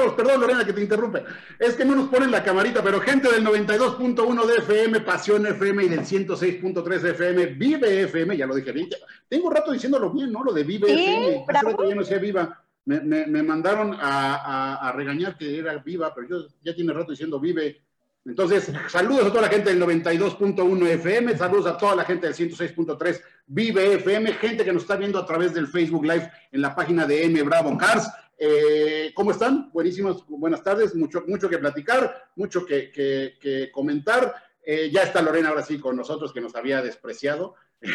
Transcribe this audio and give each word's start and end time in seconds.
Carlos, 0.00 0.14
perdón 0.14 0.40
Lorena 0.40 0.64
que 0.64 0.72
te 0.72 0.80
interrumpe. 0.80 1.24
Es 1.58 1.74
que 1.74 1.84
no 1.84 1.94
nos 1.94 2.08
ponen 2.08 2.30
la 2.30 2.42
camarita, 2.42 2.82
pero 2.82 3.00
gente 3.00 3.30
del 3.30 3.44
92.1 3.44 4.46
de 4.46 4.56
FM, 4.56 5.00
Pasión 5.00 5.46
FM 5.46 5.84
y 5.84 5.88
del 5.88 6.00
106.3 6.00 7.00
de 7.00 7.10
FM, 7.10 7.46
Vive 7.46 8.02
FM, 8.02 8.36
ya 8.36 8.46
lo 8.46 8.54
dije 8.54 8.72
bien. 8.72 8.88
Tengo 9.28 9.48
un 9.48 9.54
rato 9.54 9.72
diciéndolo 9.72 10.10
bien, 10.10 10.32
¿no? 10.32 10.42
Lo 10.42 10.52
de 10.52 10.64
Vive 10.64 10.92
FM. 10.92 11.44
Bravo. 11.46 11.88
ya 11.88 11.94
no 11.94 12.00
decía 12.00 12.18
Viva. 12.18 12.64
Me, 12.86 13.00
me, 13.00 13.26
me 13.26 13.42
mandaron 13.42 13.92
a, 13.92 14.36
a, 14.36 14.88
a, 14.88 14.92
regañar 14.92 15.36
que 15.36 15.58
era 15.58 15.76
Viva, 15.76 16.14
pero 16.14 16.26
yo 16.26 16.46
ya 16.62 16.74
tiene 16.74 16.94
rato 16.94 17.10
diciendo 17.10 17.38
Vive. 17.38 17.82
Entonces, 18.24 18.72
saludos 18.88 19.26
a 19.26 19.28
toda 19.28 19.42
la 19.42 19.48
gente 19.48 19.70
del 19.70 19.82
92.1 19.82 20.86
FM, 20.86 21.36
saludos 21.36 21.66
a 21.66 21.76
toda 21.76 21.94
la 21.94 22.04
gente 22.04 22.26
del 22.26 22.34
106.3 22.34 23.20
Vive 23.46 23.94
FM, 23.94 24.32
gente 24.34 24.64
que 24.64 24.72
nos 24.72 24.82
está 24.82 24.96
viendo 24.96 25.18
a 25.18 25.26
través 25.26 25.52
del 25.52 25.68
Facebook 25.68 26.04
Live 26.04 26.30
en 26.52 26.62
la 26.62 26.74
página 26.74 27.06
de 27.06 27.24
M 27.24 27.42
Bravo 27.42 27.76
Cars. 27.76 28.10
Eh, 28.42 29.12
¿Cómo 29.14 29.32
están? 29.32 29.70
Buenísimas, 29.70 30.24
buenas 30.26 30.64
tardes, 30.64 30.94
mucho, 30.94 31.22
mucho 31.26 31.46
que 31.50 31.58
platicar, 31.58 32.30
mucho 32.36 32.64
que, 32.64 32.90
que, 32.90 33.34
que 33.38 33.70
comentar. 33.70 34.34
Eh, 34.64 34.90
ya 34.90 35.02
está 35.02 35.20
Lorena 35.20 35.50
ahora 35.50 35.62
sí 35.62 35.78
con 35.78 35.94
nosotros, 35.94 36.32
que 36.32 36.40
nos 36.40 36.54
había 36.54 36.80
despreciado. 36.80 37.54
¿Qué 37.80 37.88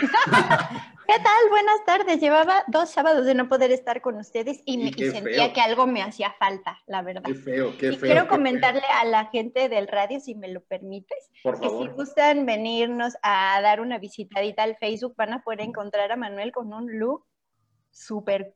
tal? 1.20 1.50
Buenas 1.50 1.84
tardes. 1.86 2.20
Llevaba 2.20 2.64
dos 2.68 2.92
sábados 2.92 3.26
de 3.26 3.34
no 3.34 3.50
poder 3.50 3.72
estar 3.72 4.02
con 4.02 4.18
ustedes 4.18 4.62
y, 4.66 4.78
me, 4.78 4.90
y 4.90 5.12
sentía 5.12 5.46
feo. 5.46 5.54
que 5.54 5.62
algo 5.62 5.88
me 5.88 6.04
hacía 6.04 6.34
falta, 6.38 6.80
la 6.86 7.02
verdad. 7.02 7.24
Qué 7.26 7.34
feo, 7.36 7.76
qué 7.80 7.88
y 7.88 7.96
feo. 7.96 8.12
Quiero 8.12 8.28
comentarle 8.28 8.82
feo. 8.82 8.98
a 9.00 9.06
la 9.06 9.26
gente 9.28 9.68
del 9.68 9.88
radio, 9.88 10.20
si 10.20 10.36
me 10.36 10.48
lo 10.48 10.62
permites, 10.62 11.32
Por 11.42 11.60
que 11.60 11.68
favor. 11.68 11.88
si 11.90 11.94
gustan 11.94 12.46
venirnos 12.46 13.16
a 13.24 13.60
dar 13.64 13.82
una 13.82 13.98
visitadita 13.98 14.62
al 14.62 14.78
Facebook, 14.78 15.16
van 15.18 15.34
a 15.34 15.44
poder 15.44 15.62
encontrar 15.62 16.12
a 16.12 16.16
Manuel 16.16 16.52
con 16.52 16.72
un 16.72 17.00
look 17.00 17.26
súper, 17.92 18.56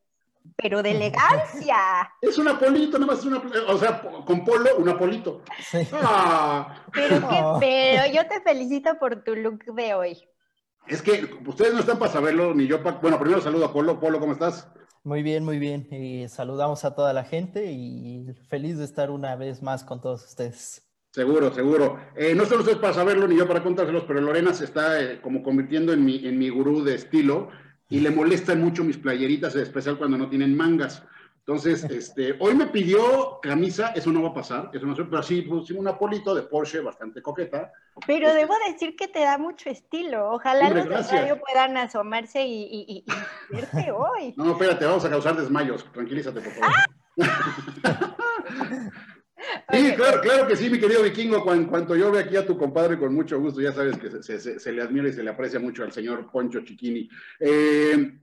pero 0.55 0.81
de 0.84 0.91
elegancia. 0.91 1.76
Es 2.21 2.38
un 2.38 2.48
apolito, 2.48 2.98
nada 2.99 3.12
más 3.13 3.20
es 3.20 3.26
una, 3.26 3.41
o 3.67 3.77
sea, 3.77 4.02
con 4.26 4.44
polo, 4.44 4.77
un 4.77 4.90
apolito. 4.90 5.41
Sí. 5.71 5.88
Ah, 5.94 6.84
Pero, 6.94 7.20
que- 7.20 7.26
Oh. 7.43 7.57
pero 7.60 8.13
yo 8.13 8.27
te 8.27 8.41
felicito 8.41 8.98
por 8.99 9.23
tu 9.23 9.35
look 9.35 9.63
de 9.76 9.93
hoy. 9.93 10.18
es 10.88 11.01
que 11.04 11.29
ustedes 11.46 11.73
no 11.73 11.79
están 11.82 11.99
para 11.99 12.12
saberlo, 12.12 12.54
ni 12.55 12.65
yo. 12.68 12.82
pa- 12.82 12.93
bueno, 13.01 13.20
primero 13.20 13.41
saludo 13.41 13.65
a 13.65 13.73
Polo. 13.73 13.99
Polo, 13.99 14.20
¿cómo 14.20 14.34
estás? 14.34 14.68
Muy 15.04 15.21
bien, 15.23 15.46
muy 15.46 15.60
bien. 15.60 15.88
Y 15.91 16.27
saludamos 16.29 16.84
a 16.84 16.95
toda 16.95 17.13
la 17.13 17.23
gente 17.23 17.71
y 17.71 18.26
feliz 18.49 18.77
de 18.77 18.85
estar 18.85 19.12
una 19.12 19.35
vez 19.35 19.62
más 19.62 19.84
con 19.84 20.01
todos 20.01 20.26
ustedes. 20.26 20.84
Seguro, 21.12 21.54
seguro. 21.54 21.98
Eh, 22.16 22.35
no 22.35 22.45
son 22.45 22.60
ustedes 22.60 22.77
para 22.79 22.93
saberlo, 22.93 23.27
ni 23.27 23.35
yo 23.38 23.48
para 23.48 23.63
contárselos, 23.63 24.04
pero 24.07 24.20
Lorena 24.21 24.54
se 24.54 24.66
está 24.66 24.99
eh, 25.01 25.21
como 25.21 25.41
convirtiendo 25.41 25.93
en 25.93 26.04
mi, 26.05 26.27
en 26.27 26.38
mi 26.38 26.49
gurú 26.49 26.84
de 26.84 26.95
estilo 26.95 27.49
y 27.90 27.99
le 27.99 28.12
molestan 28.12 28.62
mucho 28.62 28.84
mis 28.84 28.98
playeritas, 28.98 29.55
en 29.55 29.62
especial 29.63 29.98
cuando 29.98 30.18
no 30.18 30.29
tienen 30.29 30.55
mangas. 30.55 31.04
Entonces, 31.40 31.84
este, 31.90 32.35
hoy 32.40 32.54
me 32.54 32.68
pidió 32.68 33.40
camisa, 33.41 33.87
eso 33.95 34.12
no 34.12 34.21
va 34.21 34.29
a 34.29 34.34
pasar, 34.34 34.70
eso 34.71 34.85
no 34.85 34.95
sé, 34.95 35.04
pero 35.05 35.23
sí 35.23 35.41
pusimos 35.41 35.82
un 35.82 35.87
apolito 35.87 36.35
de 36.35 36.43
Porsche 36.43 36.82
bastante 36.82 37.21
coqueta. 37.23 37.71
Pero 38.05 38.32
debo 38.34 38.54
decir 38.71 38.95
que 38.95 39.07
te 39.07 39.20
da 39.21 39.37
mucho 39.40 39.70
estilo. 39.70 40.29
Ojalá 40.32 40.67
Hombre, 40.67 40.82
los 40.82 40.90
gracias. 40.90 41.21
radio 41.21 41.40
puedan 41.41 41.76
asomarse 41.77 42.45
y, 42.45 42.63
y, 42.63 42.85
y- 42.87 43.05
verte 43.49 43.91
hoy. 43.91 44.34
No, 44.37 44.51
espérate, 44.51 44.85
vamos 44.85 45.04
a 45.05 45.10
causar 45.10 45.35
desmayos, 45.35 45.84
tranquilízate, 45.91 46.40
por 46.41 46.54
favor. 46.54 46.76
Sí, 49.71 49.90
Ok. 49.91 49.95
claro, 49.95 50.21
claro 50.21 50.48
que 50.48 50.55
sí, 50.55 50.70
mi 50.70 50.79
querido 50.79 51.01
vikingo. 51.04 51.43
Cuan- 51.43 51.65
cuanto 51.68 51.95
yo 51.95 52.12
ve 52.12 52.20
aquí 52.20 52.35
a 52.35 52.45
tu 52.45 52.57
compadre, 52.57 52.98
con 52.98 53.13
mucho 53.13 53.40
gusto, 53.40 53.62
ya 53.62 53.71
sabes 53.71 53.98
que 53.98 54.09
se, 54.21 54.40
se- 54.40 54.59
se 54.59 54.71
le 54.71 54.82
admira 54.82 55.07
y 55.09 55.13
se 55.13 55.23
le 55.23 55.29
aprecia 55.29 55.59
mucho 55.59 55.84
al 55.84 55.91
señor 55.91 56.29
Poncho 56.32 56.59
Chiquini. 56.62 57.09
Eh, 57.40 58.20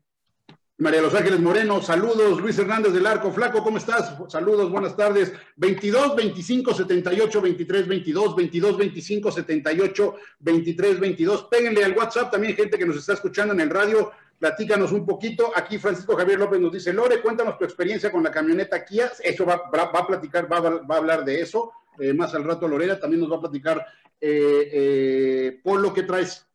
María 0.79 1.01
Los 1.01 1.15
Ángeles 1.15 1.41
Moreno, 1.41 1.81
saludos. 1.81 2.39
Luis 2.39 2.59
Hernández 2.59 2.93
del 2.93 3.07
Arco, 3.07 3.33
Flaco, 3.33 3.63
¿cómo 3.63 3.79
estás? 3.79 4.15
Saludos, 4.29 4.71
buenas 4.71 4.95
tardes. 4.95 5.33
22 5.57 6.15
25 6.15 6.75
78 6.75 7.41
23 7.41 7.89
22, 7.89 8.37
22 8.37 8.77
25 8.77 9.33
78 9.33 10.15
23 10.41 11.01
22. 11.01 11.45
Péguenle 11.45 11.83
al 11.83 11.97
WhatsApp 11.97 12.31
también, 12.31 12.55
gente 12.55 12.77
que 12.77 12.85
nos 12.85 12.97
está 12.99 13.15
escuchando 13.15 13.55
en 13.55 13.61
el 13.61 13.71
radio. 13.71 14.11
Platícanos 14.39 14.93
un 14.93 15.07
poquito. 15.07 15.51
Aquí 15.55 15.79
Francisco 15.79 16.17
Javier 16.17 16.39
López 16.39 16.61
nos 16.61 16.73
dice, 16.73 16.93
Lore, 16.93 17.21
cuéntanos 17.23 17.57
tu 17.59 17.65
experiencia 17.65 18.11
con 18.13 18.23
la 18.23 18.31
camioneta 18.31 18.85
Kia. 18.85 19.11
Eso 19.23 19.47
va, 19.47 19.63
va- 19.75 19.91
va 19.91 20.01
a 20.01 20.07
platicar, 20.07 20.51
va, 20.51 20.59
a- 20.59 20.83
va 20.83 20.95
a 20.95 20.99
hablar 20.99 21.25
de 21.25 21.41
eso. 21.41 21.73
Eh, 21.99 22.13
más 22.13 22.35
al 22.35 22.45
rato 22.45 22.69
Lorena 22.69 23.01
también 23.01 23.21
nos 23.23 23.33
va 23.33 23.37
a 23.37 23.41
platicar 23.41 23.87
eh, 24.21 24.69
eh, 24.73 25.61
Polo, 25.63 25.95
¿qué 25.95 26.03
traes? 26.03 26.47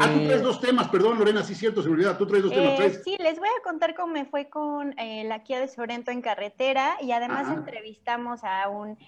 Ah, 0.00 0.10
tú 0.12 0.26
traes 0.26 0.42
dos 0.42 0.60
temas, 0.60 0.88
perdón 0.88 1.16
Lorena, 1.18 1.44
sí 1.44 1.52
es 1.52 1.58
cierto, 1.60 1.80
se 1.80 1.88
me 1.88 1.94
olvida, 1.94 2.18
tú 2.18 2.26
traes 2.26 2.42
dos 2.42 2.52
temas. 2.52 2.72
Eh, 2.72 2.76
traes- 2.76 3.02
sí, 3.04 3.16
les 3.20 3.38
voy 3.38 3.48
a 3.48 3.62
contar 3.62 3.94
cómo 3.94 4.12
me 4.12 4.24
fue 4.24 4.48
con 4.48 4.98
eh, 4.98 5.22
la 5.24 5.42
Kia 5.44 5.60
de 5.60 5.68
Sorento 5.68 6.10
en 6.10 6.22
carretera 6.22 6.96
y 7.00 7.12
además 7.12 7.46
Ajá. 7.46 7.54
entrevistamos 7.54 8.40
a 8.42 8.68
un 8.68 8.98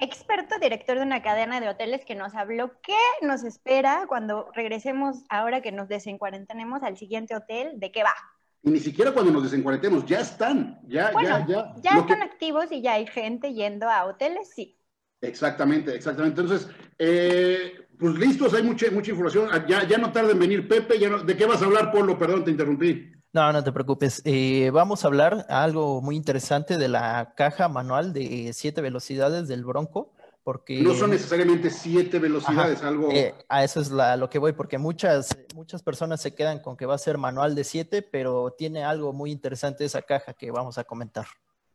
experto 0.00 0.58
director 0.58 0.96
de 0.96 1.02
una 1.02 1.22
cadena 1.22 1.60
de 1.60 1.68
hoteles 1.68 2.04
que 2.04 2.14
nos 2.14 2.34
habló 2.34 2.80
qué 2.82 2.96
nos 3.26 3.44
espera 3.44 4.06
cuando 4.08 4.50
regresemos 4.54 5.24
ahora 5.28 5.60
que 5.60 5.72
nos 5.72 5.88
desencuarentenemos 5.88 6.82
al 6.82 6.96
siguiente 6.96 7.34
hotel, 7.34 7.72
de 7.80 7.92
qué 7.92 8.02
va. 8.02 8.14
Y 8.62 8.70
ni 8.70 8.80
siquiera 8.80 9.12
cuando 9.12 9.30
nos 9.32 9.44
desencuarentemos, 9.44 10.04
ya 10.06 10.20
están, 10.20 10.80
ya, 10.86 11.12
Bueno, 11.12 11.38
ya, 11.40 11.46
ya. 11.46 11.74
Ya 11.82 11.92
que- 11.92 11.98
están 12.12 12.22
activos 12.22 12.66
y 12.72 12.82
ya 12.82 12.94
hay 12.94 13.06
gente 13.06 13.54
yendo 13.54 13.88
a 13.88 14.04
hoteles, 14.04 14.50
sí. 14.54 14.74
Exactamente, 15.20 15.94
exactamente. 15.94 16.40
Entonces, 16.40 16.68
eh, 16.98 17.86
pues 17.98 18.14
listos, 18.14 18.54
hay 18.54 18.62
mucha, 18.62 18.90
mucha 18.90 19.10
información. 19.10 19.48
Ah, 19.52 19.64
Ya, 19.68 19.84
ya 19.86 19.98
no 19.98 20.12
tarda 20.12 20.30
en 20.32 20.38
venir 20.38 20.68
Pepe. 20.68 20.98
Ya 20.98 21.08
no- 21.08 21.18
¿De 21.24 21.36
qué 21.36 21.44
vas 21.46 21.60
a 21.62 21.64
hablar, 21.64 21.90
Polo? 21.90 22.16
Perdón, 22.18 22.44
te 22.44 22.50
interrumpí. 22.52 23.10
No, 23.32 23.52
no 23.52 23.62
te 23.64 23.72
preocupes. 23.72 24.22
Eh, 24.24 24.70
vamos 24.72 25.04
a 25.04 25.08
hablar 25.08 25.46
algo 25.48 26.00
muy 26.00 26.16
interesante 26.16 26.76
de 26.78 26.88
la 26.88 27.34
caja 27.36 27.68
manual 27.68 28.12
de 28.12 28.52
siete 28.54 28.80
velocidades 28.80 29.48
del 29.48 29.64
Bronco, 29.64 30.12
porque 30.44 30.80
No 30.82 30.94
son 30.94 31.10
necesariamente 31.10 31.68
siete 31.70 32.18
velocidades, 32.18 32.82
algo. 32.82 33.10
eh, 33.10 33.34
a 33.48 33.64
eso 33.64 33.80
es 33.80 33.90
la- 33.90 34.16
lo 34.16 34.30
que 34.30 34.38
voy, 34.38 34.52
porque 34.52 34.78
muchas, 34.78 35.36
muchas 35.54 35.82
personas 35.82 36.20
se 36.22 36.34
quedan 36.34 36.60
con 36.60 36.76
que 36.76 36.86
va 36.86 36.94
a 36.94 36.98
ser 36.98 37.18
manual 37.18 37.54
de 37.54 37.64
siete, 37.64 38.00
pero 38.02 38.54
tiene 38.56 38.82
algo 38.84 39.12
muy 39.12 39.30
interesante 39.30 39.84
esa 39.84 40.00
caja 40.02 40.32
que 40.32 40.50
vamos 40.50 40.78
a 40.78 40.84
comentar. 40.84 41.26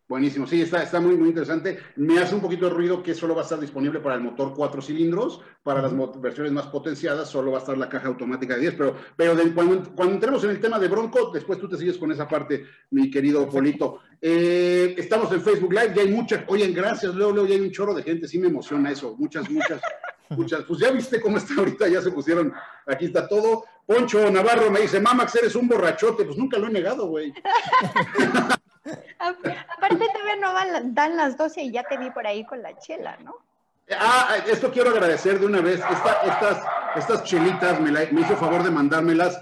Buenísimo, 0.06 0.46
sí, 0.46 0.62
está, 0.62 0.84
está 0.84 1.00
muy, 1.00 1.16
muy 1.16 1.30
interesante. 1.30 1.80
Me 1.96 2.20
hace 2.20 2.36
un 2.36 2.42
poquito 2.42 2.66
de 2.68 2.74
ruido 2.74 3.02
que 3.02 3.16
solo 3.16 3.34
va 3.34 3.42
a 3.42 3.44
estar 3.46 3.60
disponible 3.60 4.00
para 4.02 4.16
el 4.16 4.22
motor 4.22 4.54
cuatro 4.54 4.82
cilindros, 4.82 5.40
para 5.64 5.82
las 5.82 5.94
versiones 6.22 6.52
más 6.52 6.68
potenciadas 6.68 7.30
solo 7.30 7.52
va 7.52 7.60
a 7.60 7.62
estar 7.62 7.78
la 7.78 7.88
caja 7.88 8.10
automática 8.10 8.54
de 8.56 8.60
10, 8.62 8.76
pero, 8.76 8.96
pero 9.16 9.34
de- 9.34 9.54
cuando, 9.54 9.82
cuando 9.96 10.16
entremos 10.16 10.44
en 10.44 10.50
el 10.52 10.60
tema 10.60 10.78
de 10.78 10.90
Bronco, 10.90 11.32
después 11.34 11.58
tú 11.58 11.70
te 11.70 11.78
sigues 11.78 11.98
con 11.98 12.12
esa 12.12 12.28
parte, 12.28 12.66
mi 12.92 13.10
querido 13.10 13.48
Polito. 13.50 14.02
Eh, 14.22 14.94
estamos 14.98 15.32
en 15.32 15.42
Facebook 15.42 15.72
Live, 15.74 15.94
ya 15.96 16.02
hay 16.02 16.12
muchas, 16.12 16.44
oigan, 16.48 16.74
gracias, 16.74 17.16
luego, 17.16 17.32
luego 17.32 17.48
ya 17.48 17.56
hay 17.56 17.62
un 17.62 17.72
chorro 17.72 17.94
de 17.94 18.04
gente, 18.04 18.28
sí 18.28 18.38
me 18.40 18.48
emociona 18.50 18.92
eso, 18.92 19.16
muchas, 19.18 19.50
muchas, 19.50 19.82
muchas, 20.30 20.64
pues 20.66 20.80
ya 20.80 20.92
viste 20.92 21.22
cómo 21.22 21.38
está 21.38 21.54
ahorita, 21.58 21.88
ya 21.88 22.02
se 22.02 22.12
pusieron, 22.12 22.54
aquí 22.86 23.06
está 23.06 23.28
todo. 23.28 23.64
Poncho 23.86 24.30
Navarro 24.30 24.70
me 24.70 24.82
dice, 24.82 25.00
Mamax, 25.00 25.36
eres 25.36 25.56
un 25.56 25.68
borrachote, 25.68 26.26
pues 26.26 26.38
nunca 26.38 26.58
lo 26.58 26.68
he 26.68 26.72
negado, 26.72 27.08
güey. 27.08 27.34
Aparte 29.20 30.06
todavía 30.14 30.36
no 30.42 30.54
van- 30.54 30.94
dan 30.94 31.16
las 31.18 31.38
12 31.38 31.62
y 31.64 31.72
ya 31.72 31.84
te 31.84 31.98
vi 31.98 32.10
por 32.12 32.28
ahí 32.28 32.46
con 32.46 32.62
la 32.62 32.78
chela, 32.78 33.18
¿no? 33.24 33.36
Ah, 33.98 34.36
esto 34.48 34.72
quiero 34.72 34.90
agradecer 34.92 35.40
de 35.40 35.46
una 35.46 35.62
vez. 35.62 35.80
Esta- 35.80 36.22
estas, 36.26 36.64
estas 36.96 37.24
chelitas 37.24 37.80
me, 37.80 37.92
la- 37.92 38.06
me 38.12 38.22
hizo 38.22 38.36
favor 38.38 38.64
de 38.64 38.72
mandármelas. 38.72 39.40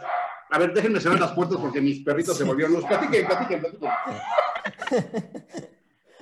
A 0.50 0.57
ver, 0.59 0.74
déjenme 0.74 1.00
cerrar 1.00 1.19
las 1.19 1.31
puertas 1.31 1.57
porque 1.59 1.79
mis 1.81 2.02
perritos 2.03 2.38
se 2.38 2.44
volvieron 2.44 2.74
los. 2.74 2.84
Platiquen, 2.85 3.25
platiquen, 3.28 3.59
platiquen. 3.62 3.90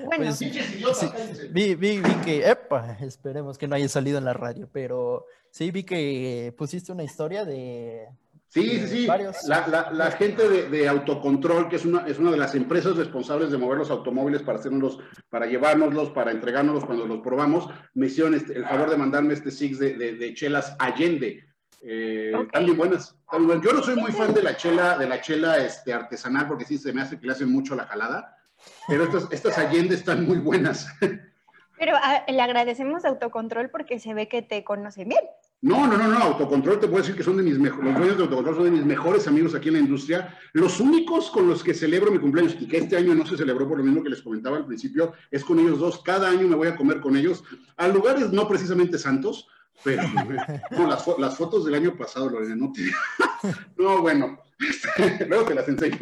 Bueno, 0.06 0.24
Pues, 0.28 0.38
Sí, 0.38 0.50
vi, 1.52 1.76
vi, 1.76 2.00
vi 2.00 2.14
que, 2.24 2.50
epa, 2.50 2.96
esperemos 3.02 3.58
que 3.58 3.68
no 3.68 3.76
haya 3.76 3.90
salido 3.90 4.18
en 4.18 4.24
la 4.24 4.32
radio, 4.32 4.70
pero 4.72 5.26
sí 5.52 5.72
vi 5.72 5.84
que 5.84 6.54
pusiste 6.58 6.94
una 6.94 7.04
historia 7.04 7.44
de... 7.44 8.08
Sí, 8.50 8.80
sí, 8.80 8.88
sí. 8.88 9.08
Varios. 9.08 9.44
La, 9.48 9.68
la- 9.68 9.92
la 9.92 10.12
gente 10.12 10.50
de, 10.50 10.70
de 10.70 10.88
autocontrol, 10.90 11.70
que 11.70 11.76
es 11.76 11.86
una, 11.86 12.08
es 12.08 12.18
una 12.18 12.32
de 12.32 12.38
las 12.38 12.56
empresas 12.56 12.98
responsables 12.98 13.52
de 13.52 13.58
mover 13.60 13.78
los 13.78 13.92
automóviles 13.92 14.42
para 14.42 14.58
hacernos, 14.58 15.00
para 15.30 15.46
llevárnoslos, 15.46 16.10
para 16.10 16.32
entregárnoslos 16.32 16.86
cuando 16.86 17.06
los 17.06 17.20
probamos, 17.22 17.70
me 17.94 18.08
hicieron 18.08 18.34
este- 18.34 18.58
el 18.58 18.66
favor 18.66 18.90
de 18.90 18.98
mandarme 18.98 19.34
este 19.36 19.52
six 19.52 19.78
de, 19.78 19.94
de- 19.94 20.14
de 20.16 20.34
chelas 20.34 20.76
Allende. 20.80 21.46
Eh, 21.82 22.34
Ok. 22.36 22.46
Están 22.48 22.66
bien 22.66 22.78
buenas. 22.78 23.16
están 23.22 23.46
buenas. 23.48 23.64
Yo 23.66 23.72
no 23.72 23.84
soy 23.84 23.96
muy 23.96 24.12
fan 24.12 24.34
de 24.34 24.42
la 24.44 24.58
chela, 24.58 24.98
de 24.98 25.08
la 25.08 25.22
chela 25.22 25.58
este, 25.60 25.94
artesanal, 25.94 26.48
porque 26.48 26.66
sí 26.66 26.78
se 26.78 26.92
me 26.92 27.02
hace 27.04 27.20
que 27.20 27.28
le 27.28 27.34
hacen 27.34 27.52
mucho 27.52 27.76
la 27.76 27.86
jalada. 27.86 28.36
Pero 28.88 29.04
estas, 29.06 29.28
estas 29.32 29.58
Allende 29.58 29.96
están 29.96 30.26
muy 30.26 30.40
buenas. 30.40 30.88
pero 31.80 31.94
ah, 31.96 32.24
le 32.28 32.42
agradecemos 32.42 33.06
autocontrol 33.06 33.70
porque 33.70 34.00
se 34.00 34.14
ve 34.14 34.28
que 34.28 34.42
te 34.42 34.64
conoce 34.66 35.06
bien. 35.06 35.22
No, 35.62 35.88
no, 35.88 35.98
no, 35.98 36.08
no, 36.08 36.18
autocontrol 36.20 36.80
te 36.80 36.88
puedo 36.88 37.00
decir 37.02 37.16
que 37.16 37.24
son 37.24 37.36
de 37.36 37.44
mis 37.44 37.60
mejores, 37.60 39.28
amigos 39.28 39.54
aquí 39.56 39.68
en 39.68 39.74
la 39.74 39.80
industria. 39.82 40.38
Los 40.54 40.80
únicos 40.80 41.30
con 41.30 41.50
los 41.50 41.62
que 41.64 41.74
celebro 41.74 42.12
mi 42.12 42.20
cumpleaños 42.20 42.56
y 42.62 42.66
que 42.66 42.78
este 42.78 42.96
año 42.96 43.14
no 43.14 43.26
se 43.26 43.36
celebró 43.36 43.68
por 43.68 43.78
lo 43.80 43.84
mismo 43.84 44.02
que 44.02 44.10
les 44.10 44.22
comentaba 44.22 44.56
al 44.56 44.66
principio, 44.66 45.12
es 45.32 45.44
con 45.44 45.60
ellos 45.60 45.80
dos. 45.80 46.02
Cada 46.02 46.30
año 46.30 46.48
me 46.48 46.56
voy 46.56 46.70
a 46.70 46.78
comer 46.78 47.02
con 47.02 47.18
ellos 47.18 47.44
a 47.76 47.90
lugares 47.90 48.32
no 48.32 48.48
precisamente 48.48 48.98
santos, 48.98 49.48
pero 49.84 50.02
no, 50.72 50.88
las, 50.88 51.06
fo- 51.06 51.18
las 51.20 51.36
fotos 51.36 51.66
del 51.66 51.76
año 51.76 51.98
pasado, 51.98 52.30
Lorena, 52.30 52.56
no 52.56 52.72
te... 52.72 52.84
No, 53.78 54.02
bueno, 54.02 54.42
luego 55.28 55.44
te 55.46 55.56
las 55.56 55.68
enseño. 55.68 55.98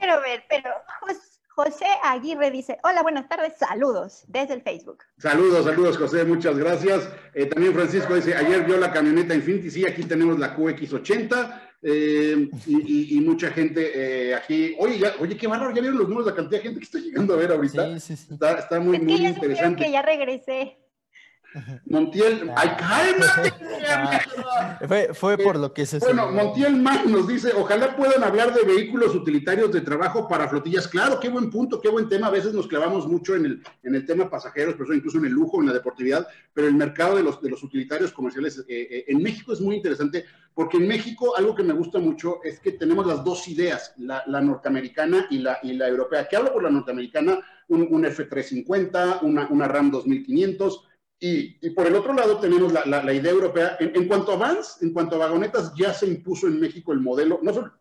Pero 0.00 0.20
ver, 0.20 0.44
pero 0.48 0.70
pues 1.00 1.31
José 1.54 1.84
Aguirre 2.02 2.50
dice, 2.50 2.78
hola, 2.82 3.02
buenas 3.02 3.28
tardes, 3.28 3.54
saludos 3.58 4.24
desde 4.26 4.54
el 4.54 4.62
Facebook. 4.62 5.04
Saludos, 5.18 5.66
saludos, 5.66 5.98
José, 5.98 6.24
muchas 6.24 6.56
gracias. 6.56 7.06
Eh, 7.34 7.44
también 7.46 7.74
Francisco 7.74 8.14
dice, 8.14 8.34
ayer 8.34 8.64
vio 8.64 8.78
la 8.78 8.90
camioneta 8.90 9.34
Infinity, 9.34 9.70
sí, 9.70 9.86
aquí 9.86 10.04
tenemos 10.04 10.38
la 10.38 10.56
QX80 10.56 11.60
eh, 11.82 12.48
y, 12.66 13.20
mucha 13.20 13.50
gente 13.50 13.90
eh, 13.94 14.34
aquí. 14.34 14.74
Oye, 14.78 14.98
ya, 14.98 15.12
oye, 15.18 15.36
qué 15.36 15.46
bárbaro, 15.46 15.74
ya 15.74 15.82
vieron 15.82 15.98
los 15.98 16.08
números, 16.08 16.30
la 16.30 16.34
cantidad 16.34 16.60
de 16.60 16.68
gente 16.68 16.80
que 16.80 16.84
está 16.84 16.98
llegando 16.98 17.34
a 17.34 17.36
ver 17.36 17.52
ahorita. 17.52 17.98
Sí, 17.98 18.00
sí, 18.00 18.16
sí. 18.16 18.34
Está, 18.34 18.52
está 18.52 18.80
muy, 18.80 18.98
muy 18.98 19.20
ya 19.20 19.28
interesante. 19.28 19.84
que 19.84 19.90
ya 19.90 20.00
regresé. 20.00 20.78
Montiel, 21.86 22.50
ay, 22.56 22.70
fue, 24.88 25.14
fue 25.14 25.38
por 25.38 25.58
lo 25.58 25.72
que 25.72 25.84
se 25.84 25.98
Bueno, 25.98 26.30
Montiel 26.30 26.76
Man 26.76 27.10
nos 27.10 27.28
dice, 27.28 27.52
ojalá 27.54 27.94
puedan 27.96 28.24
hablar 28.24 28.54
de 28.54 28.62
vehículos 28.62 29.14
utilitarios 29.14 29.70
de 29.72 29.82
trabajo 29.82 30.26
para 30.28 30.48
flotillas. 30.48 30.88
Claro, 30.88 31.20
qué 31.20 31.28
buen 31.28 31.50
punto, 31.50 31.80
qué 31.80 31.88
buen 31.88 32.08
tema. 32.08 32.28
A 32.28 32.30
veces 32.30 32.54
nos 32.54 32.66
clavamos 32.66 33.06
mucho 33.06 33.36
en 33.36 33.46
el, 33.46 33.62
en 33.82 33.94
el 33.94 34.06
tema 34.06 34.30
pasajeros, 34.30 34.74
pero 34.78 34.94
incluso 34.94 35.18
en 35.18 35.26
el 35.26 35.32
lujo, 35.32 35.60
en 35.60 35.66
la 35.66 35.72
deportividad, 35.72 36.26
pero 36.54 36.68
el 36.68 36.74
mercado 36.74 37.16
de 37.16 37.22
los, 37.22 37.40
de 37.42 37.50
los 37.50 37.62
utilitarios 37.62 38.12
comerciales 38.12 38.58
eh, 38.60 38.64
eh, 38.68 39.04
en 39.08 39.22
México 39.22 39.52
es 39.52 39.60
muy 39.60 39.76
interesante, 39.76 40.24
porque 40.54 40.78
en 40.78 40.88
México 40.88 41.36
algo 41.36 41.54
que 41.54 41.62
me 41.62 41.74
gusta 41.74 41.98
mucho 41.98 42.40
es 42.42 42.60
que 42.60 42.72
tenemos 42.72 43.06
las 43.06 43.24
dos 43.24 43.46
ideas, 43.48 43.94
la, 43.98 44.24
norteamericana 44.40 45.26
y 45.30 45.38
la, 45.38 45.58
y 45.62 45.74
la 45.74 45.88
europea. 45.88 46.26
¿Qué 46.28 46.36
hablo 46.36 46.52
por 46.52 46.62
la 46.62 46.70
norteamericana? 46.70 47.40
Un, 47.68 47.88
un 47.90 48.04
F350, 48.04 49.22
una, 49.22 49.48
una 49.48 49.68
RAM 49.68 49.90
2500 49.90 50.88
y, 51.24 51.70
por 51.70 51.86
el 51.86 51.94
otro 51.94 52.12
lado 52.12 52.40
tenemos 52.40 52.72
la, 52.72 53.12
idea 53.14 53.30
europea. 53.30 53.76
En, 53.78 54.08
cuanto 54.08 54.32
a 54.32 54.36
vans, 54.36 54.78
en 54.80 54.92
cuanto 54.92 55.14
a 55.14 55.20
vagonetas, 55.20 55.72
ya 55.76 55.94
se 55.94 56.06
impuso 56.06 56.48
en 56.48 56.58
México 56.58 56.92
el 56.92 56.98
modelo, 56.98 57.38
no 57.42 57.54
solo, 57.54 57.72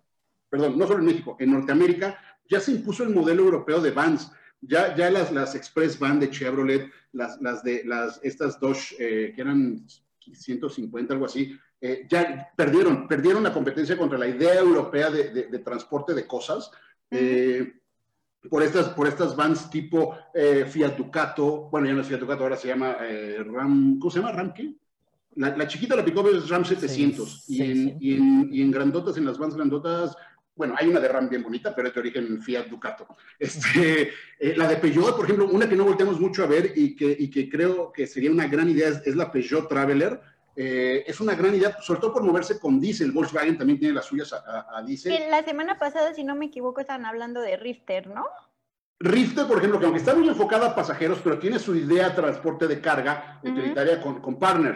perdón, 0.48 0.78
no 0.78 0.86
solo 0.86 1.00
en 1.00 1.06
México, 1.06 1.38
en 1.40 1.52
Norteamérica 1.52 2.20
ya 2.48 2.60
se 2.60 2.74
impuso 2.74 3.04
el 3.04 3.10
modelo 3.10 3.44
europeo 3.44 3.82
de 3.82 3.92
vans. 3.92 4.32
Ya, 4.62 4.96
ya 4.96 5.10
las, 5.10 5.32
las 5.32 5.56
Express 5.56 5.98
Van 5.98 6.20
de 6.20 6.30
Chevrolet, 6.30 6.92
las, 7.14 7.42
las 7.42 7.64
de 7.64 7.84
las, 7.84 8.20
estas 8.22 8.60
Dodge 8.60 8.96
eh, 9.00 9.34
que 9.34 9.42
eran 9.42 9.88
150, 10.20 11.14
algo 11.14 11.26
así, 11.26 11.58
eh, 11.80 12.06
ya 12.08 12.52
perdieron, 12.56 13.08
perdieron 13.08 13.42
la 13.42 13.54
competencia 13.54 13.98
contra 13.98 14.20
la 14.20 14.28
idea 14.28 14.60
europea 14.60 15.10
de, 15.10 15.60
transporte 15.60 16.14
de 16.14 16.28
cosas 16.28 16.70
por 18.50 18.64
estas, 18.64 18.90
por 18.90 19.08
estas 19.08 19.36
vans 19.36 19.70
tipo 19.70 20.18
eh, 20.34 20.66
Fiat 20.68 20.98
Ducato, 20.98 21.70
bueno, 21.70 21.88
ya 21.88 21.94
no 21.94 22.02
es 22.02 22.08
Fiat 22.08 22.20
Ducato, 22.20 22.44
ahora 22.44 22.58
se 22.58 22.68
llama 22.68 22.98
eh, 23.02 23.44
Ram, 23.46 24.00
¿cómo 24.00 24.12
se 24.12 24.20
llama? 24.20 24.32
¿Ram 24.32 24.54
qué? 24.54 24.74
La, 25.36 25.68
chiquita, 25.68 25.96
la 25.96 26.04
pick 26.04 26.18
es 26.26 26.50
Ram 26.50 26.66
700 26.66 27.46
y, 27.48 27.62
en, 27.62 27.98
Y, 28.02 28.16
en, 28.16 28.50
y, 28.52 28.62
en, 28.62 28.72
grandotas, 28.72 29.16
en 29.16 29.26
las 29.26 29.38
vans 29.38 29.56
grandotas, 29.56 30.16
bueno, 30.56 30.76
hay 30.78 30.90
una 30.90 31.00
de 31.00 31.08
Ram 31.08 31.30
bien 31.30 31.42
bonita, 31.42 31.74
pero 31.74 31.88
es 31.88 31.94
de 31.94 32.00
origen 32.02 32.42
Fiat 32.42 32.68
Ducato. 32.68 33.08
Este, 33.40 34.12
eh, 34.40 34.54
la 34.58 34.68
de 34.68 34.76
Peugeot, 34.76 35.16
por 35.16 35.26
ejemplo, 35.26 35.48
una 35.50 35.70
que 35.70 35.76
no 35.76 35.86
volteamos 35.86 36.20
mucho 36.20 36.44
a 36.44 36.48
ver 36.48 36.74
y 36.76 36.96
que, 36.96 37.16
y 37.18 37.30
que 37.30 37.50
creo 37.50 37.92
que 37.92 38.08
sería 38.08 38.32
una 38.32 38.48
gran 38.48 38.70
idea 38.70 38.90
es, 38.90 39.02
es 39.06 39.16
la 39.16 39.32
Peugeot 39.32 39.70
Traveler, 39.70 40.20
eh, 40.56 41.04
es 41.08 41.20
una 41.20 41.36
gran 41.36 41.56
idea, 41.56 41.78
sobre 41.82 42.00
todo 42.00 42.14
por 42.14 42.24
moverse 42.24 42.60
con 42.60 42.80
diésel. 42.80 43.12
Volkswagen 43.12 43.58
también 43.58 43.80
tiene 43.80 43.94
las 43.94 44.06
suyas 44.06 44.34
a, 44.34 44.82
diésel. 44.86 45.30
La 45.30 45.44
semana 45.44 45.78
pasada, 45.78 46.14
si 46.14 46.24
no 46.24 46.36
me 46.36 46.46
equivoco, 46.46 46.82
estaban 46.82 47.06
hablando 47.06 47.42
de 47.42 47.58
Rifter, 47.58 48.08
¿no? 48.08 48.26
Rifter, 49.00 49.48
por 49.48 49.58
ejemplo, 49.58 49.80
que 49.80 49.86
aunque 49.86 50.00
está 50.00 50.14
muy 50.14 50.28
enfocada 50.28 50.68
a 50.68 50.76
pasajeros, 50.76 51.20
pero 51.24 51.40
tiene 51.40 51.58
su 51.58 51.76
idea 51.76 52.10
de 52.10 52.16
transporte 52.16 52.68
de 52.68 52.80
carga 52.80 53.40
utilitaria 53.44 54.00
con, 54.00 54.22
con, 54.22 54.38
Partner. 54.38 54.76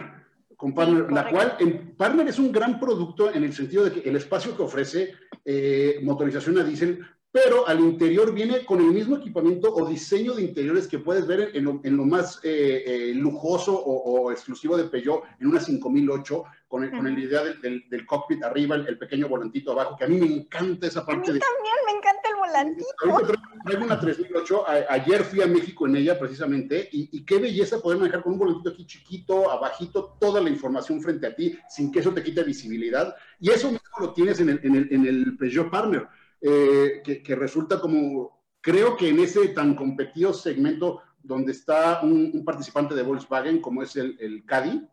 Con 0.56 0.74
Partner, 0.74 1.12
la 1.12 1.28
cual 1.28 1.56
en, 1.60 1.94
Partner 1.94 2.26
es 2.26 2.38
un 2.38 2.50
gran 2.50 2.80
producto 2.80 3.32
en 3.32 3.44
el 3.44 3.52
sentido 3.52 3.84
de 3.84 3.92
que 3.92 4.08
el 4.08 4.16
espacio 4.16 4.56
que 4.56 4.62
ofrece 4.62 5.14
eh, 5.44 6.00
motorización 6.02 6.58
a 6.58 6.64
diésel 6.64 7.06
pero 7.36 7.68
al 7.68 7.80
interior 7.80 8.32
viene 8.32 8.64
con 8.64 8.80
el 8.80 8.86
mismo 8.86 9.16
equipamiento 9.16 9.70
o 9.70 9.86
diseño 9.86 10.32
de 10.32 10.40
interiores 10.40 10.88
que 10.88 11.00
puedes 11.00 11.26
ver 11.26 11.50
en, 11.52 11.64
lo, 11.64 12.04
más 12.06 12.40
eh, 12.42 12.82
eh, 12.86 13.12
lujoso 13.14 13.78
o, 13.78 14.32
exclusivo 14.32 14.74
de 14.74 14.84
Peugeot 14.84 15.22
en 15.38 15.48
una 15.48 15.60
5008, 15.60 16.44
con, 16.66 16.84
el, 16.84 16.90
con 16.92 17.04
la 17.04 17.20
idea 17.20 17.44
del, 17.44 18.06
cockpit 18.06 18.42
arriba, 18.42 18.76
el, 18.76 18.96
pequeño 18.96 19.28
volantito 19.28 19.72
abajo, 19.72 19.96
que 19.98 20.04
a 20.04 20.08
mí 20.08 20.16
me 20.16 20.34
encanta 20.34 20.86
esa 20.86 21.04
parte. 21.04 21.30
A 21.30 21.34
mí 21.34 21.38
también 21.38 21.74
me 21.84 21.98
encanta 21.98 22.28
el 22.30 22.36
volantito. 22.36 22.94
Ahorita 23.04 23.34
traigo, 23.66 23.84
una 23.84 24.00
3008, 24.00 24.64
ayer 24.88 25.22
fui 25.22 25.42
a 25.42 25.46
México 25.46 25.86
en 25.86 25.96
ella 25.96 26.18
precisamente, 26.18 26.88
y, 26.90 27.22
qué 27.26 27.36
belleza 27.36 27.82
poder 27.82 27.98
manejar 27.98 28.22
con 28.22 28.32
un 28.32 28.38
volantito 28.38 28.70
aquí 28.70 28.86
chiquito, 28.86 29.50
abajito, 29.50 30.16
toda 30.18 30.40
la 30.40 30.48
información 30.48 31.02
frente 31.02 31.26
a 31.26 31.36
ti, 31.36 31.58
sin 31.68 31.92
que 31.92 31.98
eso 31.98 32.14
te 32.14 32.22
quite 32.22 32.42
visibilidad, 32.44 33.14
y 33.38 33.50
eso 33.50 33.70
mismo 33.70 33.90
lo 34.00 34.14
tienes 34.14 34.40
en 34.40 34.48
el, 34.48 34.60
en 34.62 34.74
el, 34.74 34.88
en 34.90 35.06
el 35.06 35.36
Peugeot 35.36 35.70
Partner. 35.70 36.08
Eh, 36.48 37.02
que, 37.02 37.34
resulta 37.34 37.80
como, 37.80 38.40
creo 38.60 38.96
que 38.96 39.08
en 39.08 39.18
ese 39.18 39.48
tan 39.48 39.74
competido 39.74 40.32
segmento 40.32 41.02
donde 41.20 41.50
está 41.50 42.00
un, 42.02 42.44
participante 42.44 42.94
de 42.94 43.02
Volkswagen, 43.02 43.60
como 43.60 43.82
es 43.82 43.96
el, 43.96 44.16
el 44.20 44.44
Caddy, 44.44 44.86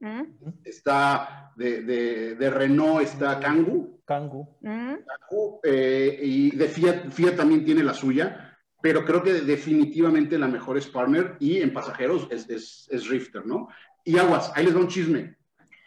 mm. 0.00 0.22
está 0.64 1.52
de, 1.54 1.82
de, 2.34 2.50
Renault, 2.50 3.02
está 3.02 3.38
Kangoo. 3.38 4.00
Kangoo. 4.04 4.58
Mm. 4.60 4.94
Eh, 5.62 6.18
y 6.20 6.56
de 6.56 6.66
Fiat, 6.66 7.10
Fiat 7.10 7.36
también 7.36 7.64
tiene 7.64 7.84
la 7.84 7.94
suya, 7.94 8.58
pero 8.82 9.04
creo 9.04 9.22
que 9.22 9.34
definitivamente 9.34 10.36
la 10.36 10.48
mejor 10.48 10.78
es 10.78 10.88
Partner 10.88 11.36
y 11.38 11.58
en 11.58 11.72
pasajeros 11.72 12.26
es, 12.30 12.50
es, 12.50 12.88
es 12.90 13.08
Rifter, 13.08 13.46
¿no? 13.46 13.68
Y 14.02 14.18
aguas, 14.18 14.50
ahí 14.56 14.64
les 14.64 14.74
da 14.74 14.80
un 14.80 14.88
chisme. 14.88 15.37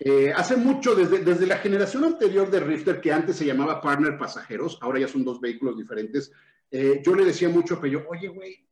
Eh, 0.03 0.33
hace 0.36 0.57
mucho, 0.57 0.95
desde, 0.95 1.19
desde 1.19 1.45
la 1.45 1.57
generación 1.57 2.03
anterior 2.03 2.50
de 2.50 2.59
Rifter, 2.59 3.00
que 3.00 3.13
antes 3.13 3.36
se 3.36 3.45
llamaba 3.45 3.80
Partner 3.80 4.18
Pasajeros, 4.18 4.80
ahora 4.81 5.00
ya 5.00 5.07
son 5.07 5.24
dos 5.24 5.39
vehículos 5.39 5.77
diferentes, 5.77 6.31
eh, 6.71 7.03
yo 7.06 7.13
le 7.13 7.24
decía 7.24 7.50
mucho 7.50 7.75
a 7.75 7.81
Peyo, 7.81 8.03
oye, 8.09 8.27
güey, 8.30 8.68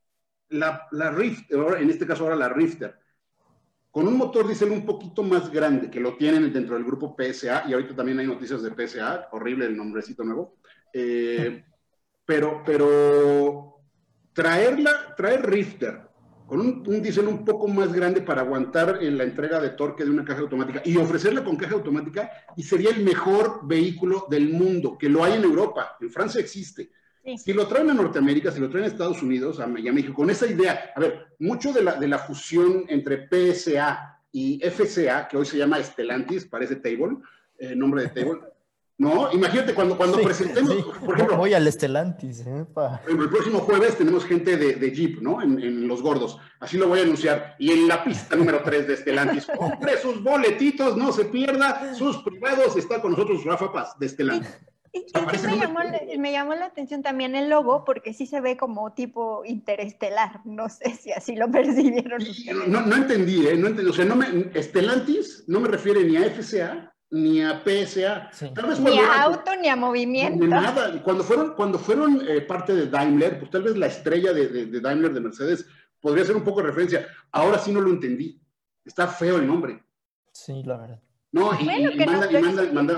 la, 0.50 0.88
la 0.90 1.12
Rifter, 1.12 1.60
en 1.80 1.92
este 1.92 2.08
caso 2.08 2.24
ahora 2.24 2.36
la 2.36 2.50
Rifter, 2.50 2.96
con 3.92 4.08
un 4.08 4.18
motor 4.18 4.48
diésel 4.48 4.72
un 4.72 4.84
poquito 4.84 5.22
más 5.22 5.52
grande, 5.52 5.92
que 5.92 6.00
lo 6.00 6.18
tienen 6.18 6.52
dentro 6.52 6.74
del 6.74 6.84
grupo 6.84 7.16
PSA, 7.16 7.66
y 7.68 7.74
ahorita 7.74 7.96
también 7.96 8.18
hay 8.18 8.26
noticias 8.26 8.64
de 8.64 8.72
PSA, 8.72 9.28
horrible 9.32 9.68
el 9.68 9.78
nombrecito 9.78 10.24
nuevo, 10.24 10.58
eh, 10.92 11.64
pero, 12.26 12.64
pero 12.66 13.84
traerla, 14.34 15.14
traer 15.16 15.48
Rifter 15.48 16.09
con 16.50 16.60
un, 16.62 16.84
un, 16.88 17.02
diésel 17.02 17.28
un 17.28 17.46
poco 17.46 17.68
más 17.68 17.94
grande 17.94 18.22
para 18.22 18.42
aguantar 18.42 18.98
en 19.02 19.20
la 19.20 19.24
entrega 19.24 19.60
de 19.60 19.70
torque 19.70 20.04
de 20.04 20.10
una 20.10 20.26
caja 20.26 20.42
automática 20.42 20.82
y 20.84 20.98
ofrecerla 20.98 21.44
con 21.44 21.56
caja 21.56 21.76
automática 21.76 22.32
y 22.58 22.64
sería 22.64 22.90
el 22.90 23.04
mejor 23.04 23.62
vehículo 23.68 24.26
del 24.30 24.50
mundo, 24.50 24.98
que 24.98 25.10
lo 25.10 25.24
hay 25.24 25.34
en 25.34 25.44
Europa, 25.44 25.96
en 26.02 26.10
Francia 26.10 26.42
existe. 26.42 26.90
Si 27.38 27.54
lo 27.54 27.68
traen 27.68 27.92
a 27.92 27.94
Norteamérica, 27.94 28.52
si 28.52 28.60
lo 28.60 28.70
traen 28.70 28.86
a 28.86 28.88
Estados 28.88 29.22
Unidos, 29.22 29.60
a, 29.60 29.68
México, 29.68 30.16
con 30.16 30.32
esa 30.32 30.48
idea, 30.48 30.92
a 30.96 31.00
ver, 31.00 31.28
mucho 31.38 31.72
de 31.72 31.84
la, 31.84 31.96
de 31.96 32.08
la 32.08 32.18
fusión 32.18 32.86
entre 32.88 33.28
PSA 33.28 34.20
y 34.32 34.60
FCA, 34.64 35.28
que 35.28 35.38
hoy 35.38 35.46
se 35.46 35.58
llama 35.58 35.84
Stellantis, 35.84 36.46
parece 36.46 36.78
Table, 36.78 37.18
eh, 37.60 37.76
nombre 37.76 38.04
de 38.04 38.10
Table, 38.10 38.40
¿No? 39.00 39.32
Imagínate 39.32 39.74
cuando, 39.74 39.96
cuando 39.96 40.20
presentemos, 40.20 40.76
por 41.06 41.16
ejemplo. 41.16 41.38
Voy 41.38 41.54
al 41.54 41.66
Estelantis. 41.66 42.42
¿eh? 42.42 42.66
El 43.08 43.30
próximo 43.30 43.60
jueves 43.60 43.98
tenemos 43.98 44.26
gente 44.26 44.58
de, 44.58 44.74
de 44.74 44.92
Jeep, 44.92 45.22
¿no? 45.22 45.42
En, 45.42 45.58
en, 45.58 45.88
Los 45.88 46.02
Gordos. 46.02 46.38
Así 46.60 46.78
lo 46.78 46.90
voy 46.90 47.00
a 47.00 47.04
anunciar. 47.04 47.56
Y 47.60 47.72
en 47.72 47.88
la 47.88 48.04
pista 48.04 48.36
número 48.36 48.62
3 48.62 48.88
de 48.88 48.94
Estelantis, 48.96 49.48
compre 49.58 49.98
sus 50.00 50.22
boletitos, 50.22 50.98
no 50.98 51.14
se 51.14 51.24
pierda. 51.24 51.96
Sus 51.96 52.18
privados, 52.24 52.76
está 52.76 53.02
con 53.02 53.12
nosotros 53.12 53.46
Rafa 53.46 53.72
Paz 53.72 53.98
de 53.98 54.06
Estelantis. 54.06 54.52
Y, 54.92 55.06
me, 55.48 55.58
llamó, 55.58 55.80
me, 56.18 56.32
llamó, 56.34 56.56
la 56.56 56.66
atención 56.66 57.02
también 57.02 57.36
el 57.36 57.48
logo 57.50 57.86
porque 57.86 58.14
sí 58.14 58.26
se 58.26 58.42
ve 58.42 58.58
como 58.58 58.92
tipo 58.92 59.44
interestelar. 59.46 60.42
No 60.44 60.68
sé 60.68 60.94
si 60.96 61.14
así 61.14 61.38
lo 61.38 61.50
percibieron. 61.52 62.22
no, 62.68 62.82
no, 62.82 62.96
entendí, 62.98 63.48
¿eh? 63.48 63.56
No 63.56 63.68
entendí. 63.68 63.92
O 63.92 63.94
sea, 63.94 64.04
no 64.04 64.18
me, 64.18 64.52
Estelantis 64.56 65.46
no 65.48 65.62
me 65.62 65.70
refiere 65.70 66.04
ni 66.04 66.18
a 66.18 66.30
FCA 66.30 66.94
ni 67.12 67.42
a 67.42 67.64
PSA. 67.64 68.30
ni 68.80 69.00
a 69.00 69.24
auto, 69.24 69.56
ni 69.56 69.68
a 69.68 69.76
movimiento. 69.76 70.46
nada. 70.46 71.02
Cuando 71.04 71.24
fueron, 71.24 71.54
cuando 71.56 71.80
fueron 71.80 72.22
eh, 72.28 72.42
parte 72.42 72.76
de 72.76 72.88
Daimler, 72.88 73.40
pues 73.40 73.52
tal 73.52 73.64
vez 73.64 73.78
la 73.78 73.88
estrella 73.88 74.34
de, 74.34 74.80
Daimler 74.80 75.14
de 75.14 75.22
Mercedes 75.22 75.66
podría 76.00 76.26
ser 76.26 76.36
un 76.36 76.44
poco 76.44 76.62
de 76.62 76.68
referencia. 76.68 77.08
Ahora 77.32 77.58
sí 77.58 77.72
no 77.72 77.82
lo 77.82 77.90
entendí. 77.90 78.40
Está 78.86 79.08
feo 79.08 79.38
el 79.38 79.48
nombre. 79.48 79.84
Sí, 80.32 80.64
la 80.64 80.78
verdad. 80.78 81.02
No, 81.32 81.52
y, 81.60 81.66
manda, 82.74 82.98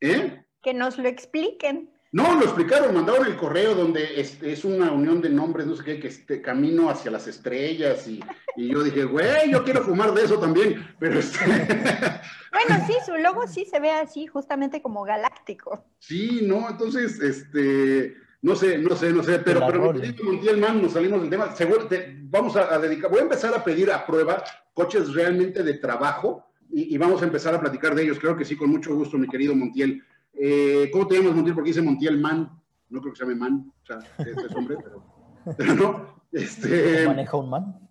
¿eh? 0.00 0.44
Que 0.62 0.74
nos 0.74 0.98
lo 0.98 1.08
expliquen. 1.08 1.92
No, 2.12 2.34
lo 2.34 2.42
explicaron, 2.42 2.92
mandaron 2.92 3.24
el 3.26 3.36
correo 3.36 3.74
donde 3.74 4.20
es, 4.20 4.42
es 4.42 4.64
una 4.64 4.90
unión 4.90 5.20
de 5.20 5.30
nombres, 5.30 5.66
no 5.66 5.76
sé 5.76 5.84
qué, 5.84 6.00
que 6.00 6.08
este 6.08 6.42
camino 6.42 6.90
hacia 6.90 7.10
las 7.12 7.28
estrellas 7.28 8.08
y, 8.08 8.20
y 8.56 8.68
yo 8.68 8.82
dije, 8.82 9.04
güey, 9.04 9.52
yo 9.52 9.62
quiero 9.62 9.82
fumar 9.82 10.12
de 10.12 10.24
eso 10.24 10.38
también, 10.38 10.94
pero 10.98 11.18
este... 11.18 11.38
Bueno, 12.52 12.84
sí, 12.84 12.94
su 13.06 13.16
logo 13.16 13.46
sí 13.46 13.64
se 13.64 13.78
ve 13.78 13.92
así, 13.92 14.26
justamente 14.26 14.82
como 14.82 15.04
galáctico. 15.04 15.84
Sí, 16.00 16.40
no, 16.42 16.68
entonces, 16.68 17.20
este, 17.20 18.16
no 18.42 18.56
sé, 18.56 18.76
no 18.78 18.96
sé, 18.96 19.12
no 19.12 19.22
sé, 19.22 19.38
pero, 19.38 19.64
pero 19.66 19.92
Montiel 20.24 20.58
Man, 20.58 20.82
nos 20.82 20.94
salimos 20.94 21.20
del 21.20 21.30
tema, 21.30 21.54
seguro, 21.54 21.88
vamos 22.24 22.56
a, 22.56 22.76
dedicar, 22.80 23.08
voy 23.08 23.20
a 23.20 23.22
empezar 23.22 23.54
a 23.54 23.62
pedir 23.62 23.92
a 23.92 24.04
prueba 24.04 24.42
coches 24.74 25.14
realmente 25.14 25.62
de 25.62 25.74
trabajo 25.74 26.52
y, 26.72 26.92
y 26.92 26.98
vamos 26.98 27.22
a 27.22 27.26
empezar 27.26 27.54
a 27.54 27.60
platicar 27.60 27.94
de 27.94 28.02
ellos, 28.02 28.18
creo 28.18 28.36
que 28.36 28.44
sí, 28.44 28.56
con 28.56 28.68
mucho 28.68 28.94
gusto, 28.96 29.16
mi 29.16 29.28
querido 29.28 29.54
Montiel. 29.54 30.02
Eh, 30.32 30.88
¿Cómo 30.92 31.06
te 31.06 31.16
llamas, 31.16 31.34
Montiel? 31.34 31.54
Porque 31.54 31.70
dice 31.70 31.82
Montiel 31.82 32.18
Man. 32.18 32.50
No 32.88 33.00
creo 33.00 33.12
que 33.12 33.18
se 33.18 33.24
llame 33.24 33.36
Man, 33.36 33.72
o 33.82 33.86
sea, 33.86 33.98
es, 34.18 34.56
hombre, 34.56 34.76
pero. 35.56 35.74
¿no? 35.74 36.24
Este, 36.32 37.06
maneja 37.06 37.36
un 37.36 37.50
man. 37.50 37.88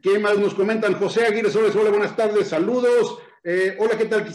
¿Qué 0.00 0.18
más 0.18 0.38
nos 0.38 0.54
comentan? 0.54 0.94
José 0.94 1.26
Aguirre 1.26 1.50
Soles, 1.50 1.76
hola, 1.76 1.90
buenas 1.90 2.16
tardes, 2.16 2.48
saludos. 2.48 3.18
Eh, 3.44 3.76
hola, 3.78 3.98
¿qué 3.98 4.06
tal? 4.06 4.26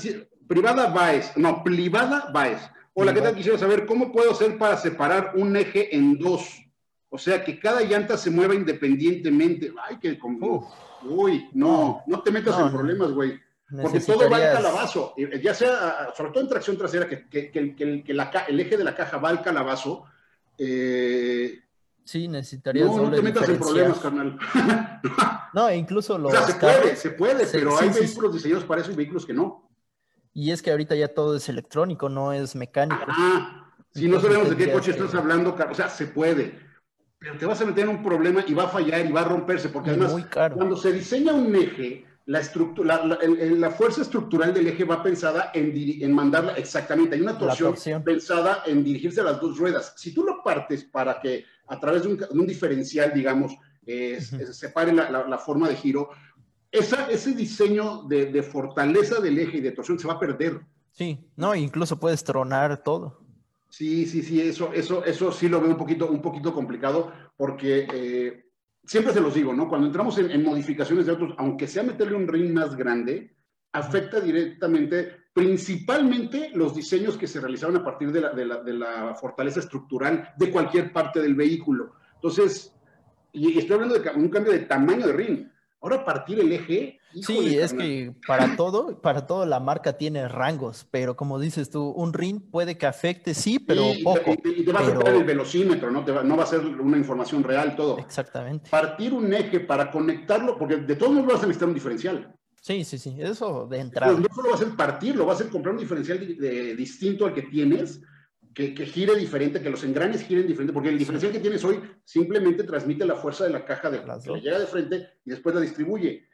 Privada 0.47 0.87
Baez, 0.91 1.35
no, 1.37 1.63
privada 1.63 2.29
Baez. 2.31 2.59
Hola, 2.93 3.13
¿qué 3.13 3.21
tal? 3.21 3.35
Quisiera 3.35 3.57
saber 3.57 3.85
cómo 3.85 4.11
puedo 4.11 4.31
hacer 4.31 4.57
para 4.57 4.77
separar 4.77 5.33
un 5.35 5.55
eje 5.55 5.95
en 5.95 6.17
dos. 6.17 6.63
O 7.09 7.17
sea, 7.17 7.43
que 7.43 7.59
cada 7.59 7.81
llanta 7.81 8.17
se 8.17 8.29
mueva 8.29 8.55
independientemente. 8.55 9.73
Ay, 9.83 9.97
que 9.99 10.17
como... 10.19 10.71
Uy, 11.03 11.49
no, 11.53 12.03
no 12.07 12.21
te 12.21 12.31
metas 12.31 12.59
en 12.59 12.71
problemas, 12.71 13.11
güey. 13.11 13.39
Porque 13.81 13.99
todo 13.99 14.29
va 14.29 14.37
al 14.37 14.53
calabazo, 14.53 15.13
ya 15.41 15.53
sea, 15.53 16.13
sobre 16.15 16.31
todo 16.31 16.43
en 16.43 16.49
tracción 16.49 16.77
trasera, 16.77 17.07
que, 17.07 17.27
que, 17.27 17.51
que, 17.51 17.75
que 17.75 18.11
el 18.11 18.59
eje 18.59 18.77
de 18.77 18.83
la 18.83 18.95
caja 18.95 19.17
va 19.17 19.29
al 19.29 19.41
calabazo. 19.41 20.05
Eh, 20.57 21.59
sí, 22.03 22.27
necesitarías. 22.27 22.87
No, 22.87 23.09
no 23.09 23.15
te 23.15 23.21
metas 23.21 23.49
en 23.49 23.57
problemas, 23.57 23.99
carnal. 23.99 24.37
no, 25.53 25.71
incluso 25.73 26.17
los. 26.17 26.33
O 26.33 26.35
sea, 26.35 26.47
se 26.47 26.55
puede, 26.55 26.95
se 26.95 27.09
puede, 27.11 27.47
pero 27.47 27.77
hay 27.77 27.89
vehículos 27.89 28.33
diseñados 28.33 28.63
para 28.63 28.81
eso 28.81 28.91
y 28.91 28.95
vehículos 28.95 29.25
que 29.25 29.33
no. 29.33 29.69
Y 30.33 30.51
es 30.51 30.61
que 30.61 30.71
ahorita 30.71 30.95
ya 30.95 31.07
todo 31.07 31.35
es 31.37 31.47
electrónico, 31.47 32.09
no 32.09 32.33
es 32.33 32.55
mecánico. 32.55 33.05
Ah, 33.07 33.71
si 33.93 34.09
no 34.09 34.19
sabemos 34.19 34.49
de 34.49 34.57
qué 34.57 34.71
coche 34.71 34.91
estás 34.91 35.15
hablando, 35.15 35.55
o 35.55 35.73
sea, 35.73 35.89
se 35.89 36.07
puede. 36.07 36.59
Pero 37.17 37.37
te 37.37 37.45
vas 37.45 37.61
a 37.61 37.65
meter 37.65 37.85
en 37.85 37.91
un 37.91 38.03
problema 38.03 38.43
y 38.45 38.53
va 38.53 38.65
a 38.65 38.67
fallar 38.67 39.05
y 39.05 39.11
va 39.11 39.21
a 39.21 39.25
romperse, 39.25 39.69
porque 39.69 39.91
además, 39.91 40.13
cuando 40.53 40.75
se 40.75 40.91
diseña 40.91 41.33
un 41.33 41.55
eje, 41.55 42.05
la, 42.25 42.39
estructura, 42.39 43.03
la, 43.05 43.71
fuerza 43.71 44.01
estructural 44.01 44.53
del 44.53 44.67
eje 44.67 44.83
va 44.83 45.03
pensada 45.03 45.51
en, 45.53 45.71
en 45.75 46.13
mandarla 46.13 46.53
exactamente. 46.53 47.15
Hay 47.15 47.21
una 47.21 47.37
torsión, 47.37 47.75
pensada 48.03 48.63
en 48.65 48.83
dirigirse 48.83 49.21
a 49.21 49.25
las 49.25 49.39
dos 49.39 49.57
ruedas. 49.57 49.93
Si 49.95 50.13
tú 50.13 50.23
lo 50.23 50.41
partes 50.43 50.83
para 50.83 51.19
que 51.19 51.45
a 51.67 51.79
través 51.79 52.03
de 52.03 52.27
un, 52.31 52.47
diferencial, 52.47 53.13
digamos, 53.13 53.55
se 53.85 54.53
separe 54.53 54.91
la, 54.91 55.37
forma 55.37 55.69
de 55.69 55.75
giro, 55.75 56.09
esa, 56.71 57.09
ese 57.09 57.33
diseño 57.33 58.03
de, 58.03 58.25
de, 58.27 58.43
fortaleza 58.43 59.21
del 59.21 59.39
eje 59.39 59.57
y 59.57 59.61
de 59.61 59.71
torsión 59.71 59.99
se 59.99 60.07
va 60.07 60.13
a 60.13 60.19
perder. 60.19 60.61
Sí, 60.91 61.19
no, 61.35 61.53
incluso 61.55 61.99
puedes 61.99 62.23
tronar 62.23 62.83
todo. 62.83 63.19
Sí, 63.69 64.05
sí, 64.05 64.23
sí, 64.23 64.41
eso, 64.41 64.71
eso, 64.73 65.03
eso 65.03 65.33
sí 65.33 65.49
lo 65.49 65.59
veo 65.59 65.69
un 65.69 65.77
poquito, 65.77 66.07
un 66.07 66.21
poquito 66.21 66.53
complicado 66.53 67.11
porque 67.35 67.85
eh, 67.93 68.44
siempre 68.85 69.13
se 69.13 69.21
los 69.21 69.33
digo, 69.33 69.53
¿no? 69.53 69.67
Cuando 69.67 69.87
entramos 69.87 70.17
en, 70.17 70.43
modificaciones 70.43 71.05
de 71.05 71.11
autos, 71.13 71.33
aunque 71.37 71.67
sea 71.67 71.83
meterle 71.83 72.15
un 72.15 72.27
ring 72.27 72.53
más 72.53 72.75
grande, 72.75 73.35
afecta 73.73 74.19
directamente, 74.19 75.25
principalmente 75.33 76.51
los 76.53 76.75
diseños 76.75 77.17
que 77.17 77.27
se 77.27 77.41
realizaron 77.41 77.77
a 77.77 77.83
partir 77.83 78.11
de 78.11 78.21
la, 78.21 79.15
fortaleza 79.19 79.59
estructural 79.59 80.33
de 80.37 80.51
cualquier 80.51 80.93
parte 80.93 81.21
del 81.21 81.35
vehículo. 81.35 81.93
Entonces, 82.15 82.73
y 83.33 83.57
estoy 83.57 83.75
hablando 83.75 83.99
de 83.99 84.09
un 84.11 84.29
cambio 84.29 84.53
de 84.53 84.59
tamaño 84.59 85.07
de 85.07 85.13
ring. 85.13 85.47
Ahora 85.81 86.05
partir 86.05 86.39
el 86.39 86.51
eje. 86.51 86.99
Sí, 87.21 87.57
es 87.57 87.73
que 87.73 88.13
para 88.27 88.55
todo, 88.55 89.01
para 89.01 89.25
todo 89.25 89.45
la 89.45 89.59
marca 89.59 89.97
tiene 89.97 90.27
rangos, 90.27 90.85
pero 90.91 91.15
como 91.15 91.39
dices 91.39 91.69
tú, 91.69 91.89
un 91.89 92.13
ring 92.13 92.41
puede 92.51 92.77
que 92.77 92.85
afecte, 92.85 93.33
sí, 93.33 93.59
pero 93.59 93.83
poco. 94.03 94.33
Y, 94.43 94.63
te 94.63 94.71
va 94.71 94.79
a 94.79 94.83
afectar 94.83 95.13
el 95.13 95.23
velocímetro, 95.23 95.91
¿no? 95.91 96.01
no 96.01 96.37
va 96.37 96.43
a 96.43 96.47
ser 96.47 96.59
una 96.65 96.97
información 96.97 97.43
real 97.43 97.75
todo. 97.75 97.97
Exactamente. 97.99 98.69
Partir 98.69 99.13
un 99.13 99.33
eje 99.33 99.59
para 99.59 99.91
conectarlo, 99.91 100.57
porque 100.57 100.77
de 100.77 100.95
todos 100.95 101.13
modos 101.13 101.27
vas 101.27 101.43
a 101.43 101.47
necesitar 101.47 101.67
un 101.67 101.75
diferencial. 101.75 102.35
Sí, 102.61 102.83
sí, 102.83 102.97
sí, 102.97 103.15
eso 103.19 103.67
de 103.67 103.79
entrada. 103.79 104.13
no 104.13 104.27
solo 104.33 104.49
va 104.49 104.55
a 104.55 104.59
ser 104.59 104.69
partirlo, 104.69 105.25
va 105.25 105.33
a 105.33 105.37
ser 105.37 105.49
comprar 105.49 105.75
un 105.75 105.81
diferencial 105.81 106.19
distinto 106.75 107.27
al 107.27 107.33
que 107.33 107.43
tienes 107.43 108.01
que, 108.55 108.85
gire 108.85 109.15
diferente, 109.15 109.61
que 109.61 109.69
los 109.69 109.83
engranes 109.83 110.23
giren 110.23 110.47
diferente, 110.47 110.71
porque 110.71 110.89
el 110.89 110.97
diferencial 110.97 111.31
que 111.33 111.39
tienes 111.39 111.63
hoy 111.65 111.79
simplemente 112.05 112.63
transmite 112.63 113.05
la 113.05 113.15
fuerza 113.15 113.43
de 113.43 113.49
la 113.49 113.65
caja 113.65 113.91
de 113.91 114.01
que 114.01 114.31
le 114.31 114.41
llega 114.41 114.59
de 114.59 114.65
frente 114.65 115.09
y 115.25 115.31
después 115.31 115.53
la 115.53 115.61
distribuye. 115.61 116.25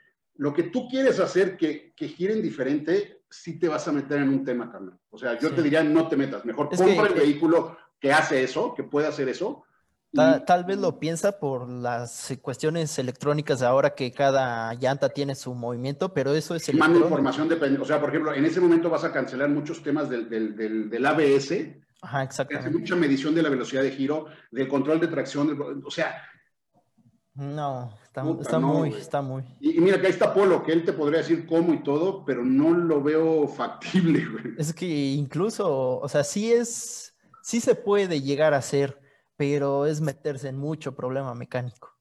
Lo 0.41 0.51
que 0.51 0.63
tú 0.63 0.88
quieres 0.89 1.19
hacer 1.19 1.55
que, 1.55 1.93
que 1.95 2.07
giren 2.07 2.41
diferente, 2.41 3.21
sí 3.29 3.60
te 3.60 3.67
vas 3.67 3.88
a 3.88 3.91
meter 3.91 4.21
en 4.21 4.29
un 4.29 4.43
tema, 4.43 4.71
Carmen. 4.71 4.98
O 5.12 5.17
sea, 5.19 5.38
yo 5.38 5.53
te 5.53 5.62
diría, 5.62 5.83
no 5.83 6.07
te 6.07 6.17
metas. 6.17 6.43
Mejor 6.45 6.67
compra 6.75 7.05
el 7.05 7.13
vehículo 7.13 7.77
que 8.00 8.12
hace 8.12 8.41
eso, 8.41 8.74
que 8.74 8.81
puede 8.81 9.05
hacer 9.05 9.29
eso. 9.29 9.63
Tal, 10.12 10.65
vez 10.65 10.79
lo 10.79 10.98
piensa 10.98 11.38
por 11.38 11.69
las 11.69 12.36
cuestiones 12.41 12.98
electrónicas 12.98 13.60
de 13.60 13.67
ahora 13.67 13.93
que 13.93 14.12
cada 14.12 14.74
llanta 14.74 15.10
tiene 15.10 15.36
su 15.36 15.53
movimiento, 15.53 16.12
pero 16.12 16.33
eso 16.33 16.55
es 16.55 16.74
Manda 16.74 16.98
información 16.98 17.48
depende. 17.48 17.79
O 17.79 17.86
sea, 17.86 18.01
por 18.01 18.10
ejemplo, 18.10 18.33
en 18.33 18.43
ese 18.43 18.60
momento 18.60 18.89
vas 18.89 19.03
a 19.03 19.13
cancelar 19.13 19.48
muchos 19.48 19.83
temas 19.83 20.10
del, 20.10 20.27
del, 20.27 20.89
del 20.89 21.05
ABS, 21.05 21.53
Ajá, 22.01 22.24
exactamente. 22.24 22.67
Hace 22.67 22.79
mucha 22.79 22.95
medición 22.95 23.36
de 23.36 23.43
la 23.43 23.50
velocidad 23.50 23.83
de 23.83 23.91
giro, 23.91 24.25
del 24.50 24.67
control 24.67 25.00
de 25.00 25.07
tracción, 25.07 25.83
o 25.86 25.91
sea. 25.91 26.19
No, 27.36 27.93
está, 28.12 28.60
muy, 28.60 28.89
está 28.89 29.22
muy. 29.22 29.44
Y, 29.62 29.80
mira, 29.80 30.00
que 30.00 30.08
ahí 30.08 30.12
está 30.12 30.34
Polo, 30.34 30.63
que 30.63 30.74
él 30.74 30.84
te 30.84 30.91
podría 30.91 31.20
decir 31.20 31.48
cómo 31.48 31.74
y 31.74 31.82
todo, 31.82 32.25
pero 32.25 32.44
no 32.44 32.72
lo 32.74 33.01
veo 33.01 33.48
factible, 33.48 34.25
güey. 34.32 34.56
Es 34.58 34.74
que 34.74 34.86
incluso, 34.86 35.98
o 36.00 36.10
sea, 36.10 36.25
sí 36.25 36.51
es, 36.51 37.15
sí 37.41 37.62
se 37.62 37.75
puede 37.75 38.22
llegar 38.22 38.53
a 38.53 38.58
hacer, 38.58 39.00
pero 39.38 39.86
es 39.86 40.01
meterse 40.01 40.50
en 40.50 40.58
mucho 40.58 40.94
problema 40.94 41.34
mecánico. 41.34 41.98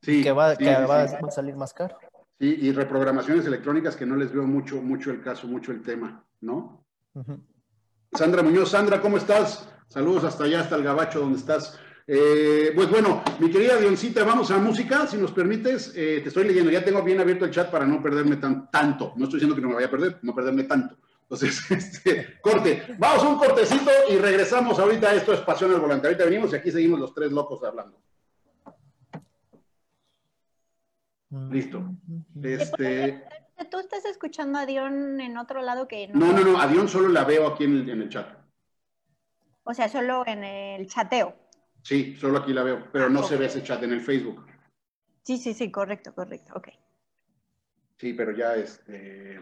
Sí. 0.00 0.22
Que 0.22 0.32
va, 0.32 0.56
que 0.56 0.68
va, 0.68 1.02
a 1.02 1.30
salir 1.30 1.54
más 1.54 1.72
caro. 1.72 1.96
Sí, 2.40 2.58
y 2.60 2.72
reprogramaciones 2.72 3.46
electrónicas 3.46 3.94
que 3.94 4.04
no 4.04 4.16
les 4.16 4.32
veo 4.32 4.42
mucho, 4.42 4.82
mucho 4.82 5.12
el 5.12 5.22
caso, 5.22 5.46
mucho 5.46 5.70
el 5.70 5.80
tema, 5.80 6.24
¿no? 6.40 6.84
Sandra 8.12 8.42
Muñoz, 8.42 8.70
Sandra, 8.70 9.00
¿cómo 9.00 9.16
estás? 9.16 9.68
Saludos 9.86 10.24
hasta 10.24 10.44
allá, 10.44 10.60
hasta 10.60 10.74
el 10.74 10.82
gabacho 10.82 11.20
donde 11.20 11.38
estás. 11.38 11.78
Eh, 12.06 12.72
pues 12.74 12.90
bueno, 12.90 13.22
mi 13.38 13.50
querida 13.50 13.76
Dioncita, 13.76 14.24
vamos 14.24 14.50
a 14.50 14.58
música, 14.58 15.06
si 15.06 15.16
nos 15.16 15.32
permites. 15.32 15.92
Eh, 15.94 16.20
te 16.22 16.28
estoy 16.28 16.44
leyendo, 16.44 16.70
ya 16.70 16.84
tengo 16.84 17.02
bien 17.02 17.20
abierto 17.20 17.44
el 17.44 17.50
chat 17.50 17.70
para 17.70 17.86
no 17.86 18.02
perderme 18.02 18.36
tan, 18.36 18.70
tanto. 18.70 19.12
No 19.16 19.24
estoy 19.24 19.38
diciendo 19.38 19.54
que 19.54 19.62
no 19.62 19.68
me 19.68 19.74
vaya 19.74 19.86
a 19.86 19.90
perder, 19.90 20.18
no 20.22 20.34
perderme 20.34 20.64
tanto. 20.64 20.96
Entonces, 21.22 21.70
este, 21.70 22.40
corte. 22.40 22.94
Vamos 22.98 23.24
a 23.24 23.28
un 23.28 23.38
cortecito 23.38 23.90
y 24.10 24.16
regresamos 24.16 24.78
ahorita. 24.78 25.14
Esto 25.14 25.32
es 25.32 25.40
Pasión 25.40 25.72
al 25.72 25.80
Volante. 25.80 26.06
Ahorita 26.06 26.24
venimos 26.24 26.52
y 26.52 26.56
aquí 26.56 26.70
seguimos 26.70 27.00
los 27.00 27.14
tres 27.14 27.32
locos 27.32 27.62
hablando. 27.64 27.98
Listo. 31.50 31.82
Este 32.42 33.24
tú 33.70 33.78
estás 33.78 34.04
escuchando 34.04 34.58
a 34.58 34.66
Dion 34.66 35.20
en 35.20 35.36
otro 35.36 35.62
lado 35.62 35.88
que 35.88 36.08
no. 36.08 36.26
No, 36.26 36.32
no, 36.32 36.44
no, 36.44 36.60
a 36.60 36.66
Dion 36.66 36.88
solo 36.88 37.08
la 37.08 37.24
veo 37.24 37.46
aquí 37.46 37.64
en 37.64 37.88
el, 37.88 38.08
chat. 38.08 38.28
O 39.64 39.74
sea, 39.74 39.88
solo 39.88 40.24
en 40.26 40.44
el 40.44 40.86
chateo. 40.86 41.34
Sí, 41.82 42.16
solo 42.16 42.38
aquí 42.38 42.52
la 42.52 42.62
veo, 42.62 42.88
pero 42.92 43.10
no 43.10 43.22
se 43.22 43.36
ve 43.36 43.46
ese 43.46 43.62
chat 43.62 43.82
en 43.82 43.92
el 43.92 44.00
Facebook. 44.00 44.46
Sí, 45.22 45.38
sí, 45.38 45.54
sí, 45.54 45.70
correcto, 45.70 46.14
correcto, 46.14 46.52
ok. 46.56 46.68
Sí, 47.98 48.12
pero 48.14 48.32
ya 48.32 48.54
este. 48.54 49.38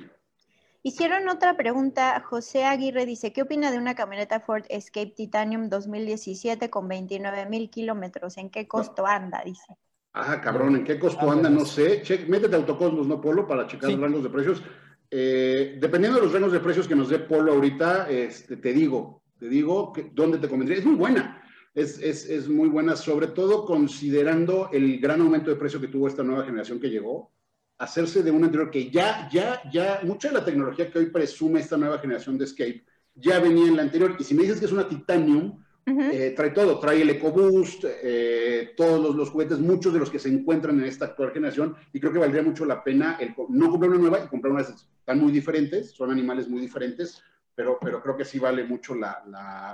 Hicieron 0.83 1.29
otra 1.29 1.57
pregunta. 1.57 2.21
José 2.21 2.65
Aguirre 2.65 3.07
dice: 3.07 3.33
¿Qué 3.33 3.43
opina 3.43 3.71
de 3.71 3.79
una 3.79 3.95
camioneta 3.95 4.41
Ford 4.41 4.65
Escape 4.69 5.15
Titanium 5.17 5.69
2017 5.69 6.69
con 6.71 6.89
29 6.89 7.47
mil 7.47 7.71
kilómetros? 7.71 8.37
¿En 8.39 8.51
qué 8.51 8.67
costo 8.69 9.07
anda? 9.07 9.43
Dice. 9.45 9.77
Ajá, 10.13 10.41
cabrón, 10.41 10.77
¿en 10.77 10.85
qué 10.85 10.99
costo 10.99 11.31
anda? 11.31 11.49
No 11.49 11.65
sé. 11.65 12.03
Che, 12.03 12.27
métete 12.27 12.57
a 12.57 12.59
Autocosmos, 12.59 13.07
¿no, 13.07 13.21
Polo? 13.21 13.47
Para 13.47 13.67
checar 13.67 13.91
los 13.91 14.01
rangos 14.01 14.23
de 14.23 14.31
precios. 14.31 14.63
Eh, 15.11 15.79
dependiendo 15.81 16.19
de 16.19 16.25
los 16.25 16.33
rangos 16.33 16.53
de 16.53 16.61
precios 16.61 16.87
que 16.87 16.95
nos 16.95 17.09
dé 17.09 17.19
Polo 17.21 17.53
ahorita, 17.53 18.09
este, 18.11 18.57
te 18.57 18.73
digo, 18.73 19.23
te 19.39 19.49
digo 19.49 19.93
que, 19.93 20.11
dónde 20.13 20.39
te 20.39 20.49
convendría. 20.49 20.79
Es 20.79 20.85
muy 20.85 20.97
buena. 20.97 21.40
Es, 21.73 21.99
es, 22.01 22.29
es, 22.29 22.49
muy 22.49 22.69
buena, 22.69 22.97
sobre 22.97 23.29
todo 23.29 23.65
considerando 23.65 24.71
el 24.73 24.99
gran 24.99 25.21
aumento 25.21 25.51
de 25.51 25.57
precio 25.57 25.81
que 25.81 25.89
tuvo 25.89 26.09
esta 26.09 26.25
nueva 26.25 26.45
generación 26.45 26.81
que 26.81 26.91
llegó. 26.91 27.31
Hacerse 27.79 28.23
de 28.23 28.31
un 28.31 28.45
anterior 28.45 28.71
que 28.71 28.91
ya, 28.91 29.29
ya, 29.33 29.63
ya, 29.71 30.01
mucha 30.03 30.29
de 30.29 30.35
la 30.35 30.45
tecnología 30.45 30.91
que 30.91 30.99
hoy 30.99 31.07
presume 31.07 31.61
esta 31.61 31.77
nueva 31.77 31.99
generación 31.99 32.37
de 32.37 32.45
Escape 32.45 32.85
ya 33.15 33.39
venía 33.39 33.69
en 33.69 33.77
la 33.77 33.83
anterior. 33.83 34.17
Y 34.19 34.25
si 34.25 34.35
me 34.35 34.43
dices 34.43 34.59
que 34.59 34.67
es 34.67 34.73
una 34.73 34.89
Titanium, 34.89 35.63
eh, 35.87 36.35
trae 36.37 36.51
todo, 36.51 36.79
trae 36.79 37.03
el 37.03 37.11
EcoBoost, 37.11 37.85
eh, 37.85 38.75
todos 38.77 39.15
los, 39.15 39.31
juguetes, 39.31 39.59
muchos 39.59 39.93
de 39.93 39.99
los 39.99 40.11
que 40.11 40.19
se 40.19 40.29
encuentran 40.29 40.79
en 40.79 40.85
esta 40.85 41.07
actual 41.07 41.33
generación, 41.33 41.75
y 41.93 42.01
creo 42.01 42.13
que 42.13 42.19
valdría 42.19 42.43
mucho 42.43 42.65
la 42.65 42.85
pena 42.85 43.17
el, 43.21 43.35
no 43.49 43.71
comprar 43.71 43.91
una 43.91 44.01
nueva 44.01 44.25
y 44.25 44.29
comprar 44.29 44.53
unas 44.53 44.69
están 44.71 45.19
muy 45.19 45.33
diferentes, 45.33 45.91
son 45.91 46.11
animales 46.11 46.49
muy 46.49 46.61
diferentes, 46.61 47.23
pero, 47.55 47.79
pero 47.81 48.01
creo 48.03 48.17
que 48.17 48.25
sí 48.25 48.39
vale 48.39 48.65
mucho 48.65 48.95
la, 48.95 49.23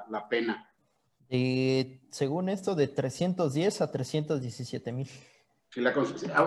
la, 0.09 0.29
pena. 0.29 0.71
Según 1.28 2.49
esto, 2.49 2.75
de 2.75 2.88
310 2.88 3.80
a 3.80 3.90
317 3.90 4.92
mil. 4.92 5.09
Si 5.71 5.80
la, 5.80 5.92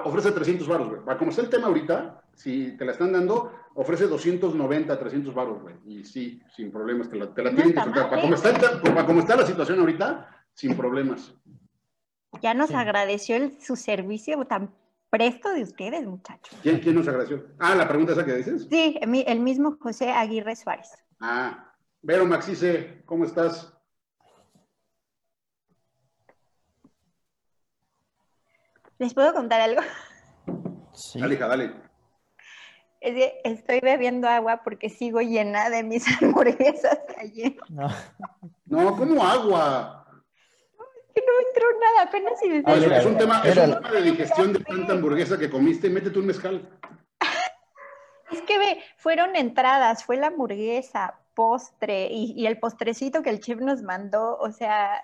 ofrece 0.06 0.32
300 0.32 0.68
baros, 0.68 0.90
güey. 0.90 1.02
Para 1.06 1.18
como 1.18 1.30
está 1.30 1.44
el 1.44 1.50
tema 1.50 1.68
ahorita, 1.68 2.24
si 2.34 2.76
te 2.78 2.86
la 2.86 2.94
están 2.94 3.12
dando, 3.12 3.52
ofrece 3.76 4.08
290, 4.08 4.98
300 4.98 5.34
baros, 5.34 5.62
güey. 5.62 5.76
Y 5.86 6.04
sí, 6.04 6.42
sin 6.56 6.72
problemas, 6.72 7.10
te 7.10 7.18
la, 7.18 7.34
te 7.34 7.44
la 7.44 7.54
tienen 7.54 7.74
que 7.74 7.82
soltar. 7.82 8.10
Para 8.10 8.22
como, 8.22 8.36
está, 8.36 8.82
para 8.82 9.06
como 9.06 9.20
está 9.20 9.36
la 9.36 9.46
situación 9.46 9.80
ahorita, 9.80 10.46
sin 10.54 10.76
problemas. 10.76 11.34
Ya 12.42 12.54
nos 12.54 12.72
agradeció 12.72 13.36
el, 13.36 13.60
su 13.62 13.76
servicio 13.76 14.44
tan 14.46 14.74
presto 15.10 15.52
de 15.54 15.64
ustedes, 15.64 16.06
muchachos. 16.06 16.58
¿Quién, 16.62 16.80
¿Quién, 16.80 16.96
nos 16.96 17.08
agradeció? 17.08 17.46
Ah, 17.60 17.76
la 17.76 17.88
pregunta 17.88 18.14
esa 18.14 18.26
que 18.26 18.36
dices. 18.36 18.68
Sí, 18.70 19.00
el 19.02 19.40
mismo 19.40 19.78
José 19.80 20.12
Aguirre 20.12 20.56
Suárez. 20.56 20.90
Ah, 21.20 21.74
Vero 22.02 22.26
Maxice, 22.26 23.04
¿cómo 23.06 23.26
estás? 23.26 23.79
¿Les 29.00 29.14
puedo 29.14 29.34
contar 29.34 29.62
algo? 29.62 29.82
Sí. 30.92 31.22
Dale, 31.22 31.36
hija, 31.36 31.48
dale. 31.48 31.72
Es 33.00 33.14
que 33.14 33.42
estoy 33.46 33.80
bebiendo 33.80 34.28
agua 34.28 34.64
porque 34.66 34.90
sigo 34.90 35.22
llena 35.22 35.70
de 35.70 35.84
mis 35.84 36.04
hamburguesas 36.22 37.00
ayer. 37.18 37.56
No. 37.70 37.88
no, 38.66 38.98
¿cómo 38.98 39.24
agua? 39.24 40.06
que 41.16 41.22
no 41.22 41.48
entró 41.48 41.80
nada, 41.80 42.10
apenas 42.10 42.40
si 42.40 42.50
me 42.50 42.58
es, 42.58 43.06
un 43.06 43.18
tema, 43.18 43.42
es 43.46 43.58
un 43.58 43.76
tema 43.76 43.92
de 43.92 44.02
digestión 44.02 44.54
de 44.54 44.60
tanta 44.60 44.94
hamburguesa 44.94 45.38
que 45.38 45.50
comiste, 45.50 45.90
métete 45.90 46.20
un 46.20 46.26
mezcal. 46.26 46.70
Es 48.32 48.42
que 48.42 48.58
ve, 48.58 48.84
fueron 48.98 49.36
entradas, 49.36 50.04
fue 50.04 50.18
la 50.18 50.28
hamburguesa, 50.28 51.20
postre 51.34 52.10
y, 52.12 52.34
y, 52.36 52.46
el 52.46 52.60
postrecito 52.60 53.24
que 53.24 53.30
el 53.30 53.40
chef 53.40 53.60
nos 53.60 53.82
mandó, 53.82 54.38
o 54.38 54.52
sea, 54.52 55.02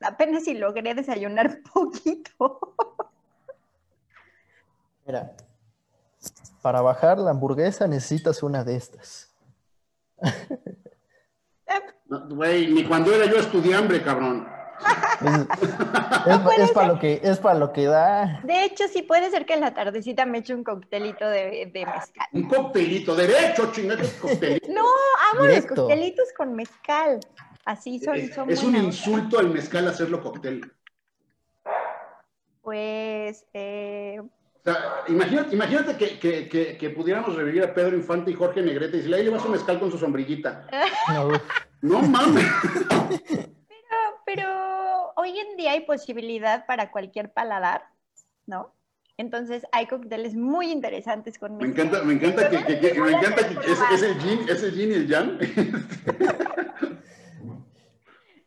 apenas 0.00 0.44
si 0.44 0.54
logré 0.54 0.94
desayunar 0.94 1.60
poquito. 1.72 2.60
Mira, 5.08 5.32
para 6.60 6.82
bajar 6.82 7.18
la 7.18 7.30
hamburguesa 7.30 7.88
necesitas 7.88 8.42
una 8.42 8.62
de 8.62 8.76
estas. 8.76 9.34
Güey, 12.28 12.70
ni 12.72 12.84
cuando 12.84 13.14
era 13.14 13.24
yo 13.24 13.36
estudiante, 13.36 14.02
cabrón. 14.02 14.46
Es, 16.58 16.70
para 16.72 16.88
lo 16.88 16.98
que, 16.98 17.20
es 17.22 17.38
para 17.38 17.58
lo 17.58 17.72
que 17.72 17.86
da. 17.86 18.40
De 18.44 18.64
hecho, 18.64 18.84
sí 18.86 19.02
puede 19.02 19.30
ser 19.30 19.46
que 19.46 19.54
en 19.54 19.60
la 19.60 19.72
tardecita 19.72 20.26
me 20.26 20.38
eche 20.38 20.54
un 20.54 20.62
coctelito 20.62 21.26
de, 21.26 21.70
mezcal. 21.72 22.26
Un 22.32 22.46
coctelito, 22.46 23.16
derecho, 23.16 23.72
chingada, 23.72 24.02
coctelito. 24.20 24.68
No, 24.70 24.84
amo 25.32 25.46
los 25.46 25.64
coctelitos 25.64 26.28
con 26.36 26.54
mezcal. 26.54 27.20
Así 27.64 27.98
son. 27.98 28.16
Es, 28.16 28.36
es 28.46 28.62
un 28.62 28.76
insulto 28.76 29.38
al 29.38 29.48
mezcal 29.48 29.88
hacerlo 29.88 30.22
cóctel. 30.22 30.70
Pues. 32.60 33.46
Eh... 33.54 34.20
O 34.58 34.70
sea, 34.70 35.04
imagínate, 35.08 35.54
imagínate 35.54 35.96
que, 35.96 36.18
que, 36.18 36.76
que, 36.76 36.90
pudiéramos 36.90 37.34
revivir 37.36 37.62
a 37.62 37.72
Pedro 37.72 37.96
Infante 37.96 38.30
y 38.30 38.34
Jorge 38.34 38.60
Negrete 38.60 38.96
y 38.96 38.98
decirle, 38.98 39.16
ahí 39.18 39.24
llevas 39.24 39.44
un 39.44 39.52
mezcal 39.52 39.78
con 39.78 39.90
su 39.90 39.98
sombrillita. 39.98 40.66
No, 41.14 41.30
no 41.80 42.02
mames. 42.02 42.44
pero 44.26 45.12
hoy 45.16 45.38
en 45.38 45.56
día 45.56 45.72
hay 45.72 45.80
posibilidad 45.80 46.66
para 46.66 46.90
cualquier 46.90 47.32
paladar, 47.32 47.84
¿no? 48.46 48.74
Entonces 49.16 49.64
hay 49.72 49.86
cócteles 49.86 50.34
muy 50.34 50.70
interesantes 50.70 51.38
con 51.38 51.56
Me 51.56 51.66
encanta, 51.66 52.02
me 52.02 52.14
encanta 52.14 52.48
que, 52.48 52.94
me 53.00 53.10
encanta 53.10 53.48
que 53.48 53.72
es, 53.72 54.02
el 54.02 54.20
gin, 54.20 54.48
es 54.48 54.62
el 54.62 54.72
gin 54.72 54.90
y 54.90 54.94
el 54.94 55.08
yang. 55.08 55.38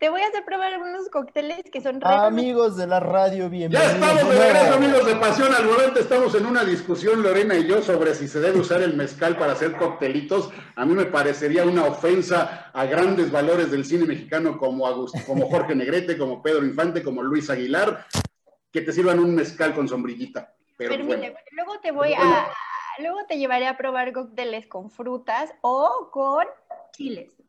Te 0.02 0.10
voy 0.10 0.22
a 0.22 0.30
hacer 0.30 0.44
probar 0.44 0.74
algunos 0.74 1.10
cócteles 1.10 1.62
que 1.72 1.80
son 1.80 2.00
Amigos 2.04 2.76
de 2.76 2.88
la 2.88 3.00
radio, 3.00 3.52
bienvenidos. 3.52 4.00
Ya 4.00 4.08
estamos 4.16 4.36
de 4.36 4.52
regreso, 4.52 4.74
amigos 4.74 5.06
de 5.06 5.16
Pasión 5.16 5.54
al 5.54 5.68
Volante. 5.68 6.00
Estamos 6.00 6.34
en 6.34 6.48
una 6.48 6.64
discusión, 6.64 7.22
Lorena 7.22 7.56
y 7.56 7.68
yo, 7.68 7.84
sobre 7.84 8.16
si 8.16 8.28
se 8.28 8.40
debe 8.40 8.62
usar 8.62 8.82
el 8.82 8.96
mezcal 8.96 9.38
para 9.38 9.54
hacer 9.54 9.78
coctelitos. 9.78 10.50
A 10.76 10.88
mí 10.88 10.96
me 10.96 11.06
parecería 11.06 11.66
una 11.66 11.86
ofensa 11.86 12.72
a 12.74 12.86
grandes 12.86 13.32
valores 13.32 13.70
del 13.70 13.86
cine 13.86 14.06
mexicano 14.06 14.58
como, 14.58 14.88
como 15.28 15.48
Jorge 15.48 15.76
Negrete, 15.76 16.18
como 16.18 16.42
Pedro 16.42 16.66
Infante, 16.66 17.04
como 17.04 17.22
Luis 17.22 17.52
Aguilar, 17.52 18.08
que 18.72 18.82
te 18.82 18.92
sirvan 18.92 19.20
un 19.20 19.36
mezcal 19.36 19.76
con 19.76 19.88
sombrillita. 19.88 20.52
Pero 20.78 20.96
luego 20.98 21.80
te 21.80 21.92
voy 21.92 22.14
a... 22.14 22.48
Luego 22.98 23.20
te 23.28 23.38
llevaré 23.38 23.68
a 23.68 23.78
probar 23.78 24.14
cócteles 24.14 24.66
con 24.66 24.90
frutas 24.90 25.54
o 25.62 26.10
con 26.12 26.48
chiles. 26.92 27.41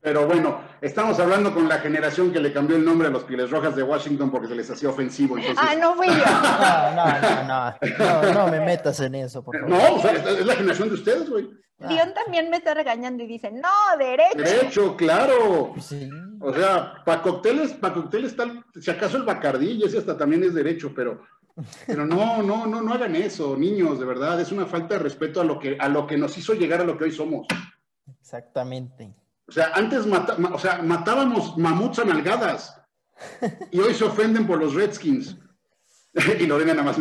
Pero 0.00 0.26
bueno, 0.26 0.60
estamos 0.80 1.18
hablando 1.18 1.52
con 1.52 1.68
la 1.68 1.78
generación 1.78 2.32
que 2.32 2.38
le 2.38 2.52
cambió 2.52 2.76
el 2.76 2.84
nombre 2.84 3.08
a 3.08 3.10
los 3.10 3.24
Piles 3.24 3.50
Rojas 3.50 3.74
de 3.74 3.82
Washington 3.82 4.30
porque 4.30 4.46
se 4.46 4.54
les 4.54 4.70
hacía 4.70 4.88
ofensivo. 4.88 5.36
Ah, 5.56 5.74
no 5.80 5.94
fui 5.94 6.06
yo. 6.06 6.12
No, 6.96 7.20
no, 7.42 8.32
no, 8.32 8.32
no, 8.32 8.48
me 8.48 8.60
metas 8.60 9.00
en 9.00 9.16
eso, 9.16 9.42
por 9.42 9.58
favor. 9.58 9.70
No, 9.70 9.96
o 9.96 10.00
sea, 10.00 10.12
es 10.12 10.46
la 10.46 10.54
generación 10.54 10.88
de 10.88 10.94
ustedes, 10.94 11.28
güey. 11.28 11.50
Ah. 11.80 11.88
Dion 11.88 12.14
también 12.14 12.48
me 12.48 12.56
está 12.56 12.72
regañando 12.72 13.22
y 13.22 13.26
dice, 13.26 13.50
no, 13.50 13.98
derecho. 13.98 14.38
Derecho, 14.38 14.96
claro. 14.96 15.74
Sí. 15.80 16.08
O 16.40 16.52
sea, 16.54 17.02
para 17.04 17.22
cócteles, 17.22 17.74
para 17.74 17.94
cócteles 17.94 18.34
tal, 18.34 18.64
si 18.80 18.90
acaso 18.90 19.16
el 19.16 19.24
Bacardí, 19.24 19.72
y 19.72 19.82
ese 19.84 19.98
hasta 19.98 20.16
también 20.16 20.42
es 20.42 20.54
derecho, 20.54 20.92
pero, 20.94 21.22
pero 21.86 22.06
no, 22.06 22.42
no, 22.42 22.66
no, 22.66 22.80
no 22.80 22.94
hagan 22.94 23.14
eso, 23.16 23.56
niños, 23.56 23.98
de 23.98 24.06
verdad, 24.06 24.40
es 24.40 24.52
una 24.52 24.66
falta 24.66 24.94
de 24.94 25.00
respeto 25.00 25.40
a 25.40 25.44
lo 25.44 25.58
que, 25.58 25.76
a 25.78 25.88
lo 25.88 26.06
que 26.06 26.16
nos 26.16 26.36
hizo 26.38 26.54
llegar 26.54 26.80
a 26.80 26.84
lo 26.84 26.96
que 26.96 27.04
hoy 27.04 27.12
somos. 27.12 27.46
Exactamente. 28.20 29.12
O 29.48 29.52
sea, 29.52 29.72
antes 29.74 30.04
o 30.06 30.58
sea, 30.58 30.82
matábamos 30.82 31.56
mamuts 31.56 32.00
a 32.00 32.04
nalgadas 32.04 32.82
y 33.70 33.78
hoy 33.78 33.94
se 33.94 34.04
ofenden 34.04 34.46
por 34.46 34.58
los 34.58 34.74
Redskins. 34.74 35.38
y 36.40 36.46
Lorena 36.46 36.74
nada 36.74 36.82
más. 36.84 36.98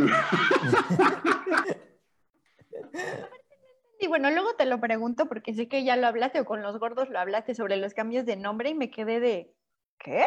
Y 3.99 4.08
bueno, 4.08 4.29
luego 4.29 4.55
te 4.55 4.65
lo 4.65 4.79
pregunto 4.79 5.25
porque 5.27 5.53
sé 5.53 5.67
que 5.67 5.84
ya 5.84 5.95
lo 5.95 6.05
hablaste 6.05 6.39
o 6.39 6.45
con 6.45 6.62
los 6.62 6.77
gordos 6.79 7.10
lo 7.10 7.17
hablaste 7.17 7.55
sobre 7.55 7.77
los 7.77 7.93
cambios 7.93 8.25
de 8.25 8.36
nombre 8.36 8.69
y 8.69 8.75
me 8.75 8.91
quedé 8.91 9.19
de 9.19 9.55
¿qué? 9.97 10.25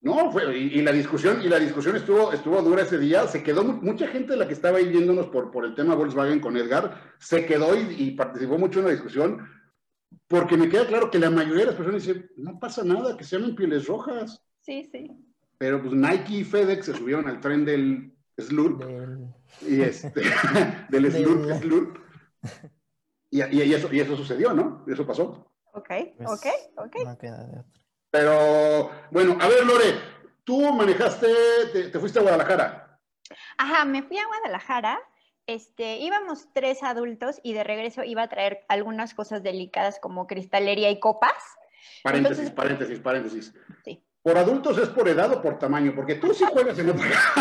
No, 0.00 0.32
fue, 0.32 0.58
y, 0.58 0.82
la 0.82 0.90
discusión, 0.90 1.40
y 1.42 1.48
la 1.48 1.60
discusión 1.60 1.94
estuvo, 1.94 2.32
estuvo 2.32 2.60
dura 2.60 2.82
ese 2.82 2.98
día. 2.98 3.28
Se 3.28 3.44
quedó 3.44 3.62
mucha 3.62 4.08
gente 4.08 4.32
de 4.32 4.38
la 4.38 4.48
que 4.48 4.54
estaba 4.54 4.78
ahí 4.78 4.88
viéndonos 4.88 5.28
por, 5.28 5.52
por 5.52 5.64
el 5.64 5.76
tema 5.76 5.94
Volkswagen 5.94 6.40
con 6.40 6.56
Edgar, 6.56 7.00
se 7.20 7.46
quedó 7.46 7.76
y, 7.76 7.94
y 7.96 8.10
participó 8.10 8.58
mucho 8.58 8.80
en 8.80 8.86
la 8.86 8.90
discusión 8.90 9.48
porque 10.32 10.56
me 10.56 10.70
queda 10.70 10.86
claro 10.86 11.10
que 11.10 11.18
la 11.18 11.28
mayoría 11.28 11.60
de 11.60 11.66
las 11.66 11.74
personas 11.74 12.06
dicen, 12.06 12.30
no 12.36 12.58
pasa 12.58 12.82
nada, 12.82 13.18
que 13.18 13.22
se 13.22 13.36
llamen 13.36 13.54
pieles 13.54 13.86
rojas. 13.86 14.42
Sí, 14.62 14.88
sí. 14.90 15.10
Pero 15.58 15.82
pues 15.82 15.92
Nike 15.92 16.36
y 16.36 16.44
FedEx 16.44 16.86
se 16.86 16.96
subieron 16.96 17.28
al 17.28 17.38
tren 17.38 17.66
del 17.66 18.16
Slurp. 18.38 18.82
Y 19.60 19.82
este, 19.82 20.22
del 20.88 21.12
Slurp, 21.12 21.52
Slurp. 21.60 21.98
Y, 23.28 23.42
y, 23.42 23.74
eso, 23.74 23.92
y 23.92 24.00
eso 24.00 24.16
sucedió, 24.16 24.54
¿no? 24.54 24.86
Eso 24.88 25.06
pasó. 25.06 25.52
Ok, 25.74 25.88
pues, 26.16 26.30
ok, 26.30 26.46
ok. 26.76 26.96
Pero, 28.10 28.90
bueno, 29.10 29.36
a 29.38 29.48
ver, 29.48 29.66
Lore, 29.66 30.00
tú 30.44 30.72
manejaste, 30.72 31.28
te 31.92 32.00
fuiste 32.00 32.20
a 32.20 32.22
Guadalajara. 32.22 32.98
Ajá, 33.58 33.84
me 33.84 34.02
fui 34.02 34.16
a 34.16 34.26
Guadalajara 34.26 34.98
este, 35.46 35.98
íbamos 35.98 36.48
tres 36.52 36.82
adultos 36.82 37.40
y 37.42 37.52
de 37.52 37.64
regreso 37.64 38.04
iba 38.04 38.22
a 38.22 38.28
traer 38.28 38.64
algunas 38.68 39.14
cosas 39.14 39.42
delicadas 39.42 39.98
como 40.00 40.26
cristalería 40.26 40.90
y 40.90 41.00
copas. 41.00 41.32
Paréntesis, 42.02 42.50
paréntesis, 42.50 43.00
paréntesis. 43.00 43.54
Sí. 43.84 44.02
¿Por 44.22 44.38
adultos 44.38 44.78
es 44.78 44.88
por 44.88 45.08
edad 45.08 45.32
o 45.32 45.42
por 45.42 45.58
tamaño? 45.58 45.94
Porque 45.96 46.14
tú 46.14 46.32
sí 46.32 46.44
juegas 46.44 46.78
en 46.78 46.90
otro. 46.90 47.02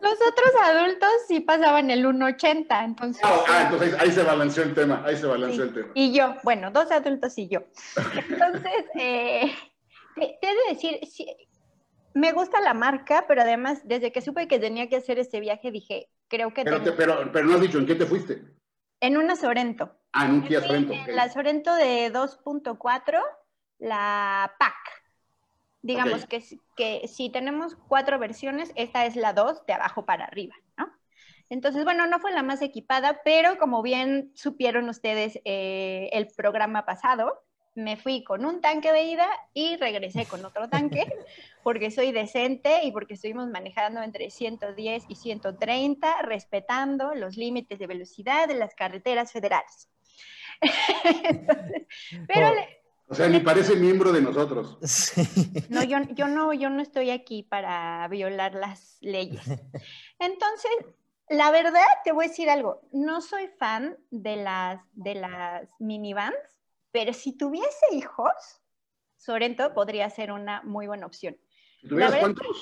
Los 0.00 0.14
otros 0.14 0.52
adultos 0.62 1.10
sí 1.26 1.40
pasaban 1.40 1.90
el 1.90 2.06
1.80, 2.06 2.84
entonces... 2.84 3.22
Ah, 3.24 3.40
ah, 3.48 3.62
entonces 3.64 4.00
ahí 4.00 4.12
se 4.12 4.22
balanceó 4.22 4.62
el 4.62 4.74
tema, 4.74 5.02
ahí 5.04 5.16
se 5.16 5.26
balanceó 5.26 5.64
el 5.64 5.74
tema. 5.74 5.88
Y 5.94 6.12
yo, 6.12 6.36
bueno, 6.44 6.70
dos 6.70 6.88
adultos 6.92 7.36
y 7.36 7.48
yo. 7.48 7.64
Entonces, 8.28 8.84
eh, 8.94 9.52
te 10.14 10.38
he 10.40 10.54
de 10.54 10.74
decir, 10.74 11.00
me 12.14 12.30
gusta 12.30 12.60
la 12.60 12.74
marca, 12.74 13.24
pero 13.26 13.42
además, 13.42 13.80
desde 13.84 14.12
que 14.12 14.20
supe 14.20 14.46
que 14.46 14.60
tenía 14.60 14.88
que 14.88 14.96
hacer 14.96 15.18
este 15.18 15.40
viaje, 15.40 15.72
dije, 15.72 16.08
creo 16.28 16.52
que... 16.52 16.64
Pero, 16.64 17.30
pero, 17.32 17.44
no 17.44 17.54
has 17.54 17.60
dicho, 17.60 17.78
¿en 17.78 17.86
qué 17.86 17.94
te 17.94 18.06
fuiste? 18.06 18.42
En 19.00 19.16
una 19.16 19.36
Sorento. 19.36 19.96
Ah, 20.12 20.26
en 20.26 20.32
un 20.32 20.42
Kia 20.42 20.60
Sorento. 20.60 20.94
La 21.08 21.28
Sorento 21.28 21.74
de 21.74 22.12
2.4, 22.12 23.20
la 23.78 24.54
PAC. 24.58 24.74
Digamos 25.82 26.24
que, 26.26 26.42
que 26.76 27.06
si 27.08 27.28
tenemos 27.30 27.76
cuatro 27.88 28.18
versiones, 28.18 28.72
esta 28.74 29.04
es 29.04 29.16
la 29.16 29.34
2 29.34 29.66
de 29.66 29.74
abajo 29.74 30.06
para 30.06 30.24
arriba, 30.24 30.54
¿no? 30.78 30.90
Entonces, 31.50 31.84
bueno, 31.84 32.06
no 32.06 32.18
fue 32.20 32.32
la 32.32 32.42
más 32.42 32.62
equipada, 32.62 33.20
pero 33.22 33.58
como 33.58 33.82
bien 33.82 34.32
supieron 34.34 34.88
ustedes 34.88 35.40
eh, 35.44 36.08
el 36.12 36.28
programa 36.34 36.86
pasado, 36.86 37.44
me 37.74 37.96
fui 37.96 38.22
con 38.22 38.44
un 38.44 38.60
tanque 38.60 38.92
de 38.92 39.04
ida 39.04 39.28
y 39.52 39.76
regresé 39.76 40.26
con 40.26 40.44
otro 40.44 40.68
tanque, 40.70 41.06
porque 41.62 41.90
soy 41.90 42.12
decente 42.12 42.84
y 42.84 42.92
porque 42.92 43.14
estuvimos 43.14 43.48
manejando 43.48 44.02
entre 44.02 44.30
110 44.30 45.04
y 45.08 45.14
130, 45.14 46.22
respetando 46.22 47.14
los 47.14 47.36
límites 47.36 47.78
de 47.78 47.86
velocidad 47.86 48.48
de 48.48 48.54
las 48.54 48.74
carreteras 48.74 49.32
federales. 49.32 49.88
pero... 52.28 52.52
o 53.08 53.14
sea, 53.14 53.28
ni 53.28 53.40
parece 53.40 53.74
miembro 53.74 54.12
de 54.12 54.22
nosotros. 54.22 54.78
No, 55.68 55.82
yo, 55.82 55.98
yo, 56.12 56.28
no, 56.28 56.52
yo 56.52 56.70
no 56.70 56.80
estoy 56.82 57.10
aquí 57.10 57.42
para 57.42 58.06
violar 58.08 58.54
las 58.54 58.98
leyes. 59.00 59.42
Entonces, 60.18 60.70
la 61.28 61.50
verdad, 61.50 61.82
te 62.04 62.12
voy 62.12 62.26
a 62.26 62.28
decir 62.28 62.48
algo, 62.50 62.82
no 62.92 63.20
soy 63.20 63.48
fan 63.58 63.96
de 64.10 64.36
las, 64.36 64.80
de 64.92 65.14
las 65.16 65.68
minivans 65.80 66.34
pero 66.94 67.12
si 67.12 67.36
tuviese 67.36 67.86
hijos, 67.90 68.62
Sorento 69.16 69.74
podría 69.74 70.08
ser 70.10 70.30
una 70.30 70.62
muy 70.62 70.86
buena 70.86 71.06
opción. 71.06 71.36
¿Tuvieras 71.88 72.14
cuántos? 72.14 72.56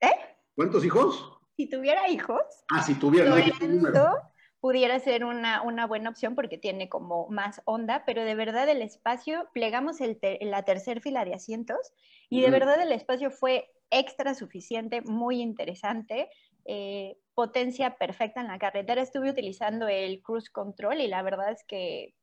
¿Eh? 0.00 0.10
¿Cuántos 0.56 0.84
hijos? 0.84 1.38
Si 1.56 1.70
tuviera 1.70 2.08
hijos. 2.08 2.42
Ah, 2.72 2.82
si 2.82 2.96
tuviera. 2.96 3.30
Sorento 3.30 4.18
pudiera 4.58 4.98
ser 4.98 5.24
una, 5.24 5.62
una, 5.62 5.86
buena 5.86 6.10
opción 6.10 6.34
porque 6.34 6.58
tiene 6.58 6.88
como 6.88 7.28
más 7.28 7.62
onda, 7.64 8.02
pero 8.04 8.24
de 8.24 8.34
verdad 8.34 8.68
el 8.68 8.82
espacio, 8.82 9.48
plegamos 9.52 10.00
el 10.00 10.18
la 10.40 10.64
tercera 10.64 11.00
fila 11.00 11.24
de 11.24 11.34
asientos 11.34 11.92
y 12.28 12.40
de 12.40 12.50
verdad 12.50 12.82
el 12.82 12.90
espacio 12.90 13.30
fue 13.30 13.70
extra 13.90 14.34
suficiente, 14.34 15.02
muy 15.02 15.40
interesante. 15.40 16.28
eh, 16.64 17.16
potencia 17.34 17.96
perfecta 17.96 18.40
en 18.40 18.48
la 18.48 18.58
carretera. 18.58 19.02
Estuve 19.02 19.30
utilizando 19.30 19.88
el 19.88 20.20
cruise 20.20 20.50
control 20.50 21.00
y 21.00 21.08
la 21.08 21.22
verdad 21.22 21.52
es 21.52 21.64
que 21.64 22.14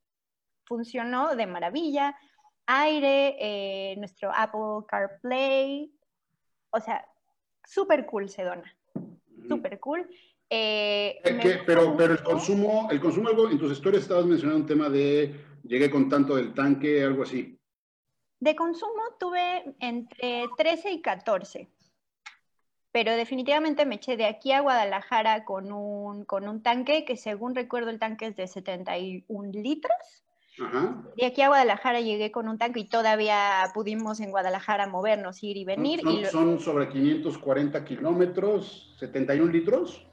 funcionó 0.69 1.35
de 1.35 1.47
maravilla. 1.47 2.15
Aire, 2.67 3.35
eh, 3.39 3.95
nuestro 3.97 4.31
Apple 4.33 4.85
CarPlay, 4.87 5.91
o 6.69 6.79
sea, 6.79 7.03
súper 7.65 8.05
cool, 8.05 8.29
Sedona. 8.29 8.71
Súper 9.47 9.79
cool. 9.79 10.07
Eh, 10.51 11.19
pero, 11.65 11.95
pero 11.97 12.13
el 12.13 12.23
consumo, 12.23 12.87
el 12.91 12.99
consumo 12.99 13.29
algo, 13.29 13.49
en 13.49 13.57
tus 13.57 13.71
historias 13.71 14.03
estabas 14.03 14.25
mencionando 14.25 14.61
un 14.61 14.67
tema 14.67 14.89
de 14.89 15.35
llegué 15.63 15.89
con 15.89 16.09
tanto 16.09 16.35
del 16.35 16.53
tanque, 16.53 17.03
algo 17.03 17.23
así. 17.23 17.59
De 18.39 18.55
consumo 18.55 19.01
tuve 19.19 19.75
entre 19.79 20.45
13 20.57 20.91
y 20.91 21.01
14, 21.01 21.69
pero 22.91 23.15
definitivamente 23.15 23.85
me 23.85 23.95
eché 23.95 24.15
de 24.17 24.25
aquí 24.25 24.51
a 24.51 24.61
Guadalajara 24.61 25.43
con 25.43 25.71
un, 25.71 26.25
con 26.25 26.47
un 26.47 26.63
tanque 26.63 27.05
que 27.05 27.17
según 27.17 27.53
recuerdo 27.53 27.89
el 27.89 27.99
tanque 27.99 28.27
es 28.27 28.35
de 28.35 28.47
71 28.47 29.51
litros. 29.51 30.23
Ajá. 30.61 31.03
De 31.15 31.25
aquí 31.25 31.41
a 31.41 31.47
Guadalajara 31.47 32.01
llegué 32.01 32.31
con 32.31 32.47
un 32.47 32.57
tanque 32.57 32.81
y 32.81 32.89
todavía 32.89 33.71
pudimos 33.73 34.19
en 34.19 34.31
Guadalajara 34.31 34.87
movernos, 34.87 35.43
ir 35.43 35.57
y 35.57 35.65
venir. 35.65 36.01
Son, 36.01 36.25
son 36.25 36.59
sobre 36.59 36.89
540 36.89 37.83
kilómetros, 37.85 38.95
71 38.99 39.51
litros. 39.51 40.05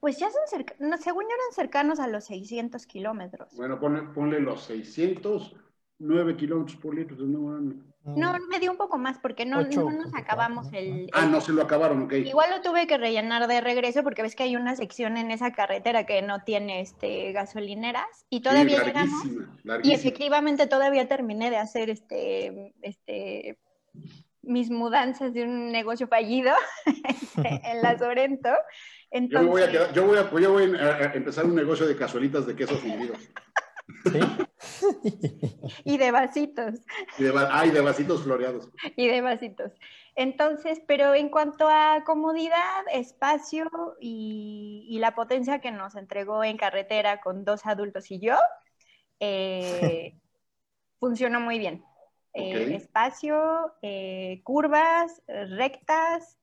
Pues 0.00 0.18
ya 0.18 0.30
son 0.30 0.40
cercanos, 0.46 1.00
según 1.00 1.24
yo 1.24 1.28
eran 1.28 1.54
cercanos 1.54 2.00
a 2.00 2.08
los 2.08 2.24
600 2.24 2.86
kilómetros. 2.86 3.54
Bueno, 3.54 3.78
ponle, 3.78 4.40
los 4.40 4.62
609 4.64 6.36
kilómetros 6.36 6.76
por 6.78 6.94
litro. 6.94 7.16
No, 7.18 7.89
no, 8.04 8.34
me 8.48 8.58
dio 8.58 8.70
un 8.70 8.76
poco 8.76 8.98
más 8.98 9.18
porque 9.18 9.44
no, 9.44 9.62
nos 9.62 10.14
acabamos 10.14 10.68
el, 10.72 11.08
Ah, 11.12 11.26
no 11.26 11.40
se 11.40 11.52
lo 11.52 11.62
acabaron, 11.62 12.02
ok. 12.02 12.12
Igual 12.12 12.50
lo 12.50 12.62
tuve 12.62 12.86
que 12.86 12.96
rellenar 12.96 13.46
de 13.46 13.60
regreso 13.60 14.02
porque 14.02 14.22
ves 14.22 14.34
que 14.34 14.44
hay 14.44 14.56
una 14.56 14.74
sección 14.76 15.16
en 15.16 15.30
esa 15.30 15.52
carretera 15.52 16.06
que 16.06 16.22
no 16.22 16.42
tiene 16.42 16.80
este, 16.80 17.32
gasolineras 17.32 18.26
y 18.30 18.40
todavía 18.40 18.84
llegamos. 18.84 19.24
Y 19.82 19.92
efectivamente 19.92 20.66
todavía 20.66 21.08
terminé 21.08 21.50
de 21.50 21.58
hacer 21.58 21.90
este, 21.90 22.74
este 22.82 23.58
mis 24.42 24.70
mudanzas 24.70 25.34
de 25.34 25.44
un 25.44 25.70
negocio 25.70 26.08
fallido 26.08 26.54
en 27.44 27.82
la 27.82 27.98
Sorento 27.98 28.50
yo, 29.12 29.46
voy 29.46 29.62
a 29.62 29.92
yo, 29.92 30.06
voy 30.06 30.18
a, 30.18 30.30
yo 30.30 30.52
voy 30.52 30.76
a, 30.76 31.12
empezar 31.14 31.44
un 31.44 31.54
negocio 31.54 31.86
de 31.86 31.96
cazuelitas 31.96 32.46
de 32.46 32.54
quesos 32.54 32.80
y 35.84 35.98
de 35.98 36.10
vasitos. 36.10 36.74
Y 37.18 37.24
de, 37.24 37.32
ay, 37.50 37.70
de 37.70 37.80
vasitos 37.80 38.22
floreados. 38.22 38.68
Y 38.96 39.08
de 39.08 39.20
vasitos. 39.20 39.72
Entonces, 40.16 40.80
pero 40.86 41.14
en 41.14 41.28
cuanto 41.28 41.68
a 41.68 42.02
comodidad, 42.04 42.84
espacio 42.92 43.70
y, 44.00 44.98
la 45.00 45.14
potencia 45.14 45.60
que 45.60 45.70
nos 45.70 45.94
entregó 45.94 46.44
en 46.44 46.56
carretera 46.56 47.20
con 47.20 47.44
dos 47.44 47.64
adultos 47.64 48.10
y 48.10 48.20
yo, 48.20 48.36
eh, 49.20 50.18
funcionó 51.00 51.40
muy 51.40 51.58
bien. 51.58 51.84
Eh, 52.34 52.74
espacio, 52.74 53.74
eh, 53.82 54.40
curvas, 54.44 55.22
rectas, 55.26 56.36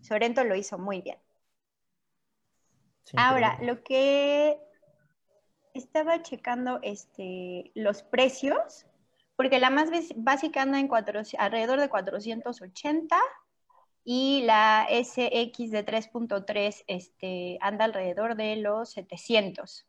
Sorento 0.00 0.42
lo 0.42 0.56
hizo 0.56 0.76
muy 0.78 1.02
bien. 1.02 1.18
Ahora, 3.16 3.58
lo 3.62 3.82
que 3.82 4.58
estaba 5.74 6.22
checando 6.22 6.78
este, 6.82 7.70
los 7.74 8.02
precios, 8.02 8.86
porque 9.36 9.58
la 9.58 9.70
más 9.70 9.90
básica 10.16 10.62
anda 10.62 10.78
en 10.78 10.88
alrededor 11.38 11.80
de 11.80 11.88
480 11.88 13.16
y 14.04 14.42
la 14.44 14.86
SX 14.90 15.70
de 15.70 15.84
3.3 15.84 16.84
este, 16.86 17.58
anda 17.60 17.84
alrededor 17.84 18.36
de 18.36 18.56
los 18.56 18.90
700. 18.90 19.86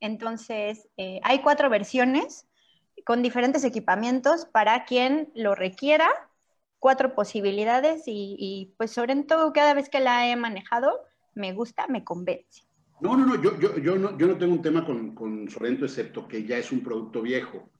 Entonces, 0.00 0.88
eh, 0.96 1.20
hay 1.22 1.40
cuatro 1.40 1.68
versiones 1.70 2.46
con 3.04 3.22
diferentes 3.22 3.64
equipamientos 3.64 4.46
para 4.46 4.84
quien 4.84 5.30
lo 5.34 5.54
requiera, 5.54 6.08
cuatro 6.78 7.14
posibilidades 7.14 8.06
y, 8.06 8.36
y 8.38 8.74
pues 8.76 8.92
sobre 8.92 9.16
todo 9.24 9.52
cada 9.52 9.74
vez 9.74 9.88
que 9.88 10.00
la 10.00 10.28
he 10.28 10.36
manejado, 10.36 11.00
me 11.34 11.52
gusta, 11.52 11.86
me 11.88 12.04
convence. 12.04 12.67
No, 13.00 13.16
no, 13.16 13.26
no, 13.26 13.40
yo, 13.40 13.58
yo, 13.58 13.78
yo, 13.78 13.96
no, 13.96 14.18
yo 14.18 14.26
no 14.26 14.36
tengo 14.36 14.52
un 14.52 14.62
tema 14.62 14.84
con, 14.84 15.14
con 15.14 15.48
Sorrento, 15.48 15.84
excepto 15.84 16.26
que 16.26 16.44
ya 16.44 16.58
es 16.58 16.72
un 16.72 16.82
producto 16.82 17.22
viejo. 17.22 17.70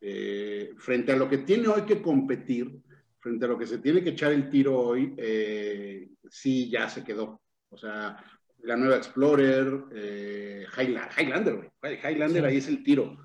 Eh, 0.00 0.74
frente 0.78 1.12
a 1.12 1.16
lo 1.16 1.28
que 1.28 1.38
tiene 1.38 1.68
hoy 1.68 1.82
que 1.82 2.02
competir, 2.02 2.80
frente 3.18 3.44
a 3.44 3.48
lo 3.48 3.58
que 3.58 3.66
se 3.66 3.78
tiene 3.78 4.02
que 4.02 4.10
echar 4.10 4.32
el 4.32 4.48
tiro 4.48 4.78
hoy, 4.78 5.14
eh, 5.16 6.08
sí, 6.28 6.70
ya 6.70 6.88
se 6.88 7.04
quedó. 7.04 7.40
O 7.70 7.76
sea, 7.76 8.16
la 8.62 8.76
nueva 8.76 8.96
Explorer, 8.96 9.84
eh, 9.92 10.64
Highlander, 10.76 11.70
Highlander 11.82 12.44
ahí 12.44 12.56
es 12.56 12.68
el 12.68 12.82
tiro. 12.82 13.16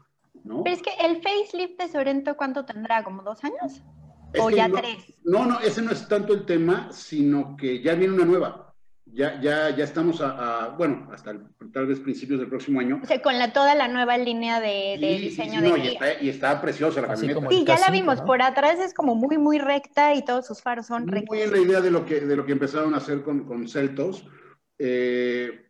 ¿no? 0.44 0.64
Pero 0.64 0.76
es 0.76 0.82
que 0.82 0.92
el 1.02 1.22
facelift 1.22 1.80
de 1.80 1.88
Sorento, 1.88 2.38
¿cuánto 2.38 2.66
tendrá? 2.66 3.04
¿Como 3.04 3.24
dos 3.24 3.44
años? 3.44 3.84
¿O 4.40 4.50
ya 4.50 4.70
tres? 4.70 5.14
No, 5.24 5.46
no, 5.46 5.60
ese 5.60 5.82
no 5.82 5.92
es 5.92 6.08
tanto 6.08 6.34
el 6.34 6.46
tema, 6.46 6.92
sino 6.92 7.56
que 7.58 7.82
ya 7.82 7.96
viene 7.96 8.14
una 8.14 8.26
nueva 8.26 8.67
ya, 9.14 9.40
ya, 9.42 9.76
ya 9.76 9.84
estamos 9.84 10.22
a, 10.22 10.76
bueno, 10.78 11.10
hasta 11.12 11.34
tal 11.72 11.88
vez 11.88 12.00
principios 12.00 12.40
del 12.40 12.50
próximo 12.50 12.80
año. 12.80 13.00
O 13.04 13.06
sea, 13.06 13.22
con 13.22 13.38
la, 13.38 13.54
toda 13.54 13.76
la 13.76 13.88
nueva 13.88 14.18
línea 14.18 14.60
de, 14.60 14.98
diseño 15.00 15.62
de 15.62 15.70
y 15.80 15.88
está, 15.88 16.22
y 16.22 16.30
está, 16.30 16.62
preciosa 16.62 17.02
la 17.02 17.08
camioneta. 17.08 17.50
Sí, 17.50 17.66
ya 17.66 17.80
la 17.80 17.90
vimos, 17.92 18.22
por 18.22 18.42
atrás 18.42 18.80
es 18.80 18.94
como 18.94 19.16
muy, 19.16 19.38
muy 19.38 19.60
recta 19.60 20.14
y 20.14 20.24
todos 20.24 20.46
sus 20.46 20.62
faros 20.62 20.88
son 20.88 21.08
rectos. 21.08 21.30
Muy 21.30 21.40
bien 21.40 21.52
la 21.52 21.60
idea 21.60 21.82
de 21.82 21.92
lo 21.92 22.06
que, 22.06 22.22
de 22.22 22.36
lo 22.36 22.46
que 22.46 22.52
empezaron 22.52 22.94
a 22.94 22.98
hacer 22.98 23.24
con, 23.24 23.46
con 23.46 23.68
Celtos, 23.68 24.26
eh, 24.78 25.66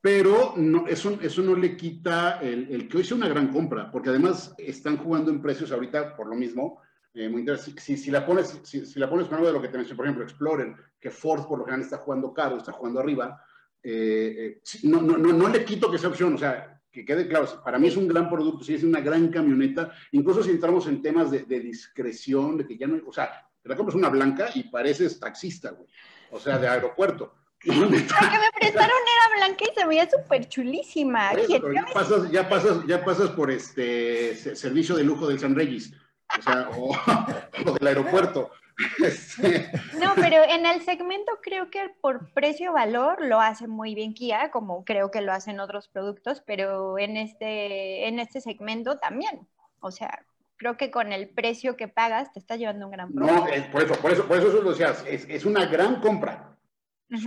pero 0.00 0.54
no, 0.56 0.86
eso, 0.86 1.18
eso 1.22 1.42
no 1.42 1.56
le 1.56 1.76
quita 1.76 2.40
el, 2.40 2.68
el 2.70 2.88
que 2.88 2.98
hoy 2.98 3.04
sea 3.04 3.16
una 3.16 3.28
gran 3.28 3.48
compra, 3.48 3.90
porque 3.90 4.10
además 4.10 4.54
están 4.58 4.96
jugando 4.96 5.30
en 5.30 5.42
precios 5.42 5.72
ahorita 5.72 6.16
por 6.16 6.28
lo 6.28 6.34
mismo, 6.34 6.80
eh, 7.14 7.28
muy 7.28 7.40
interesante. 7.40 7.80
Si, 7.80 7.96
si, 7.96 8.10
la 8.10 8.24
pones, 8.24 8.58
si, 8.62 8.86
si, 8.86 8.98
la 8.98 9.08
pones 9.08 9.26
con 9.26 9.36
algo 9.36 9.46
de 9.46 9.52
lo 9.52 9.60
que 9.60 9.68
te 9.68 9.76
mencioné, 9.76 9.96
por 9.96 10.06
ejemplo, 10.06 10.24
Explorer, 10.24 10.74
que 10.98 11.10
Ford 11.10 11.46
por 11.46 11.58
lo 11.58 11.64
general 11.64 11.84
está 11.84 11.98
jugando 11.98 12.32
caro, 12.32 12.56
está 12.56 12.72
jugando 12.72 13.00
arriba, 13.00 13.42
eh, 13.82 14.60
eh, 14.64 14.78
no, 14.84 15.02
no, 15.02 15.18
no, 15.18 15.32
no, 15.32 15.48
le 15.48 15.64
quito 15.64 15.90
que 15.90 15.98
sea 15.98 16.08
opción, 16.08 16.34
o 16.34 16.38
sea, 16.38 16.80
que 16.90 17.04
quede 17.04 17.26
claro, 17.26 17.46
para 17.64 17.78
mí 17.78 17.88
es 17.88 17.96
un 17.96 18.08
gran 18.08 18.30
producto, 18.30 18.64
sí 18.64 18.74
es 18.74 18.84
una 18.84 19.00
gran 19.00 19.28
camioneta, 19.28 19.92
incluso 20.12 20.42
si 20.42 20.50
entramos 20.50 20.86
en 20.86 21.02
temas 21.02 21.30
de, 21.30 21.42
de 21.42 21.60
discreción, 21.60 22.56
de 22.56 22.66
que 22.66 22.78
ya 22.78 22.86
no, 22.86 23.00
o 23.06 23.12
sea, 23.12 23.46
te 23.60 23.68
la 23.68 23.76
compras 23.76 23.96
una 23.96 24.08
blanca 24.08 24.50
y 24.54 24.64
pareces 24.64 25.18
taxista, 25.20 25.70
güey, 25.70 25.88
o 26.30 26.40
sea, 26.40 26.58
de 26.58 26.68
aeropuerto. 26.68 27.34
La 27.64 27.72
que 27.74 27.76
me 27.76 28.50
prestaron 28.58 28.90
era 28.90 29.46
blanca 29.46 29.64
y 29.70 29.80
se 29.80 29.86
veía 29.86 30.10
súper 30.10 30.48
chulísima. 30.48 31.30
ya, 31.48 31.60
pasas, 31.94 32.28
ya, 32.32 32.48
pasas, 32.48 32.84
ya 32.88 33.04
pasas 33.04 33.30
por 33.30 33.52
este 33.52 34.34
servicio 34.56 34.96
de 34.96 35.04
lujo 35.04 35.28
del 35.28 35.38
San 35.38 35.54
Regis 35.54 35.92
o 36.38 36.42
sea, 36.42 36.70
o, 36.76 37.72
del 37.72 37.86
aeropuerto. 37.86 38.50
Este, 39.04 39.70
no, 40.00 40.14
pero 40.16 40.42
en 40.48 40.64
el 40.64 40.80
segmento 40.80 41.30
creo 41.42 41.70
que 41.70 41.90
por 42.00 42.32
precio-valor 42.32 43.24
lo 43.24 43.38
hace 43.38 43.68
muy 43.68 43.94
bien 43.94 44.14
Kia, 44.14 44.50
como 44.50 44.82
creo 44.84 45.10
que 45.10 45.20
lo 45.20 45.30
hacen 45.32 45.60
otros 45.60 45.88
productos, 45.88 46.42
pero 46.44 46.98
en 46.98 47.18
este, 47.18 48.08
en 48.08 48.18
este 48.18 48.40
segmento 48.40 48.98
también. 48.98 49.46
O 49.80 49.90
sea, 49.90 50.24
creo 50.56 50.78
que 50.78 50.90
con 50.90 51.12
el 51.12 51.28
precio 51.28 51.76
que 51.76 51.86
pagas 51.86 52.32
te 52.32 52.38
está 52.38 52.56
llevando 52.56 52.86
un 52.86 52.92
gran 52.92 53.12
producto. 53.12 53.44
No, 53.44 53.48
es 53.48 53.62
por 53.66 53.82
eso, 53.82 53.94
por 53.96 54.10
eso, 54.10 54.26
por 54.26 54.38
eso 54.38 54.62
lo 54.62 54.70
decías, 54.70 55.04
es, 55.06 55.26
es 55.28 55.44
una 55.44 55.66
gran 55.66 56.00
compra. 56.00 56.56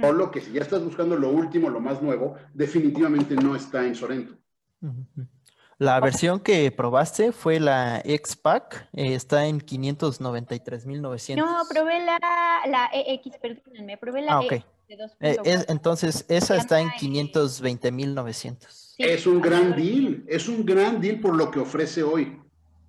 Solo 0.02 0.32
que 0.32 0.42
si 0.42 0.52
ya 0.52 0.62
estás 0.62 0.84
buscando 0.84 1.16
lo 1.16 1.30
último, 1.30 1.70
lo 1.70 1.80
más 1.80 2.02
nuevo, 2.02 2.36
definitivamente 2.54 3.36
no 3.36 3.56
está 3.56 3.86
en 3.86 3.94
Sorento. 3.94 4.36
La 5.78 6.00
versión 6.00 6.40
que 6.40 6.72
probaste 6.72 7.34
fue 7.34 7.60
la 7.60 8.02
X-Pack, 8.06 8.88
eh, 8.94 9.14
está 9.14 9.46
en 9.46 9.60
593.900. 9.60 11.36
No, 11.36 11.64
probé 11.70 12.00
la, 12.06 12.18
la 12.68 12.90
EX, 12.94 13.38
perdónenme, 13.42 13.98
probé 13.98 14.22
la 14.22 14.38
ah, 14.38 14.44
EX 14.44 14.64
de 14.88 14.98
2.4. 14.98 15.10
Eh, 15.20 15.66
entonces, 15.68 16.24
esa 16.30 16.56
está 16.56 16.80
en 16.80 16.88
520.900. 16.90 18.96
Es 18.98 19.28
un 19.28 19.42
gran 19.42 19.76
deal, 19.76 20.24
es 20.28 20.48
un 20.48 20.66
gran 20.66 21.02
deal 21.02 21.20
por 21.20 21.36
lo 21.36 21.52
que 21.52 21.60
ofrece 21.60 22.04
hoy. 22.04 22.40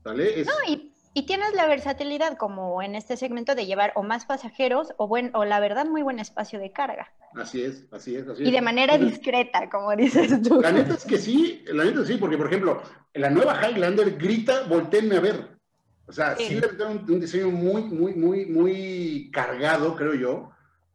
¿vale? 0.06 0.44
No, 0.44 0.72
y 0.72 0.92
y 1.16 1.22
tienes 1.22 1.54
la 1.54 1.66
versatilidad 1.66 2.36
como 2.36 2.82
en 2.82 2.94
este 2.94 3.16
segmento 3.16 3.54
de 3.54 3.64
llevar 3.64 3.90
o 3.94 4.02
más 4.02 4.26
pasajeros 4.26 4.92
o, 4.98 5.08
buen, 5.08 5.30
o 5.34 5.46
la 5.46 5.60
verdad 5.60 5.86
muy 5.86 6.02
buen 6.02 6.18
espacio 6.18 6.58
de 6.58 6.72
carga. 6.72 7.10
Así 7.34 7.64
es, 7.64 7.86
así 7.90 8.16
es, 8.16 8.28
así 8.28 8.42
es. 8.42 8.48
Y 8.50 8.52
de 8.52 8.60
manera 8.60 8.98
discreta, 8.98 9.70
como 9.70 9.96
dices 9.96 10.42
tú. 10.42 10.60
La 10.60 10.72
neta 10.72 10.92
es 10.92 11.06
que 11.06 11.16
sí, 11.16 11.64
la 11.68 11.86
neta 11.86 12.04
sí, 12.04 12.18
porque 12.18 12.36
por 12.36 12.48
ejemplo, 12.48 12.82
la 13.14 13.30
nueva 13.30 13.58
Highlander 13.66 14.18
grita, 14.18 14.64
volteenme 14.68 15.16
a 15.16 15.20
ver. 15.20 15.56
O 16.06 16.12
sea, 16.12 16.36
sí, 16.36 16.60
le 16.60 16.84
un, 16.84 17.10
un, 17.10 17.18
diseño 17.18 17.48
muy, 17.48 17.84
muy, 17.84 18.12
muy, 18.12 18.44
muy 18.44 19.30
cargado, 19.32 19.96
creo 19.96 20.12
yo, 20.12 20.50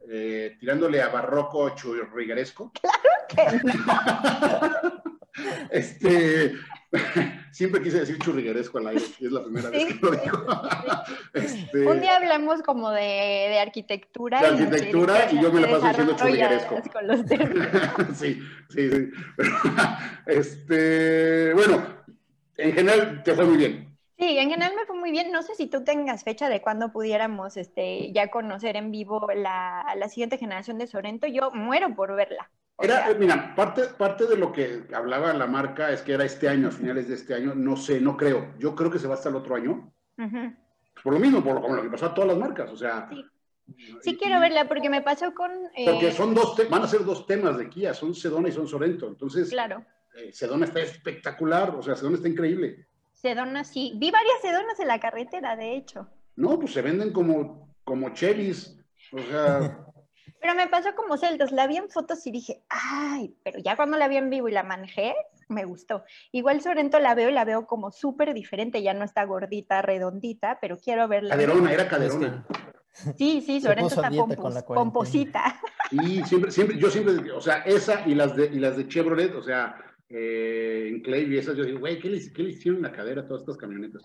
eh, 0.07 0.55
tirándole 0.59 1.01
a 1.01 1.09
barroco 1.09 1.67
churrigueresco. 1.71 2.71
Claro 2.79 2.99
que 3.27 3.59
no. 3.63 5.01
este, 5.71 6.53
siempre 7.51 7.81
quise 7.81 7.99
decir 7.99 8.17
churrigueresco 8.19 8.77
al 8.77 8.87
aire, 8.87 9.05
y 9.19 9.25
es 9.25 9.31
la 9.31 9.43
primera 9.43 9.69
vez 9.69 9.85
que 9.85 10.05
lo 10.05 10.11
digo. 10.11 10.45
Este, 11.33 11.87
Un 11.87 12.01
día 12.01 12.17
hablamos 12.17 12.61
como 12.61 12.91
de, 12.91 13.01
de 13.01 13.59
arquitectura. 13.59 14.41
De 14.41 14.47
arquitectura 14.47 15.31
y, 15.31 15.41
yo 15.41 15.51
me 15.51 15.61
la 15.61 15.69
paso 15.69 15.87
diciendo 15.87 16.15
churrigueresco. 16.17 16.81
sí, 18.15 18.41
sí, 18.69 18.89
sí. 18.89 19.11
este, 20.25 21.53
bueno, 21.53 21.81
en 22.57 22.73
general 22.73 23.23
te 23.23 23.33
fue 23.33 23.45
muy 23.45 23.57
bien. 23.57 23.97
Sí, 24.17 24.37
en 24.37 24.49
general 24.49 24.73
me 24.75 24.85
fue 24.85 24.97
muy 24.97 25.11
bien. 25.11 25.31
No 25.31 25.41
sé 25.41 25.55
si 25.55 25.67
tú 25.67 25.83
tengas 25.83 26.23
fecha 26.23 26.49
de 26.49 26.61
cuándo 26.61 26.91
pudiéramos 26.91 27.57
este, 27.57 28.11
ya 28.13 28.29
conocer 28.29 28.75
en 28.75 28.91
vivo 28.91 29.27
la, 29.33 29.95
la 29.97 30.09
siguiente 30.09 30.37
generación 30.37 30.77
de 30.77 30.87
Sorento. 30.87 31.27
Yo 31.27 31.51
muero 31.51 31.95
por 31.95 32.15
verla. 32.15 32.51
Era, 32.81 33.13
mira, 33.17 33.53
parte, 33.55 33.83
parte 33.97 34.25
de 34.25 34.37
lo 34.37 34.51
que 34.51 34.83
hablaba 34.93 35.33
la 35.33 35.47
marca 35.47 35.91
es 35.91 36.01
que 36.01 36.13
era 36.13 36.25
este 36.25 36.49
año, 36.49 36.69
a 36.69 36.71
finales 36.71 37.07
de 37.07 37.15
este 37.15 37.33
año. 37.33 37.53
No 37.55 37.75
sé, 37.75 38.01
no 38.01 38.17
creo. 38.17 38.53
Yo 38.59 38.75
creo 38.75 38.89
que 38.89 38.99
se 38.99 39.07
va 39.07 39.15
hasta 39.15 39.29
el 39.29 39.35
otro 39.35 39.55
año. 39.55 39.93
Por 41.03 41.13
lo 41.13 41.19
mismo, 41.19 41.43
por 41.43 41.69
lo, 41.75 41.81
que 41.81 41.89
pasó 41.89 42.07
a 42.07 42.13
todas 42.13 42.29
las 42.29 42.37
marcas. 42.37 42.71
O 42.71 42.77
sea, 42.77 43.09
Sí. 44.01 44.17
quiero 44.17 44.39
verla 44.39 44.67
porque 44.67 44.89
me 44.89 45.01
pasó 45.01 45.33
con... 45.33 45.51
Porque 45.85 46.09
eh, 46.09 46.11
son 46.11 46.33
dos, 46.33 46.57
van 46.69 46.83
a 46.83 46.87
ser 46.87 47.05
dos 47.05 47.25
temas 47.25 47.57
de 47.57 47.69
Kia, 47.69 47.93
son 47.93 48.13
Sedona 48.13 48.49
y 48.49 48.51
son 48.51 48.67
Sorento. 48.67 49.07
Entonces, 49.07 49.49
claro. 49.49 49.85
Eh, 50.15 50.31
Sedona 50.33 50.65
está 50.65 50.81
espectacular, 50.81 51.75
o 51.75 51.81
sea, 51.81 51.95
Sedona 51.95 52.17
está 52.17 52.27
increíble. 52.27 52.87
Sedona, 53.13 53.63
sí. 53.63 53.93
Vi 53.95 54.11
varias 54.11 54.41
Sedonas 54.41 54.79
en 54.79 54.87
la 54.87 54.99
carretera, 54.99 55.55
de 55.55 55.75
hecho. 55.75 56.07
No, 56.35 56.59
pues 56.59 56.73
se 56.73 56.81
venden 56.81 57.13
como, 57.13 57.75
como 57.83 58.09
Chevys. 58.13 58.77
O 59.11 59.19
sea. 59.19 59.85
Pero 60.41 60.55
me 60.55 60.67
pasó 60.67 60.95
como 60.95 61.17
Celtos, 61.17 61.51
la 61.51 61.67
vi 61.67 61.77
en 61.77 61.89
fotos 61.89 62.25
y 62.25 62.31
dije, 62.31 62.63
ay, 62.67 63.35
pero 63.43 63.59
ya 63.59 63.75
cuando 63.75 63.97
la 63.97 64.07
vi 64.07 64.17
en 64.17 64.31
vivo 64.31 64.49
y 64.49 64.51
la 64.51 64.63
manejé, 64.63 65.13
me 65.49 65.65
gustó. 65.65 66.03
Igual 66.31 66.61
Sorento 66.61 66.99
la 66.99 67.13
veo 67.13 67.29
y 67.29 67.33
la 67.33 67.45
veo 67.45 67.67
como 67.67 67.91
súper 67.91 68.33
diferente, 68.33 68.81
ya 68.81 68.95
no 68.95 69.05
está 69.05 69.23
gordita, 69.25 69.83
redondita, 69.83 70.57
pero 70.59 70.77
quiero 70.79 71.07
verla. 71.07 71.35
Caderona, 71.35 71.71
era 71.71 71.87
caderona. 71.87 72.45
Sí, 73.17 73.41
sí, 73.41 73.61
Sorento 73.61 73.93
está 73.93 74.09
pomposita. 74.65 75.61
Y 75.91 76.23
siempre, 76.23 76.51
siempre, 76.51 76.77
yo 76.77 76.89
siempre, 76.89 77.31
o 77.31 77.41
sea, 77.41 77.57
esa 77.59 78.07
y 78.07 78.15
las 78.15 78.35
de, 78.35 78.45
y 78.47 78.59
las 78.59 78.77
de 78.77 78.87
Chevrolet, 78.87 79.35
o 79.35 79.43
sea, 79.43 79.75
eh, 80.13 80.89
en 80.89 81.01
Clay 81.01 81.33
y 81.33 81.37
esas, 81.37 81.55
yo 81.55 81.63
digo, 81.63 81.79
güey, 81.79 81.99
¿qué 81.99 82.09
le, 82.09 82.17
hicieron 82.17 82.77
en 82.77 82.83
la 82.83 82.91
cadera 82.91 83.21
a 83.21 83.27
todas 83.27 83.43
estas 83.43 83.57
camionetas? 83.57 84.03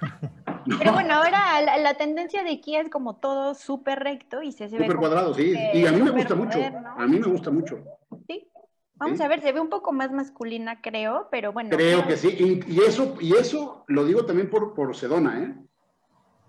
Pero 0.78 0.92
bueno, 0.92 1.14
ahora 1.14 1.78
la, 1.78 1.94
tendencia 1.94 2.42
de 2.44 2.60
Kia 2.60 2.82
es 2.82 2.90
como 2.90 3.16
todo 3.16 3.54
súper 3.54 4.00
recto 4.00 4.42
y 4.42 4.52
se, 4.52 4.64
ve. 4.64 4.78
Súper 4.78 4.96
cuadrado, 4.96 5.32
sí. 5.32 5.54
Y 5.72 5.86
a 5.86 5.92
mí 5.92 6.02
me 6.02 6.10
gusta 6.10 6.34
mucho. 6.34 6.58
A 6.96 7.06
mí 7.06 7.18
me 7.18 7.26
gusta 7.26 7.50
mucho. 7.50 7.78
Sí. 8.26 8.48
Vamos 8.96 9.20
a 9.20 9.28
ver, 9.28 9.40
se 9.40 9.52
ve 9.52 9.60
un 9.60 9.70
poco 9.70 9.92
más 9.92 10.10
masculina, 10.12 10.80
creo, 10.82 11.28
pero 11.30 11.52
bueno. 11.52 11.70
Creo 11.70 12.06
que 12.06 12.16
sí. 12.16 12.64
Y, 12.66 12.80
eso, 12.80 13.14
y 13.20 13.32
eso 13.34 13.84
lo 13.86 14.04
digo 14.04 14.26
también 14.26 14.50
por, 14.50 14.74
por 14.74 14.94
Sedona, 14.94 15.42
¿eh? 15.42 15.54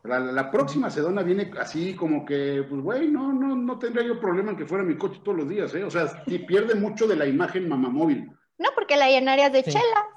La, 0.04 0.50
próxima 0.50 0.90
Sedona 0.90 1.22
viene 1.22 1.52
así 1.60 1.94
como 1.94 2.26
que, 2.26 2.66
pues, 2.68 2.82
güey, 2.82 3.08
no, 3.10 3.32
no, 3.32 3.56
no 3.56 3.78
tendría 3.78 4.08
yo 4.08 4.20
problema 4.20 4.52
en 4.52 4.58
que 4.58 4.66
fuera 4.66 4.84
mi 4.84 4.98
coche 4.98 5.22
todos 5.24 5.38
los 5.38 5.50
días, 5.50 5.74
¿eh? 5.76 5.84
O 5.84 5.92
sea, 5.92 6.24
pierde 6.26 6.74
mucho 6.74 7.08
de 7.08 7.16
la 7.16 7.28
imagen 7.28 7.70
mamamóvil. 7.70 8.32
No, 8.60 8.70
porque 8.76 8.98
la 8.98 9.10
llenarías 9.10 9.52
de 9.52 9.64
chela. 9.64 10.08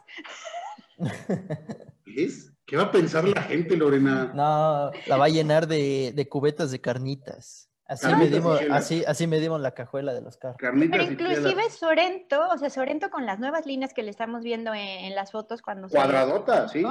¿Es? 2.05 2.53
¿Qué 2.67 2.77
va 2.77 2.85
a 2.85 2.91
pensar 2.91 3.27
la 3.27 3.43
gente, 3.43 3.77
Lorena? 3.77 4.33
No, 4.35 4.91
la 5.07 5.17
va 5.17 5.25
a 5.27 5.29
llenar 5.29 5.67
de, 5.67 6.27
cubetas 6.29 6.71
de 6.71 6.81
carnitas. 6.81 7.71
Así 7.87 8.07
medimos, 8.15 8.61
así, 8.71 9.05
así 9.07 9.27
medimos 9.27 9.61
la 9.61 9.73
cajuela 9.73 10.15
de 10.15 10.23
los 10.23 10.37
carros. 10.39 10.57
Pero 10.59 11.03
inclusive 11.03 11.69
Sorento, 11.71 12.49
o 12.49 12.57
sea, 12.57 12.71
Sorento 12.71 13.11
con 13.11 13.27
las 13.27 13.39
nuevas 13.39 13.67
líneas 13.67 13.93
que 13.93 14.03
le 14.03 14.11
estamos 14.11 14.43
viendo 14.43 14.73
en, 14.73 15.15
las 15.15 15.33
fotos 15.33 15.61
cuando 15.61 15.89
Cuadradota, 15.89 16.69
sí. 16.69 16.83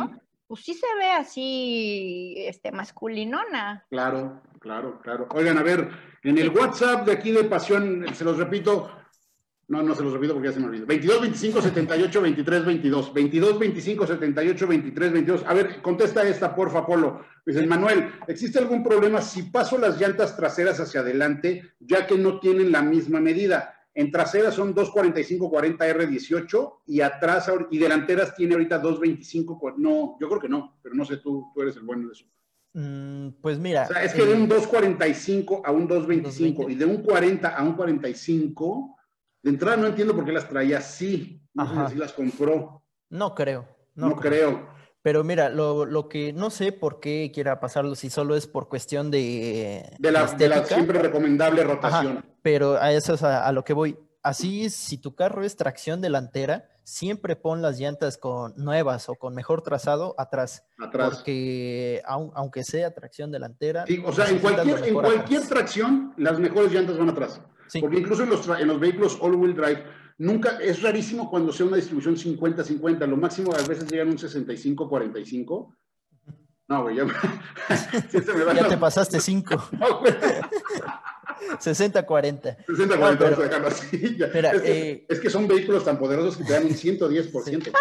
Pues 0.45 0.61
sí 0.65 0.73
se 0.73 0.85
ve 0.99 1.09
así, 1.11 2.35
este, 2.37 2.71
masculinona. 2.71 3.85
Claro, 3.89 4.41
claro, 4.59 4.99
claro. 5.01 5.27
Oigan, 5.33 5.57
a 5.57 5.63
ver, 5.63 5.89
en 6.23 6.37
el 6.37 6.49
WhatsApp 6.49 7.05
de 7.05 7.13
aquí 7.13 7.31
de 7.31 7.45
Pasión, 7.45 8.05
se 8.13 8.23
los 8.23 8.37
repito, 8.37 8.91
no, 9.71 9.81
no 9.81 9.95
se 9.95 10.03
los 10.03 10.11
repito 10.11 10.33
porque 10.33 10.49
ya 10.49 10.53
se 10.53 10.59
me 10.59 10.65
olvidó. 10.65 10.85
22, 10.85 11.21
25, 11.21 11.61
78, 11.61 12.21
23, 12.21 12.65
22. 12.65 13.13
22, 13.13 13.59
25, 13.59 14.07
78, 14.07 14.67
23, 14.67 15.13
22. 15.13 15.43
A 15.47 15.53
ver, 15.53 15.81
contesta 15.81 16.27
esta, 16.27 16.53
porfa, 16.53 16.85
Polo. 16.85 17.21
Dice, 17.45 17.65
Manuel, 17.65 18.09
¿existe 18.27 18.59
algún 18.59 18.83
problema 18.83 19.21
si 19.21 19.43
paso 19.43 19.77
las 19.77 19.97
llantas 19.97 20.35
traseras 20.35 20.81
hacia 20.81 20.99
adelante, 20.99 21.71
ya 21.79 22.05
que 22.05 22.17
no 22.17 22.41
tienen 22.41 22.69
la 22.69 22.81
misma 22.81 23.21
medida? 23.21 23.73
En 23.93 24.11
traseras 24.11 24.55
son 24.55 24.73
245 24.73 25.49
40 25.49 25.87
R18 25.87 26.73
y 26.87 26.99
atrás 26.99 27.49
y 27.71 27.77
delanteras 27.77 28.35
tiene 28.35 28.55
ahorita 28.55 28.77
225. 28.77 29.75
No, 29.77 30.17
yo 30.19 30.27
creo 30.27 30.41
que 30.41 30.49
no, 30.49 30.79
pero 30.83 30.95
no 30.95 31.05
sé, 31.05 31.17
tú, 31.17 31.49
tú 31.55 31.61
eres 31.61 31.77
el 31.77 31.83
bueno 31.83 32.07
de 32.07 32.11
eso. 32.11 32.25
Mm, 32.73 33.39
pues 33.41 33.57
mira. 33.57 33.83
O 33.83 33.87
sea, 33.87 34.03
es 34.03 34.13
que 34.13 34.25
de 34.25 34.33
un 34.33 34.49
245 34.49 35.61
a 35.63 35.71
un 35.71 35.87
225 35.87 36.69
y 36.69 36.75
de 36.75 36.83
un 36.83 37.03
40 37.03 37.47
a 37.47 37.63
un 37.63 37.73
45 37.75 38.97
de 39.43 39.49
entrada 39.49 39.77
no 39.77 39.87
entiendo 39.87 40.15
por 40.15 40.25
qué 40.25 40.31
las 40.31 40.47
traía 40.47 40.77
así. 40.77 41.41
No 41.53 41.87
sé 41.87 41.93
si 41.93 41.99
las 41.99 42.13
compró. 42.13 42.83
No 43.09 43.35
creo. 43.35 43.67
No, 43.95 44.15
creo. 44.15 44.69
Pero 45.01 45.23
mira, 45.23 45.49
lo, 45.49 46.07
que 46.09 46.31
no 46.31 46.49
sé 46.49 46.71
por 46.71 46.99
qué 46.99 47.31
quiera 47.33 47.59
pasarlo, 47.59 47.95
si 47.95 48.09
solo 48.09 48.35
es 48.35 48.47
por 48.47 48.69
cuestión 48.69 49.09
de. 49.09 49.95
De 49.99 50.11
la, 50.11 50.27
siempre 50.65 50.99
recomendable 50.99 51.63
rotación. 51.63 52.23
pero 52.41 52.77
a 52.79 52.91
eso 52.91 53.15
es 53.15 53.23
a, 53.23 53.51
lo 53.51 53.63
que 53.63 53.73
voy. 53.73 53.97
Así, 54.23 54.69
si 54.69 54.99
tu 54.99 55.15
carro 55.15 55.43
es 55.43 55.55
tracción 55.55 55.99
delantera, 55.99 56.69
siempre 56.83 57.35
pon 57.35 57.63
las 57.63 57.79
llantas 57.79 58.19
con 58.19 58.53
nuevas 58.55 59.09
o 59.09 59.15
con 59.15 59.33
mejor 59.33 59.63
trazado 59.63 60.13
atrás. 60.19 60.63
Atrás. 60.77 61.15
Porque 61.15 62.03
aunque 62.05 62.63
sea 62.63 62.93
tracción 62.93 63.31
delantera. 63.31 63.85
Sí, 63.87 64.01
o 64.05 64.13
sea, 64.13 64.29
en 64.29 64.37
cualquier, 64.37 64.87
en 64.87 64.93
cualquier 64.93 65.41
tracción, 65.47 66.13
las 66.17 66.39
mejores 66.39 66.71
llantas 66.71 66.99
van 66.99 67.09
atrás. 67.09 67.41
Porque 67.79 67.99
incluso 67.99 68.23
en 68.23 68.29
los, 68.29 68.47
en 68.47 68.67
los 68.67 68.79
vehículos 68.79 69.17
all-wheel 69.21 69.55
drive, 69.55 69.83
nunca, 70.17 70.57
es 70.59 70.81
rarísimo 70.81 71.29
cuando 71.29 71.53
sea 71.53 71.65
una 71.65 71.77
distribución 71.77 72.15
50-50, 72.15 73.07
lo 73.07 73.17
máximo 73.17 73.53
a 73.53 73.57
veces 73.67 73.89
llegan 73.89 74.09
un 74.09 74.17
65-45. 74.17 75.75
No, 76.67 76.83
güey, 76.83 76.95
ya, 76.95 77.05
ya 78.55 78.67
te 78.67 78.77
pasaste 78.77 79.19
5. 79.19 79.55
60-40. 81.59 82.65
60-40, 82.65 83.65
así. 83.65 84.17
es, 85.09 85.19
que, 85.19 85.29
son 85.29 85.47
vehículos 85.47 85.83
tan 85.83 85.99
poderosos 85.99 86.37
que 86.37 86.45
te 86.45 86.53
dan 86.53 86.65
un 86.65 86.71
110%. 86.71 87.71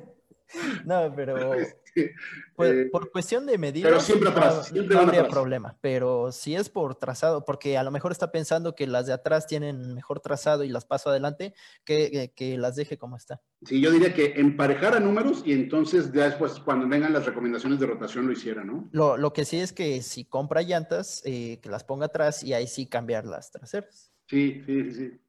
no, 0.84 1.12
pero 1.14 1.36
pues, 2.56 2.70
eh, 2.70 2.88
por 2.90 3.10
cuestión 3.10 3.46
de 3.46 3.58
medidas, 3.58 3.88
pero 3.88 4.00
siempre 4.00 4.94
no, 4.94 5.00
habría 5.00 5.28
problema. 5.28 5.76
Pero 5.80 6.32
si 6.32 6.54
es 6.54 6.68
por 6.68 6.96
trazado, 6.96 7.44
porque 7.44 7.76
a 7.78 7.82
lo 7.82 7.90
mejor 7.90 8.12
está 8.12 8.30
pensando 8.30 8.74
que 8.74 8.86
las 8.86 9.06
de 9.06 9.12
atrás 9.12 9.46
tienen 9.46 9.94
mejor 9.94 10.20
trazado 10.20 10.64
y 10.64 10.68
las 10.68 10.84
paso 10.84 11.10
adelante, 11.10 11.54
que, 11.84 12.32
que 12.34 12.58
las 12.58 12.76
deje 12.76 12.98
como 12.98 13.16
está. 13.16 13.40
Sí, 13.64 13.80
yo 13.80 13.90
diría 13.90 14.14
que 14.14 14.34
emparejar 14.36 14.94
a 14.94 15.00
números 15.00 15.42
y 15.44 15.52
entonces 15.52 16.12
ya 16.12 16.24
después 16.24 16.60
cuando 16.60 16.88
vengan 16.88 17.12
las 17.12 17.26
recomendaciones 17.26 17.78
de 17.78 17.86
rotación 17.86 18.26
lo 18.26 18.32
hiciera, 18.32 18.64
¿no? 18.64 18.88
Lo, 18.92 19.16
lo 19.16 19.32
que 19.32 19.44
sí 19.44 19.58
es 19.58 19.72
que 19.72 20.02
si 20.02 20.24
compra 20.24 20.62
llantas, 20.62 21.22
eh, 21.24 21.60
que 21.62 21.68
las 21.68 21.84
ponga 21.84 22.06
atrás 22.06 22.42
y 22.42 22.54
ahí 22.54 22.66
sí 22.66 22.86
cambiar 22.86 23.26
las 23.26 23.50
traseras. 23.50 24.12
Sí, 24.26 24.62
sí, 24.64 24.92
sí. 24.92 25.20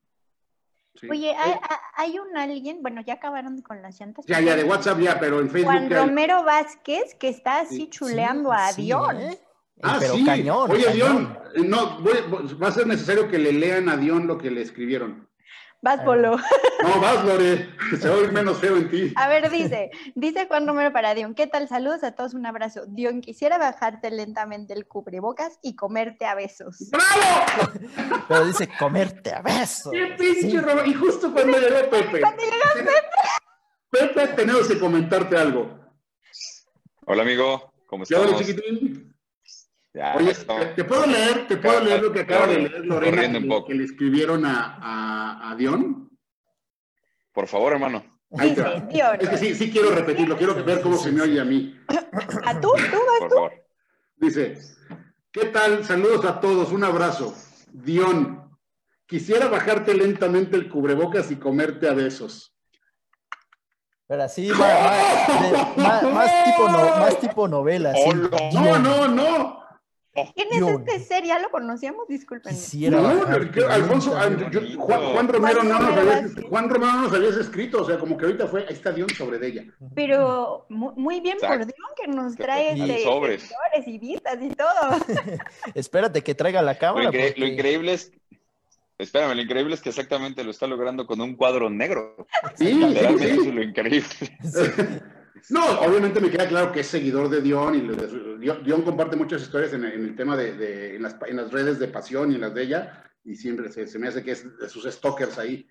Oye, 1.09 1.33
hay, 1.35 1.55
hay, 1.95 2.19
un 2.19 2.37
alguien, 2.37 2.81
bueno, 2.81 3.01
ya 3.01 3.13
acabaron 3.13 3.61
con 3.61 3.81
las 3.81 3.99
llantas. 3.99 4.25
Ya, 4.25 4.39
ya, 4.41 4.55
de 4.55 4.63
WhatsApp 4.63 4.99
ya, 4.99 5.19
pero 5.19 5.39
en 5.39 5.49
Facebook. 5.49 5.71
Juan 5.71 5.89
Romero 5.89 6.43
Vázquez, 6.43 7.15
que 7.15 7.29
está 7.29 7.61
así 7.61 7.89
chuleando 7.89 8.51
a 8.51 8.71
Dion. 8.73 9.17
¿eh? 9.17 9.39
Ah, 9.81 9.97
pero 9.99 10.13
sí. 10.13 10.25
Cañón, 10.25 10.69
Oye, 10.69 10.91
Dion, 10.93 11.37
no, 11.65 12.03
va 12.61 12.67
a 12.67 12.71
ser 12.71 12.87
necesario 12.87 13.27
que 13.29 13.39
le 13.39 13.53
lean 13.53 13.89
a 13.89 13.97
Dion 13.97 14.27
lo 14.27 14.37
que 14.37 14.51
le 14.51 14.61
escribieron. 14.61 15.27
Vas. 15.81 16.01
Polo. 16.01 16.37
No, 16.81 16.99
vas, 16.99 17.23
Lore. 17.23 17.69
Se 17.99 18.09
va 18.09 18.15
a 18.15 18.17
oír 18.17 18.31
menos 18.31 18.57
feo 18.57 18.75
en 18.75 18.89
ti. 18.89 19.13
A 19.15 19.27
ver, 19.27 19.51
dice, 19.51 19.91
dice 20.15 20.47
Juan 20.47 20.65
Romero 20.65 20.91
para 20.91 21.13
Dion. 21.13 21.35
¿Qué 21.35 21.45
tal? 21.45 21.67
Saludos 21.67 22.03
a 22.03 22.13
todos, 22.13 22.33
un 22.33 22.43
abrazo. 22.47 22.85
Dion, 22.87 23.21
quisiera 23.21 23.59
bajarte 23.59 24.09
lentamente 24.09 24.73
el 24.73 24.87
cubrebocas 24.87 25.59
y 25.61 25.75
comerte 25.75 26.25
a 26.25 26.33
besos. 26.33 26.89
¡Bravo! 26.89 27.71
Pero 28.27 28.45
dice 28.45 28.67
comerte 28.79 29.31
a 29.31 29.43
besos. 29.43 29.91
¡Qué 29.91 30.15
pinche 30.17 30.59
Y 30.87 30.93
justo 30.95 31.31
cuando 31.31 31.59
llegó 31.59 31.87
Pepe. 31.91 32.19
Cuando 32.19 32.41
llegó 32.41 32.73
Pepe. 32.73 33.11
Pepe, 33.91 34.27
tenemos 34.29 34.67
que 34.67 34.79
comentarte 34.79 35.37
algo. 35.37 35.77
Hola, 37.05 37.21
amigo. 37.21 37.73
¿Cómo 37.85 38.03
estás? 38.03 38.19
Hola, 38.19 38.37
chiquitín. 38.37 39.10
Oye, 39.93 40.33
¿te, 40.75 40.85
puedo 40.85 41.05
leer, 41.05 41.47
te 41.47 41.57
puedo 41.57 41.81
leer 41.81 42.01
lo 42.01 42.13
que 42.13 42.21
acaba 42.21 42.47
de 42.47 42.59
leer 42.59 42.85
Lorena, 42.85 43.39
que, 43.67 43.73
le 43.73 43.83
escribieron 43.83 44.45
a, 44.45 44.77
a, 44.81 45.51
a, 45.51 45.55
Dion? 45.57 46.09
Por 47.33 47.47
favor, 47.47 47.73
hermano. 47.73 48.19
Es 48.29 49.29
que 49.29 49.37
sí, 49.37 49.53
sí 49.53 49.69
quiero 49.69 49.91
repetirlo, 49.91 50.37
quiero 50.37 50.55
ver 50.63 50.79
cómo 50.81 50.95
se 50.95 51.11
me 51.11 51.21
oye 51.21 51.41
a 51.41 51.43
mí. 51.43 51.77
¿A 52.45 52.61
tú? 52.61 52.69
¿Tú? 52.69 52.75
¿Vas 52.77 53.29
tú? 53.29 53.35
Favor. 53.35 53.53
Dice, 54.15 54.57
¿qué 55.31 55.47
tal? 55.47 55.83
Saludos 55.83 56.23
a 56.23 56.39
todos, 56.39 56.71
un 56.71 56.85
abrazo. 56.85 57.35
Dion, 57.73 58.49
quisiera 59.05 59.49
bajarte 59.49 59.93
lentamente 59.93 60.55
el 60.55 60.69
cubrebocas 60.69 61.31
y 61.31 61.35
comerte 61.35 61.89
a 61.89 61.93
besos. 61.93 62.55
Pero 64.07 64.23
así, 64.23 64.49
más, 64.49 66.03
más, 66.03 66.43
tipo, 66.45 66.69
no, 66.69 66.79
más 66.97 67.19
tipo 67.19 67.47
novela. 67.47 67.93
No, 68.53 68.79
no, 68.79 69.07
no. 69.07 69.60
¿Quién 70.13 70.47
es 70.51 70.61
este 70.61 70.99
ser? 70.99 71.23
¿Ya 71.23 71.39
lo 71.39 71.49
conocíamos? 71.49 72.07
Disculpen. 72.07 72.53
No, 72.91 73.07
Alfonso, 73.69 74.11
Juan, 74.77 75.27
Romero 75.27 75.63
no 75.63 75.79
nos 75.79 75.97
habías, 75.97 76.31
Juan 76.49 76.69
Romero 76.69 76.93
no 76.93 77.01
nos 77.03 77.13
habías 77.13 77.37
escrito, 77.37 77.81
o 77.81 77.85
sea, 77.85 77.97
como 77.97 78.17
que 78.17 78.25
ahorita 78.25 78.47
fue, 78.47 78.65
ahí 78.67 78.73
está 78.73 78.91
Dion 78.91 79.09
sobre 79.09 79.39
de 79.39 79.47
ella. 79.47 79.65
Pero 79.95 80.65
muy, 80.69 81.21
bien 81.21 81.37
por 81.39 81.57
Dion 81.59 81.89
que 81.95 82.07
nos 82.07 82.35
trae 82.35 82.73
este, 82.73 83.03
sobres 83.03 83.51
y 83.85 83.97
vistas 83.97 84.37
y 84.41 84.49
todo. 84.49 84.97
Espérate 85.73 86.21
que 86.21 86.35
traiga 86.35 86.61
la 86.61 86.77
cámara. 86.77 87.09
Lo, 87.37 87.47
increíble 87.47 87.93
es 87.93 88.11
Espérame, 88.97 89.35
lo 89.35 89.41
increíble 89.41 89.73
es 89.73 89.81
que 89.81 89.89
exactamente 89.89 90.43
lo 90.43 90.51
está 90.51 90.67
logrando 90.67 91.07
con 91.07 91.21
un 91.21 91.35
cuadro 91.35 91.69
negro. 91.69 92.27
Sí, 92.55 92.73
Literalmente 92.73 93.33
sí, 93.33 93.47
es 93.47 93.55
lo 93.55 93.63
increíble. 93.63 94.05
No, 95.49 95.79
obviamente 95.81 96.19
me 96.19 96.29
queda 96.29 96.47
claro 96.47 96.71
que 96.71 96.81
es 96.81 96.87
seguidor 96.87 97.29
de 97.29 97.41
Dion 97.41 97.75
y 97.75 98.45
Dion, 98.63 98.81
comparte 98.83 99.15
muchas 99.15 99.41
historias 99.41 99.73
en, 99.73 99.83
el 99.83 100.15
tema 100.15 100.37
de, 100.37 100.95
en, 100.95 101.01
las, 101.01 101.51
redes 101.51 101.79
de 101.79 101.87
pasión 101.87 102.31
y 102.31 102.35
en 102.35 102.41
las 102.41 102.53
de 102.53 102.63
ella 102.63 103.03
y 103.23 103.35
siempre 103.35 103.71
se, 103.71 103.99
me 103.99 104.07
hace 104.07 104.23
que 104.23 104.31
es 104.31 104.57
de 104.57 104.69
sus 104.69 104.85
stalkers 104.85 105.37
ahí. 105.37 105.67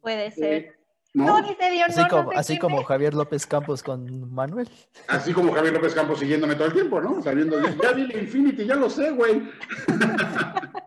Puede 0.00 0.30
ser. 0.30 0.52
Eh, 0.52 0.74
¿no? 1.14 1.40
dice 1.42 1.70
Dion, 1.70 1.90
así, 1.90 2.08
como, 2.08 2.30
así 2.32 2.58
como 2.58 2.84
Javier 2.84 3.14
López 3.14 3.46
Campos 3.46 3.82
con 3.82 4.32
Manuel. 4.32 4.68
Así 5.08 5.32
como 5.32 5.52
Javier 5.52 5.74
López 5.74 5.94
Campos 5.94 6.18
siguiéndome 6.18 6.54
todo 6.54 6.66
el 6.68 6.74
tiempo, 6.74 7.00
¿no? 7.00 7.22
Sabiendo, 7.22 7.60
ya 7.60 7.92
vi 7.92 8.06
la 8.06 8.18
Infinity, 8.18 8.66
ya 8.66 8.76
lo 8.76 8.90
sé, 8.90 9.10
güey. 9.10 9.42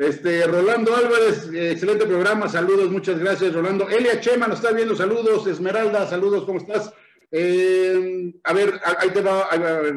Este, 0.00 0.46
Rolando 0.46 0.96
Álvarez, 0.96 1.50
excelente 1.52 2.06
programa, 2.06 2.48
saludos, 2.48 2.90
muchas 2.90 3.18
gracias, 3.18 3.52
Rolando. 3.52 3.86
Elia 3.86 4.18
Chema 4.18 4.48
nos 4.48 4.56
está 4.56 4.72
viendo, 4.72 4.96
saludos. 4.96 5.46
Esmeralda, 5.46 6.06
saludos, 6.06 6.46
¿cómo 6.46 6.56
estás? 6.56 6.90
Eh, 7.30 8.34
a 8.42 8.52
ver, 8.52 8.80
ahí 8.98 9.10
te 9.10 9.20
va, 9.20 9.48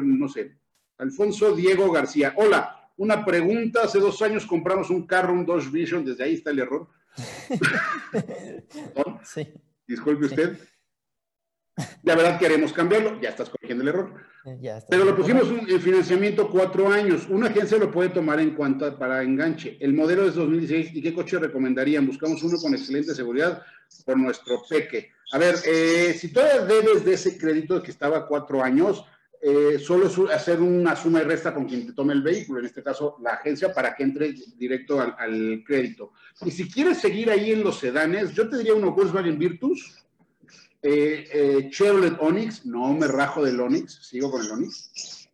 no 0.02 0.28
sé. 0.28 0.56
Alfonso 0.98 1.54
Diego 1.54 1.90
García. 1.90 2.34
Hola, 2.36 2.90
una 2.96 3.24
pregunta. 3.24 3.82
Hace 3.84 3.98
dos 3.98 4.20
años 4.22 4.46
compramos 4.46 4.90
un 4.90 5.06
carro, 5.06 5.32
un 5.32 5.44
Dodge 5.44 5.70
Vision, 5.70 6.04
desde 6.04 6.24
ahí 6.24 6.34
está 6.34 6.50
el 6.50 6.60
error. 6.60 6.88
Sí. 9.24 9.46
Disculpe 9.86 10.26
usted. 10.26 10.58
La 12.02 12.14
verdad 12.14 12.38
queremos 12.38 12.72
cambiarlo, 12.72 13.20
ya 13.20 13.30
estás 13.30 13.50
corrigiendo 13.50 13.82
el 13.82 13.88
error. 13.88 14.14
Pero 14.88 15.04
lo 15.04 15.16
pusimos 15.16 15.48
en 15.48 15.80
financiamiento 15.80 16.48
cuatro 16.50 16.88
años. 16.88 17.26
Una 17.28 17.48
agencia 17.48 17.78
lo 17.78 17.90
puede 17.90 18.10
tomar 18.10 18.40
en 18.40 18.54
cuenta 18.54 18.96
para 18.96 19.22
enganche. 19.22 19.76
El 19.80 19.94
modelo 19.94 20.28
es 20.28 20.34
2016 20.34 20.94
y 20.94 21.02
qué 21.02 21.14
coche 21.14 21.38
recomendarían. 21.38 22.06
Buscamos 22.06 22.42
uno 22.42 22.58
con 22.58 22.74
excelente 22.74 23.14
seguridad 23.14 23.62
por 24.04 24.18
nuestro 24.18 24.62
peque. 24.68 25.12
A 25.34 25.38
ver, 25.38 25.56
eh, 25.66 26.16
si 26.16 26.28
todavía 26.28 26.64
debes 26.64 27.04
de 27.04 27.14
ese 27.14 27.36
crédito 27.36 27.82
que 27.82 27.90
estaba 27.90 28.24
cuatro 28.24 28.62
años, 28.62 29.04
eh, 29.42 29.80
solo 29.80 30.06
es 30.06 30.16
hacer 30.32 30.60
una 30.60 30.94
suma 30.94 31.22
y 31.22 31.24
resta 31.24 31.52
con 31.52 31.64
quien 31.64 31.88
te 31.88 31.92
tome 31.92 32.12
el 32.12 32.22
vehículo, 32.22 32.60
en 32.60 32.66
este 32.66 32.84
caso 32.84 33.16
la 33.20 33.30
agencia, 33.30 33.74
para 33.74 33.96
que 33.96 34.04
entre 34.04 34.32
directo 34.56 35.00
al, 35.00 35.64
crédito. 35.66 36.12
Y 36.44 36.52
si 36.52 36.70
quieres 36.70 36.98
seguir 36.98 37.30
ahí 37.30 37.50
en 37.50 37.64
los 37.64 37.80
sedanes, 37.80 38.32
yo 38.32 38.48
te 38.48 38.58
diría 38.58 38.74
uno 38.74 38.92
Volkswagen 38.92 39.36
Virtus, 39.36 40.06
eh, 40.80 41.68
Chevrolet 41.68 42.16
Onix, 42.20 42.64
no 42.64 42.94
me 42.94 43.08
rajo 43.08 43.44
del 43.44 43.60
Onix, 43.60 44.06
sigo 44.06 44.30
con 44.30 44.40
el 44.40 44.52
Onix. 44.52 45.28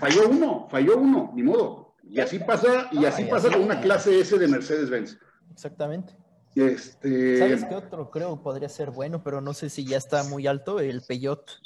Falló 0.00 0.30
uno, 0.30 0.66
falló 0.68 0.96
uno, 0.96 1.30
ni 1.36 1.44
modo. 1.44 1.94
Y 2.02 2.18
así 2.18 2.40
pasa, 2.40 2.88
y 2.90 3.04
así 3.04 3.22
pasa 3.26 3.52
con 3.52 3.62
una 3.62 3.80
clase 3.80 4.18
S 4.18 4.36
de 4.36 4.48
Mercedes-Benz. 4.48 5.16
Exactamente. 5.52 6.19
Este... 6.54 7.38
¿Sabes 7.38 7.64
qué 7.64 7.74
otro 7.74 8.10
creo 8.10 8.42
podría 8.42 8.68
ser 8.68 8.90
bueno, 8.90 9.22
pero 9.22 9.40
no 9.40 9.54
sé 9.54 9.70
si 9.70 9.84
ya 9.84 9.96
está 9.96 10.24
muy 10.24 10.46
alto? 10.46 10.80
El 10.80 11.02
Peyot. 11.02 11.60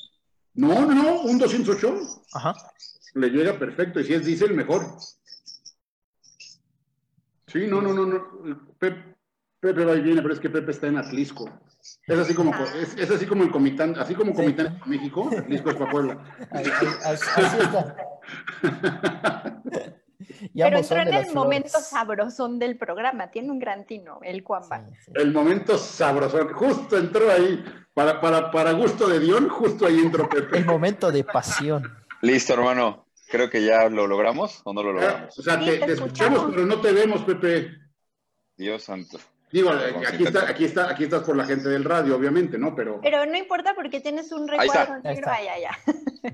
No, 0.54 0.86
no, 0.86 1.22
un 1.22 1.38
208. 1.38 1.96
Ajá. 2.34 2.54
Le 3.14 3.28
llega 3.28 3.58
perfecto, 3.58 4.00
y 4.00 4.04
si 4.04 4.14
es 4.14 4.24
diésel, 4.24 4.54
mejor. 4.54 4.82
Sí, 7.46 7.66
no, 7.68 7.80
no, 7.80 7.92
no, 7.92 8.06
no. 8.06 8.76
Pepe, 8.78 9.16
Pepe 9.60 9.84
va 9.84 9.94
y 9.94 10.02
viene, 10.02 10.20
pero 10.20 10.34
es 10.34 10.40
que 10.40 10.50
Pepe 10.50 10.72
está 10.72 10.88
en 10.88 10.98
Atlisco. 10.98 11.48
Es 12.06 12.18
así 12.18 12.34
como, 12.34 12.52
es, 12.54 12.96
es 12.96 13.10
así 13.10 13.26
como 13.26 13.44
el 13.44 13.50
Comitán, 13.50 13.94
así 13.98 14.14
como 14.14 14.34
Comitán 14.34 14.80
en 14.82 14.90
México, 14.90 15.30
Atlisco 15.36 15.70
es 15.70 15.76
para 15.76 15.90
Puebla. 15.90 16.24
así 16.50 17.30
está. 17.60 17.96
Pero 20.52 20.78
entró 20.78 21.00
en 21.00 21.14
el 21.14 21.33
momento 21.33 21.78
sabrosón 21.80 22.59
del 22.59 22.76
programa, 22.76 23.30
tiene 23.30 23.50
un 23.50 23.59
gran 23.59 23.87
tino, 23.87 24.18
el 24.22 24.42
Cuamba. 24.42 24.85
El 25.14 25.33
momento 25.33 25.78
sabrosón, 25.78 26.52
justo 26.52 26.98
entró 26.98 27.30
ahí, 27.30 27.64
para, 27.94 28.20
para, 28.20 28.50
para 28.50 28.72
gusto 28.72 29.09
de 29.09 29.20
Dion, 29.20 29.48
justo 29.48 29.87
ahí 29.87 29.98
entró 30.00 30.28
Pepe. 30.28 30.59
El 30.59 30.66
momento 30.66 31.11
de 31.11 31.24
pasión. 31.24 31.92
Listo, 32.22 32.54
hermano. 32.54 33.07
Creo 33.30 33.48
que 33.50 33.64
ya 33.64 33.88
lo 33.88 34.07
logramos 34.07 34.61
o 34.64 34.72
no 34.72 34.83
lo 34.83 34.92
logramos. 34.92 35.38
o 35.38 35.42
sea, 35.42 35.59
te, 35.59 35.92
escuchamos, 35.92 36.50
pero 36.50 36.66
no 36.66 36.80
te 36.80 36.92
vemos, 36.92 37.22
Pepe. 37.22 37.70
Dios 38.57 38.85
santo. 38.85 39.18
Digo, 39.50 39.70
aquí, 39.70 40.24
está, 40.24 40.48
aquí, 40.48 40.64
está, 40.64 40.90
aquí 40.90 41.04
estás 41.04 41.22
por 41.22 41.37
la 41.37 41.44
gente 41.44 41.68
del 41.68 41.85
radio, 41.85 42.16
obviamente, 42.16 42.59
¿no? 42.59 42.74
Pero, 42.74 43.00
pero 43.00 43.24
no 43.24 43.37
importa 43.37 43.72
porque 43.74 44.00
tienes 44.00 44.33
un 44.33 44.48
recuadro 44.48 45.00
negro 45.00 45.30
allá, 45.30 45.70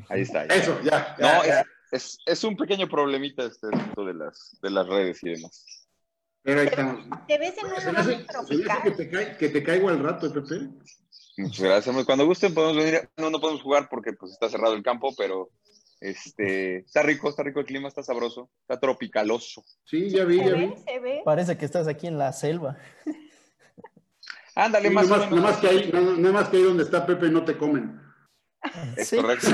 Ahí 0.08 0.22
está. 0.22 0.44
Eso, 0.46 0.80
ya. 0.82 1.16
no, 1.18 1.42
es, 1.42 1.62
es, 1.92 2.44
un 2.44 2.56
pequeño 2.56 2.88
problemita 2.88 3.44
este 3.44 3.68
asunto 3.68 4.04
de 4.04 4.14
las, 4.14 4.58
de 4.62 4.70
las 4.70 4.86
redes 4.86 5.22
y 5.22 5.30
demás. 5.30 5.88
Pero 6.42 6.60
ahí 6.60 6.66
estamos. 6.68 7.06
¿Te 7.28 7.38
ves 7.38 7.54
en 7.58 7.66
un 7.66 7.72
lugar 7.72 8.26
tropical? 8.26 8.82
Que 8.82 8.90
te, 8.92 9.36
que 9.36 9.48
te 9.48 9.62
caigo 9.62 9.88
al 9.88 10.02
rato, 10.02 10.32
Pepe. 10.32 10.70
Muchas 11.36 11.60
gracias. 11.60 12.04
Cuando 12.04 12.26
gusten 12.26 12.54
podemos 12.54 12.76
venir. 12.76 13.08
No, 13.16 13.30
no 13.30 13.40
podemos 13.40 13.62
jugar 13.62 13.88
porque 13.90 14.12
pues 14.12 14.32
está 14.32 14.48
cerrado 14.48 14.74
el 14.74 14.82
campo, 14.82 15.14
pero 15.16 15.50
este, 16.00 16.78
está 16.78 17.02
rico, 17.02 17.28
está 17.28 17.42
rico 17.42 17.60
el 17.60 17.66
clima, 17.66 17.88
está 17.88 18.02
sabroso, 18.02 18.50
está 18.62 18.80
tropicaloso. 18.80 19.62
Sí, 19.84 20.08
ya 20.10 20.24
vi, 20.24 20.38
ya 20.38 20.54
vi. 20.54 20.72
Parece 21.24 21.58
que 21.58 21.66
estás 21.66 21.86
aquí 21.86 22.06
en 22.06 22.16
la 22.16 22.32
selva. 22.32 22.78
Ándale, 24.54 24.90
más, 24.90 25.08
más, 25.08 25.30
más 25.30 25.56
que 25.58 25.68
ahí, 25.68 25.90
no, 25.92 26.32
más 26.32 26.48
que 26.48 26.56
ahí 26.56 26.62
donde 26.62 26.82
está 26.82 27.06
Pepe 27.06 27.28
no 27.28 27.44
te 27.44 27.56
comen. 27.56 28.00
Es 28.96 29.10
correcto. 29.10 29.48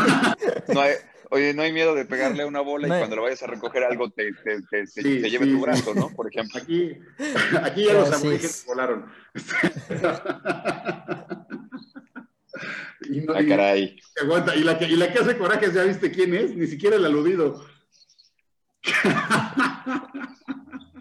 No 0.68 0.80
hay, 0.80 0.94
Oye, 1.30 1.54
no 1.54 1.62
hay 1.62 1.72
miedo 1.72 1.94
de 1.94 2.04
pegarle 2.04 2.42
a 2.42 2.46
una 2.46 2.60
bola 2.60 2.86
y 2.86 2.90
cuando 2.90 3.16
lo 3.16 3.22
vayas 3.22 3.42
a 3.42 3.48
recoger 3.48 3.82
algo 3.84 4.10
te, 4.10 4.32
te, 4.32 4.60
te, 4.62 4.86
lleve 5.28 5.46
tu 5.46 5.60
brazo, 5.60 5.92
¿no? 5.94 6.08
Por 6.10 6.28
ejemplo. 6.28 6.60
Aquí, 6.60 6.96
aquí 7.62 7.84
ya 7.84 7.94
los 7.94 8.12
aborígenes 8.12 8.64
volaron. 8.66 9.06
y 13.10 13.20
no, 13.20 13.34
ah, 13.34 13.42
caray. 13.48 13.98
aguanta. 14.22 14.54
Y 14.54 14.62
la, 14.62 14.78
que, 14.78 14.84
y 14.86 14.94
la 14.96 15.12
que 15.12 15.18
hace 15.18 15.36
corajes, 15.36 15.74
¿ya 15.74 15.82
viste 15.82 16.12
quién 16.12 16.34
es? 16.34 16.54
Ni 16.54 16.66
siquiera 16.66 16.96
el 16.96 17.04
aludido. 17.04 17.62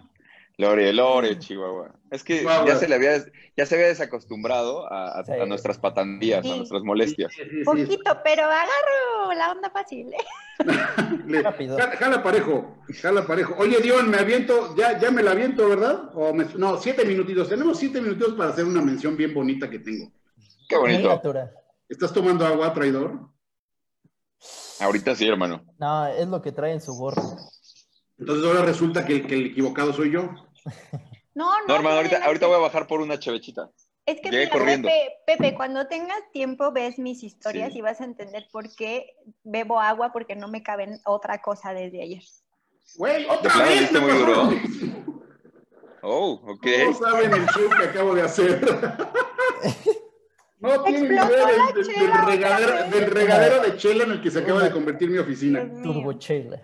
Lore, 0.58 0.90
Lore, 0.92 1.38
Chihuahua. 1.38 1.94
Es 2.10 2.24
que 2.24 2.42
ya 2.42 2.76
se 2.76 2.88
le 2.88 2.94
había, 2.94 3.22
ya 3.56 3.66
se 3.66 3.74
había 3.74 3.88
desacostumbrado 3.88 4.90
a, 4.90 5.22
nuestras 5.46 5.78
patandías, 5.78 6.46
a 6.46 6.56
nuestras 6.56 6.82
molestias. 6.82 7.32
Poquito, 7.64 8.18
pero 8.24 8.44
agarro 8.44 9.34
la 9.36 9.52
onda 9.52 9.68
fácil. 9.70 10.12
¿eh? 10.14 10.16
Rápido. 11.42 11.76
Jala, 11.98 12.22
parejo, 12.22 12.78
jala 13.02 13.26
parejo. 13.26 13.54
Oye, 13.58 13.80
Dion, 13.82 14.08
me 14.08 14.16
aviento, 14.16 14.74
ya, 14.76 14.98
ya 14.98 15.10
me 15.10 15.22
la 15.22 15.32
aviento, 15.32 15.68
¿verdad? 15.68 16.10
O 16.14 16.32
no, 16.32 16.78
siete 16.78 17.04
minutitos. 17.04 17.48
Tenemos 17.48 17.78
siete 17.78 18.00
minutitos 18.00 18.34
para 18.34 18.50
hacer 18.50 18.64
una 18.64 18.80
mención 18.80 19.14
bien 19.16 19.34
bonita 19.34 19.68
que 19.68 19.80
tengo. 19.80 20.10
Qué 20.68 20.76
bonito. 20.76 21.20
¿Estás 21.88 22.12
tomando 22.12 22.46
agua, 22.46 22.72
traidor? 22.72 23.28
Ahorita 24.80 25.14
sí, 25.14 25.28
hermano. 25.28 25.64
No, 25.78 26.06
es 26.06 26.26
lo 26.26 26.40
que 26.40 26.52
trae 26.52 26.72
en 26.72 26.80
su 26.80 26.94
gorro. 26.94 27.22
Entonces 28.18 28.46
ahora 28.46 28.62
resulta 28.62 29.04
que 29.04 29.16
el 29.16 29.46
equivocado 29.46 29.92
soy 29.92 30.12
yo. 30.12 30.45
No, 31.34 31.50
no. 31.68 31.74
hermano, 31.74 31.96
ahorita, 31.96 32.24
ahorita 32.24 32.46
voy 32.46 32.56
a 32.56 32.60
bajar 32.60 32.86
por 32.86 33.02
una 33.02 33.18
chevechita. 33.18 33.70
Es 34.06 34.20
que 34.20 34.30
Pepe, 34.30 35.18
Pepe, 35.26 35.54
cuando 35.54 35.86
tengas 35.86 36.18
tiempo 36.32 36.72
ves 36.72 36.98
mis 36.98 37.22
historias 37.22 37.74
y 37.74 37.82
vas 37.82 38.00
a 38.00 38.04
entender 38.04 38.46
por 38.50 38.74
qué 38.74 39.16
bebo 39.42 39.80
agua 39.80 40.12
porque 40.12 40.36
no 40.36 40.48
me 40.48 40.62
caben 40.62 41.00
otra 41.04 41.42
cosa 41.42 41.74
desde 41.74 42.02
ayer. 42.02 42.22
Güey, 42.94 43.26
otra 43.28 43.64
vez. 43.64 43.92
muy 43.92 44.12
duro. 44.12 44.50
Oh, 46.02 46.40
ok. 46.46 46.66
No 46.86 46.94
saben 46.94 47.32
el 47.32 47.46
show 47.48 47.68
que 47.68 47.84
acabo 47.84 48.14
de 48.14 48.22
hacer. 48.22 48.60
No 50.58 50.82
tienen 50.84 51.06
idea 51.06 51.26
del, 51.26 51.84
del, 51.84 52.24
regadero, 52.24 52.90
del, 52.90 53.10
regadero, 53.10 53.62
de 53.62 53.76
chela 53.76 54.04
en 54.04 54.12
el 54.12 54.22
que 54.22 54.30
se 54.30 54.38
acaba 54.38 54.62
de 54.62 54.70
convertir 54.70 55.10
mi 55.10 55.18
oficina. 55.18 55.68
Turbo 55.82 56.14
chela. 56.14 56.62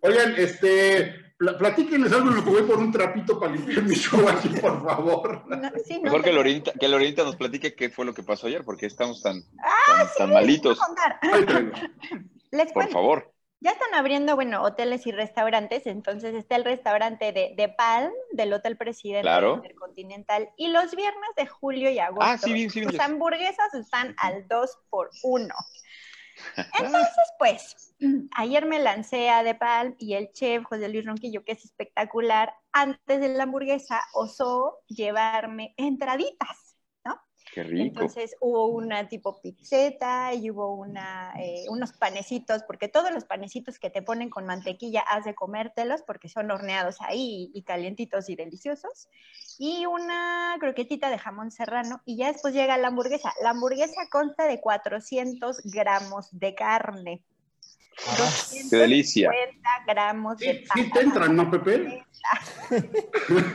Oigan, 0.00 0.34
este, 0.38 1.29
platíquenles 1.40 2.12
algo 2.12 2.28
en 2.28 2.36
lo 2.36 2.44
que 2.44 2.50
voy 2.50 2.62
por 2.62 2.78
un 2.78 2.92
trapito 2.92 3.40
para 3.40 3.52
limpiar 3.52 3.82
mi 3.82 3.94
show 3.94 4.28
aquí, 4.28 4.48
por 4.60 4.84
favor. 4.84 5.42
Mejor 6.02 6.22
que 6.22 6.32
Lorinita, 6.32 6.72
que 6.72 6.88
Lorinita 6.88 7.24
nos 7.24 7.36
platique 7.36 7.74
qué 7.74 7.88
fue 7.88 8.04
lo 8.04 8.12
que 8.12 8.22
pasó 8.22 8.46
ayer, 8.46 8.64
porque 8.64 8.86
estamos 8.86 9.22
tan, 9.22 9.42
ah, 9.62 10.06
tan, 10.18 10.30
malitos. 10.30 10.78
Les 12.50 12.72
por 12.72 12.88
favor. 12.90 13.32
ya 13.60 13.70
están 13.70 13.94
abriendo, 13.94 14.34
bueno, 14.34 14.62
hoteles 14.62 15.06
y 15.06 15.12
restaurantes, 15.12 15.86
entonces 15.86 16.34
está 16.34 16.56
el 16.56 16.64
restaurante 16.64 17.32
de, 17.32 17.54
de 17.56 17.68
Palm, 17.68 18.12
del 18.32 18.52
Hotel 18.52 18.76
Presidente 18.76 19.30
Intercontinental, 19.30 20.50
y 20.56 20.68
los 20.68 20.94
viernes 20.94 21.30
de 21.36 21.46
julio 21.46 21.90
y 21.90 22.00
agosto, 22.00 22.24
ah, 22.24 22.38
sí, 22.38 22.68
sí, 22.68 22.82
las 22.82 22.98
hamburguesas 22.98 23.72
están 23.74 24.14
al 24.18 24.46
2 24.48 24.78
por 24.90 25.10
1. 25.22 25.54
Entonces, 26.56 27.32
pues, 27.38 27.94
ayer 28.36 28.66
me 28.66 28.78
lancé 28.78 29.30
a 29.30 29.42
De 29.42 29.54
Palm 29.54 29.94
y 29.98 30.14
el 30.14 30.32
chef 30.32 30.64
José 30.64 30.88
Luis 30.88 31.04
Ronquillo, 31.04 31.44
que 31.44 31.52
es 31.52 31.64
espectacular, 31.64 32.52
antes 32.72 33.20
de 33.20 33.28
la 33.28 33.44
hamburguesa 33.44 34.00
osó 34.14 34.78
llevarme 34.88 35.74
entraditas. 35.76 36.69
Qué 37.52 37.64
rico. 37.64 38.00
Entonces 38.00 38.36
hubo 38.40 38.66
una 38.66 39.08
tipo 39.08 39.40
pizzeta 39.40 40.32
y 40.34 40.50
hubo 40.50 40.72
una, 40.72 41.32
eh, 41.40 41.64
unos 41.68 41.92
panecitos, 41.92 42.62
porque 42.62 42.88
todos 42.88 43.10
los 43.12 43.24
panecitos 43.24 43.78
que 43.78 43.90
te 43.90 44.02
ponen 44.02 44.30
con 44.30 44.46
mantequilla 44.46 45.00
has 45.00 45.24
de 45.24 45.34
comértelos 45.34 46.02
porque 46.02 46.28
son 46.28 46.50
horneados 46.50 46.96
ahí 47.00 47.50
y 47.52 47.62
calientitos 47.62 48.28
y 48.28 48.36
deliciosos. 48.36 49.08
Y 49.58 49.86
una 49.86 50.56
croquetita 50.60 51.10
de 51.10 51.18
jamón 51.18 51.50
serrano 51.50 52.00
y 52.04 52.16
ya 52.16 52.32
después 52.32 52.54
llega 52.54 52.78
la 52.78 52.88
hamburguesa. 52.88 53.32
La 53.42 53.50
hamburguesa 53.50 54.08
consta 54.10 54.46
de 54.46 54.60
400 54.60 55.60
gramos 55.64 56.28
de 56.32 56.54
carne. 56.54 57.24
¡Qué 58.70 58.76
delicia! 58.76 59.30
gramos 59.86 60.38
de. 60.38 60.64
Sí 60.74 60.90
te 60.90 61.00
entran, 61.00 61.36
¿no, 61.36 61.50
Pepe? 61.50 62.04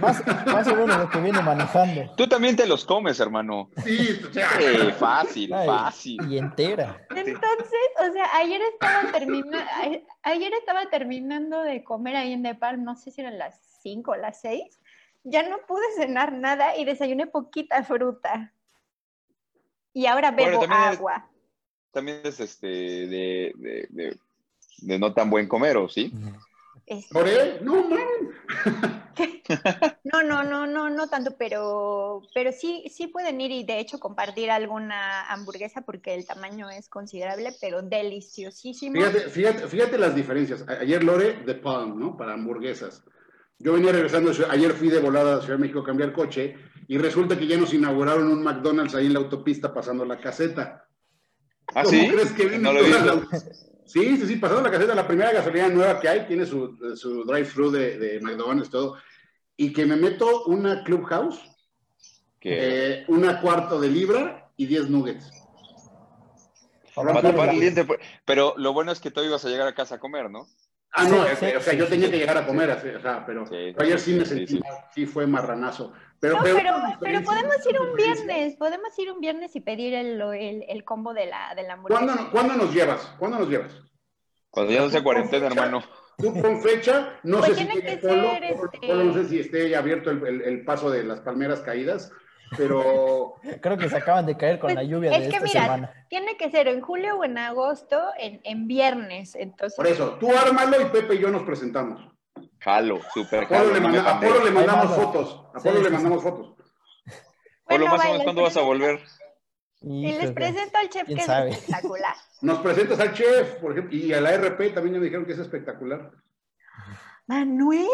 más, 0.02 0.68
o 0.68 0.76
menos 0.76 0.98
lo 0.98 1.10
que 1.10 1.20
viene 1.20 1.42
manejando. 1.42 2.14
Tú 2.16 2.28
también 2.28 2.56
te 2.56 2.68
los 2.68 2.86
comes, 2.86 3.20
hermano. 3.20 3.70
Sí, 3.84 4.20
fácil, 4.98 5.50
fácil. 5.50 6.18
Y 6.30 6.38
entera. 6.38 7.06
Entonces, 7.10 7.90
o 8.00 8.12
sea, 8.12 8.36
ayer 8.36 8.62
estaba, 8.62 9.12
terminando, 9.12 9.58
ayer 10.24 10.54
estaba 10.54 10.90
terminando 10.90 11.62
de 11.62 11.84
comer 11.84 12.16
ahí 12.16 12.34
en 12.34 12.42
Nepal, 12.42 12.84
no 12.84 12.96
sé 12.96 13.12
si 13.12 13.22
eran 13.22 13.38
las 13.38 13.60
5 13.82 14.12
o 14.12 14.16
las 14.16 14.42
6. 14.42 14.80
Ya 15.24 15.48
no 15.48 15.58
pude 15.68 15.84
cenar 15.96 16.34
nada 16.34 16.78
y 16.78 16.86
desayuné 16.86 17.28
poquita 17.28 17.84
fruta. 17.84 18.54
Y 19.94 20.06
ahora 20.08 20.32
bebo 20.32 20.64
agua. 20.70 21.30
también 21.92 22.20
es 22.24 22.40
este 22.40 22.68
de 22.68 23.54
de 23.90 24.20
no 24.82 25.14
tan 25.14 25.30
buen 25.30 25.48
comer, 25.48 25.78
¿o 25.78 25.90
sí? 25.90 26.12
¿Por 27.12 27.28
él? 27.28 27.60
No, 27.62 27.88
no, 30.04 30.24
no, 30.24 30.44
no, 30.44 30.68
no, 30.68 30.90
no 30.90 31.08
tanto, 31.08 31.36
pero, 31.38 32.22
pero 32.34 32.52
sí, 32.52 32.84
sí 32.92 33.08
pueden 33.08 33.42
ir 33.42 33.52
y 33.52 33.64
de 33.64 33.80
hecho 33.80 34.00
compartir 34.00 34.52
alguna 34.52 35.26
hamburguesa 35.28 35.82
porque 35.82 36.14
el 36.14 36.28
tamaño 36.28 36.70
es 36.70 36.88
considerable, 36.88 37.54
pero 37.60 37.82
deliciosísimo. 37.82 38.96
Fíjate, 38.96 39.30
fíjate, 39.30 39.68
fíjate 39.68 39.98
las 39.98 40.16
diferencias. 40.16 40.64
Ayer 40.68 41.04
Lore 41.04 41.44
de 41.44 41.56
Palm, 41.56 42.00
¿no? 42.00 42.16
Para 42.16 42.34
hamburguesas. 42.34 43.04
Yo 43.58 43.74
venía 43.74 43.92
regresando, 43.92 44.32
ayer 44.50 44.74
fui 44.74 44.90
de 44.90 45.00
volada 45.00 45.38
a 45.38 45.42
Ciudad 45.42 45.56
de 45.56 45.62
México 45.62 45.80
a 45.80 45.86
cambiar 45.86 46.14
coche 46.14 46.56
y 46.88 46.98
resulta 46.98 47.38
que 47.38 47.48
ya 47.48 47.58
nos 47.58 47.74
inauguraron 47.74 48.28
un 48.28 48.44
McDonald's 48.44 48.94
ahí 48.94 49.08
en 49.08 49.14
la 49.14 49.20
autopista 49.20 49.74
pasando 49.74 50.06
la 50.06 50.20
caseta. 50.20 50.88
¿Ah, 51.74 51.84
sí? 51.84 52.08
crees 52.12 52.32
que 52.34 52.60
no 52.60 52.74
lo 52.74 52.82
Sí, 53.86 54.18
sí, 54.18 54.26
sí, 54.28 54.36
pasando 54.38 54.64
la 54.64 54.72
caseta, 54.72 54.96
la 54.96 55.08
primera 55.08 55.32
gasolina 55.32 55.70
nueva 55.70 56.00
que 56.00 56.10
hay, 56.10 56.26
tiene 56.26 56.46
su, 56.46 56.76
su 56.96 57.24
drive-thru 57.24 57.72
de, 57.72 57.98
de, 58.00 58.20
McDonald's, 58.20 58.70
todo, 58.70 58.98
y 59.56 59.72
que 59.72 59.86
me 59.86 59.96
meto 59.96 60.46
una 60.46 60.84
Clubhouse, 60.84 61.40
eh, 62.42 63.06
una 63.08 63.42
cuarto 63.42 63.80
de 63.80 63.90
libra 63.90 64.52
y 64.58 64.66
10 64.66 64.90
nuggets. 64.90 65.32
Pues, 66.96 68.00
pero 68.24 68.54
lo 68.58 68.74
bueno 68.74 68.92
es 68.92 69.00
que 69.00 69.12
tú 69.12 69.22
ibas 69.22 69.44
a 69.46 69.50
llegar 69.50 69.68
a 69.68 69.76
casa 69.76 69.96
a 69.96 70.00
comer, 70.00 70.30
¿no? 70.30 70.48
Ah, 70.94 71.04
no, 71.10 71.24
o 71.24 71.62
sea, 71.62 71.74
yo 71.74 71.88
tenía 71.88 72.10
que 72.10 72.18
llegar 72.18 72.38
a 72.38 72.48
comer, 72.48 72.70
o 72.70 73.02
sea, 73.02 73.26
pero 73.26 73.46
ayer 73.80 74.00
sí 74.00 74.14
me 74.14 74.26
sentí, 74.26 74.62
sí, 74.94 75.06
fue 75.06 75.28
marranazo. 75.28 75.92
Pero, 76.20 76.39
pero, 76.41 76.74
pero, 76.99 77.22
podemos 77.24 77.66
ir 77.70 77.80
un 77.80 77.95
viernes, 77.95 78.55
podemos 78.55 78.97
ir 78.97 79.11
un 79.11 79.20
viernes 79.20 79.55
y 79.55 79.59
pedir 79.59 79.93
el, 79.93 80.22
el, 80.22 80.66
el 80.68 80.84
combo 80.84 81.13
de 81.13 81.28
la, 81.28 81.53
de 81.55 81.63
la 81.63 81.74
hamburguesa. 81.74 82.03
¿Cuándo, 82.03 82.32
¿Cuándo, 82.32 82.53
nos 82.55 82.74
llevas? 82.74 83.13
¿Cuándo 83.20 83.39
nos 83.39 83.49
llevas? 83.49 83.82
Cuando 84.49 84.72
ya 84.72 84.82
no 84.82 84.89
sea 84.89 85.03
cuarentena, 85.03 85.47
hermano. 85.47 85.84
Tú 86.18 86.41
con 86.41 86.61
fecha, 86.61 87.20
no 87.24 87.39
pues 87.39 87.55
sé 87.57 87.66
si 87.66 87.68
tiene 87.68 87.97
polo, 87.97 88.32
este... 88.32 88.88
no 88.88 89.13
sé 89.13 89.26
si 89.26 89.39
esté 89.39 89.76
abierto 89.76 90.11
el, 90.11 90.41
el, 90.41 90.63
paso 90.63 90.89
de 90.89 91.03
las 91.03 91.20
palmeras 91.20 91.59
caídas, 91.59 92.09
pero... 92.57 93.36
Creo 93.61 93.78
que 93.78 93.89
se 93.89 93.97
acaban 93.97 94.26
de 94.26 94.38
caer 94.38 94.57
con 94.57 94.68
pues, 94.68 94.76
la 94.76 94.84
lluvia 94.84 95.11
de 95.11 95.28
esta 95.28 95.45
semana. 95.45 95.91
Tiene 96.07 96.38
que 96.38 96.49
ser 96.49 96.70
en 96.70 96.80
julio 96.80 97.18
o 97.18 97.26
en 97.26 97.38
agosto, 97.38 98.01
en, 98.18 98.39
en 98.45 98.66
viernes, 98.66 99.36
entonces... 99.36 99.76
Por 99.76 99.88
eso, 99.88 100.11
tú 100.18 100.32
ármalo 100.32 100.80
y 100.82 100.86
Pepe 100.86 101.16
y 101.16 101.20
yo 101.20 101.30
nos 101.30 101.43
presentamos. 101.43 102.14
Jalo, 102.66 102.99
súper 103.13 103.45
jalo. 103.45 103.76
a 104.09 104.20
Polo 104.20 104.43
le 104.43 104.49
mandamos 104.49 104.95
fotos. 104.95 105.45
A 105.53 105.59
Polo 105.59 105.84
le 105.84 105.89
mandamos 105.91 106.24
fotos. 106.24 106.55
Polo, 107.63 107.86
más 107.86 108.03
o 108.03 108.07
menos, 108.07 108.24
¿cuándo 108.24 108.41
vas 108.41 108.57
a 108.57 108.61
volver? 108.61 109.03
Y 109.82 110.11
les 110.13 110.32
presento 110.32 110.76
al 110.80 110.89
chef 110.89 111.05
que 111.05 111.13
es 111.13 111.30
espectacular. 111.30 112.16
Nos 112.41 112.59
presentas 112.59 112.99
al 112.99 113.13
chef, 113.13 113.59
por 113.61 113.74
ejemplo, 113.74 113.95
y 113.95 114.11
a 114.13 114.20
la 114.20 114.36
RP 114.36 114.74
también 114.74 114.97
me 114.97 115.05
dijeron 115.05 115.28
que 115.28 115.34
es 115.34 115.39
espectacular. 115.39 116.11
Manuel. 117.28 117.86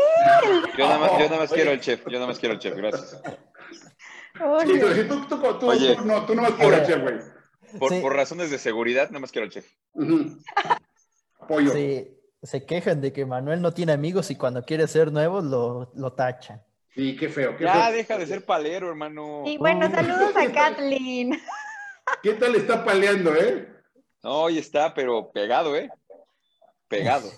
Yo 0.77 0.87
nada 0.87 0.99
más, 0.99 1.11
yo 1.11 1.25
nada 1.25 1.37
más 1.37 1.51
quiero 1.51 1.71
el 1.71 1.81
chef, 1.81 2.05
yo 2.05 2.13
nada 2.13 2.27
más 2.27 2.39
quiero 2.39 2.53
el 2.53 2.59
chef, 2.59 2.75
gracias. 2.77 3.21
Sí, 4.65 4.79
tú, 5.09 5.27
tú, 5.27 5.59
tú, 5.59 5.67
Oye, 5.67 5.97
no, 6.05 6.25
tú 6.25 6.33
no 6.33 6.43
más 6.43 6.53
quieres 6.53 6.79
el 6.79 6.85
chef, 6.85 7.01
güey. 7.01 7.15
Por, 7.77 8.01
por, 8.01 8.15
razones 8.15 8.49
de 8.49 8.57
seguridad, 8.57 9.09
nada 9.09 9.19
más 9.19 9.33
quiero 9.33 9.45
el 9.45 9.51
chef. 9.51 9.69
Apoyo. 11.41 11.71
Sí, 11.71 12.20
se 12.43 12.65
quejan 12.65 13.01
de 13.01 13.13
que 13.13 13.25
Manuel 13.25 13.61
no 13.61 13.73
tiene 13.73 13.91
amigos 13.93 14.31
y 14.31 14.35
cuando 14.35 14.63
quiere 14.63 14.87
ser 14.87 15.11
nuevo 15.11 15.41
lo, 15.41 15.91
lo 15.95 16.13
tachan. 16.13 16.61
Sí, 16.93 17.15
qué 17.15 17.29
feo. 17.29 17.55
Qué 17.55 17.63
ya, 17.63 17.85
feo. 17.85 17.93
deja 17.93 18.17
de 18.17 18.27
ser 18.27 18.45
palero, 18.45 18.89
hermano. 18.89 19.43
Sí, 19.45 19.57
bueno, 19.57 19.89
saludos 19.89 20.35
a 20.35 20.51
Kathleen. 20.51 21.39
¿Qué 22.21 22.33
tal 22.33 22.55
está 22.55 22.83
paleando, 22.83 23.35
eh? 23.35 23.67
No, 24.23 24.43
hoy 24.43 24.57
está, 24.57 24.93
pero 24.93 25.31
pegado, 25.31 25.75
¿eh? 25.75 25.89
Pegado. 26.87 27.29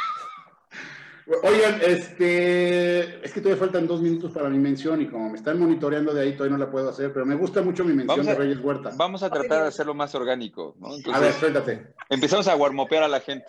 Oigan, 1.44 1.80
este, 1.82 3.26
es 3.26 3.32
que 3.32 3.42
todavía 3.42 3.60
faltan 3.60 3.88
dos 3.88 4.02
minutos 4.02 4.32
para 4.32 4.50
mi 4.50 4.58
mención 4.58 5.02
y 5.02 5.08
como 5.08 5.30
me 5.30 5.38
están 5.38 5.60
monitoreando 5.60 6.14
de 6.14 6.22
ahí, 6.22 6.34
todavía 6.34 6.58
no 6.58 6.66
la 6.66 6.72
puedo 6.72 6.90
hacer, 6.90 7.14
pero 7.14 7.26
me 7.26 7.36
gusta 7.36 7.62
mucho 7.62 7.86
mi 7.86 7.94
mención 7.94 8.26
de 8.26 8.36
Reyes 8.36 8.60
Huerta. 8.60 8.92
Vamos 8.96 9.24
a 9.24 9.30
tratar 9.30 9.62
de 9.62 9.68
hacerlo 9.70 9.94
más 9.94 10.14
orgánico, 10.14 10.76
¿no? 10.80 10.90
a 11.14 11.20
ver, 11.20 11.34
suéltate. 11.34 11.94
Empezamos 12.10 12.48
a 12.48 12.56
guarmopear 12.56 13.04
a 13.04 13.08
la 13.08 13.22
gente. 13.22 13.48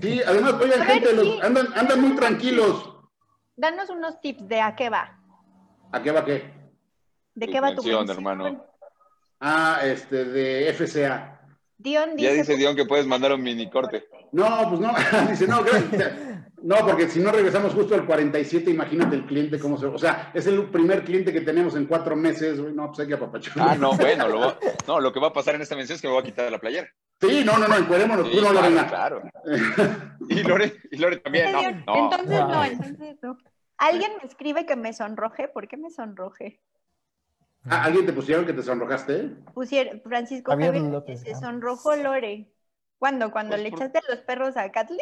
Sí, 0.00 0.20
además, 0.24 0.54
oigan, 0.60 0.82
gente, 0.86 1.12
los, 1.12 1.42
andan, 1.42 1.66
andan 1.74 2.00
muy 2.00 2.14
tranquilos. 2.14 2.96
Danos 3.56 3.90
unos 3.90 4.20
tips 4.20 4.48
de 4.48 4.60
a 4.60 4.74
qué 4.76 4.88
va. 4.88 5.18
¿A 5.90 6.02
qué 6.02 6.10
va 6.12 6.24
qué? 6.24 6.50
¿De 7.34 7.48
qué 7.48 7.60
va 7.60 7.74
tu 7.74 7.82
mención, 7.82 8.08
hermano? 8.10 8.64
Ah, 9.40 9.80
este, 9.82 10.24
de 10.24 10.72
FCA. 10.72 11.41
Dion 11.78 12.16
dice, 12.16 12.28
ya 12.28 12.34
dice 12.34 12.56
Dion 12.56 12.76
que 12.76 12.84
puedes 12.84 13.06
mandar 13.06 13.32
un 13.32 13.42
mini 13.42 13.68
corte. 13.68 14.04
No, 14.32 14.68
pues 14.68 14.80
no, 14.80 14.94
dice, 15.30 15.46
no, 15.46 15.62
gracias. 15.62 16.12
No, 16.62 16.76
porque 16.86 17.08
si 17.08 17.18
no 17.18 17.32
regresamos 17.32 17.74
justo 17.74 17.94
al 17.94 18.06
47, 18.06 18.70
imagínate 18.70 19.16
el 19.16 19.26
cliente 19.26 19.58
cómo 19.58 19.76
se... 19.76 19.86
O 19.86 19.98
sea, 19.98 20.30
es 20.32 20.46
el 20.46 20.70
primer 20.70 21.02
cliente 21.02 21.32
que 21.32 21.40
tenemos 21.40 21.74
en 21.74 21.86
cuatro 21.86 22.14
meses, 22.14 22.58
no, 22.58 22.86
pues 22.86 23.00
hay 23.00 23.08
que 23.08 23.14
apapachar. 23.14 23.54
Ah, 23.58 23.74
no, 23.74 23.94
bueno, 23.94 24.28
lo, 24.28 24.56
no, 24.86 25.00
lo 25.00 25.12
que 25.12 25.18
va 25.18 25.28
a 25.28 25.32
pasar 25.32 25.56
en 25.56 25.62
esta 25.62 25.74
mención 25.74 25.96
es 25.96 26.02
que 26.02 26.06
me 26.06 26.14
voy 26.14 26.22
a 26.22 26.24
quitar 26.24 26.50
la 26.52 26.60
playera. 26.60 26.88
Sí, 27.20 27.42
no, 27.44 27.58
no, 27.58 27.66
no, 27.66 27.76
encuadrémonos, 27.76 28.28
sí, 28.28 28.36
tú 28.36 28.42
no, 28.42 28.50
claro, 28.50 28.62
Lorena. 28.62 28.88
Claro. 28.88 29.22
Y 30.28 30.42
Lore, 30.44 30.72
y 30.90 30.96
Lore 30.96 31.16
también, 31.16 31.52
no, 31.52 31.62
no. 31.62 32.04
Entonces 32.04 32.28
no, 32.28 32.64
entonces 32.64 33.16
no. 33.22 33.36
Alguien 33.76 34.12
me 34.20 34.28
escribe 34.28 34.64
que 34.64 34.76
me 34.76 34.92
sonroje, 34.92 35.48
¿por 35.48 35.66
qué 35.66 35.76
me 35.76 35.90
sonroje? 35.90 36.60
Ah, 37.64 37.84
¿Alguien 37.84 38.06
te 38.06 38.12
pusieron 38.12 38.44
que 38.44 38.52
te 38.52 38.62
sonrojaste? 38.62 39.30
Pusieron, 39.54 40.00
Francisco 40.02 40.50
Javier, 40.50 40.74
López, 40.82 41.20
se 41.20 41.34
sonrojó 41.34 41.94
Lore. 41.94 42.52
¿Cuándo? 42.98 43.30
¿Cuando 43.30 43.52
pues 43.52 43.62
le 43.62 43.68
echaste 43.68 43.98
a 43.98 44.10
los 44.10 44.20
perros 44.20 44.56
a 44.56 44.70
Kathleen? 44.70 45.00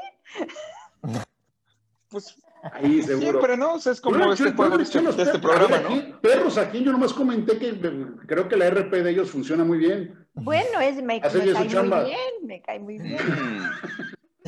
Pues 2.08 2.36
ahí 2.72 3.02
seguro. 3.02 3.30
Siempre, 3.30 3.56
¿no? 3.56 3.74
O 3.74 3.78
sea, 3.78 3.92
es 3.92 4.00
como 4.00 4.18
bueno, 4.18 4.32
este, 4.32 4.52
juego, 4.52 4.76
de 4.76 4.82
este 4.82 5.38
programa, 5.38 5.78
¿no? 5.78 6.20
Perros 6.20 6.58
aquí, 6.58 6.82
yo 6.82 6.92
nomás 6.92 7.12
comenté 7.12 7.58
que 7.58 7.78
creo 8.26 8.48
que 8.48 8.56
la 8.56 8.68
RP 8.68 8.92
de 9.02 9.10
ellos 9.10 9.30
funciona 9.30 9.64
muy 9.64 9.78
bien. 9.78 10.26
Bueno, 10.34 10.80
es, 10.80 10.96
me, 10.96 11.02
me 11.02 11.20
cae 11.20 11.30
muy 11.30 12.04
bien, 12.04 12.18
me 12.42 12.62
cae 12.62 12.78
muy 12.80 12.98
bien. 12.98 13.18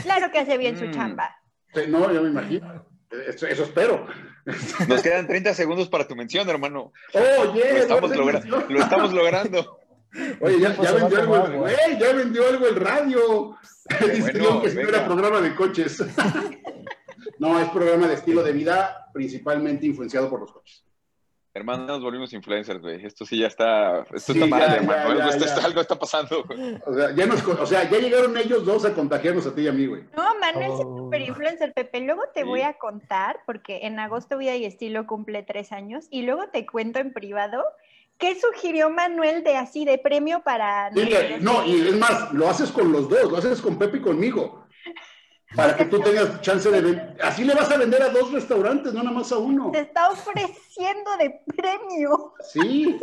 claro 0.03 0.31
que 0.33 0.41
hace 0.41 0.59
bien 0.59 0.77
su 0.77 0.87
mm. 0.87 0.91
chamba. 0.91 1.37
no, 1.89 2.13
yo 2.13 2.23
me 2.23 2.29
imagino. 2.29 2.92
Eso, 3.29 3.47
eso, 3.47 3.63
espero. 3.65 4.07
Nos 4.89 5.03
quedan 5.03 5.27
30 5.27 5.55
segundos 5.55 5.89
para 5.89 6.09
tu 6.09 6.17
mención, 6.17 6.49
hermano. 6.49 6.93
Oh, 7.13 7.55
yeah, 7.55 7.73
lo, 7.73 7.79
estamos 7.79 8.17
lo 8.69 8.81
estamos 8.81 9.13
logrando. 9.13 9.79
Oye, 10.41 10.61
ya, 10.61 10.77
ya 10.77 10.93
vendió 10.93 11.21
algo, 11.21 11.47
el, 11.47 11.53
güey, 11.53 11.99
ya 11.99 12.13
vendió 12.13 12.49
algo 12.49 12.67
el 12.67 12.77
radio. 12.77 13.57
Bueno, 14.01 14.63
que 14.63 14.71
no 14.75 14.89
era 14.89 15.05
programa 15.05 15.41
de 15.41 15.55
coches. 15.57 16.03
no, 17.41 17.61
es 17.61 17.69
programa 17.71 18.07
de 18.07 18.15
estilo 18.15 18.43
de 18.43 18.53
vida, 18.53 19.11
principalmente 19.13 19.87
influenciado 19.87 20.31
por 20.31 20.41
los 20.41 20.53
coches. 20.53 20.85
Hermano, 21.55 21.85
nos 21.85 22.03
volvimos 22.03 22.33
influencers, 22.33 22.81
güey. 22.81 23.05
Esto 23.05 23.27
sí 23.27 23.39
ya 23.39 23.47
está. 23.47 24.07
Esto 24.15 24.33
está 24.33 24.47
mal, 24.47 24.75
hermano. 24.75 25.29
esto, 25.29 25.45
Está, 25.45 25.67
algo 25.67 25.81
está 25.81 25.99
pasando, 25.99 26.45
O 26.87 26.95
sea, 26.95 27.15
ya 27.15 27.27
nos, 27.27 27.47
o 27.47 27.67
sea, 27.67 27.91
ya 27.91 27.99
llegaron 27.99 28.37
ellos 28.39 28.65
dos 28.65 28.85
a 28.87 28.95
contagiarnos 28.95 29.47
a 29.47 29.55
ti 29.55 29.63
y 29.63 29.69
a 29.69 29.73
mí, 29.73 29.87
güey. 29.87 30.05
No, 30.17 30.39
Manuel 30.39 30.73
es 30.73 30.81
oh. 30.81 30.99
super 30.99 31.21
influencer, 31.21 31.75
Pepe. 31.75 32.01
Luego 32.01 32.23
te 32.35 32.45
voy 32.45 32.63
a 32.63 32.79
contar, 32.79 33.41
porque 33.45 33.81
en 33.83 33.99
agosto 33.99 34.39
Vida 34.39 34.57
y 34.57 34.65
Estilo 34.65 35.07
cumple 35.07 35.43
tres 35.43 35.73
años, 35.73 36.07
y 36.11 36.23
luego 36.23 36.49
te 36.49 36.65
cuento 36.65 37.01
en 37.01 37.13
privado 37.13 37.63
¿Qué 38.23 38.39
sugirió 38.41 38.89
Manuel 38.89 39.43
de 39.43 39.57
así, 39.57 39.85
de 39.85 39.99
premio 39.99 40.45
para... 40.45 40.91
no, 41.41 41.67
y 41.67 41.89
es 41.89 41.97
más, 41.97 42.33
lo 42.33 42.49
haces 42.49 42.71
con 42.71 42.93
los 42.93 43.09
dos, 43.09 43.31
lo 43.31 43.37
haces 43.37 43.61
con 43.61 43.77
Pepe 43.79 43.97
y 43.97 44.01
conmigo. 44.01 44.65
Para 45.55 45.77
que 45.77 45.85
tú 45.85 46.01
tengas 46.01 46.41
chance 46.41 46.71
de 46.71 46.81
vender. 46.81 47.17
Así 47.23 47.45
le 47.45 47.55
vas 47.55 47.71
a 47.71 47.77
vender 47.77 48.03
a 48.03 48.09
dos 48.09 48.33
restaurantes, 48.33 48.93
no 48.93 49.03
nada 49.03 49.17
más 49.17 49.33
a 49.33 49.39
uno. 49.39 49.71
Te 49.71 49.81
está 49.81 50.11
ofreciendo 50.11 51.17
de 51.19 51.41
premio. 51.57 52.35
Sí. 52.53 52.99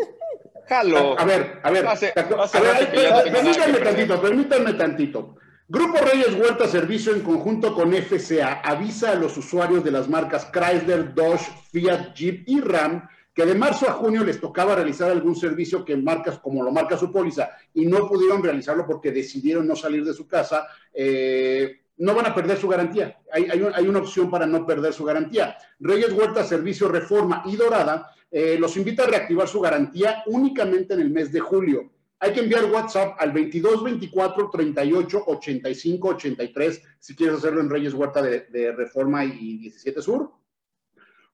Jalo. 0.68 1.20
A, 1.20 1.26
ver, 1.26 1.60
a 1.64 1.72
ver. 1.72 1.88
a 1.88 1.94
ver, 1.96 3.32
permítanme 3.32 3.80
tantito, 3.80 4.22
permítanme 4.22 4.74
tantito. 4.74 5.36
Grupo 5.68 5.98
Reyes 6.00 6.34
Huerta 6.34 6.68
Servicio 6.68 7.14
en 7.14 7.22
conjunto 7.22 7.76
con 7.76 7.94
FCA 7.94 8.62
avisa 8.64 9.12
a 9.12 9.16
los 9.16 9.38
usuarios 9.38 9.84
de 9.84 9.92
las 9.92 10.10
marcas 10.10 10.50
Chrysler, 10.52 11.14
Dodge, 11.14 11.48
Fiat, 11.72 12.16
Jeep 12.16 12.44
y 12.48 12.60
Ram 12.62 13.08
que 13.40 13.46
de 13.46 13.56
marzo 13.56 13.88
a 13.88 13.94
junio 13.94 14.26
les 14.26 14.42
tocaba 14.42 14.76
realizar 14.76 15.10
algún 15.10 15.34
servicio 15.34 15.86
que 15.86 15.96
marcas, 15.96 16.40
como 16.40 16.62
lo 16.62 16.72
marca 16.72 16.98
su 16.98 17.10
póliza, 17.10 17.52
y 17.74 17.86
no 17.86 18.06
pudieron 18.06 18.44
realizarlo 18.44 18.86
porque 18.86 19.14
decidieron 19.14 19.66
no 19.66 19.78
salir 19.78 20.04
de 20.04 20.14
su 20.14 20.28
casa, 20.28 20.68
eh, 20.94 21.84
no 22.00 22.16
van 22.16 22.26
a 22.26 22.36
perder 22.36 22.58
su 22.58 22.68
garantía. 22.68 23.20
Hay, 23.32 23.88
una 23.88 24.00
opción 24.00 24.32
para 24.32 24.46
no 24.46 24.66
perder 24.66 24.94
su 24.94 25.04
garantía. 25.04 25.58
Reyes 25.80 26.12
Huerta 26.14 26.44
Servicio 26.44 26.88
Reforma 26.88 27.44
y 27.46 27.56
Dorada 27.56 28.12
eh, 28.32 28.58
los 28.60 28.76
invita 28.78 29.04
a 29.04 29.08
reactivar 29.08 29.48
su 29.48 29.60
garantía 29.60 30.24
únicamente 30.28 30.94
en 30.94 31.02
el 31.02 31.12
mes 31.12 31.32
de 31.32 31.40
julio. 31.40 31.92
Hay 32.20 32.34
que 32.34 32.42
enviar 32.42 32.66
WhatsApp 32.66 33.16
al 33.20 33.32
22 33.32 33.84
24 33.84 34.50
38 34.50 35.24
85 35.28 36.08
83 36.10 36.82
si 37.00 37.16
quieres 37.16 37.38
hacerlo 37.38 37.62
en 37.62 37.70
Reyes 37.70 37.94
Huerta 37.94 38.22
de, 38.22 38.42
de 38.50 38.72
Reforma 38.72 39.24
y 39.24 39.58
17 39.58 40.02
Sur 40.02 40.40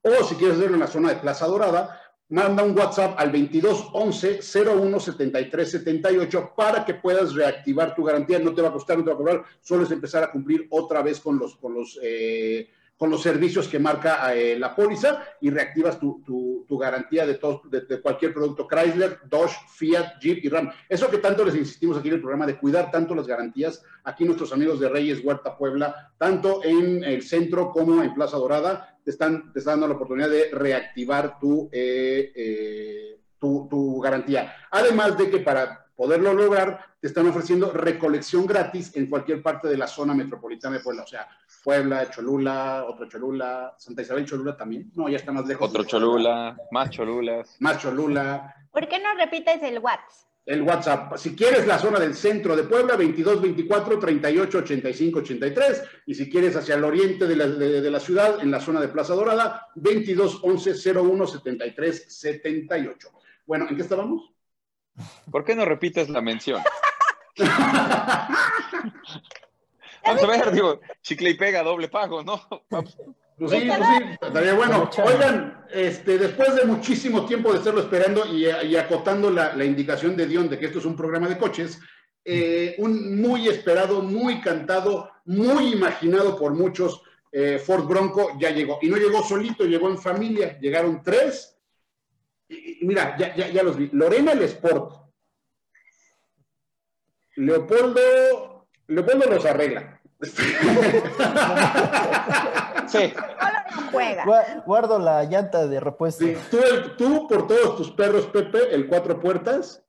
o 0.06 0.24
si 0.24 0.36
quieres 0.36 0.56
hacerlo 0.56 0.74
en 0.74 0.80
la 0.80 0.86
zona 0.86 1.08
de 1.10 1.16
Plaza 1.16 1.46
Dorada, 1.46 2.00
manda 2.28 2.62
un 2.64 2.76
WhatsApp 2.76 3.18
al 3.18 3.30
2211 3.30 4.40
01 4.42 5.00
73 5.00 5.70
78 5.70 6.52
para 6.56 6.84
que 6.84 6.94
puedas 6.94 7.34
reactivar 7.34 7.94
tu 7.94 8.04
garantía. 8.04 8.38
No 8.38 8.54
te 8.54 8.62
va 8.62 8.68
a 8.68 8.72
costar, 8.72 8.98
no 8.98 9.04
te 9.04 9.10
va 9.10 9.14
a 9.14 9.18
cobrar, 9.18 9.44
solo 9.60 9.84
es 9.84 9.90
empezar 9.90 10.24
a 10.24 10.30
cumplir 10.30 10.66
otra 10.70 11.02
vez 11.02 11.20
con 11.20 11.38
los, 11.38 11.56
con 11.56 11.74
los, 11.74 11.98
eh, 12.02 12.68
con 12.96 13.10
los 13.10 13.22
servicios 13.22 13.68
que 13.68 13.78
marca 13.78 14.34
eh, 14.34 14.58
la 14.58 14.74
póliza 14.74 15.22
y 15.40 15.50
reactivas 15.50 15.98
tu, 15.98 16.22
tu, 16.66 16.78
garantía 16.78 17.26
de, 17.26 17.34
todo, 17.34 17.62
de, 17.70 18.00
cualquier 18.00 18.32
producto 18.32 18.66
Chrysler, 18.66 19.20
Dodge, 19.28 19.56
Fiat, 19.74 20.20
Jeep 20.20 20.44
y 20.44 20.48
Ram. 20.48 20.70
Eso 20.88 21.10
que 21.10 21.18
tanto 21.18 21.44
les 21.44 21.54
insistimos 21.54 21.98
aquí 21.98 22.08
en 22.08 22.14
el 22.14 22.20
programa 22.20 22.46
de 22.46 22.58
cuidar 22.58 22.90
tanto 22.90 23.14
las 23.14 23.26
garantías, 23.26 23.82
aquí 24.04 24.24
nuestros 24.24 24.52
amigos 24.52 24.80
de 24.80 24.88
Reyes 24.88 25.20
Huerta 25.24 25.56
Puebla, 25.56 26.12
tanto 26.18 26.62
en 26.64 27.04
el 27.04 27.22
centro 27.22 27.70
como 27.70 28.02
en 28.02 28.14
Plaza 28.14 28.36
Dorada, 28.36 28.98
te 29.04 29.10
están, 29.10 29.52
te 29.52 29.60
dando 29.60 29.86
la 29.86 29.94
oportunidad 29.94 30.28
de 30.28 30.50
reactivar 30.52 31.38
tu, 31.38 31.68
eh, 31.72 32.32
eh, 32.34 33.20
tu, 33.38 33.68
tu, 33.70 34.00
garantía. 34.00 34.54
Además 34.70 35.16
de 35.16 35.30
que 35.30 35.38
para 35.38 35.85
poderlo 35.96 36.34
lograr, 36.34 36.84
te 37.00 37.08
están 37.08 37.26
ofreciendo 37.26 37.72
recolección 37.72 38.46
gratis 38.46 38.94
en 38.96 39.06
cualquier 39.06 39.42
parte 39.42 39.68
de 39.68 39.76
la 39.76 39.86
zona 39.86 40.14
metropolitana 40.14 40.76
de 40.76 40.82
Puebla. 40.82 41.02
O 41.02 41.06
sea, 41.06 41.28
Puebla, 41.64 42.10
Cholula, 42.10 42.84
otro 42.88 43.08
Cholula, 43.08 43.74
Santa 43.78 44.02
Isabel 44.02 44.26
Cholula 44.26 44.56
también. 44.56 44.90
No, 44.94 45.08
ya 45.08 45.16
está 45.16 45.32
más 45.32 45.46
lejos. 45.46 45.68
Otro 45.68 45.84
Cholula, 45.84 46.56
más 46.70 46.90
Cholulas. 46.90 47.56
Más 47.60 47.78
Cholula. 47.78 48.54
¿Por 48.70 48.88
qué 48.88 48.98
no 48.98 49.14
repites 49.14 49.62
el 49.62 49.78
WhatsApp? 49.78 50.26
el 50.46 50.62
WhatsApp. 50.62 51.16
Si 51.16 51.34
quieres 51.34 51.66
la 51.66 51.78
zona 51.78 51.98
del 51.98 52.14
centro 52.14 52.56
de 52.56 52.62
Puebla, 52.62 52.94
22 52.94 53.42
24 53.42 53.98
38 53.98 54.58
85 54.58 55.18
83. 55.18 55.82
Y 56.06 56.14
si 56.14 56.30
quieres 56.30 56.54
hacia 56.54 56.76
el 56.76 56.84
oriente 56.84 57.26
de 57.26 57.36
la, 57.36 57.48
de, 57.48 57.90
la 57.90 57.98
ciudad, 57.98 58.40
en 58.40 58.52
la 58.52 58.60
zona 58.60 58.80
de 58.80 58.88
Plaza 58.88 59.14
Dorada, 59.14 59.66
22 59.74 60.40
11 60.44 60.92
01 60.92 61.26
73 61.26 62.04
78. 62.08 63.08
Bueno, 63.44 63.66
¿en 63.68 63.74
qué 63.74 63.82
estábamos? 63.82 64.35
¿Por 65.30 65.44
qué 65.44 65.54
no 65.54 65.64
repites 65.64 66.08
la 66.08 66.20
mención? 66.20 66.62
Vamos 70.04 70.22
a 70.22 70.26
ver, 70.26 70.52
digo, 70.52 70.80
chicle 71.02 71.30
y 71.30 71.34
pega, 71.34 71.62
doble 71.62 71.88
pago, 71.88 72.22
¿no? 72.22 72.40
Pues 73.38 73.50
sí, 73.50 73.66
pues 73.66 73.80
sí, 73.80 74.16
estaría 74.22 74.54
bueno. 74.54 74.88
Oigan, 75.04 75.66
este, 75.70 76.16
después 76.16 76.54
de 76.54 76.64
muchísimo 76.64 77.26
tiempo 77.26 77.52
de 77.52 77.58
estarlo 77.58 77.80
esperando 77.80 78.24
y, 78.24 78.46
acotando 78.76 79.30
la, 79.30 79.62
indicación 79.64 80.16
de 80.16 80.26
Dion 80.26 80.48
de 80.48 80.58
que 80.58 80.66
esto 80.66 80.78
es 80.78 80.86
un 80.86 80.96
programa 80.96 81.28
de 81.28 81.36
coches, 81.36 81.78
eh, 82.24 82.76
un 82.78 83.20
muy 83.20 83.48
esperado, 83.48 84.00
muy 84.00 84.40
cantado, 84.40 85.10
muy 85.26 85.72
imaginado 85.72 86.38
por 86.38 86.54
muchos, 86.54 87.02
eh, 87.30 87.58
Ford 87.58 87.84
Bronco 87.86 88.30
ya 88.40 88.50
llegó. 88.50 88.78
Y 88.80 88.88
no 88.88 88.96
llegó 88.96 89.22
solito, 89.22 89.64
llegó 89.64 89.90
en 89.90 89.98
familia. 89.98 90.58
Llegaron 90.58 91.02
tres. 91.02 91.55
Mira, 92.82 93.16
ya, 93.18 93.34
ya, 93.34 93.48
ya, 93.48 93.62
los 93.62 93.76
vi. 93.76 93.88
Lorena 93.92 94.32
el 94.32 94.42
Sport. 94.42 95.02
Leopoldo, 97.36 98.68
Leopoldo 98.86 99.26
los 99.30 99.44
arregla. 99.44 100.00
Sí. 102.86 103.12
Guardo 104.64 104.98
la 105.00 105.24
llanta 105.24 105.66
de 105.66 105.80
repuesto. 105.80 106.24
Tú, 106.96 107.26
por 107.28 107.48
todos 107.48 107.76
tus 107.76 107.90
perros, 107.90 108.26
Pepe, 108.26 108.72
el 108.74 108.86
cuatro 108.86 109.20
puertas. 109.20 109.82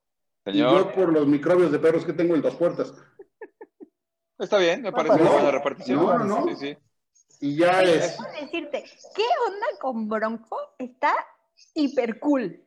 Y 0.46 0.58
yo 0.60 0.92
por 0.94 1.12
los 1.14 1.28
microbios 1.28 1.72
de 1.72 1.78
perros 1.80 2.06
que 2.06 2.14
tengo 2.14 2.34
el 2.34 2.42
dos 2.42 2.56
puertas. 2.56 2.94
Está 4.40 4.58
bien, 4.58 4.82
me 4.82 4.92
parece 4.92 5.22
una 5.22 5.30
buena 5.32 5.52
repartición. 5.52 6.00
No, 6.00 6.18
no, 6.20 6.48
Sí, 6.50 6.56
sí. 6.56 6.78
Y 7.40 7.56
ya 7.58 7.84
es. 7.84 8.18
decirte, 8.40 8.84
¿qué 9.16 9.24
onda 9.48 9.68
con 9.80 10.10
Bronco? 10.10 10.58
Está 10.80 11.14
hiper 11.74 12.20
cool. 12.20 12.64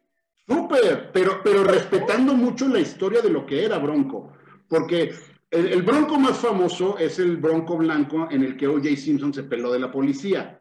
Súper, 0.47 1.11
pero, 1.13 1.41
pero 1.45 1.65
respetando 1.65 2.35
mucho 2.35 2.69
la 2.69 2.81
historia 2.81 3.21
de 3.21 3.31
lo 3.31 3.47
que 3.47 3.65
era 3.65 3.79
Bronco. 3.79 4.33
Porque 4.69 5.13
el, 5.51 5.83
bronco 5.83 6.19
más 6.19 6.39
famoso 6.39 6.97
es 6.99 7.19
el 7.19 7.37
bronco 7.37 7.77
blanco 7.77 8.29
en 8.31 8.43
el 8.45 8.57
que 8.57 8.69
O.J. 8.69 8.97
Simpson 8.97 9.35
se 9.35 9.43
peló 9.45 9.73
de 9.73 9.81
la 9.81 9.91
policía. 9.91 10.61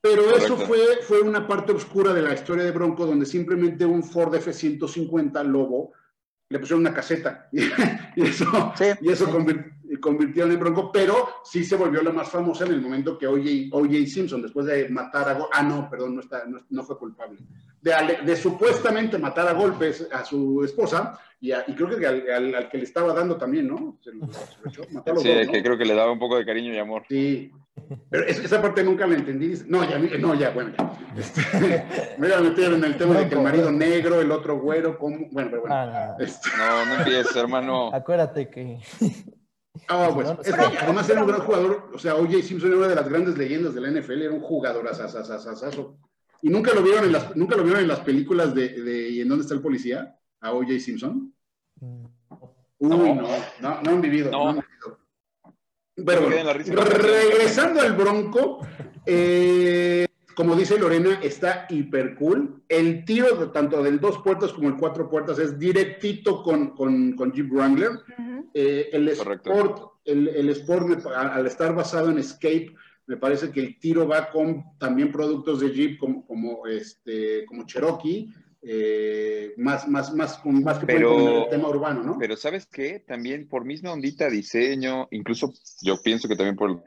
Pero 0.00 0.36
eso 0.36 0.56
fue, 0.58 0.98
fue 1.00 1.22
una 1.22 1.48
parte 1.48 1.72
oscura 1.72 2.12
de 2.12 2.20
la 2.20 2.34
historia 2.34 2.64
de 2.64 2.72
Bronco, 2.72 3.06
donde 3.06 3.24
simplemente 3.24 3.86
un 3.86 4.02
Ford 4.02 4.34
F-150 4.34 5.42
Lobo 5.44 5.92
le 6.50 6.58
pusieron 6.58 6.80
una 6.80 6.92
caseta 6.92 7.48
y 7.52 8.22
eso, 8.22 8.74
y 9.00 9.10
eso 9.10 9.30
convirtieron 10.04 10.52
en 10.52 10.60
Bronco, 10.60 10.92
pero 10.92 11.28
sí 11.42 11.64
se 11.64 11.76
volvió 11.76 12.02
la 12.02 12.12
más 12.12 12.28
famosa 12.28 12.66
en 12.66 12.72
el 12.72 12.82
momento 12.82 13.16
que 13.16 13.26
O.J. 13.26 14.06
Simpson, 14.06 14.42
después 14.42 14.66
de 14.66 14.90
matar 14.90 15.30
a... 15.30 15.38
Ah, 15.50 15.62
no, 15.62 15.88
perdón, 15.88 16.16
no, 16.16 16.20
está, 16.20 16.44
no, 16.68 16.82
fue 16.82 16.98
culpable. 16.98 17.38
De, 17.80 18.36
supuestamente 18.36 19.16
matar 19.16 19.48
a 19.48 19.54
golpes 19.54 20.06
a 20.12 20.22
su 20.22 20.62
esposa 20.62 21.18
y, 21.40 21.52
creo 21.74 21.88
que 21.98 22.06
al, 22.06 22.68
que 22.68 22.78
le 22.78 22.84
estaba 22.84 23.14
dando 23.14 23.38
también, 23.38 23.66
¿no? 23.66 23.98
Se 24.02 24.12
lo, 24.12 24.26
sí, 25.20 25.50
que 25.50 25.62
creo 25.62 25.78
que 25.78 25.86
le 25.86 25.94
daba 25.94 26.12
un 26.12 26.18
poco 26.18 26.36
de 26.36 26.44
cariño 26.44 26.74
y 26.74 26.78
amor. 26.78 27.04
Sí, 27.08 27.50
pero 28.10 28.26
esa 28.26 28.60
parte 28.60 28.84
nunca 28.84 29.06
la 29.06 29.14
entendí. 29.14 29.54
No, 29.66 29.88
ya, 29.88 29.98
no, 29.98 30.34
ya, 30.34 30.50
bueno, 30.50 30.72
ya. 30.78 30.92
Este, 31.16 31.40
me 32.18 32.28
voy 32.28 32.36
a 32.36 32.40
meter 32.40 32.72
en 32.74 32.84
el 32.84 32.96
tema 32.98 33.18
de 33.18 33.28
que 33.28 33.34
el 33.36 33.42
marido 33.42 33.72
negro, 33.72 34.20
el 34.20 34.30
otro 34.30 34.58
güero, 34.58 34.98
como... 34.98 35.28
bueno, 35.30 35.48
pero 35.50 35.62
bueno. 35.62 35.74
Ah, 35.74 36.16
este, 36.18 36.50
no, 36.58 36.86
no 36.86 36.94
empieces, 36.96 37.36
hermano. 37.36 37.90
Acuérdate 37.94 38.50
que... 38.50 38.80
Ah, 39.88 40.10
pues, 40.14 40.28
es 40.44 40.54
que 40.54 40.78
además 40.78 41.08
era 41.10 41.22
un 41.22 41.28
gran 41.28 41.40
jugador, 41.40 41.90
o 41.92 41.98
sea, 41.98 42.14
O.J. 42.14 42.42
Simpson 42.42 42.70
era 42.70 42.78
una 42.78 42.88
de 42.88 42.94
las 42.94 43.08
grandes 43.08 43.36
leyendas 43.36 43.74
de 43.74 43.80
la 43.80 43.90
NFL, 43.90 44.22
era 44.22 44.32
un 44.32 44.40
jugador 44.40 44.86
asasasasaso. 44.88 45.98
¿Y 46.42 46.48
nunca 46.48 46.72
lo 46.74 46.82
vieron 46.82 47.04
en 47.04 47.12
las, 47.12 47.34
nunca 47.34 47.56
lo 47.56 47.64
vieron 47.64 47.82
en 47.82 47.88
las 47.88 48.00
películas 48.00 48.54
de, 48.54 48.68
de 48.82 49.08
¿Y 49.10 49.20
en 49.20 49.28
dónde 49.28 49.42
está 49.42 49.54
el 49.54 49.62
policía? 49.62 50.16
A 50.40 50.52
O.J. 50.52 50.78
Simpson. 50.78 51.34
Mm. 51.80 52.04
Uy, 52.78 52.90
no, 52.90 53.28
no, 53.60 53.82
no, 53.82 53.90
han 53.90 54.00
vivido. 54.00 54.30
No. 54.30 54.48
han 54.50 54.56
vivido. 54.56 54.98
Pero 55.96 56.28
regresando 56.28 57.80
al 57.80 57.92
Bronco, 57.94 58.66
eh, 59.06 60.06
como 60.34 60.56
dice 60.56 60.78
Lorena, 60.78 61.20
está 61.22 61.66
hiper 61.68 62.14
cool. 62.16 62.62
El 62.68 63.04
tiro 63.04 63.50
tanto 63.50 63.82
del 63.82 64.00
dos 64.00 64.18
puertas 64.18 64.52
como 64.52 64.68
el 64.68 64.76
cuatro 64.76 65.08
puertas 65.08 65.38
es 65.38 65.58
directito 65.58 66.42
con, 66.42 66.74
con, 66.76 67.32
Jeep 67.32 67.50
Wrangler. 67.52 67.92
Eh, 68.52 68.90
el, 68.92 69.08
Sport, 69.08 69.92
el, 70.04 70.48
Sport, 70.50 71.06
al 71.06 71.46
estar 71.46 71.74
basado 71.74 72.10
en 72.10 72.18
Escape, 72.18 72.74
me 73.06 73.16
parece 73.16 73.50
que 73.50 73.60
el 73.60 73.78
tiro 73.78 74.06
va 74.06 74.30
con 74.30 74.64
también 74.78 75.12
productos 75.12 75.60
de 75.60 75.72
Jeep 75.72 75.98
como, 75.98 76.26
como, 76.26 76.66
este, 76.66 77.44
como 77.46 77.66
Cherokee. 77.66 78.32
Eh, 78.66 79.52
más, 79.58 79.86
más, 79.86 80.14
más, 80.14 80.40
más 80.46 80.78
que 80.78 80.86
pero, 80.86 81.44
el 81.44 81.50
tema 81.50 81.68
urbano, 81.68 82.02
¿no? 82.02 82.16
Pero 82.18 82.34
¿sabes 82.34 82.64
qué? 82.64 82.98
También 83.06 83.46
por 83.46 83.66
misma 83.66 83.92
ondita 83.92 84.30
diseño, 84.30 85.06
incluso 85.10 85.52
yo 85.82 86.00
pienso 86.02 86.28
que 86.28 86.36
también 86.36 86.56
por 86.56 86.82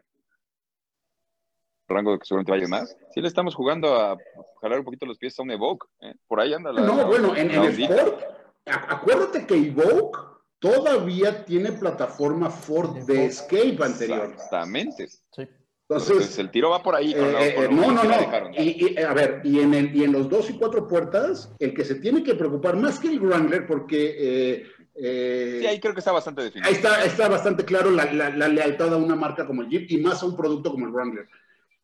rango 1.88 2.12
de 2.12 2.20
que 2.20 2.26
seguramente 2.26 2.52
vaya 2.52 2.68
más. 2.68 2.98
Sí 3.14 3.22
le 3.22 3.28
estamos 3.28 3.56
jugando 3.56 3.96
a 3.96 4.18
jalar 4.62 4.80
un 4.80 4.86
poquito 4.86 5.06
los 5.06 5.18
pies 5.18 5.38
a 5.40 5.44
un 5.44 5.52
Evoque. 5.52 5.88
¿eh? 6.02 6.16
Por 6.28 6.40
ahí 6.40 6.54
anda 6.54 6.72
la. 6.72 6.82
No, 6.82 7.06
bueno, 7.06 7.36
en, 7.36 7.52
el 7.52 7.66
Sport, 7.66 8.22
acuérdate 8.66 9.46
que 9.46 9.56
Evoque 9.56 10.20
todavía 10.60 11.46
tiene 11.46 11.72
plataforma 11.72 12.50
Ford 12.50 13.06
de 13.06 13.26
Escape 13.26 13.78
anterior. 13.82 14.32
Exactamente. 14.34 15.08
Sí. 15.08 15.48
Entonces, 15.90 16.38
el 16.38 16.52
tiro 16.52 16.72
va 16.72 16.84
por 16.84 16.96
ahí. 16.96 17.14
Con 17.14 17.24
eh, 17.24 17.56
eh, 17.64 17.68
no, 17.72 17.92
no, 17.94 18.04
no. 18.04 18.52
Y, 18.58 18.98
a 18.98 19.14
ver, 19.14 19.40
y 19.46 19.62
en, 19.62 19.74
el, 19.74 19.96
y 19.96 20.04
en 20.04 20.12
los 20.12 20.30
dos 20.30 20.50
y 20.50 20.58
cuatro 20.58 20.86
puertas, 20.86 21.56
el 21.60 21.74
que 21.74 21.86
se 21.86 21.96
tiene 21.96 22.24
que 22.24 22.36
preocupar 22.36 22.76
más 22.76 23.00
que 23.00 23.08
el 23.08 23.22
Wrangler, 23.22 23.66
porque 23.66 24.66
eh, 24.94 25.60
sí, 25.62 25.66
ahí 25.66 25.80
creo 25.80 25.94
que 25.94 26.00
está 26.00 26.12
bastante 26.12 26.42
definido. 26.42 26.68
Ahí 26.68 26.76
está, 26.76 27.06
está 27.06 27.30
bastante 27.30 27.64
claro 27.64 27.90
la, 27.90 28.06
lealtad 28.06 28.94
a 28.94 28.98
una 28.98 29.16
marca 29.16 29.48
como 29.48 29.62
el 29.62 29.70
Jeep 29.70 29.90
y 29.90 29.98
más 29.98 30.22
a 30.24 30.26
un 30.26 30.36
producto 30.36 30.72
como 30.72 30.86
el 30.86 30.92
Wrangler. 30.92 31.30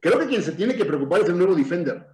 Creo 0.03 0.19
que 0.19 0.27
quien 0.27 0.43
se 0.43 0.51
tiene 0.51 0.75
que 0.75 0.83
preocupar 0.83 1.21
es 1.21 1.29
el 1.29 1.37
nuevo 1.37 1.55
Defender. 1.55 2.05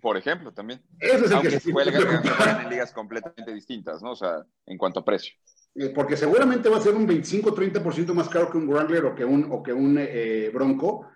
Por 0.00 0.16
ejemplo, 0.16 0.50
también. 0.50 0.82
Ese 0.98 1.26
es 1.26 1.30
el 1.30 1.40
que 1.42 1.50
se 1.50 1.70
preocupar. 1.70 2.62
en 2.62 2.70
ligas 2.70 2.90
completamente 2.90 3.52
distintas, 3.52 4.02
¿no? 4.02 4.12
O 4.12 4.16
sea, 4.16 4.46
en 4.64 4.78
cuanto 4.78 5.00
a 5.00 5.04
precio. 5.04 5.34
Eh, 5.74 5.90
porque 5.90 6.16
seguramente 6.16 6.70
va 6.70 6.78
a 6.78 6.80
ser 6.80 6.94
un 6.94 7.06
25-30% 7.06 8.14
más 8.14 8.30
caro 8.30 8.50
que 8.50 8.56
un 8.56 8.66
Wrangler 8.66 9.04
o 9.04 9.14
que 9.14 9.26
un, 9.26 9.46
o 9.52 9.62
que 9.62 9.74
un 9.74 9.98
eh, 10.00 10.50
Bronco. 10.54 11.06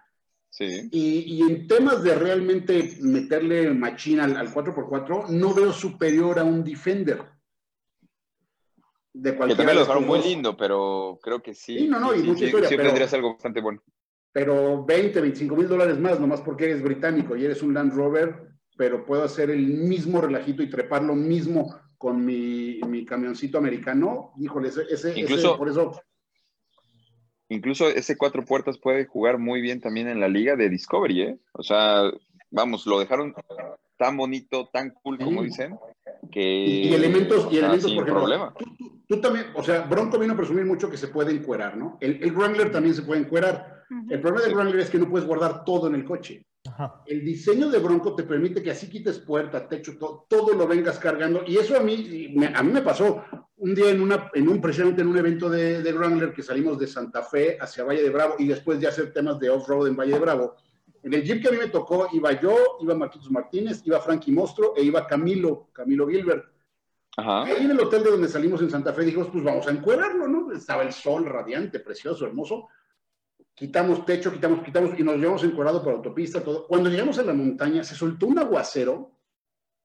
Sí. 0.51 0.89
Y, 0.93 1.39
y, 1.39 1.43
en 1.43 1.67
temas 1.67 2.03
de 2.03 2.15
realmente 2.15 2.99
meterle 3.01 3.73
machina 3.73 4.25
al, 4.25 4.37
al 4.37 4.53
4x4, 4.53 5.29
no 5.31 5.55
veo 5.55 5.73
superior 5.73 6.39
a 6.39 6.45
un 6.45 6.63
Defender 6.63 7.25
de 9.15 9.33
Que 9.33 9.55
también 9.55 9.75
lo 9.75 9.81
dejaron 9.81 10.07
muy 10.07 10.21
lindo, 10.21 10.57
pero 10.57 11.19
creo 11.23 11.43
que 11.43 11.55
sí. 11.55 11.79
Sí, 11.79 11.89
no, 11.89 11.99
no, 11.99 12.15
y 12.15 12.23
mucha 12.23 12.45
historia. 12.45 12.69
Sí, 12.69 12.77
tendrías 12.77 13.13
algo 13.15 13.33
bastante 13.33 13.61
bueno. 13.61 13.83
Pero 14.33 14.85
20, 14.85 15.21
25 15.21 15.57
mil 15.57 15.69
dólares 15.69 15.99
más, 15.99 16.21
nomás 16.21 16.41
porque 16.41 16.65
eres 16.65 16.83
británico 16.83 17.37
y 17.37 17.45
eres 17.45 17.63
un 17.63 17.75
Land 17.75 17.95
Rover, 17.95 18.51
pero 18.77 19.05
puedo 19.05 19.25
hacer 19.25 19.51
el 19.51 19.67
mismo 19.67 20.21
relajito 20.21 20.63
y 20.63 20.71
trepar 20.71 21.03
lo 21.03 21.15
mismo 21.15 21.75
con 21.99 22.25
mi, 22.25 22.81
mi 22.87 23.05
camioncito 23.05 23.59
americano. 23.59 24.33
Híjole, 24.39 24.69
ese, 24.69 24.83
ese, 24.89 25.19
incluso, 25.19 25.59
por 25.59 25.69
eso. 25.69 26.01
Incluso 27.51 27.89
ese 27.89 28.17
cuatro 28.17 28.45
puertas 28.45 28.79
puede 28.79 29.05
jugar 29.05 29.39
muy 29.39 29.61
bien 29.61 29.81
también 29.81 30.09
en 30.09 30.21
la 30.21 30.29
liga 30.29 30.57
de 30.57 30.71
Discovery, 30.71 31.23
¿eh? 31.23 31.39
O 31.53 31.63
sea, 31.63 32.11
vamos, 32.51 32.87
lo 32.87 33.01
dejaron 33.01 33.35
tan 33.99 34.17
bonito, 34.17 34.71
tan 34.73 34.91
cool, 34.91 35.19
como 35.19 35.43
dicen, 35.43 35.77
que... 36.33 36.41
Y, 36.41 36.95
elementos, 36.95 37.53
y 37.53 37.59
elementos 37.59 37.93
por 37.93 38.05
ejemplo, 38.05 38.15
problema. 38.15 38.55
Tú, 39.07 39.21
también, 39.21 39.47
o 39.55 39.63
sea, 39.63 39.83
Bronco 39.83 40.19
vino 40.19 40.33
a 40.33 40.37
presumir 40.37 40.65
mucho 40.65 40.89
que 40.89 40.97
se 40.97 41.09
puede 41.09 41.33
encuerar, 41.33 41.77
¿no? 41.77 41.99
El, 42.01 42.23
el 42.23 42.33
Wrangler 42.33 42.73
también 42.73 42.95
se 42.95 43.03
puede 43.03 43.21
encuerar. 43.21 43.80
El 44.09 44.21
problema 44.21 44.47
del 44.47 44.55
Wrangler 44.55 44.81
es 44.81 44.91
que 44.91 44.99
no 44.99 45.09
puedes 45.09 45.27
guardar 45.27 45.65
todo 45.65 45.89
en 45.89 45.97
el 45.97 46.05
coche. 46.05 46.47
El 47.07 47.25
diseño 47.25 47.69
de 47.69 47.79
Bronco 47.79 48.15
te 48.15 48.23
permite 48.23 48.63
que 48.63 48.71
así 48.71 48.89
quites 48.89 49.19
puerta, 49.19 49.69
techo, 49.69 49.99
todo, 49.99 50.27
todo 50.29 50.55
lo 50.55 50.69
vengas 50.69 50.99
cargando. 50.99 51.43
Y 51.47 51.57
eso 51.57 51.77
a 51.77 51.81
mí, 51.81 52.37
a 52.55 52.63
mí 52.63 52.73
me 52.73 52.83
pasó 52.83 53.25
un 53.57 53.75
día 53.75 53.91
en, 53.91 54.01
una, 54.01 54.31
en 54.35 54.49
un, 54.49 54.61
precisamente 54.61 55.03
en 55.03 55.09
un 55.09 55.19
evento 55.19 55.51
de, 55.51 55.83
de 55.83 55.93
Wrangler 55.93 56.33
que 56.33 56.43
salimos 56.43 56.79
de 56.79 56.87
Santa 56.87 57.23
Fe 57.23 57.59
hacia 57.61 57.85
Valle 57.85 58.03
de 58.03 58.11
Bravo 58.11 58.35
y 58.39 58.47
después 58.47 58.79
de 58.79 58.87
hacer 58.87 59.13
temas 59.13 59.39
de 59.41 59.51
off-road 59.51 59.89
en 59.89 59.97
Valle 59.97 60.13
de 60.13 60.21
Bravo 60.21 60.57
en 61.03 61.15
el 61.15 61.23
jeep 61.23 61.43
que 61.43 61.49
a 61.49 61.53
mí 61.53 61.59
me 61.59 61.69
tocó 61.69 62.09
iba 62.13 62.39
yo, 62.41 62.79
iba 62.81 62.95
Marquitos 62.95 63.31
Martínez, 63.31 63.83
iba 63.85 64.01
Frankie 64.01 64.33
Mostro 64.33 64.75
e 64.77 64.83
iba 64.83 65.07
Camilo, 65.07 65.69
Camilo 65.73 66.07
Gilbert. 66.07 66.45
Ajá. 67.17 67.45
Ahí 67.45 67.65
en 67.65 67.71
el 67.71 67.81
hotel 67.81 68.05
de 68.05 68.11
donde 68.11 68.29
salimos 68.29 68.61
en 68.63 68.71
Santa 68.71 68.93
Fe 68.93 69.05
dijimos, 69.05 69.29
pues 69.33 69.43
vamos 69.43 69.67
a 69.67 69.71
encuadrarlo, 69.71 70.29
¿no? 70.29 70.53
Estaba 70.53 70.83
el 70.83 70.93
sol 70.93 71.25
radiante, 71.25 71.81
precioso, 71.81 72.27
hermoso. 72.27 72.69
Quitamos 73.61 74.07
techo, 74.07 74.33
quitamos, 74.33 74.65
quitamos 74.65 74.99
y 74.99 75.03
nos 75.03 75.19
llevamos 75.19 75.45
encuadrado 75.45 75.85
por 75.85 75.93
autopista, 75.93 76.43
todo. 76.43 76.67
Cuando 76.67 76.89
llegamos 76.89 77.19
a 77.19 77.25
la 77.25 77.35
montaña 77.35 77.85
se 77.85 77.95
soltó 77.95 78.27
un 78.27 78.39
aguacero. 78.39 79.19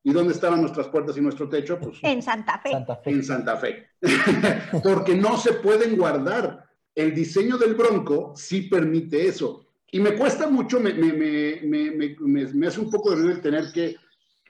¿Y 0.02 0.14
dónde 0.14 0.32
estaban 0.32 0.62
nuestras 0.62 0.88
puertas 0.88 1.18
y 1.18 1.22
nuestro 1.22 1.50
techo? 1.50 1.78
Pues 1.78 1.98
en 2.04 2.22
Santa 2.22 2.58
Fe. 2.60 2.72
Santa 2.72 2.96
Fe. 2.96 3.10
En 3.10 3.24
Santa 3.26 3.58
Fe. 3.58 3.90
Porque 4.82 5.14
no 5.14 5.36
se 5.36 5.56
pueden 5.56 5.98
guardar. 5.98 6.64
El 6.96 7.14
diseño 7.14 7.58
del 7.58 7.76
Bronco 7.76 8.32
sí 8.34 8.62
permite 8.62 9.28
eso 9.28 9.66
y 9.92 10.00
me 10.00 10.16
cuesta 10.16 10.48
mucho, 10.48 10.80
me, 10.80 10.94
me, 10.94 11.12
me, 11.12 12.16
me 12.20 12.68
hace 12.68 12.80
un 12.80 12.90
poco 12.90 13.10
de 13.10 13.18
ruido 13.18 13.32
el 13.32 13.42
tener 13.42 13.74
que, 13.74 13.98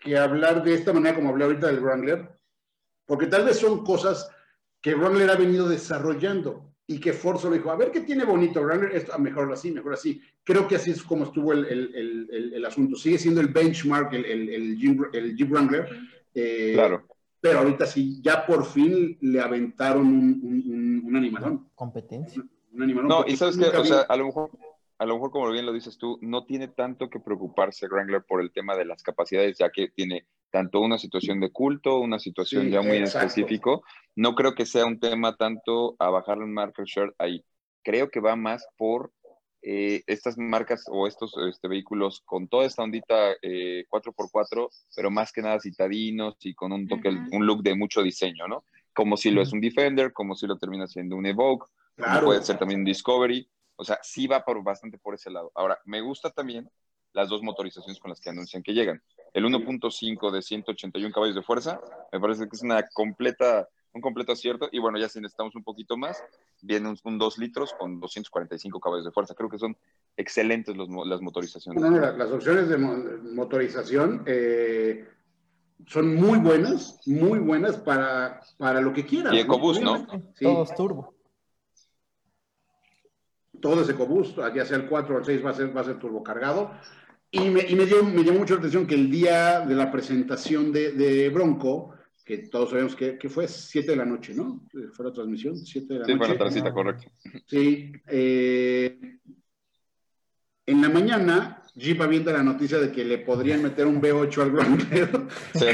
que, 0.02 0.16
hablar 0.16 0.64
de 0.64 0.76
esta 0.76 0.94
manera 0.94 1.16
como 1.16 1.30
hablé 1.30 1.46
ahorita 1.46 1.66
del 1.66 1.80
Wrangler, 1.80 2.30
porque 3.08 3.26
tal 3.26 3.46
vez 3.46 3.58
son 3.58 3.84
cosas 3.84 4.30
que 4.82 4.94
Wrangler 4.94 5.32
ha 5.32 5.36
venido 5.36 5.68
desarrollando 5.68 6.75
y 6.88 7.00
que 7.00 7.14
Ford 7.14 7.40
solo 7.40 7.56
dijo, 7.56 7.72
a 7.72 7.76
ver 7.76 7.92
qué 7.92 8.02
tiene 8.02 8.26
bonito 8.26 8.62
Wrangler, 8.62 8.96
esto, 8.96 9.12
ah, 9.14 9.18
mejor 9.18 9.52
así, 9.52 9.72
mejor 9.72 9.94
así. 9.94 10.22
Creo 10.44 10.68
que 10.68 10.76
así 10.76 10.92
es 10.92 11.02
como 11.04 11.24
estuvo 11.24 11.52
el, 11.52 11.66
el, 11.66 12.30
el, 12.32 12.54
el 12.54 12.66
asunto. 12.66 12.96
Sigue 12.96 13.18
siendo 13.18 13.42
el 13.42 13.48
benchmark, 13.48 14.14
el, 14.14 14.78
Jeep, 14.78 15.50
Wrangler. 15.50 15.90
Eh, 16.34 16.74
claro. 16.76 17.08
Pero 17.42 17.60
ahorita 17.60 17.86
sí, 17.86 18.22
ya 18.22 18.46
por 18.46 18.66
fin 18.66 19.18
le 19.22 19.40
aventaron 19.40 20.06
un, 20.06 20.40
un, 20.44 21.04
un 21.06 21.16
animalón. 21.16 21.70
Competencia. 21.74 22.44
Un, 22.72 22.84
animalón. 22.84 23.10
No, 23.10 23.26
y 23.26 23.36
sabes 23.36 23.58
que, 23.58 23.66
o 23.66 23.86
sea, 23.86 24.02
a 24.02 24.16
lo 24.16 24.26
mejor 24.26 24.52
a 24.98 25.06
lo 25.06 25.16
mejor, 25.16 25.32
como 25.32 25.52
bien 25.52 25.66
lo 25.66 25.74
dices 25.74 25.98
tú, 25.98 26.18
no 26.22 26.46
tiene 26.46 26.70
tanto 26.70 27.10
que 27.10 27.20
preocuparse 27.20 27.88
Wrangler 27.88 28.24
por 28.24 28.42
el 28.42 28.52
tema 28.52 28.78
de 28.78 28.86
las 28.86 29.04
capacidades, 29.04 29.58
ya 29.58 29.70
que 29.70 29.90
tiene 29.90 30.26
tanto 30.56 30.80
una 30.80 30.98
situación 30.98 31.42
de 31.42 31.52
culto, 31.52 32.00
una 32.00 32.18
situación 32.18 32.70
ya 32.70 32.82
muy 32.82 33.00
específico. 33.00 33.84
No 34.16 34.36
creo 34.36 34.56
que 34.56 34.66
sea 34.66 34.86
un 34.86 35.02
tema 35.02 35.36
tanto 35.36 35.98
a 36.00 36.10
bajarle 36.10 36.46
un 36.46 36.54
market 36.54 36.86
share 36.86 37.14
ahí. 37.18 37.44
Creo 37.84 38.10
que 38.10 38.22
va 38.22 38.38
más 38.38 38.66
por 38.78 39.12
eh, 39.62 40.02
estas 40.08 40.38
marcas 40.38 40.86
o 40.88 41.08
estos 41.08 41.34
este, 41.50 41.68
vehículos 41.68 42.22
con 42.24 42.48
toda 42.48 42.66
esta 42.66 42.84
ondita 42.84 43.36
4x4, 43.42 44.66
eh, 44.66 44.70
pero 44.96 45.12
más 45.12 45.34
que 45.34 45.42
nada 45.42 45.60
citadinos 45.60 46.38
y 46.40 46.54
con 46.54 46.72
un 46.72 46.88
toque, 46.88 47.10
un 47.10 47.46
look 47.46 47.62
de 47.62 47.76
mucho 47.76 48.02
diseño, 48.02 48.48
¿no? 48.48 48.64
Como 48.94 49.18
si 49.18 49.32
lo 49.32 49.42
es 49.42 49.52
un 49.52 49.60
Defender, 49.60 50.14
como 50.14 50.36
si 50.36 50.48
lo 50.48 50.58
termina 50.58 50.88
siendo 50.88 51.18
un 51.18 51.26
Evoque, 51.26 51.66
puede 52.24 52.42
ser 52.44 52.58
también 52.58 52.80
un 52.80 52.86
Discovery 52.86 53.46
o 53.78 53.84
sea, 53.84 54.00
sí 54.02 54.26
va 54.26 54.46
por, 54.46 54.64
bastante 54.64 54.98
por 54.98 55.16
ese 55.16 55.30
lado. 55.30 55.52
Ahora, 55.54 55.80
me 55.84 56.00
gusta 56.00 56.30
también 56.30 56.70
las 57.12 57.30
dos 57.30 57.42
motorizaciones 57.42 58.00
con 58.00 58.10
las 58.10 58.20
que 58.20 58.30
anuncian 58.30 58.64
que 58.64 58.74
llegan. 58.74 59.02
El 59.36 59.44
1.5 59.44 60.32
de 60.32 60.42
181 60.42 61.14
caballos 61.14 61.36
de 61.36 61.42
fuerza, 61.42 61.82
me 62.14 62.22
parece 62.22 62.48
que 62.48 62.56
es 62.56 62.62
una 62.64 62.88
completa, 62.94 63.68
un 63.92 64.00
completo 64.00 64.32
acierto. 64.32 64.70
Y 64.72 64.80
bueno, 64.80 64.98
ya 64.98 65.10
si 65.10 65.20
necesitamos 65.20 65.54
un 65.58 65.64
poquito 65.66 65.98
más, 65.98 66.24
viene 66.62 66.96
un, 67.04 67.18
2 67.18 67.38
litros 67.40 67.76
con 67.78 68.00
245 68.00 68.80
caballos 68.80 69.04
de 69.04 69.12
fuerza. 69.12 69.36
Creo 69.36 69.50
que 69.50 69.60
son 69.60 69.76
excelentes 70.16 70.78
los, 70.78 70.88
las 71.06 71.20
motorizaciones. 71.20 71.84
No, 71.84 71.92
no, 71.92 72.00
las 72.00 72.32
opciones 72.32 72.70
de 72.70 72.78
motorización 72.78 74.24
eh, 74.26 75.06
son 75.86 76.16
muy 76.16 76.40
buenas, 76.40 77.02
muy 77.06 77.40
buenas 77.40 77.76
para, 77.76 78.40
para 78.58 78.80
lo 78.80 78.94
que 78.94 79.06
quieran. 79.06 79.34
Y 79.34 79.40
EcoBoost, 79.40 79.82
¿no? 79.82 80.08
Sí. 80.34 80.46
Todos 80.46 80.74
turbo 80.76 81.14
todo 83.66 83.82
ese 83.82 83.94
EcoBoost, 83.94 84.38
ya 84.54 84.64
sea 84.64 84.78
el 84.78 84.88
4 84.88 85.16
o 85.16 85.18
el 85.18 85.26
6 85.26 85.44
va 85.44 85.50
a 85.50 85.54
ser, 85.54 85.76
va 85.76 85.82
a 85.82 85.86
ser 85.86 85.98
turbocargado. 85.98 86.72
Y, 87.36 87.50
me, 87.50 87.62
y 87.68 87.76
me, 87.76 87.86
dio, 87.86 88.02
me 88.02 88.24
llamó 88.24 88.40
mucho 88.40 88.54
la 88.54 88.60
atención 88.60 88.88
que 88.88 88.96
el 88.96 89.12
día 89.12 89.60
de 89.60 89.76
la 89.76 89.92
presentación 89.92 90.72
de, 90.72 90.94
de 90.94 91.28
Bronco, 91.30 91.94
que 92.24 92.38
todos 92.38 92.70
sabemos 92.70 92.96
que, 92.96 93.18
que, 93.18 93.28
fue 93.28 93.46
7 93.46 93.92
de 93.92 93.98
la 93.98 94.06
noche, 94.06 94.34
¿no? 94.34 94.66
Fue 94.94 95.06
la 95.06 95.12
transmisión, 95.12 95.58
7 95.58 95.94
de 95.94 96.00
la 96.00 96.06
sí, 96.06 96.14
noche. 96.14 96.24
Sí, 96.24 96.28
fue 96.28 96.28
la 96.30 96.38
transita, 96.38 96.74
correcto. 96.74 97.12
Sí. 97.46 97.92
Eh, 98.08 99.20
en 100.66 100.82
la 100.82 100.88
mañana, 100.88 101.62
Jeep 101.76 102.02
avienta 102.02 102.32
la 102.32 102.42
noticia 102.42 102.80
de 102.80 102.90
que 102.90 103.04
le 103.04 103.18
podrían 103.18 103.62
meter 103.62 103.86
un 103.86 104.02
V8 104.02 104.42
al 104.42 104.52
Wrangler. 104.52 105.10
Sí. 105.54 105.66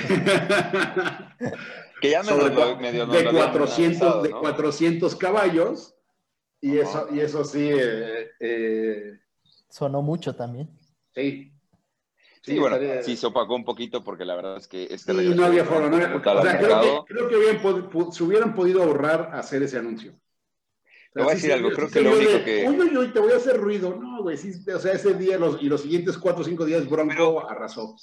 que 2.02 2.10
ya 2.10 2.24
me 2.24 2.34
medio 2.78 3.06
de, 3.06 3.24
400, 3.26 4.24
de 4.24 4.32
400 4.32 5.16
caballos 5.16 5.96
y 6.60 6.78
eso, 6.78 7.08
y 7.14 7.20
eso 7.20 7.44
sí. 7.44 7.70
Eh, 7.72 8.32
eh, 8.40 9.20
Sonó 9.70 10.02
mucho 10.02 10.36
también. 10.36 10.81
Sí. 11.14 11.52
Sí, 12.44 12.58
bueno, 12.58 12.78
sí 13.04 13.16
se 13.16 13.28
opacó 13.28 13.56
un 13.56 13.64
poquito 13.64 14.04
porque 14.04 14.26
la 14.26 14.36
verdad 14.36 14.58
es 14.58 14.68
que 14.68 14.86
este 14.86 15.14
sí, 15.14 15.36
no 15.36 15.46
había 15.46 15.64
forma. 15.64 15.90
No 15.90 15.98
o 15.98 16.42
sea, 16.42 16.58
creo 16.58 17.06
que, 17.06 17.14
creo 17.14 17.90
que 17.90 18.12
se 18.12 18.24
hubieran 18.24 18.56
podido 18.56 18.82
ahorrar 18.82 19.30
hacer 19.34 19.62
ese 19.62 19.78
anuncio. 19.78 20.14
te 21.14 21.22
voy 21.22 21.32
a 21.32 21.36
decir 21.36 21.54
algo, 21.54 21.70
creo 21.70 21.90
que 21.92 22.02
lo 22.02 22.18
único 22.18 22.44
que. 22.44 22.68
Uy, 22.68 22.80
uy, 22.80 22.98
uy, 22.98 23.08
te 23.14 23.20
voy 23.20 23.32
a 23.32 23.36
hacer 23.36 23.58
ruido. 23.58 23.96
No, 23.96 24.24
güey, 24.24 24.38
sí, 24.38 24.54
o 24.74 24.80
sea, 24.80 24.94
ese 24.94 25.14
día 25.14 25.38
los, 25.38 25.62
y 25.62 25.68
los 25.68 25.82
siguientes 25.82 26.18
cuatro 26.18 26.42
o 26.42 26.46
cinco 26.46 26.66
días 26.66 26.90
Bronco 26.90 27.48
arrasó. 27.48 27.96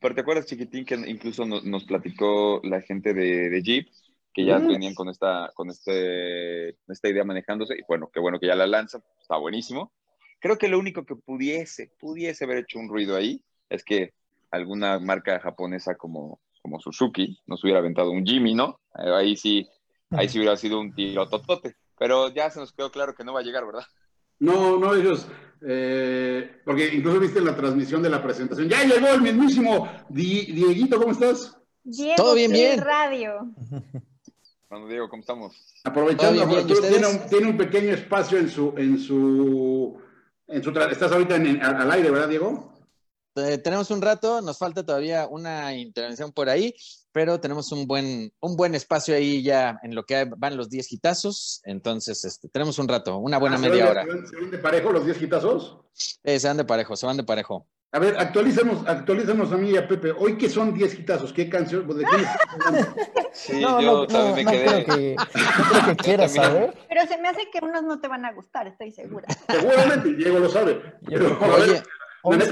Pero 0.00 0.14
te 0.14 0.22
acuerdas, 0.22 0.46
chiquitín, 0.46 0.86
que 0.86 0.94
incluso 0.94 1.44
nos, 1.44 1.62
nos 1.64 1.84
platicó 1.84 2.62
la 2.64 2.80
gente 2.80 3.12
de, 3.12 3.50
de 3.50 3.62
Jeep 3.62 3.88
que 4.36 4.44
ya 4.44 4.58
venían 4.58 4.94
con 4.94 5.08
esta, 5.08 5.50
con 5.54 5.70
este, 5.70 6.68
esta 6.68 7.08
idea 7.08 7.24
manejándose, 7.24 7.74
y 7.74 7.80
bueno, 7.88 8.10
qué 8.12 8.20
bueno 8.20 8.38
que 8.38 8.46
ya 8.46 8.54
la 8.54 8.66
lanzan, 8.66 9.02
está 9.18 9.38
buenísimo. 9.38 9.94
Creo 10.38 10.58
que 10.58 10.68
lo 10.68 10.78
único 10.78 11.04
que 11.04 11.16
pudiese, 11.16 11.92
pudiese 11.98 12.44
haber 12.44 12.58
hecho 12.58 12.78
un 12.78 12.88
ruido 12.88 13.16
ahí, 13.16 13.42
es 13.68 13.84
que 13.84 14.12
alguna 14.50 14.98
marca 14.98 15.40
japonesa 15.40 15.96
como, 15.96 16.40
como 16.62 16.80
Suzuki 16.80 17.40
nos 17.46 17.62
hubiera 17.64 17.80
aventado 17.80 18.10
un 18.10 18.24
Jimmy, 18.24 18.54
¿no? 18.54 18.80
Eh, 18.98 19.10
ahí 19.14 19.36
sí, 19.36 19.68
ahí 20.10 20.28
sí 20.28 20.38
hubiera 20.38 20.56
sido 20.56 20.80
un 20.80 20.94
tiro 20.94 21.28
totote, 21.28 21.76
pero 21.98 22.28
ya 22.28 22.50
se 22.50 22.60
nos 22.60 22.72
quedó 22.72 22.90
claro 22.90 23.14
que 23.14 23.24
no 23.24 23.32
va 23.32 23.40
a 23.40 23.44
llegar, 23.44 23.66
¿verdad? 23.66 23.84
No, 24.38 24.78
no, 24.78 24.94
ellos, 24.94 25.26
Eh, 25.62 26.60
porque 26.64 26.94
incluso 26.94 27.18
viste 27.18 27.40
la 27.40 27.56
transmisión 27.56 28.02
de 28.02 28.10
la 28.10 28.22
presentación. 28.22 28.68
Ya 28.68 28.84
llegó 28.84 29.08
el 29.08 29.22
mismísimo 29.22 29.88
Dieguito, 30.10 30.98
¿cómo 30.98 31.12
estás? 31.12 31.56
Diego, 31.82 32.14
Todo 32.16 32.34
bien, 32.34 32.52
bien. 32.52 32.80
Radio. 32.80 33.48
Bueno, 34.68 34.88
Diego, 34.88 35.08
¿cómo 35.08 35.20
estamos? 35.20 35.56
Aprovechando, 35.84 36.44
tiene, 36.66 37.06
un, 37.06 37.28
tiene, 37.28 37.46
un, 37.46 37.56
pequeño 37.56 37.94
espacio 37.94 38.36
en 38.38 38.48
su, 38.48 38.74
en 38.76 38.98
su, 38.98 39.96
en 40.48 40.90
estás 40.90 41.12
ahorita 41.12 41.34
al 41.34 41.90
aire, 41.90 42.10
¿verdad, 42.10 42.28
Diego? 42.28 42.72
Eh, 43.36 43.58
tenemos 43.58 43.90
un 43.90 44.00
rato, 44.00 44.40
nos 44.40 44.58
falta 44.58 44.84
todavía 44.84 45.26
una 45.26 45.74
intervención 45.74 46.32
por 46.32 46.48
ahí, 46.48 46.74
pero 47.12 47.38
tenemos 47.38 47.70
un 47.70 47.86
buen, 47.86 48.32
un 48.40 48.56
buen 48.56 48.74
espacio 48.74 49.14
ahí 49.14 49.42
ya 49.42 49.78
en 49.82 49.94
lo 49.94 50.04
que 50.04 50.24
van 50.36 50.56
los 50.56 50.70
10 50.70 50.86
quitazos. 50.88 51.60
Entonces, 51.64 52.24
este, 52.24 52.48
tenemos 52.48 52.78
un 52.78 52.88
rato, 52.88 53.18
una 53.18 53.38
buena 53.38 53.56
ah, 53.56 53.58
media 53.58 53.90
hora. 53.90 54.04
¿Se 54.04 54.36
van 54.36 54.50
de 54.50 54.58
parejo 54.58 54.90
los 54.90 55.04
10 55.04 55.18
quitazos? 55.18 55.78
Eh, 56.24 56.40
se 56.40 56.48
van 56.48 56.56
de 56.56 56.64
parejo, 56.64 56.96
se 56.96 57.04
van 57.04 57.18
de 57.18 57.24
parejo. 57.24 57.66
A 57.96 57.98
ver, 57.98 58.14
actualicemos, 58.18 58.86
actualízanos 58.86 59.50
a 59.52 59.56
mí 59.56 59.70
y 59.70 59.76
a 59.78 59.88
Pepe. 59.88 60.12
Hoy 60.12 60.36
que 60.36 60.50
son 60.50 60.74
10 60.74 60.96
quitazos, 60.96 61.32
¿qué 61.32 61.48
canción? 61.48 61.88
¿De 61.88 62.04
quién 62.04 62.84
Sí, 63.32 63.58
no, 63.58 63.80
yo 63.80 64.00
no, 64.00 64.06
también 64.06 64.44
me 64.44 64.52
quedé. 64.52 64.84
Creo 64.84 64.84
que, 64.84 65.16
creo 65.16 65.86
que 65.86 65.96
quieras 66.04 66.34
saber. 66.34 66.74
Pero 66.90 67.06
se 67.06 67.16
me 67.16 67.28
hace 67.28 67.48
que 67.50 67.64
unos 67.64 67.84
no 67.84 67.98
te 67.98 68.06
van 68.06 68.26
a 68.26 68.34
gustar, 68.34 68.66
estoy 68.66 68.92
segura. 68.92 69.26
Seguramente, 69.48 70.12
Diego 70.12 70.38
lo 70.38 70.50
sabe. 70.50 70.82
Pero, 71.06 71.38
Oye, 71.40 71.82
bueno, 72.22 72.42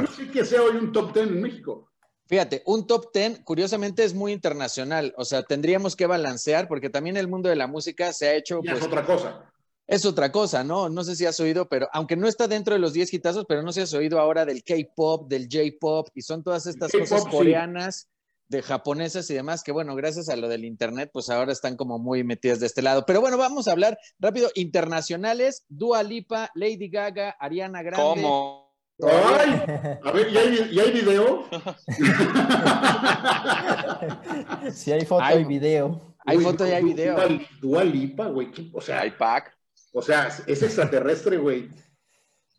no 0.00 0.06
sé 0.08 0.28
que 0.32 0.44
sea 0.44 0.62
hoy 0.62 0.78
un 0.78 0.90
top 0.90 1.14
10 1.14 1.28
en 1.28 1.40
México. 1.40 1.92
Fíjate, 2.26 2.64
un 2.66 2.88
top 2.88 3.12
10 3.14 3.42
curiosamente 3.44 4.02
es 4.02 4.14
muy 4.14 4.32
internacional, 4.32 5.14
o 5.16 5.24
sea, 5.24 5.44
tendríamos 5.44 5.94
que 5.94 6.06
balancear 6.06 6.66
porque 6.66 6.90
también 6.90 7.16
el 7.16 7.28
mundo 7.28 7.50
de 7.50 7.56
la 7.56 7.68
música 7.68 8.12
se 8.12 8.26
ha 8.26 8.34
hecho... 8.34 8.62
es 8.64 8.70
pues, 8.72 8.82
otra 8.82 9.06
cosa. 9.06 9.53
Es 9.86 10.06
otra 10.06 10.32
cosa, 10.32 10.64
¿no? 10.64 10.88
No 10.88 11.04
sé 11.04 11.14
si 11.14 11.26
has 11.26 11.38
oído, 11.40 11.68
pero 11.68 11.88
aunque 11.92 12.16
no 12.16 12.26
está 12.26 12.48
dentro 12.48 12.74
de 12.74 12.80
los 12.80 12.94
10 12.94 13.12
hitazos, 13.12 13.44
pero 13.46 13.62
no 13.62 13.72
sé 13.72 13.80
si 13.80 13.84
has 13.84 13.94
oído 13.94 14.18
ahora 14.18 14.46
del 14.46 14.64
K-pop, 14.64 15.28
del 15.28 15.48
J-pop, 15.50 16.08
y 16.14 16.22
son 16.22 16.42
todas 16.42 16.66
estas 16.66 16.90
cosas 16.90 17.26
coreanas, 17.26 18.08
de 18.48 18.62
japonesas 18.62 19.28
y 19.30 19.34
demás, 19.34 19.62
que 19.62 19.72
bueno, 19.72 19.94
gracias 19.94 20.28
a 20.28 20.36
lo 20.36 20.48
del 20.48 20.64
internet, 20.64 21.10
pues 21.12 21.30
ahora 21.30 21.52
están 21.52 21.76
como 21.76 21.98
muy 21.98 22.24
metidas 22.24 22.60
de 22.60 22.66
este 22.66 22.82
lado. 22.82 23.04
Pero 23.06 23.20
bueno, 23.20 23.36
vamos 23.36 23.68
a 23.68 23.72
hablar 23.72 23.98
rápido, 24.18 24.50
internacionales, 24.54 25.64
Dua 25.68 26.02
Lipa, 26.02 26.50
Lady 26.54 26.88
Gaga, 26.88 27.36
Ariana 27.38 27.82
Grande. 27.82 28.22
¿Cómo? 28.22 28.64
Ay, 29.02 29.98
a 30.02 30.12
ver, 30.12 30.30
¿y 30.30 30.38
hay, 30.38 30.78
hay 30.78 30.92
video? 30.92 31.44
Si 34.72 34.92
hay 34.92 35.04
foto 35.04 35.38
y 35.38 35.44
video. 35.44 36.14
Hay 36.26 36.38
foto 36.38 36.66
y 36.66 36.70
hay 36.70 36.84
video. 36.84 37.16
Dua, 37.60 37.84
Lipa, 37.84 38.26
güey. 38.26 38.50
O 38.72 38.80
sea, 38.80 39.00
hay 39.00 39.10
pack. 39.10 39.56
O 39.96 40.02
sea, 40.02 40.26
es 40.46 40.62
extraterrestre, 40.62 41.38
güey. 41.38 41.70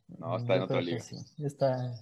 No, 0.07 0.38
está 0.38 0.55
en 0.55 0.61
otra 0.61 0.81
liga. 0.81 1.03
Está... 1.43 1.93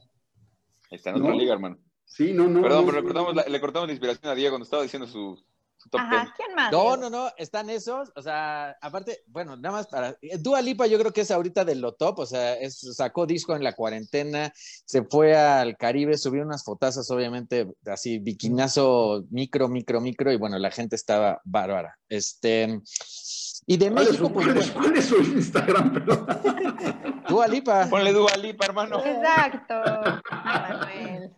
está 0.91 1.09
en 1.09 1.15
otra 1.15 1.33
liga, 1.33 1.53
hermano. 1.53 1.79
Sí, 2.05 2.33
no, 2.33 2.47
no. 2.47 2.61
Perdón, 2.61 2.85
pero 2.85 2.97
le 2.97 3.03
cortamos, 3.03 3.35
la, 3.35 3.43
le 3.43 3.59
cortamos 3.59 3.87
la 3.87 3.93
inspiración 3.93 4.31
a 4.31 4.35
Diego 4.35 4.51
cuando 4.53 4.65
estaba 4.65 4.83
diciendo 4.83 5.07
su, 5.07 5.43
Ajá, 5.91 6.33
¿quién 6.35 6.55
más? 6.55 6.71
No, 6.71 6.95
no, 6.97 7.09
no, 7.09 7.29
están 7.37 7.69
esos, 7.69 8.11
o 8.15 8.21
sea, 8.21 8.77
aparte, 8.81 9.23
bueno, 9.27 9.57
nada 9.57 9.75
más 9.75 9.87
para, 9.87 10.17
Dua 10.39 10.61
Lipa 10.61 10.87
yo 10.87 10.97
creo 10.97 11.11
que 11.11 11.21
es 11.21 11.31
ahorita 11.31 11.65
de 11.65 11.75
lo 11.75 11.93
top, 11.93 12.19
o 12.19 12.25
sea, 12.25 12.57
sacó 12.69 13.25
disco 13.25 13.55
en 13.55 13.63
la 13.63 13.73
cuarentena, 13.73 14.53
se 14.55 15.03
fue 15.03 15.35
al 15.35 15.77
Caribe, 15.77 16.17
subió 16.17 16.43
unas 16.43 16.63
fotazas, 16.63 17.09
obviamente, 17.11 17.67
así, 17.85 18.19
bikinazo, 18.19 19.25
micro, 19.29 19.67
micro, 19.67 19.99
micro, 19.99 20.31
y 20.31 20.37
bueno, 20.37 20.57
la 20.57 20.71
gente 20.71 20.95
estaba 20.95 21.41
bárbara. 21.43 21.99
Este, 22.07 22.81
y 23.65 23.77
de 23.77 23.89
México, 23.89 24.31
pues, 24.31 24.71
¿cuál, 24.71 24.97
es, 24.97 25.05
su 25.05 25.17
Instagram? 25.17 26.05
Dua 27.29 27.47
Lipa. 27.47 27.87
Ponle 27.89 28.11
Dua 28.11 28.35
Lipa, 28.37 28.65
hermano. 28.65 29.03
Exacto, 29.03 29.75
Manuel. 30.31 31.31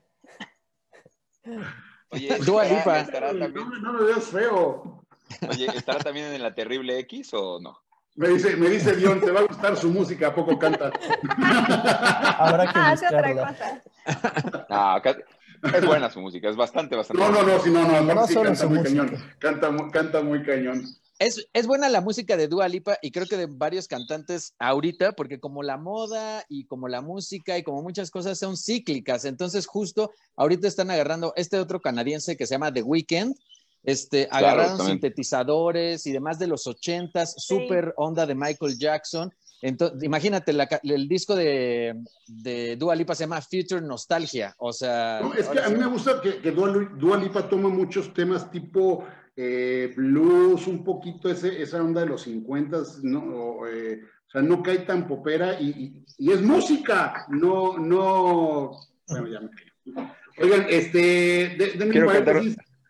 Oye, 2.09 2.38
Dua 2.39 2.65
Lipa. 2.65 3.03
No, 3.34 3.93
me 3.93 4.03
veas 4.05 4.23
feo. 4.26 5.05
Oye, 5.49 5.67
¿estará 5.76 5.99
también 5.99 6.34
en 6.34 6.41
la 6.41 6.53
terrible 6.53 6.97
X 6.99 7.34
o 7.34 7.59
no? 7.59 7.80
Me 8.15 8.30
dice, 8.30 8.55
me 8.55 8.69
dice 8.69 8.95
Dion, 8.95 9.19
te 9.19 9.30
va 9.30 9.41
a 9.41 9.43
gustar 9.43 9.76
su 9.76 9.89
música, 9.89 10.28
¿a 10.28 10.36
poco 10.36 10.57
canta? 10.57 10.91
Habrá 12.39 12.71
que 12.71 12.80
Hace 12.80 13.07
otra 13.07 13.34
cosa. 13.34 13.82
Ah, 14.69 15.01
es 15.73 15.86
buena 15.86 16.09
su 16.09 16.21
música, 16.21 16.49
es 16.49 16.55
bastante, 16.55 16.95
bastante. 16.95 17.21
No, 17.21 17.30
no, 17.30 17.43
no, 17.43 17.59
sí, 17.59 17.69
no, 17.69 17.86
no, 17.86 18.01
no, 18.01 18.28
sí, 18.28 18.36
canta 18.36 18.67
muy 18.67 18.84
cañón. 18.84 19.17
Canta, 19.38 19.69
canta 19.91 20.21
muy 20.21 20.43
cañón. 20.43 20.86
Es, 21.18 21.47
es, 21.53 21.66
buena 21.66 21.88
la 21.88 22.01
música 22.01 22.36
de 22.36 22.49
Dua 22.49 22.68
Lipa 22.68 22.97
y 23.01 23.11
creo 23.11 23.26
que 23.26 23.38
de 23.38 23.45
varios 23.45 23.88
cantantes 23.88 24.53
ahorita, 24.59 25.13
porque 25.13 25.39
como 25.39 25.63
la 25.63 25.78
moda 25.78 26.43
y 26.49 26.66
como 26.66 26.89
la 26.89 27.01
música 27.01 27.57
y 27.57 27.63
como 27.63 27.82
muchas 27.82 28.11
cosas 28.11 28.38
son 28.38 28.57
cíclicas, 28.57 29.24
entonces 29.24 29.66
justo 29.66 30.11
ahorita 30.36 30.68
están 30.68 30.91
agarrando 30.91 31.32
este 31.38 31.57
otro 31.57 31.80
canadiense 31.80 32.36
que 32.36 32.45
se 32.45 32.55
llama 32.55 32.74
The 32.74 32.84
Weeknd, 32.84 33.34
este, 33.84 34.28
agarraron 34.30 34.86
sintetizadores 34.86 36.05
y 36.05 36.11
demás 36.11 36.38
de 36.38 36.47
los 36.47 36.68
ochentas, 36.68 37.36
super 37.38 37.93
onda 37.95 38.26
de 38.26 38.36
Michael 38.36 38.78
Jackson. 38.78 39.32
Entonces, 39.61 40.03
imagínate, 40.03 40.53
el 40.84 41.07
disco 41.07 41.34
de, 41.34 41.95
de 42.28 42.76
Dua 42.76 42.93
Lipa 42.93 43.16
se 43.16 43.24
llama 43.24 43.41
Future 43.41 43.82
Nostalgia, 43.82 44.53
o 44.57 44.74
sea... 44.74 45.22
es 45.38 45.47
que 45.47 45.59
a 45.59 45.70
mí 45.70 45.78
me 45.78 45.88
gusta 45.88 46.20
que, 46.22 46.41
que 46.41 46.51
Dua 46.51 47.18
Lipa 47.18 47.47
toma 47.47 47.70
muchos 47.70 48.13
temas 48.13 48.51
tipo 48.51 49.05
eh, 49.36 49.93
blues, 49.95 50.67
un 50.67 50.83
poquito 50.83 51.29
ese, 51.29 51.61
esa 51.61 51.83
onda 51.83 52.01
de 52.01 52.07
los 52.07 52.21
50, 52.23 52.77
¿no? 53.03 53.67
Eh, 53.67 54.01
o 54.27 54.29
sea, 54.29 54.41
no 54.41 54.63
cae 54.63 54.79
tan 54.79 55.07
popera 55.07 55.59
y, 55.59 56.03
es 56.17 56.41
música, 56.41 57.25
no, 57.29 57.77
no, 57.77 58.71
bueno, 59.07 59.27
ya 59.27 59.41
me 59.41 59.49
Oigan, 60.38 60.65
este, 60.69 61.57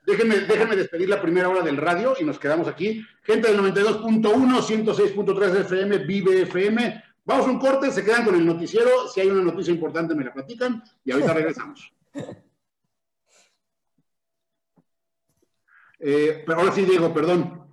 déjenme, 0.05 0.35
déjenme 0.41 0.75
despedir 0.75 1.09
la 1.09 1.21
primera 1.21 1.49
hora 1.49 1.61
del 1.61 1.77
radio 1.77 2.15
y 2.19 2.23
nos 2.23 2.39
quedamos 2.39 2.67
aquí. 2.67 3.05
Gente 3.23 3.51
del 3.51 3.59
92.1, 3.59 4.61
106.3 4.61 5.61
FM, 5.61 5.97
Vive 5.99 6.41
FM. 6.43 7.03
Vamos 7.25 7.47
a 7.47 7.49
un 7.51 7.59
corte, 7.59 7.91
se 7.91 8.03
quedan 8.03 8.25
con 8.25 8.35
el 8.35 8.45
noticiero. 8.45 9.07
Si 9.07 9.21
hay 9.21 9.27
una 9.27 9.43
noticia 9.43 9.73
importante, 9.73 10.15
me 10.15 10.23
la 10.23 10.33
platican 10.33 10.83
y 11.03 11.11
ahorita 11.11 11.33
regresamos. 11.35 11.93
Eh, 16.07 16.43
pero 16.45 16.59
ahora 16.59 16.71
sí, 16.71 16.85
Diego, 16.85 17.11
perdón. 17.11 17.67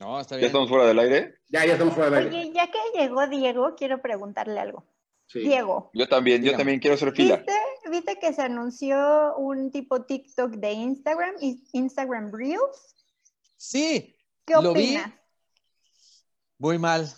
No, 0.00 0.18
está 0.18 0.34
bien. 0.34 0.42
¿Ya 0.42 0.46
estamos 0.48 0.68
fuera 0.68 0.86
del 0.86 0.98
aire? 0.98 1.36
Ya, 1.48 1.64
ya 1.64 1.74
estamos 1.74 1.94
fuera 1.94 2.10
del 2.10 2.26
aire. 2.26 2.36
Oye, 2.36 2.52
ya 2.52 2.68
que 2.68 2.78
llegó 2.98 3.28
Diego, 3.28 3.76
quiero 3.76 4.02
preguntarle 4.02 4.58
algo. 4.58 4.84
Diego. 5.32 5.92
Yo 5.94 6.08
también, 6.08 6.42
yo 6.42 6.56
también 6.56 6.80
quiero 6.80 6.96
hacer 6.96 7.12
fila. 7.12 7.36
¿Viste, 7.36 7.52
¿Viste, 7.90 8.18
que 8.18 8.32
se 8.32 8.42
anunció 8.42 9.36
un 9.36 9.70
tipo 9.70 10.04
TikTok 10.04 10.54
de 10.54 10.72
Instagram, 10.72 11.36
Instagram 11.72 12.32
Reels? 12.32 12.96
Sí. 13.56 14.16
¿Qué 14.44 14.56
opinas? 14.56 15.12
Muy 16.58 16.76
mal. 16.76 17.08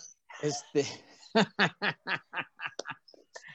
Este. 0.43 0.85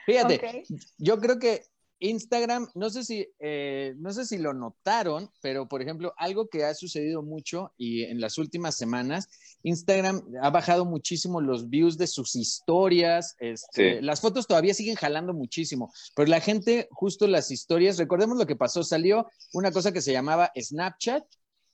Fíjate, 0.05 0.65
yo 0.97 1.17
creo 1.19 1.39
que 1.39 1.63
Instagram, 1.99 2.67
no 2.75 2.89
sé 2.89 3.03
si, 3.03 3.27
eh, 3.39 3.93
no 3.97 4.11
sé 4.11 4.25
si 4.25 4.37
lo 4.37 4.53
notaron, 4.53 5.29
pero 5.41 5.67
por 5.67 5.81
ejemplo, 5.81 6.13
algo 6.17 6.47
que 6.47 6.63
ha 6.63 6.73
sucedido 6.73 7.21
mucho 7.21 7.73
y 7.77 8.03
en 8.03 8.21
las 8.21 8.37
últimas 8.37 8.75
semanas, 8.75 9.27
Instagram 9.63 10.21
ha 10.41 10.49
bajado 10.49 10.85
muchísimo 10.85 11.41
los 11.41 11.69
views 11.69 11.97
de 11.97 12.07
sus 12.07 12.35
historias. 12.35 13.35
Este, 13.39 14.01
las 14.01 14.21
fotos 14.21 14.47
todavía 14.47 14.73
siguen 14.73 14.95
jalando 14.95 15.33
muchísimo, 15.33 15.91
pero 16.15 16.29
la 16.29 16.39
gente, 16.39 16.87
justo 16.91 17.27
las 17.27 17.51
historias, 17.51 17.97
recordemos 17.97 18.37
lo 18.37 18.45
que 18.45 18.55
pasó, 18.55 18.83
salió 18.83 19.27
una 19.53 19.71
cosa 19.71 19.91
que 19.91 20.01
se 20.01 20.13
llamaba 20.13 20.51
Snapchat 20.57 21.23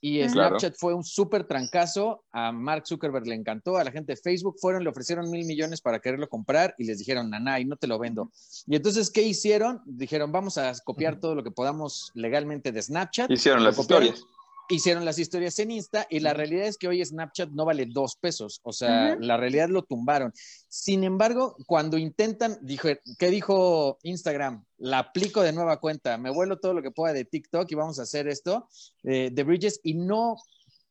y 0.08 0.30
Snapchat 0.30 0.76
fue 0.78 0.94
un 0.94 1.04
súper 1.04 1.46
trancazo. 1.46 2.26
A 2.32 2.52
Mark 2.52 2.86
Zuckerberg 2.86 3.26
le 3.26 3.34
encantó. 3.34 3.78
A 3.78 3.84
la 3.84 3.92
gente 3.92 4.14
de 4.14 4.18
Facebook 4.18 4.58
fueron, 4.60 4.84
le 4.84 4.90
ofrecieron 4.92 5.32
mil 5.32 5.48
millones 5.48 5.82
para 5.82 6.00
quererlo 6.00 6.30
comprar 6.30 6.76
y 6.78 6.84
les 6.84 7.00
dijeron, 7.00 7.32
naná, 7.32 7.60
y 7.60 7.66
no 7.66 7.76
te 7.76 7.88
lo 7.88 7.98
vendo. 7.98 8.32
Y 8.68 8.76
entonces, 8.76 9.10
¿qué 9.10 9.24
hicieron? 9.24 9.82
Dijeron, 9.86 10.32
vamos 10.32 10.60
a 10.60 10.72
copiar 10.84 11.20
todo 11.20 11.34
lo 11.34 11.44
que 11.44 11.50
podamos 11.50 12.12
legalmente 12.14 12.72
de 12.72 12.84
Snapchat. 12.84 13.32
Hicieron 13.32 13.64
las 13.64 13.80
historias 13.80 14.24
hicieron 14.70 15.06
las 15.06 15.20
historias 15.20 15.58
en 15.60 15.72
Insta 15.72 16.08
y 16.10 16.20
la 16.20 16.34
realidad 16.34 16.68
es 16.68 16.78
que 16.78 16.88
hoy 16.88 17.04
Snapchat 17.04 17.50
no 17.50 17.66
vale 17.66 17.86
dos 17.88 18.16
pesos, 18.16 18.60
o 18.64 18.74
sea, 18.74 19.16
la 19.20 19.38
realidad 19.38 19.70
lo 19.70 19.84
tumbaron. 19.84 20.32
Sin 20.68 21.04
embargo, 21.04 21.56
cuando 21.66 21.98
intentan, 21.98 22.58
dijo, 22.62 22.90
¿qué 23.18 23.30
dijo 23.30 23.98
Instagram? 24.04 24.64
La 24.78 25.00
aplico 25.00 25.42
de 25.42 25.54
nueva 25.54 25.80
cuenta, 25.80 26.18
me 26.18 26.30
vuelo 26.30 26.60
todo 26.60 26.74
lo 26.74 26.82
que 26.82 26.92
pueda 26.92 27.14
de 27.14 27.26
TikTok 27.26 27.72
y 27.72 27.76
vamos 27.76 28.00
a 28.00 28.04
hacer 28.04 28.28
esto 28.28 28.68
eh, 29.04 29.30
de 29.32 29.44
Bridges 29.44 29.80
y 29.84 29.94
no 29.94 30.38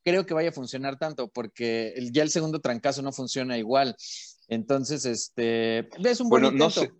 creo 0.04 0.26
que 0.26 0.34
vaya 0.34 0.50
a 0.50 0.52
funcionar 0.52 0.98
tanto 0.98 1.28
porque 1.28 1.94
ya 2.12 2.22
el 2.22 2.30
segundo 2.30 2.60
trancazo 2.60 3.02
no 3.02 3.12
funciona 3.12 3.58
igual. 3.58 3.96
Entonces, 4.48 5.04
este, 5.06 5.88
es 6.08 6.20
un 6.20 6.28
buen 6.28 6.42
bueno, 6.42 6.58
No 6.58 6.70
sé, 6.70 6.92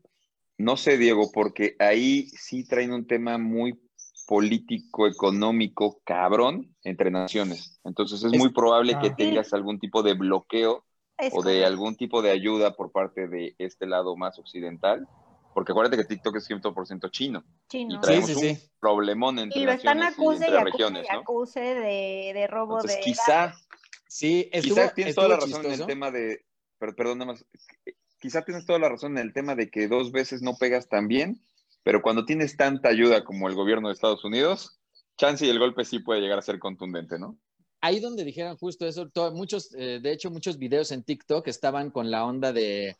no 0.56 0.76
sé, 0.76 0.96
Diego, 0.96 1.30
porque 1.32 1.76
ahí 1.78 2.28
sí 2.28 2.64
traen 2.64 2.92
un 2.92 3.06
tema 3.06 3.38
muy 3.38 3.78
político, 4.26 5.06
económico, 5.06 6.00
cabrón 6.04 6.74
entre 6.82 7.10
naciones. 7.10 7.80
Entonces 7.84 8.22
es, 8.24 8.32
muy 8.32 8.52
probable 8.52 8.98
que 9.00 9.10
tengas 9.10 9.52
algún 9.52 9.78
tipo 9.78 10.02
de 10.02 10.14
bloqueo 10.14 10.84
o 11.32 11.42
de 11.42 11.64
algún 11.64 11.96
tipo 11.96 12.22
de 12.22 12.30
ayuda 12.30 12.74
por 12.74 12.90
parte 12.90 13.28
de 13.28 13.54
este 13.58 13.86
lado 13.86 14.16
más 14.16 14.38
occidental, 14.38 15.06
porque 15.52 15.72
acuérdate 15.72 15.96
que 15.96 16.04
TikTok 16.04 16.36
es 16.36 16.50
100% 16.50 17.10
chino. 17.10 17.44
Chino. 17.68 17.94
Y 17.94 18.00
traemos 18.00 18.34
un 18.34 18.58
problemón 18.80 19.38
entre 19.38 19.60
y 19.60 19.64
lo 19.64 19.72
están 19.72 20.02
acuse 20.02 20.48
y, 20.48 20.52
regiones, 20.52 21.06
¿no? 21.10 21.20
acuse 21.20 21.60
de, 21.60 22.32
de 22.34 22.46
robo 22.46 22.76
Entonces, 22.76 22.98
de 22.98 23.02
quizá, 23.02 23.54
sí, 24.08 24.50
quizá 24.52 24.92
tienes 24.92 25.14
toda 25.14 25.28
la 25.28 25.36
razón 25.36 25.64
en 25.66 25.72
el 25.72 25.86
tema 25.86 26.10
de, 26.10 26.44
perdón, 26.78 27.18
nada 27.18 27.32
más, 27.32 27.44
quizá 28.18 28.42
tienes 28.42 28.66
toda 28.66 28.78
la 28.78 28.88
razón 28.88 29.16
en 29.16 29.24
el 29.24 29.32
tema 29.32 29.54
de 29.54 29.70
que 29.70 29.86
dos 29.86 30.10
veces 30.10 30.42
no 30.42 30.56
pegas 30.56 30.88
tan 30.88 31.06
bien, 31.08 31.40
pero 31.84 32.02
cuando 32.02 32.24
tienes 32.24 32.56
tanta 32.56 32.88
ayuda 32.88 33.22
como 33.22 33.46
el 33.48 33.54
gobierno 33.54 33.88
de 33.88 33.94
Estados 33.94 34.24
Unidos, 34.24 34.80
chance 35.16 35.46
y 35.46 35.50
el 35.50 35.60
golpe 35.60 35.84
sí 35.84 36.00
puede 36.00 36.20
llegar 36.20 36.38
a 36.38 36.42
ser 36.42 36.58
contundente, 36.58 37.18
¿no? 37.18 37.38
Ahí 37.80 38.00
donde 38.00 38.24
dijeron 38.24 38.56
justo 38.56 38.86
eso, 38.86 39.10
muchos, 39.34 39.72
eh, 39.74 40.00
de 40.02 40.12
hecho, 40.12 40.30
muchos 40.30 40.58
videos 40.58 40.90
en 40.90 41.04
TikTok 41.04 41.46
estaban 41.46 41.90
con 41.90 42.10
la 42.10 42.24
onda 42.24 42.52
de, 42.52 42.96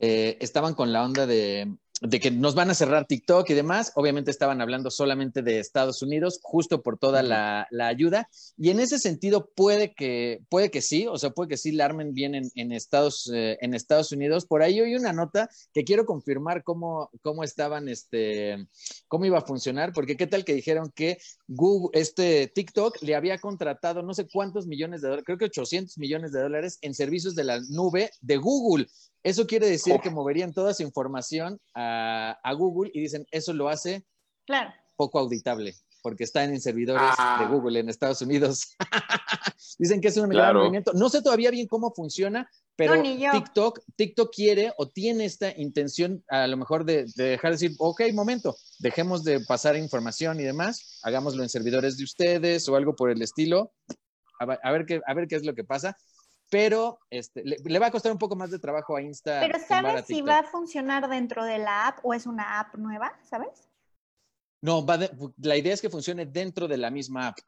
eh, 0.00 0.36
estaban 0.40 0.74
con 0.74 0.92
la 0.92 1.04
onda 1.04 1.26
de, 1.26 1.72
de 2.00 2.20
que 2.20 2.30
nos 2.30 2.54
van 2.54 2.70
a 2.70 2.74
cerrar 2.74 3.06
TikTok 3.06 3.48
y 3.50 3.54
demás. 3.54 3.92
Obviamente 3.94 4.30
estaban 4.30 4.60
hablando 4.60 4.90
solamente 4.90 5.42
de 5.42 5.58
Estados 5.58 6.02
Unidos, 6.02 6.40
justo 6.42 6.82
por 6.82 6.98
toda 6.98 7.22
la, 7.22 7.68
ayuda. 7.80 8.28
Y 8.56 8.70
en 8.70 8.80
ese 8.80 8.98
sentido 8.98 9.50
puede 9.54 9.94
que, 9.94 10.42
puede 10.48 10.70
que 10.70 10.82
sí, 10.82 11.06
o 11.06 11.16
sea, 11.18 11.30
puede 11.30 11.50
que 11.50 11.56
sí 11.56 11.72
la 11.72 11.84
armen 11.84 12.12
bien 12.12 12.34
en, 12.34 12.72
Estados, 12.72 13.30
eh, 13.32 13.58
en 13.60 13.74
Estados 13.74 14.10
Unidos. 14.12 14.46
Por 14.46 14.62
ahí 14.62 14.80
hay 14.80 14.94
una 14.94 15.12
nota 15.12 15.48
que 15.72 15.84
quiero 15.84 16.04
confirmar 16.04 16.64
cómo, 16.64 17.10
cómo 17.22 17.44
estaban, 17.44 17.88
este, 17.88 18.66
cómo 19.08 19.24
iba 19.24 19.38
a 19.38 19.46
funcionar, 19.46 19.92
porque 19.92 20.16
qué 20.16 20.26
tal 20.26 20.44
que 20.44 20.54
dijeron 20.54 20.90
que 20.94 21.18
Google, 21.46 21.98
este 21.98 22.48
TikTok 22.48 23.02
le 23.02 23.14
había 23.14 23.38
contratado 23.38 24.02
no 24.02 24.14
sé 24.14 24.26
cuántos 24.26 24.66
millones 24.66 25.00
de 25.00 25.08
dólares, 25.08 25.24
creo 25.24 25.38
que 25.38 25.44
800 25.46 25.98
millones 25.98 26.32
de 26.32 26.40
dólares 26.40 26.78
en 26.82 26.94
servicios 26.94 27.34
de 27.34 27.44
la 27.44 27.60
nube 27.70 28.10
de 28.20 28.36
Google. 28.36 28.88
Eso 29.24 29.46
quiere 29.46 29.66
decir 29.66 29.98
que 30.02 30.10
moverían 30.10 30.52
toda 30.52 30.74
su 30.74 30.82
información 30.82 31.58
a, 31.74 32.54
Google 32.56 32.90
y 32.92 33.00
dicen, 33.00 33.26
eso 33.30 33.54
lo 33.54 33.70
hace 33.70 34.04
poco 34.96 35.18
auditable, 35.18 35.74
porque 36.02 36.24
están 36.24 36.50
en 36.50 36.60
servidores 36.60 37.02
de 37.02 37.14
ah. 37.18 37.48
Google 37.50 37.80
en 37.80 37.88
Estados 37.88 38.20
Unidos. 38.20 38.76
dicen 39.78 40.02
que 40.02 40.08
es 40.08 40.16
un 40.18 40.28
gran 40.28 40.54
movimiento. 40.54 40.92
No 40.92 41.08
sé 41.08 41.22
todavía 41.22 41.50
bien 41.50 41.66
cómo 41.66 41.94
funciona, 41.94 42.50
pero 42.76 43.00
TikTok, 43.00 43.80
TikTok 43.96 44.30
quiere 44.30 44.74
o 44.76 44.90
tiene 44.90 45.24
esta 45.24 45.58
intención 45.58 46.22
a 46.28 46.46
lo 46.46 46.58
mejor 46.58 46.84
de, 46.84 47.06
dejar 47.16 47.52
de 47.52 47.54
decir, 47.54 47.72
ok, 47.78 48.02
momento, 48.12 48.54
dejemos 48.80 49.24
de 49.24 49.40
pasar 49.40 49.74
información 49.74 50.38
y 50.38 50.42
demás, 50.42 51.00
hagámoslo 51.02 51.42
en 51.42 51.48
servidores 51.48 51.96
de 51.96 52.04
ustedes 52.04 52.68
o 52.68 52.76
algo 52.76 52.94
por 52.94 53.10
el 53.10 53.22
estilo. 53.22 53.72
A, 54.38 54.70
ver, 54.70 54.84
qué, 54.84 55.00
a 55.06 55.14
ver 55.14 55.28
qué 55.28 55.36
es 55.36 55.46
lo 55.46 55.54
que 55.54 55.64
pasa 55.64 55.96
pero 56.50 57.00
este, 57.10 57.42
le, 57.44 57.78
va 57.78 57.86
a 57.86 57.90
costar 57.90 58.12
un 58.12 58.18
poco 58.18 58.36
más 58.36 58.50
de 58.50 58.58
trabajo 58.58 58.96
a 58.96 59.02
Insta. 59.02 59.40
Pero 59.40 59.58
¿sabes 59.66 60.06
si 60.06 60.22
va 60.22 60.40
a 60.40 60.44
funcionar 60.44 61.08
dentro 61.08 61.44
de 61.44 61.58
la 61.58 61.88
app 61.88 61.98
o 62.02 62.14
es 62.14 62.26
una 62.26 62.60
app 62.60 62.74
nueva? 62.76 63.12
¿Sabes? 63.22 63.68
No, 64.62 64.84
va 64.86 64.98
la 65.38 65.56
idea 65.56 65.74
es 65.74 65.82
que 65.82 65.90
funcione 65.90 66.26
dentro 66.26 66.66
de 66.68 66.78
la 66.78 66.90
misma 66.90 67.28
app. 67.28 67.38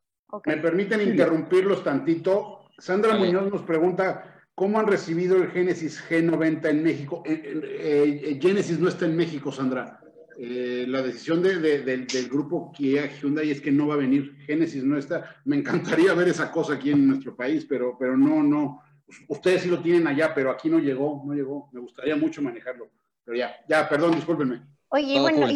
¿Me 0.44 0.56
permiten 0.56 1.00
interrumpirlos 1.00 1.84
tantito? 1.84 2.68
Sandra 2.78 3.16
Muñoz 3.16 3.50
nos 3.50 3.62
pregunta, 3.62 4.42
¿cómo 4.54 4.78
han 4.78 4.86
recibido 4.86 5.36
el 5.36 5.50
Genesis 5.50 6.02
G90 6.08 6.68
en 6.68 6.82
México? 6.82 7.22
Eh, 7.24 7.40
eh, 7.44 8.20
eh, 8.24 8.38
Genesis 8.40 8.78
no 8.78 8.88
está 8.88 9.06
en 9.06 9.16
México, 9.16 9.50
Sandra. 9.50 10.00
la 10.38 11.00
decisión 11.00 11.42
del 11.42 12.28
grupo 12.28 12.70
Kia 12.72 13.06
Hyundai 13.06 13.50
es 13.50 13.60
que 13.60 13.72
no 13.72 13.86
va 13.86 13.94
a 13.94 13.98
venir. 13.98 14.36
Genesis 14.46 14.84
no 14.84 14.98
está. 14.98 15.36
Me 15.44 15.56
encantaría 15.56 16.12
ver 16.12 16.28
esa 16.28 16.50
cosa 16.50 16.74
aquí 16.74 16.90
en 16.90 17.06
nuestro 17.06 17.34
país, 17.34 17.64
pero, 17.64 17.96
pero 17.98 18.16
no, 18.16 18.42
no, 18.42 18.82
ustedes 19.28 19.62
sí 19.62 19.68
lo 19.68 19.80
tienen 19.80 20.06
allá, 20.06 20.34
pero 20.34 20.50
aquí 20.50 20.68
no 20.68 20.78
llegó, 20.78 21.22
no 21.24 21.34
llegó. 21.34 21.68
Me 21.72 21.80
gustaría 21.80 22.16
mucho 22.16 22.42
manejarlo. 22.42 22.90
Pero 23.24 23.38
ya, 23.38 23.56
ya, 23.68 23.88
perdón, 23.88 24.14
discúlpenme. 24.14 24.62
Oye, 24.88 25.20
bueno, 25.20 25.48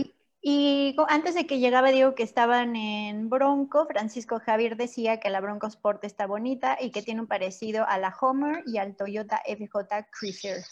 y, 0.43 0.97
antes 1.09 1.35
de 1.35 1.47
que 1.47 1.59
llegaba, 1.59 1.91
digo 1.91 2.15
que 2.15 2.23
estaban 2.23 2.75
en 2.75 3.29
Bronco, 3.29 3.87
Francisco 3.87 4.41
Javier 4.41 4.77
decía 4.77 5.21
que 5.21 5.31
la 5.31 5.41
Bronco 5.41 5.67
Sport 5.67 6.05
está 6.05 6.27
bonita 6.27 6.79
y 6.81 6.91
que 6.91 7.03
tiene 7.03 7.21
un 7.21 7.27
parecido 7.27 7.85
a 7.87 7.99
la 7.99 8.15
Homer 8.21 8.63
y 8.67 8.79
al 8.79 8.97
Toyota 8.97 9.43
FJ 9.47 10.07
Cruiser. 10.11 10.65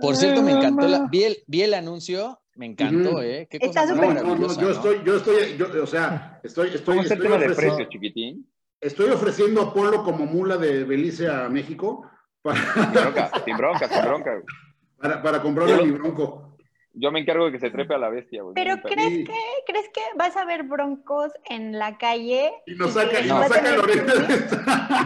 Por 0.00 0.16
cierto, 0.16 0.42
me 0.42 0.52
encantó, 0.52 0.88
la, 0.88 1.08
vi, 1.08 1.62
el, 1.62 1.74
anuncio, 1.74 2.40
me 2.56 2.66
encantó, 2.66 3.22
¿eh? 3.22 3.46
Qué 3.48 3.58
está 3.62 3.86
súper 3.86 4.14
no, 4.14 4.22
no, 4.22 4.36
no, 4.36 4.60
yo 4.60 4.70
estoy, 4.70 5.02
yo 5.04 5.16
estoy, 5.16 5.56
yo, 5.56 5.82
o 5.82 5.86
sea, 5.86 6.40
estoy, 6.42 6.68
estoy. 6.74 6.96
¿Cómo 6.96 7.02
es 7.02 7.10
el 7.10 7.20
tema 7.20 7.38
de 7.38 7.54
precio, 7.54 7.88
chiquitín? 7.88 8.46
Estoy 8.80 9.10
ofreciendo 9.10 9.62
a 9.62 9.72
Polo 9.72 10.04
como 10.04 10.26
mula 10.26 10.56
de 10.56 10.84
Belice 10.84 11.28
a 11.28 11.48
México. 11.48 12.10
Para... 12.42 12.58
Sin 12.60 12.92
bronca, 12.92 13.30
sin 13.44 13.56
bronca, 13.56 13.88
sin 13.88 14.02
bronca. 14.02 14.42
Para, 14.98 15.22
para 15.22 15.42
comprarle 15.42 15.84
mi 15.84 15.92
bronco. 15.92 16.46
Yo 16.98 17.12
me 17.12 17.20
encargo 17.20 17.44
de 17.44 17.52
que 17.52 17.58
se 17.60 17.70
trepe 17.70 17.94
a 17.94 17.98
la 17.98 18.08
bestia, 18.08 18.42
güey. 18.42 18.54
Pero 18.54 18.80
¿crees 18.80 19.26
que, 19.26 19.34
¿crees 19.66 19.88
que 19.92 20.00
vas 20.16 20.34
a 20.34 20.46
ver 20.46 20.62
broncos 20.62 21.30
en 21.44 21.78
la 21.78 21.98
calle? 21.98 22.50
Y 22.66 22.74
nos 22.74 22.94
saca, 22.94 23.20
y 23.20 23.28
nos 23.28 23.48
saca 23.48 23.76
Lorena 23.76 24.14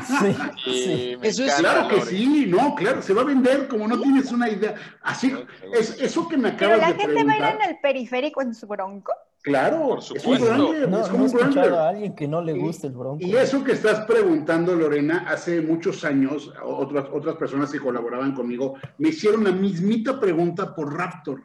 Sí, 0.07 0.37
sí. 0.65 1.17
Eso 1.21 1.45
es 1.45 1.55
claro 1.57 1.89
que 1.89 2.01
sí, 2.03 2.47
no, 2.47 2.77
claro, 2.77 3.03
se 3.03 3.13
va 3.13 3.23
a 3.23 3.25
vender 3.25 3.67
como 3.67 3.89
no 3.89 4.01
tienes 4.01 4.31
una 4.31 4.49
idea. 4.49 4.77
Así, 5.03 5.35
es, 5.75 6.01
eso 6.01 6.29
que 6.29 6.37
me 6.37 6.51
acabas 6.51 6.79
de 6.79 6.95
preguntar. 6.95 6.97
¿Pero 6.97 7.15
la 7.15 7.25
gente 7.25 7.25
va 7.25 7.47
a 7.47 7.51
ir 7.51 7.57
en 7.57 7.71
el 7.71 7.81
periférico 7.81 8.41
en 8.41 8.55
su 8.55 8.69
bronco? 8.69 9.13
Claro, 9.43 9.99
es 9.99 10.11
un 10.11 10.39
Wrangler, 10.39 10.89
no, 10.89 11.01
es 11.01 11.09
como 11.09 11.25
un 11.25 11.31
Wrangler. 11.31 11.73
a 11.73 11.89
alguien 11.89 12.15
que 12.15 12.29
no 12.29 12.43
le 12.43 12.53
guste 12.53 12.89
el 12.89 12.93
bronco. 12.93 13.25
Y 13.25 13.35
eso 13.37 13.65
que 13.65 13.73
estás 13.73 14.01
preguntando, 14.05 14.75
Lorena, 14.75 15.25
hace 15.29 15.63
muchos 15.63 16.05
años, 16.05 16.53
otras, 16.63 17.07
otras 17.11 17.37
personas 17.37 17.71
que 17.73 17.81
colaboraban 17.81 18.35
conmigo, 18.35 18.75
me 18.99 19.09
hicieron 19.09 19.45
la 19.45 19.53
mismita 19.53 20.21
pregunta 20.21 20.75
por 20.75 20.95
Raptor. 20.95 21.43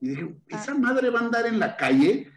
Y 0.00 0.10
dije, 0.10 0.36
ah. 0.52 0.56
¿esa 0.56 0.74
madre 0.74 1.10
va 1.10 1.20
a 1.20 1.24
andar 1.24 1.46
en 1.46 1.58
la 1.58 1.76
calle? 1.76 2.30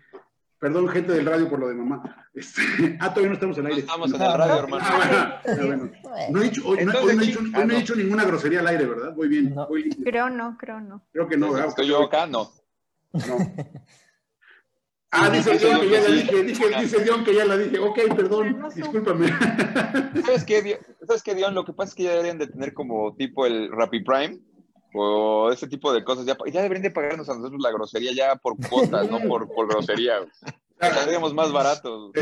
Perdón, 0.58 0.90
gente 0.90 1.14
del 1.14 1.26
radio 1.26 1.48
por 1.48 1.60
lo 1.60 1.70
de 1.70 1.76
mamá. 1.76 2.28
Este, 2.34 2.62
ah, 3.00 3.10
todavía 3.10 3.30
no 3.30 3.34
estamos 3.36 3.58
en 3.60 3.66
el 3.66 3.72
aire. 3.72 3.82
estamos 3.82 4.14
en 4.14 4.22
el 4.22 4.34
radio, 4.34 4.60
hermano. 4.60 4.84
Ah, 4.88 5.42
no 6.32 6.42
he 6.42 6.44
dicho, 6.46 6.62
hoy, 6.66 6.84
no, 6.84 7.10
he 7.10 7.16
dicho, 7.16 7.42
no 7.42 7.62
he 7.62 7.76
dicho 7.76 7.96
ninguna 7.96 8.26
grosería 8.26 8.62
al 8.62 8.68
aire, 8.68 8.86
¿verdad? 8.86 9.16
Muy 9.16 9.28
bien. 9.28 9.56
creo 10.04 10.30
no, 10.30 10.58
creo 10.58 10.82
no. 10.82 11.04
Creo 11.12 11.28
que 11.28 11.38
no, 11.38 11.54
¿verdad? 11.54 11.70
Estoy 11.70 11.88
yo 11.88 12.04
acá, 12.04 12.26
no. 12.26 12.52
No. 13.14 13.38
Ah, 15.12 15.30
dice 15.30 15.57
Dion 15.57 15.82
que 15.82 15.89
ya 15.89 16.01
la 16.01 16.10
dije, 16.10 16.43
dice 16.43 17.03
Dion 17.03 17.24
que 17.24 17.34
ya 17.34 17.45
la 17.45 17.57
dije. 17.57 17.80
Ok, 17.80 17.99
perdón, 18.16 18.62
discúlpame. 18.76 19.30
¿Sabes 20.26 20.45
qué, 20.45 20.80
¿Sabes 21.07 21.24
qué, 21.24 21.34
Dion? 21.34 21.55
Lo 21.55 21.66
que 21.66 21.74
pasa 21.74 21.89
es 21.89 21.95
que 21.95 22.03
ya 22.03 22.12
deberían 22.12 22.38
de 22.38 22.47
tener 22.47 22.74
como 22.74 23.16
tipo 23.16 23.45
el 23.47 23.72
Rappi 23.72 24.03
Prime, 24.03 24.39
o 24.93 25.51
ese 25.51 25.68
tipo 25.68 25.91
de 25.93 26.03
cosas. 26.03 26.26
Ya, 26.26 26.38
ya 26.51 26.62
deberían 26.62 26.84
de 26.84 26.91
pagarnos 26.91 27.30
a 27.30 27.36
nosotros 27.36 27.62
la 27.62 27.72
grosería 27.72 28.12
ya 28.14 28.36
por 28.36 28.55
cuotas, 28.70 29.10
no 29.10 29.20
por, 29.22 29.51
por 29.53 29.68
grosería. 29.68 30.20
Saldríamos 30.80 31.34
más 31.34 31.51
baratos. 31.51 32.12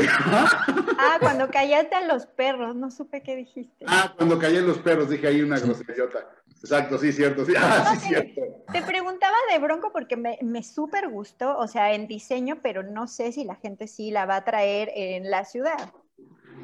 Ah, 1.00 1.18
cuando 1.20 1.48
callaste 1.48 1.94
a 1.94 2.04
los 2.08 2.26
perros, 2.26 2.74
no 2.74 2.90
supe 2.90 3.22
qué 3.22 3.36
dijiste. 3.36 3.84
Ah, 3.86 4.12
cuando 4.16 4.36
callé 4.36 4.58
a 4.58 4.62
los 4.62 4.78
perros, 4.78 5.08
dije 5.08 5.28
ahí 5.28 5.42
una 5.42 5.60
groseriota. 5.60 6.28
Exacto, 6.60 6.98
sí, 6.98 7.12
cierto, 7.12 7.44
sí. 7.44 7.52
Ah, 7.58 7.96
sí, 7.98 8.08
cierto. 8.08 8.40
Te 8.72 8.82
preguntaba 8.82 9.36
de 9.52 9.58
Bronco 9.58 9.92
porque 9.92 10.16
me, 10.16 10.38
me 10.42 10.62
súper 10.62 11.08
gustó, 11.08 11.56
o 11.58 11.66
sea, 11.68 11.94
en 11.94 12.08
diseño, 12.08 12.58
pero 12.62 12.82
no 12.82 13.06
sé 13.06 13.32
si 13.32 13.44
la 13.44 13.56
gente 13.56 13.86
sí 13.86 14.10
la 14.10 14.26
va 14.26 14.36
a 14.36 14.44
traer 14.44 14.90
en 14.94 15.30
la 15.30 15.44
ciudad. 15.44 15.92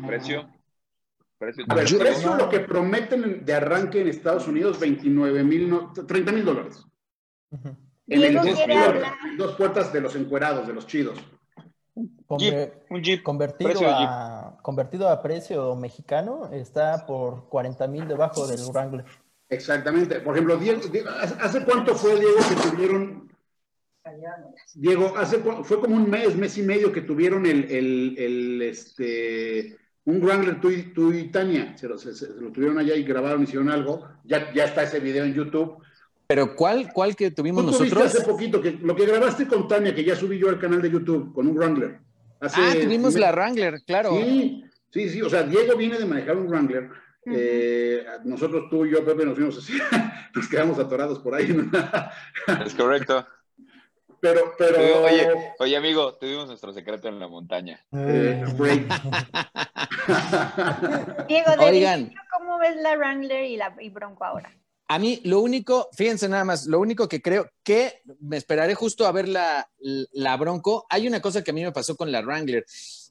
¿Precio? 0.06 0.48
Precio, 1.38 1.64
a 1.68 1.74
ver, 1.74 1.98
precio 1.98 2.36
lo 2.36 2.48
que 2.48 2.60
prometen 2.60 3.44
de 3.44 3.54
arranque 3.54 4.00
en 4.00 4.08
Estados 4.08 4.46
Unidos, 4.48 4.78
29 4.78 5.42
mil, 5.44 5.72
30 6.06 6.32
mil 6.32 6.44
dólares. 6.44 6.84
En 8.06 8.22
el 8.22 8.34
dos, 8.34 8.46
dos 9.36 9.56
puertas 9.56 9.92
de 9.92 10.00
los 10.00 10.14
encuerados, 10.14 10.66
de 10.66 10.72
los 10.72 10.86
chidos. 10.86 11.18
un 11.94 13.02
Jeep. 13.02 13.22
Convertido, 13.22 13.80
a, 13.84 14.58
convertido 14.62 15.08
a 15.08 15.22
precio 15.22 15.74
mexicano, 15.74 16.50
está 16.52 17.04
por 17.06 17.48
40 17.48 17.86
mil 17.88 18.08
debajo 18.08 18.46
del 18.46 18.60
Wrangler. 18.70 19.04
Exactamente. 19.48 20.20
Por 20.20 20.34
ejemplo, 20.34 20.56
Diego, 20.56 20.80
¿hace 21.40 21.64
cuánto 21.64 21.94
fue, 21.94 22.18
Diego, 22.18 22.36
que 22.48 22.70
tuvieron... 22.70 23.32
Diego, 24.74 25.14
hace, 25.16 25.38
fue 25.38 25.80
como 25.80 25.96
un 25.96 26.10
mes, 26.10 26.36
mes 26.36 26.58
y 26.58 26.62
medio 26.62 26.92
que 26.92 27.00
tuvieron 27.00 27.46
el, 27.46 27.64
el, 27.70 28.14
el 28.18 28.62
este, 28.62 29.78
un 30.04 30.20
Wrangler 30.20 30.60
tú 30.60 30.70
y, 30.70 30.82
tú 30.92 31.12
y 31.12 31.30
Tania, 31.30 31.74
se 31.76 31.88
lo, 31.88 31.96
tuvieron 32.52 32.78
allá 32.78 32.94
y 32.94 33.02
grabaron, 33.02 33.44
hicieron 33.44 33.70
algo, 33.70 34.06
ya, 34.24 34.52
ya 34.52 34.64
está 34.64 34.82
ese 34.82 35.00
video 35.00 35.24
en 35.24 35.34
YouTube. 35.34 35.78
Pero 36.26 36.54
¿cuál, 36.54 36.92
cuál 36.92 37.16
que 37.16 37.30
tuvimos 37.30 37.64
nosotros? 37.64 38.04
hace 38.04 38.24
poquito, 38.24 38.60
que, 38.60 38.72
lo 38.72 38.94
que 38.94 39.06
grabaste 39.06 39.46
con 39.46 39.68
Tania, 39.68 39.94
que 39.94 40.04
ya 40.04 40.16
subí 40.16 40.38
yo 40.38 40.48
al 40.48 40.58
canal 40.58 40.82
de 40.82 40.90
YouTube, 40.90 41.32
con 41.32 41.46
un 41.46 41.56
Wrangler. 41.56 41.98
ah, 42.40 42.72
tuvimos 42.82 43.14
la 43.14 43.32
Wrangler, 43.32 43.82
claro. 43.86 44.10
Sí, 44.18 44.64
sí, 44.90 45.08
sí, 45.08 45.22
o 45.22 45.30
sea, 45.30 45.42
Diego 45.44 45.76
viene 45.76 45.98
de 45.98 46.04
manejar 46.04 46.36
un 46.36 46.48
Wrangler. 46.48 46.90
Eh, 47.26 48.04
nosotros, 48.24 48.68
tú 48.68 48.84
y 48.84 48.92
yo, 48.92 49.04
Pepe, 49.04 49.24
nos 49.24 49.34
fuimos 49.34 49.58
así, 49.58 49.72
nos 50.34 50.48
quedamos 50.48 50.78
atorados 50.78 51.18
por 51.20 51.34
ahí. 51.34 51.56
es 52.66 52.74
correcto. 52.74 53.26
pero, 54.20 54.52
pero. 54.58 55.04
Oye, 55.04 55.28
oye, 55.58 55.76
amigo, 55.76 56.14
tuvimos 56.14 56.46
nuestro 56.46 56.72
secreto 56.72 57.08
en 57.08 57.18
la 57.18 57.28
montaña. 57.28 57.80
Eh, 57.92 58.44
Diego, 61.28 61.50
Oigan. 61.60 62.12
¿cómo 62.36 62.58
ves 62.58 62.76
la 62.76 62.96
Wrangler 62.96 63.44
y 63.44 63.56
la 63.56 63.74
y 63.80 63.90
Bronco 63.90 64.24
ahora? 64.24 64.52
A 64.86 64.98
mí, 64.98 65.22
lo 65.24 65.40
único, 65.40 65.88
fíjense 65.96 66.28
nada 66.28 66.44
más, 66.44 66.66
lo 66.66 66.78
único 66.78 67.08
que 67.08 67.22
creo 67.22 67.48
que 67.62 68.02
me 68.20 68.36
esperaré 68.36 68.74
justo 68.74 69.06
a 69.06 69.12
ver 69.12 69.28
la, 69.28 69.66
la 69.78 70.36
Bronco. 70.36 70.84
Hay 70.90 71.08
una 71.08 71.22
cosa 71.22 71.42
que 71.42 71.52
a 71.52 71.54
mí 71.54 71.64
me 71.64 71.72
pasó 71.72 71.96
con 71.96 72.12
la 72.12 72.20
Wrangler 72.20 72.66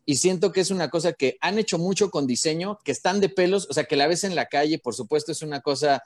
y 0.05 0.17
siento 0.17 0.51
que 0.51 0.61
es 0.61 0.71
una 0.71 0.89
cosa 0.89 1.13
que 1.13 1.37
han 1.39 1.57
hecho 1.59 1.77
mucho 1.77 2.09
con 2.09 2.27
diseño, 2.27 2.77
que 2.83 2.91
están 2.91 3.19
de 3.19 3.29
pelos, 3.29 3.67
o 3.69 3.73
sea, 3.73 3.85
que 3.85 3.95
la 3.95 4.07
ves 4.07 4.23
en 4.23 4.35
la 4.35 4.47
calle, 4.47 4.79
por 4.79 4.95
supuesto, 4.95 5.31
es 5.31 5.41
una 5.41 5.61
cosa 5.61 6.03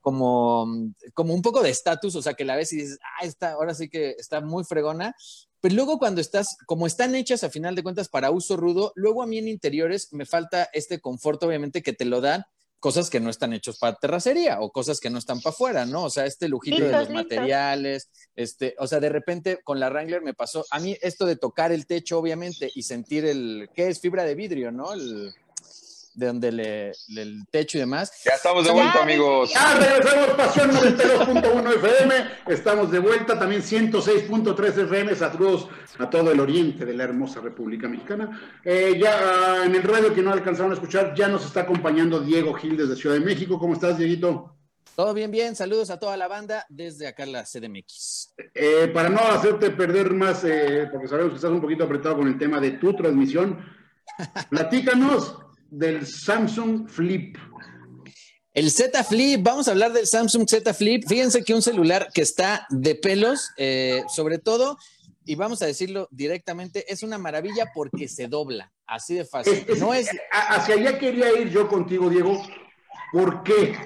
como, 0.00 0.66
como 1.14 1.34
un 1.34 1.42
poco 1.42 1.62
de 1.62 1.70
estatus, 1.70 2.16
o 2.16 2.22
sea, 2.22 2.34
que 2.34 2.44
la 2.44 2.56
ves 2.56 2.72
y 2.72 2.76
dices, 2.76 2.98
ah, 3.02 3.24
está, 3.24 3.52
ahora 3.52 3.74
sí 3.74 3.88
que 3.88 4.16
está 4.18 4.40
muy 4.40 4.64
fregona, 4.64 5.14
pero 5.60 5.74
luego 5.74 5.98
cuando 5.98 6.20
estás, 6.20 6.56
como 6.66 6.86
están 6.86 7.14
hechas 7.14 7.44
a 7.44 7.50
final 7.50 7.74
de 7.74 7.82
cuentas 7.82 8.08
para 8.08 8.30
uso 8.30 8.56
rudo, 8.56 8.92
luego 8.94 9.22
a 9.22 9.26
mí 9.26 9.38
en 9.38 9.48
interiores 9.48 10.12
me 10.12 10.26
falta 10.26 10.68
este 10.72 11.00
confort, 11.00 11.42
obviamente, 11.42 11.82
que 11.82 11.92
te 11.92 12.04
lo 12.04 12.20
dan 12.20 12.44
cosas 12.86 13.10
que 13.10 13.18
no 13.18 13.30
están 13.30 13.52
hechos 13.52 13.80
para 13.80 13.96
terracería 13.96 14.60
o 14.60 14.70
cosas 14.70 15.00
que 15.00 15.10
no 15.10 15.18
están 15.18 15.40
para 15.40 15.52
afuera, 15.52 15.86
¿no? 15.86 16.04
O 16.04 16.08
sea, 16.08 16.24
este 16.24 16.48
lujito 16.48 16.84
de 16.84 16.92
los 16.92 17.10
materiales, 17.10 18.10
este, 18.36 18.76
o 18.78 18.86
sea, 18.86 19.00
de 19.00 19.08
repente 19.08 19.58
con 19.64 19.80
la 19.80 19.90
Wrangler 19.90 20.22
me 20.22 20.34
pasó, 20.34 20.64
a 20.70 20.78
mí 20.78 20.96
esto 21.02 21.26
de 21.26 21.34
tocar 21.34 21.72
el 21.72 21.84
techo, 21.86 22.16
obviamente, 22.16 22.70
y 22.72 22.84
sentir 22.84 23.24
el, 23.24 23.70
¿qué 23.74 23.88
es? 23.88 23.98
Fibra 23.98 24.22
de 24.22 24.36
vidrio, 24.36 24.70
¿no? 24.70 24.92
El, 24.92 25.34
de 26.16 26.26
donde 26.26 26.50
le, 26.50 26.92
el 27.14 27.46
techo 27.50 27.76
y 27.76 27.80
demás. 27.80 28.10
Ya 28.24 28.32
estamos 28.32 28.64
de 28.64 28.72
vuelta, 28.72 29.02
amigos. 29.02 29.52
Ya 29.52 29.74
regresamos, 29.78 30.28
Pasión 30.30 30.70
92.1 30.70 31.74
FM. 31.76 32.14
Estamos 32.46 32.90
de 32.90 32.98
vuelta, 32.98 33.38
también 33.38 33.62
106.3 33.62 34.78
FM. 34.84 35.14
Saludos 35.14 35.68
a 35.98 36.08
todo 36.08 36.32
el 36.32 36.40
oriente 36.40 36.86
de 36.86 36.94
la 36.94 37.04
hermosa 37.04 37.42
República 37.42 37.86
Mexicana. 37.86 38.58
Eh, 38.64 38.98
ya 38.98 39.12
ah, 39.12 39.66
en 39.66 39.74
el 39.74 39.82
radio 39.82 40.14
que 40.14 40.22
no 40.22 40.32
alcanzaron 40.32 40.72
a 40.72 40.74
escuchar, 40.74 41.14
ya 41.14 41.28
nos 41.28 41.44
está 41.44 41.60
acompañando 41.60 42.20
Diego 42.20 42.54
Gil 42.54 42.78
desde 42.78 42.96
Ciudad 42.96 43.16
de 43.16 43.24
México. 43.24 43.58
¿Cómo 43.58 43.74
estás, 43.74 43.98
Dieguito? 43.98 44.56
Todo 44.94 45.12
bien, 45.12 45.30
bien. 45.30 45.54
Saludos 45.54 45.90
a 45.90 45.98
toda 45.98 46.16
la 46.16 46.28
banda 46.28 46.64
desde 46.70 47.06
acá 47.06 47.26
la 47.26 47.44
CDMX. 47.44 48.32
Eh, 48.54 48.90
para 48.94 49.10
no 49.10 49.20
hacerte 49.20 49.68
perder 49.70 50.14
más, 50.14 50.44
eh, 50.44 50.88
porque 50.90 51.08
sabemos 51.08 51.32
que 51.32 51.36
estás 51.36 51.50
un 51.50 51.60
poquito 51.60 51.84
apretado 51.84 52.16
con 52.16 52.26
el 52.26 52.38
tema 52.38 52.58
de 52.58 52.70
tu 52.72 52.96
transmisión, 52.96 53.58
platícanos 54.48 55.40
del 55.70 56.06
Samsung 56.06 56.88
Flip. 56.88 57.36
El 58.52 58.70
Z 58.70 59.04
Flip, 59.04 59.42
vamos 59.42 59.68
a 59.68 59.72
hablar 59.72 59.92
del 59.92 60.06
Samsung 60.06 60.48
Z 60.48 60.72
Flip. 60.72 61.04
Fíjense 61.06 61.44
que 61.44 61.52
un 61.54 61.62
celular 61.62 62.08
que 62.14 62.22
está 62.22 62.66
de 62.70 62.94
pelos, 62.94 63.50
eh, 63.58 64.02
sobre 64.08 64.38
todo, 64.38 64.78
y 65.26 65.34
vamos 65.34 65.60
a 65.60 65.66
decirlo 65.66 66.08
directamente, 66.10 66.90
es 66.90 67.02
una 67.02 67.18
maravilla 67.18 67.70
porque 67.74 68.08
se 68.08 68.28
dobla, 68.28 68.72
así 68.86 69.14
de 69.14 69.24
fácil. 69.24 69.66
no 69.78 69.92
es... 69.92 70.08
Hacia 70.30 70.76
allá 70.76 70.98
quería 70.98 71.38
ir 71.38 71.50
yo 71.50 71.68
contigo, 71.68 72.08
Diego. 72.08 72.42
¿Por 73.12 73.42
qué? 73.42 73.76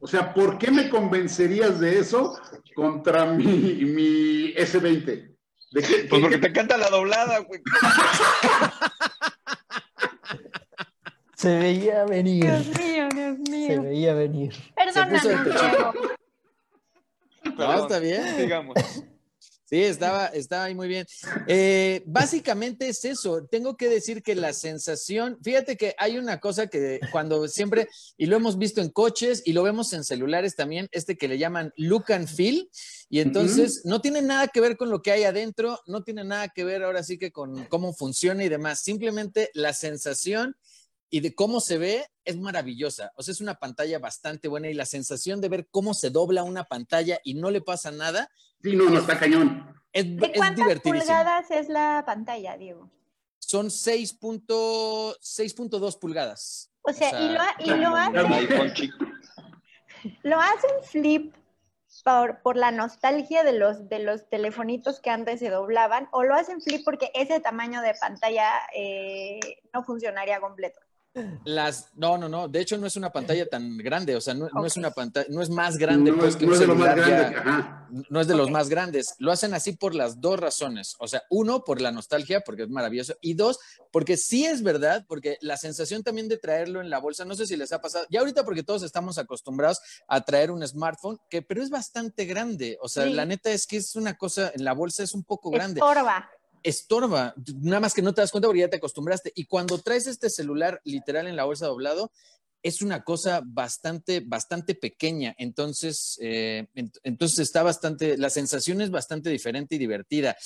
O 0.00 0.06
sea, 0.08 0.34
¿por 0.34 0.58
qué 0.58 0.70
me 0.70 0.88
convencerías 0.88 1.78
de 1.78 1.98
eso 1.98 2.38
contra 2.74 3.26
mi, 3.26 3.46
mi 3.46 4.54
S20? 4.54 5.36
pues 5.72 6.06
porque 6.08 6.38
te 6.38 6.48
encanta 6.48 6.76
la 6.76 6.88
doblada, 6.88 7.38
güey. 7.40 7.60
Se 11.46 11.58
veía 11.58 12.04
venir. 12.04 12.44
Dios 12.44 12.66
mío, 12.66 13.08
Dios 13.14 13.38
mío. 13.38 13.66
Se 13.68 13.78
veía 13.78 14.14
venir. 14.14 14.52
Perdóname, 14.74 15.20
No, 17.56 17.82
está 17.82 18.00
bien. 18.00 18.36
Digamos. 18.36 18.74
Sí, 19.68 19.82
estaba, 19.82 20.26
estaba 20.26 20.64
ahí 20.64 20.74
muy 20.74 20.88
bien. 20.88 21.06
Eh, 21.46 22.02
básicamente 22.06 22.88
es 22.88 23.04
eso. 23.04 23.46
Tengo 23.46 23.76
que 23.76 23.88
decir 23.88 24.24
que 24.24 24.34
la 24.34 24.52
sensación, 24.52 25.38
fíjate 25.40 25.76
que 25.76 25.94
hay 25.98 26.18
una 26.18 26.40
cosa 26.40 26.66
que 26.66 26.98
cuando 27.12 27.46
siempre, 27.46 27.88
y 28.16 28.26
lo 28.26 28.36
hemos 28.36 28.58
visto 28.58 28.80
en 28.80 28.90
coches 28.90 29.42
y 29.44 29.52
lo 29.52 29.62
vemos 29.62 29.92
en 29.92 30.02
celulares 30.02 30.56
también, 30.56 30.88
este 30.90 31.16
que 31.16 31.28
le 31.28 31.38
llaman 31.38 31.72
look 31.76 32.12
and 32.12 32.26
feel, 32.28 32.68
y 33.08 33.20
entonces 33.20 33.82
no 33.84 34.00
tiene 34.00 34.20
nada 34.20 34.48
que 34.48 34.60
ver 34.60 34.76
con 34.76 34.90
lo 34.90 35.00
que 35.00 35.12
hay 35.12 35.22
adentro, 35.22 35.80
no 35.86 36.02
tiene 36.02 36.24
nada 36.24 36.48
que 36.48 36.64
ver 36.64 36.82
ahora 36.82 37.04
sí 37.04 37.18
que 37.18 37.30
con 37.30 37.66
cómo 37.66 37.92
funciona 37.92 38.44
y 38.44 38.48
demás. 38.48 38.80
Simplemente 38.80 39.50
la 39.54 39.72
sensación 39.72 40.56
y 41.16 41.20
de 41.20 41.34
cómo 41.34 41.60
se 41.60 41.78
ve 41.78 42.06
es 42.26 42.36
maravillosa. 42.36 43.10
O 43.16 43.22
sea, 43.22 43.32
es 43.32 43.40
una 43.40 43.54
pantalla 43.54 43.98
bastante 43.98 44.48
buena 44.48 44.68
y 44.68 44.74
la 44.74 44.84
sensación 44.84 45.40
de 45.40 45.48
ver 45.48 45.66
cómo 45.70 45.94
se 45.94 46.10
dobla 46.10 46.42
una 46.42 46.64
pantalla 46.64 47.18
y 47.24 47.32
no 47.32 47.50
le 47.50 47.62
pasa 47.62 47.90
nada. 47.90 48.28
Sí, 48.62 48.76
no, 48.76 48.90
no 48.90 48.98
está 48.98 49.18
cañón. 49.18 49.74
Es, 49.94 50.14
¿De 50.14 50.30
cuántas 50.34 50.80
pulgadas 50.80 51.50
es 51.50 51.70
la 51.70 52.02
pantalla, 52.04 52.58
Diego? 52.58 52.90
Son 53.38 53.68
6.2 53.68 55.98
pulgadas. 55.98 56.70
O 56.82 56.92
sea, 56.92 57.18
y 57.18 57.30
lo, 57.30 57.40
y 57.64 57.70
lo 57.80 57.96
hacen. 57.96 58.92
lo 60.22 60.38
hacen 60.38 60.70
flip 60.82 61.34
por, 62.04 62.42
por, 62.42 62.58
la 62.58 62.72
nostalgia 62.72 63.42
de 63.42 63.54
los, 63.54 63.88
de 63.88 64.00
los 64.00 64.28
telefonitos 64.28 65.00
que 65.00 65.08
antes 65.08 65.40
se 65.40 65.48
doblaban, 65.48 66.10
o 66.12 66.24
lo 66.24 66.34
hacen 66.34 66.60
flip 66.60 66.84
porque 66.84 67.10
ese 67.14 67.40
tamaño 67.40 67.80
de 67.80 67.94
pantalla 67.94 68.50
eh, 68.74 69.40
no 69.72 69.82
funcionaría 69.82 70.40
completo. 70.40 70.78
Las, 71.44 71.90
no, 71.94 72.18
no, 72.18 72.28
no. 72.28 72.48
De 72.48 72.60
hecho, 72.60 72.76
no 72.76 72.86
es 72.86 72.96
una 72.96 73.10
pantalla 73.10 73.46
tan 73.46 73.78
grande. 73.78 74.16
O 74.16 74.20
sea, 74.20 74.34
no, 74.34 74.48
es 74.66 74.76
una 74.76 74.90
pantalla, 74.90 75.26
no 75.30 75.42
es 75.42 75.50
más 75.50 75.76
grande 75.78 76.12
pues, 76.12 76.36
que 76.36 76.46
un 76.46 76.56
celular. 76.56 77.88
no 78.10 78.20
es 78.20 78.26
de 78.26 78.34
los 78.34 78.50
más 78.50 78.68
grandes. 78.68 79.14
Lo 79.18 79.32
hacen 79.32 79.54
así 79.54 79.72
por 79.72 79.94
las 79.94 80.20
dos 80.20 80.38
razones. 80.38 80.96
O 80.98 81.08
sea, 81.08 81.22
uno, 81.30 81.64
por 81.64 81.80
la 81.80 81.90
nostalgia, 81.90 82.40
porque 82.40 82.64
es 82.64 82.68
maravilloso. 82.68 83.14
Y 83.20 83.34
dos, 83.34 83.58
porque 83.90 84.16
sí 84.16 84.44
es 84.44 84.62
verdad, 84.62 85.04
porque 85.08 85.38
la 85.40 85.56
sensación 85.56 86.02
también 86.02 86.28
de 86.28 86.38
traerlo 86.38 86.80
en 86.80 86.90
la 86.90 86.98
bolsa, 86.98 87.24
no 87.24 87.34
sé 87.34 87.46
si 87.46 87.56
les 87.56 87.72
ha 87.72 87.80
pasado. 87.80 88.06
Ya 88.10 88.20
ahorita, 88.20 88.44
porque 88.44 88.62
todos 88.62 88.82
estamos 88.82 89.18
acostumbrados 89.18 89.80
a 90.08 90.22
traer 90.22 90.50
un 90.50 90.66
smartphone, 90.66 91.18
que 91.30 91.42
pero 91.42 91.62
es 91.62 91.70
bastante 91.70 92.24
grande. 92.26 92.78
O 92.82 92.88
sea, 92.88 93.06
la 93.06 93.24
neta 93.24 93.50
es 93.50 93.66
que 93.66 93.78
es 93.78 93.96
una 93.96 94.14
cosa, 94.14 94.52
en 94.54 94.64
la 94.64 94.74
bolsa 94.74 95.02
es 95.02 95.14
un 95.14 95.24
poco 95.24 95.50
grande. 95.50 95.80
Estorba 95.80 96.28
estorba, 96.66 97.32
nada 97.62 97.80
más 97.80 97.94
que 97.94 98.02
no 98.02 98.12
te 98.12 98.20
das 98.20 98.32
cuenta 98.32 98.48
porque 98.48 98.60
ya 98.60 98.70
te 98.70 98.78
acostumbraste. 98.78 99.32
Y 99.34 99.46
cuando 99.46 99.78
traes 99.78 100.06
este 100.06 100.28
celular 100.28 100.80
literal 100.84 101.26
en 101.28 101.36
la 101.36 101.44
bolsa 101.44 101.66
doblado, 101.66 102.10
es 102.62 102.82
una 102.82 103.04
cosa 103.04 103.42
bastante, 103.44 104.20
bastante 104.20 104.74
pequeña. 104.74 105.34
Entonces, 105.38 106.18
eh, 106.20 106.66
entonces 107.04 107.38
está 107.38 107.62
bastante, 107.62 108.18
la 108.18 108.30
sensación 108.30 108.80
es 108.80 108.90
bastante 108.90 109.30
diferente 109.30 109.76
y 109.76 109.78
divertida. 109.78 110.36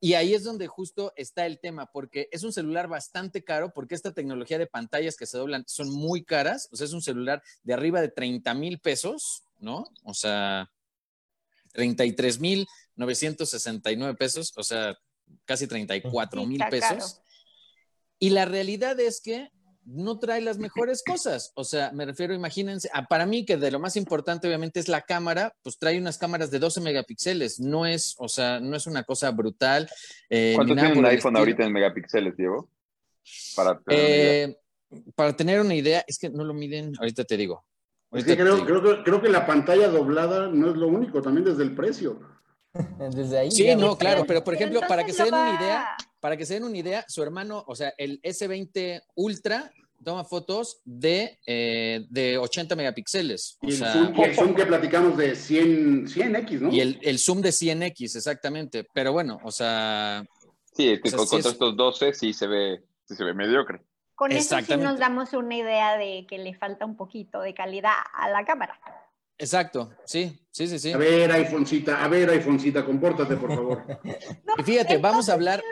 Y 0.00 0.14
ahí 0.14 0.34
es 0.34 0.44
donde 0.44 0.66
justo 0.66 1.12
está 1.16 1.44
el 1.44 1.60
tema, 1.60 1.90
porque 1.92 2.28
es 2.32 2.42
un 2.42 2.52
celular 2.52 2.88
bastante 2.88 3.44
caro, 3.44 3.72
porque 3.74 3.94
esta 3.94 4.12
tecnología 4.12 4.58
de 4.58 4.66
pantallas 4.66 5.16
que 5.16 5.26
se 5.26 5.36
doblan 5.36 5.64
son 5.66 5.90
muy 5.90 6.24
caras. 6.24 6.68
O 6.72 6.76
sea, 6.76 6.86
es 6.86 6.92
un 6.94 7.02
celular 7.02 7.42
de 7.62 7.74
arriba 7.74 8.00
de 8.00 8.08
30 8.08 8.54
mil 8.54 8.78
pesos, 8.80 9.44
¿no? 9.58 9.84
O 10.04 10.14
sea, 10.14 10.70
33 11.72 12.40
mil 12.40 12.66
969 12.96 14.14
pesos. 14.16 14.52
O 14.56 14.62
sea, 14.62 14.96
casi 15.44 15.66
34 15.66 16.46
mil 16.46 16.62
pesos. 16.70 17.20
Y 18.18 18.30
la 18.30 18.44
realidad 18.44 18.98
es 19.00 19.20
que 19.20 19.50
no 19.84 20.18
trae 20.18 20.40
las 20.40 20.58
mejores 20.58 21.02
cosas. 21.06 21.52
O 21.54 21.64
sea, 21.64 21.92
me 21.92 22.06
refiero, 22.06 22.34
imagínense, 22.34 22.90
para 23.08 23.26
mí 23.26 23.44
que 23.44 23.56
de 23.56 23.70
lo 23.70 23.78
más 23.78 23.96
importante 23.96 24.46
obviamente 24.46 24.80
es 24.80 24.88
la 24.88 25.02
cámara, 25.02 25.54
pues 25.62 25.78
trae 25.78 25.98
unas 25.98 26.18
cámaras 26.18 26.50
de 26.50 26.58
12 26.58 26.80
megapíxeles. 26.80 27.60
No 27.60 27.86
es, 27.86 28.14
o 28.18 28.28
sea, 28.28 28.60
no 28.60 28.76
es 28.76 28.86
una 28.86 29.04
cosa 29.04 29.30
brutal. 29.30 29.88
Eh, 30.30 30.52
¿Cuánto 30.54 30.74
tiene 30.74 30.98
un 30.98 31.06
iPhone 31.06 31.36
ahorita 31.36 31.64
en 31.64 31.72
megapíxeles, 31.72 32.36
Diego? 32.36 32.70
Para 33.56 33.80
tener, 33.80 34.00
eh, 34.00 34.56
para 35.14 35.34
tener 35.34 35.60
una 35.60 35.74
idea, 35.74 36.04
es 36.06 36.18
que 36.18 36.28
no 36.28 36.44
lo 36.44 36.52
miden, 36.52 36.92
ahorita 36.98 37.24
te 37.24 37.36
digo. 37.36 37.64
creo, 38.10 38.64
creo, 38.64 39.02
creo 39.02 39.22
que 39.22 39.28
la 39.28 39.46
pantalla 39.46 39.88
doblada 39.88 40.48
no 40.48 40.70
es 40.70 40.76
lo 40.76 40.88
único, 40.88 41.22
también 41.22 41.46
desde 41.46 41.62
el 41.62 41.74
precio. 41.74 42.20
Desde 42.98 43.38
ahí. 43.38 43.50
Sí, 43.50 43.74
no, 43.76 43.96
claro, 43.96 44.24
pero 44.26 44.42
por 44.42 44.54
ejemplo, 44.54 44.80
para 44.88 45.04
que 45.04 45.12
se 45.12 45.24
den 45.24 45.34
una 45.34 45.56
idea, 45.60 45.96
para 46.20 46.36
que 46.36 46.44
se 46.44 46.54
den 46.54 46.64
una 46.64 46.76
idea, 46.76 47.04
su 47.08 47.22
hermano, 47.22 47.64
o 47.66 47.74
sea, 47.74 47.94
el 47.96 48.20
S20 48.22 49.02
Ultra 49.14 49.70
toma 50.02 50.24
fotos 50.24 50.80
de, 50.84 51.38
eh, 51.46 52.04
de 52.10 52.36
80 52.38 52.76
megapíxeles. 52.76 53.58
Y, 53.62 53.72
el, 53.72 54.34
zoom, 54.34 54.54
que 54.54 54.66
platicamos 54.66 55.16
de 55.16 55.34
100, 55.34 56.06
100X, 56.06 56.60
¿no? 56.60 56.70
Y 56.70 56.80
el, 56.80 57.18
zoom 57.18 57.40
de 57.40 57.50
100X, 57.50 58.16
exactamente. 58.16 58.86
Pero 58.92 59.12
bueno, 59.12 59.40
o 59.42 59.50
sea... 59.50 60.24
Sí, 60.72 61.00
contra 61.00 61.38
estos 61.38 61.76
12 61.76 62.14
sí 62.14 62.32
se 62.32 62.46
ve, 62.46 62.82
sí 63.04 63.14
se 63.14 63.24
ve 63.24 63.32
mediocre. 63.32 63.80
Con 64.14 64.30
eso 64.30 64.56
sí 64.60 64.76
nos 64.76 64.98
damos 64.98 65.32
una 65.32 65.56
idea 65.56 65.96
de 65.96 66.26
que 66.28 66.38
le 66.38 66.54
falta 66.54 66.84
un 66.84 66.96
poquito 66.96 67.40
de 67.40 67.54
calidad 67.54 67.92
a 68.12 68.28
la 68.28 68.44
cámara. 68.44 68.78
Exacto, 69.36 69.90
sí, 70.04 70.46
sí, 70.50 70.68
sí, 70.68 70.78
sí. 70.78 70.92
A 70.92 70.96
ver, 70.96 71.30
iPhonecita, 71.32 72.04
a 72.04 72.08
ver, 72.08 72.30
iPhonecita, 72.30 72.84
compórtate, 72.84 73.36
por 73.36 73.54
favor. 73.54 73.84
y 74.58 74.62
fíjate, 74.62 74.98
vamos 74.98 75.28
a 75.28 75.32
hablar. 75.32 75.62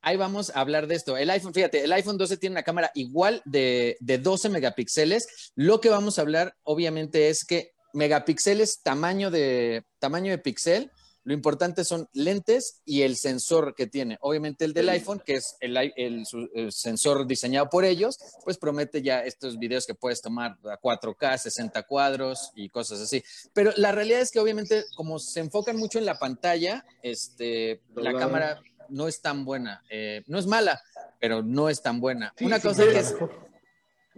Ahí 0.00 0.16
vamos 0.16 0.50
a 0.54 0.60
hablar 0.60 0.86
de 0.86 0.94
esto. 0.94 1.16
El 1.16 1.30
iPhone, 1.30 1.52
fíjate, 1.52 1.82
el 1.84 1.92
iPhone 1.92 2.18
12 2.18 2.36
tiene 2.36 2.54
una 2.54 2.62
cámara 2.62 2.90
igual 2.94 3.42
de, 3.44 3.96
de 4.00 4.18
12 4.18 4.48
megapíxeles. 4.48 5.52
Lo 5.54 5.80
que 5.80 5.88
vamos 5.88 6.18
a 6.18 6.22
hablar, 6.22 6.54
obviamente, 6.62 7.28
es 7.28 7.44
que 7.44 7.72
megapíxeles, 7.94 8.82
tamaño 8.82 9.30
de, 9.30 9.84
tamaño 9.98 10.30
de 10.30 10.38
píxel, 10.38 10.90
Lo 11.24 11.34
importante 11.34 11.84
son 11.84 12.08
lentes 12.12 12.80
y 12.84 13.02
el 13.02 13.16
sensor 13.16 13.74
que 13.74 13.86
tiene. 13.86 14.16
Obviamente 14.20 14.64
el 14.64 14.72
del 14.72 14.88
iPhone, 14.88 15.20
que 15.24 15.34
es 15.34 15.56
el, 15.60 15.76
el, 15.76 16.72
sensor 16.72 17.26
diseñado 17.26 17.68
por 17.68 17.84
ellos, 17.84 18.18
pues 18.44 18.56
promete 18.56 19.02
ya 19.02 19.24
estos 19.24 19.58
videos 19.58 19.86
que 19.86 19.94
puedes 19.94 20.22
tomar 20.22 20.56
a 20.64 20.80
4K, 20.80 21.36
60 21.36 21.82
cuadros 21.82 22.50
y 22.54 22.70
cosas 22.70 23.00
así. 23.00 23.22
Pero 23.52 23.72
la 23.76 23.92
realidad 23.92 24.20
es 24.20 24.30
que 24.30 24.40
obviamente 24.40 24.84
como 24.96 25.18
se 25.18 25.40
enfocan 25.40 25.76
mucho 25.76 25.98
en 25.98 26.06
la 26.06 26.18
pantalla, 26.18 26.84
este, 27.02 27.82
la 27.94 28.14
cámara 28.14 28.62
no 28.88 29.08
es 29.08 29.20
tan 29.20 29.44
buena. 29.44 29.82
Eh, 29.90 30.22
no 30.28 30.38
es 30.38 30.46
mala, 30.46 30.80
pero 31.20 31.42
no 31.42 31.68
es 31.68 31.82
tan 31.82 32.00
buena. 32.00 32.32
Una 32.40 32.60
cosa 32.60 32.84
que 32.84 32.98
es... 32.98 33.14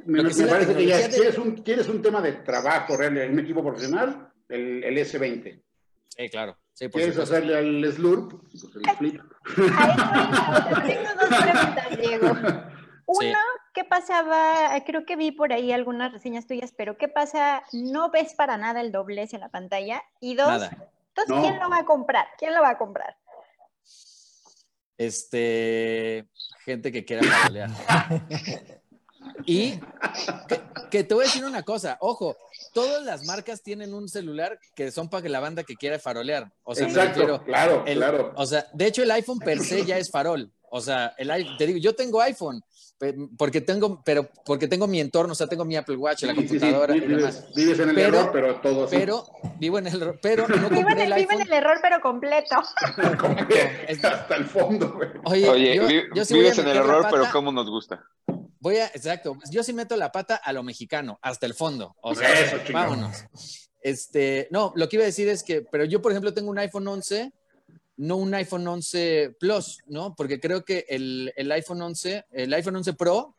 Me, 0.06 0.22
parece 0.22 0.74
que 0.74 0.86
ya 0.86 1.08
quieres, 1.08 1.38
un, 1.38 1.56
quieres 1.56 1.88
un 1.88 2.00
tema 2.00 2.22
de 2.22 2.32
trabajo 2.32 2.96
real 2.96 3.18
en 3.18 3.32
un 3.32 3.40
equipo 3.40 3.62
profesional, 3.62 4.32
el, 4.48 4.82
el 4.82 4.96
S20. 4.96 5.62
Sí, 6.08 6.28
claro. 6.30 6.56
¿Quieres 6.76 7.18
hacerle 7.18 7.56
al 7.56 7.92
slurp? 7.92 8.40
Pues 8.50 8.64
el 8.64 8.96
flip. 8.96 9.22
tengo 9.54 11.10
dos 11.20 11.28
preguntas, 11.28 11.98
Diego. 12.00 12.26
Uno, 13.06 13.38
¿qué 13.74 13.84
pasaba? 13.84 14.70
Creo 14.86 15.04
que 15.04 15.16
vi 15.16 15.32
por 15.32 15.52
ahí 15.52 15.72
algunas 15.72 16.12
reseñas 16.12 16.46
tuyas, 16.46 16.72
pero 16.76 16.96
¿qué 16.96 17.08
pasa? 17.08 17.62
¿No 17.72 18.10
ves 18.10 18.34
para 18.34 18.56
nada 18.56 18.80
el 18.80 18.92
doblez 18.92 19.34
en 19.34 19.40
la 19.40 19.48
pantalla? 19.48 20.02
Y 20.20 20.36
dos, 20.36 20.62
entonces, 21.14 21.44
¿quién 21.44 21.60
lo 21.60 21.68
va 21.68 21.78
a 21.78 21.84
comprar? 21.84 22.26
¿Quién 22.38 22.54
lo 22.54 22.62
va 22.62 22.70
a 22.70 22.78
comprar? 22.78 23.16
Este, 24.96 26.28
gente 26.64 26.92
que 26.92 27.04
quiera 27.04 27.22
pelear. 27.46 27.70
Y 29.46 29.80
que, 30.90 31.04
te 31.04 31.14
voy 31.14 31.24
a 31.24 31.26
decir 31.26 31.44
una 31.44 31.62
cosa, 31.62 31.96
ojo, 32.00 32.36
todas 32.72 33.04
las 33.04 33.24
marcas 33.24 33.62
tienen 33.62 33.94
un 33.94 34.08
celular 34.08 34.58
que 34.74 34.90
son 34.90 35.08
para 35.08 35.22
que 35.22 35.28
la 35.28 35.40
banda 35.40 35.64
que 35.64 35.76
quiera 35.76 35.98
farolear. 35.98 36.52
O 36.64 36.74
sea, 36.74 36.86
Exacto, 36.86 37.42
claro, 37.44 37.84
claro. 37.84 38.32
O 38.36 38.46
sea, 38.46 38.66
de 38.72 38.86
hecho 38.86 39.02
el 39.02 39.10
iPhone 39.10 39.38
per 39.38 39.60
se 39.60 39.84
ya 39.84 39.98
es 39.98 40.10
farol. 40.10 40.50
O 40.70 40.80
sea, 40.80 41.14
el, 41.18 41.56
te 41.58 41.66
digo, 41.66 41.78
yo 41.78 41.94
tengo 41.94 42.20
iPhone, 42.20 42.62
porque 43.38 43.60
tengo, 43.60 44.02
pero 44.04 44.28
porque 44.44 44.68
tengo 44.68 44.86
mi 44.86 45.00
entorno, 45.00 45.32
o 45.32 45.34
sea, 45.34 45.46
tengo 45.46 45.64
mi 45.64 45.74
Apple 45.74 45.96
Watch, 45.96 46.24
la 46.24 46.34
computadora 46.34 46.94
y 46.94 47.00
demás. 47.00 47.46
Vives 47.54 47.78
en 47.80 47.88
el 47.88 47.98
error, 47.98 48.30
pero 48.32 48.60
todo 48.60 48.86
Pero 48.88 49.26
vivo 49.58 49.78
en 49.78 49.86
el 49.86 50.02
error, 50.02 50.18
pero 50.20 50.46
no 50.46 50.68
vivo, 50.68 50.90
en 50.90 50.98
el, 50.98 51.14
vivo 51.14 51.32
en 51.32 51.40
el 51.40 51.52
error, 51.52 51.78
pero 51.80 52.00
completo. 52.00 52.56
Hasta 54.02 54.36
el 54.36 54.44
fondo, 54.44 54.92
güey. 54.92 55.08
Oye, 55.24 55.76
yo, 56.14 56.24
vives 56.30 56.58
en 56.58 56.68
el 56.68 56.76
error, 56.76 57.06
pero 57.10 57.24
cómo 57.32 57.50
nos 57.50 57.70
gusta. 57.70 58.04
Voy 58.60 58.76
a, 58.76 58.86
exacto, 58.86 59.36
yo 59.50 59.62
sí 59.62 59.72
meto 59.72 59.96
la 59.96 60.12
pata 60.12 60.36
a 60.36 60.52
lo 60.52 60.62
mexicano, 60.62 61.18
hasta 61.22 61.46
el 61.46 61.54
fondo. 61.54 61.96
O 62.02 62.14
sea, 62.14 62.28
vámonos. 62.72 63.24
Este, 63.82 64.48
no, 64.50 64.72
lo 64.76 64.88
que 64.88 64.96
iba 64.96 65.04
a 65.04 65.06
decir 65.06 65.28
es 65.28 65.42
que, 65.42 65.62
pero 65.62 65.84
yo, 65.84 66.02
por 66.02 66.12
ejemplo, 66.12 66.34
tengo 66.34 66.50
un 66.50 66.58
iPhone 66.58 66.86
11 66.86 67.32
no 68.00 68.16
un 68.16 68.32
iPhone 68.34 68.66
11 68.66 69.36
Plus, 69.38 69.80
¿no? 69.86 70.14
Porque 70.16 70.40
creo 70.40 70.64
que 70.64 70.86
el, 70.88 71.52
iPhone 71.52 71.82
11, 71.82 72.24
el 72.30 72.54
iPhone 72.54 72.76
11 72.76 72.94
Pro, 72.94 73.36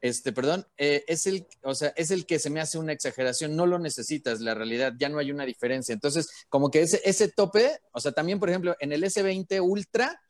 este, 0.00 0.32
perdón, 0.32 0.66
eh, 0.76 1.04
es 1.06 1.28
el, 1.28 1.46
o 1.62 1.74
sea, 1.76 1.92
es 1.94 2.10
el 2.10 2.26
que 2.26 2.40
se 2.40 2.50
me 2.50 2.60
hace 2.60 2.78
una 2.78 2.92
exageración, 2.92 3.54
no 3.54 3.64
lo 3.64 3.78
necesitas, 3.78 4.40
la 4.40 4.54
realidad, 4.54 4.94
ya 4.98 5.08
no 5.08 5.18
hay 5.18 5.30
una 5.30 5.46
diferencia. 5.46 5.92
Entonces, 5.92 6.28
como 6.48 6.68
que 6.68 6.82
ese, 6.82 7.00
ese 7.04 7.28
tope, 7.28 7.78
o 7.92 8.00
sea, 8.00 8.10
también, 8.10 8.40
por 8.40 8.48
ejemplo, 8.48 8.74
en 8.80 8.90
el 8.92 9.04
S20 9.04 9.62
Ultra, 9.62 10.20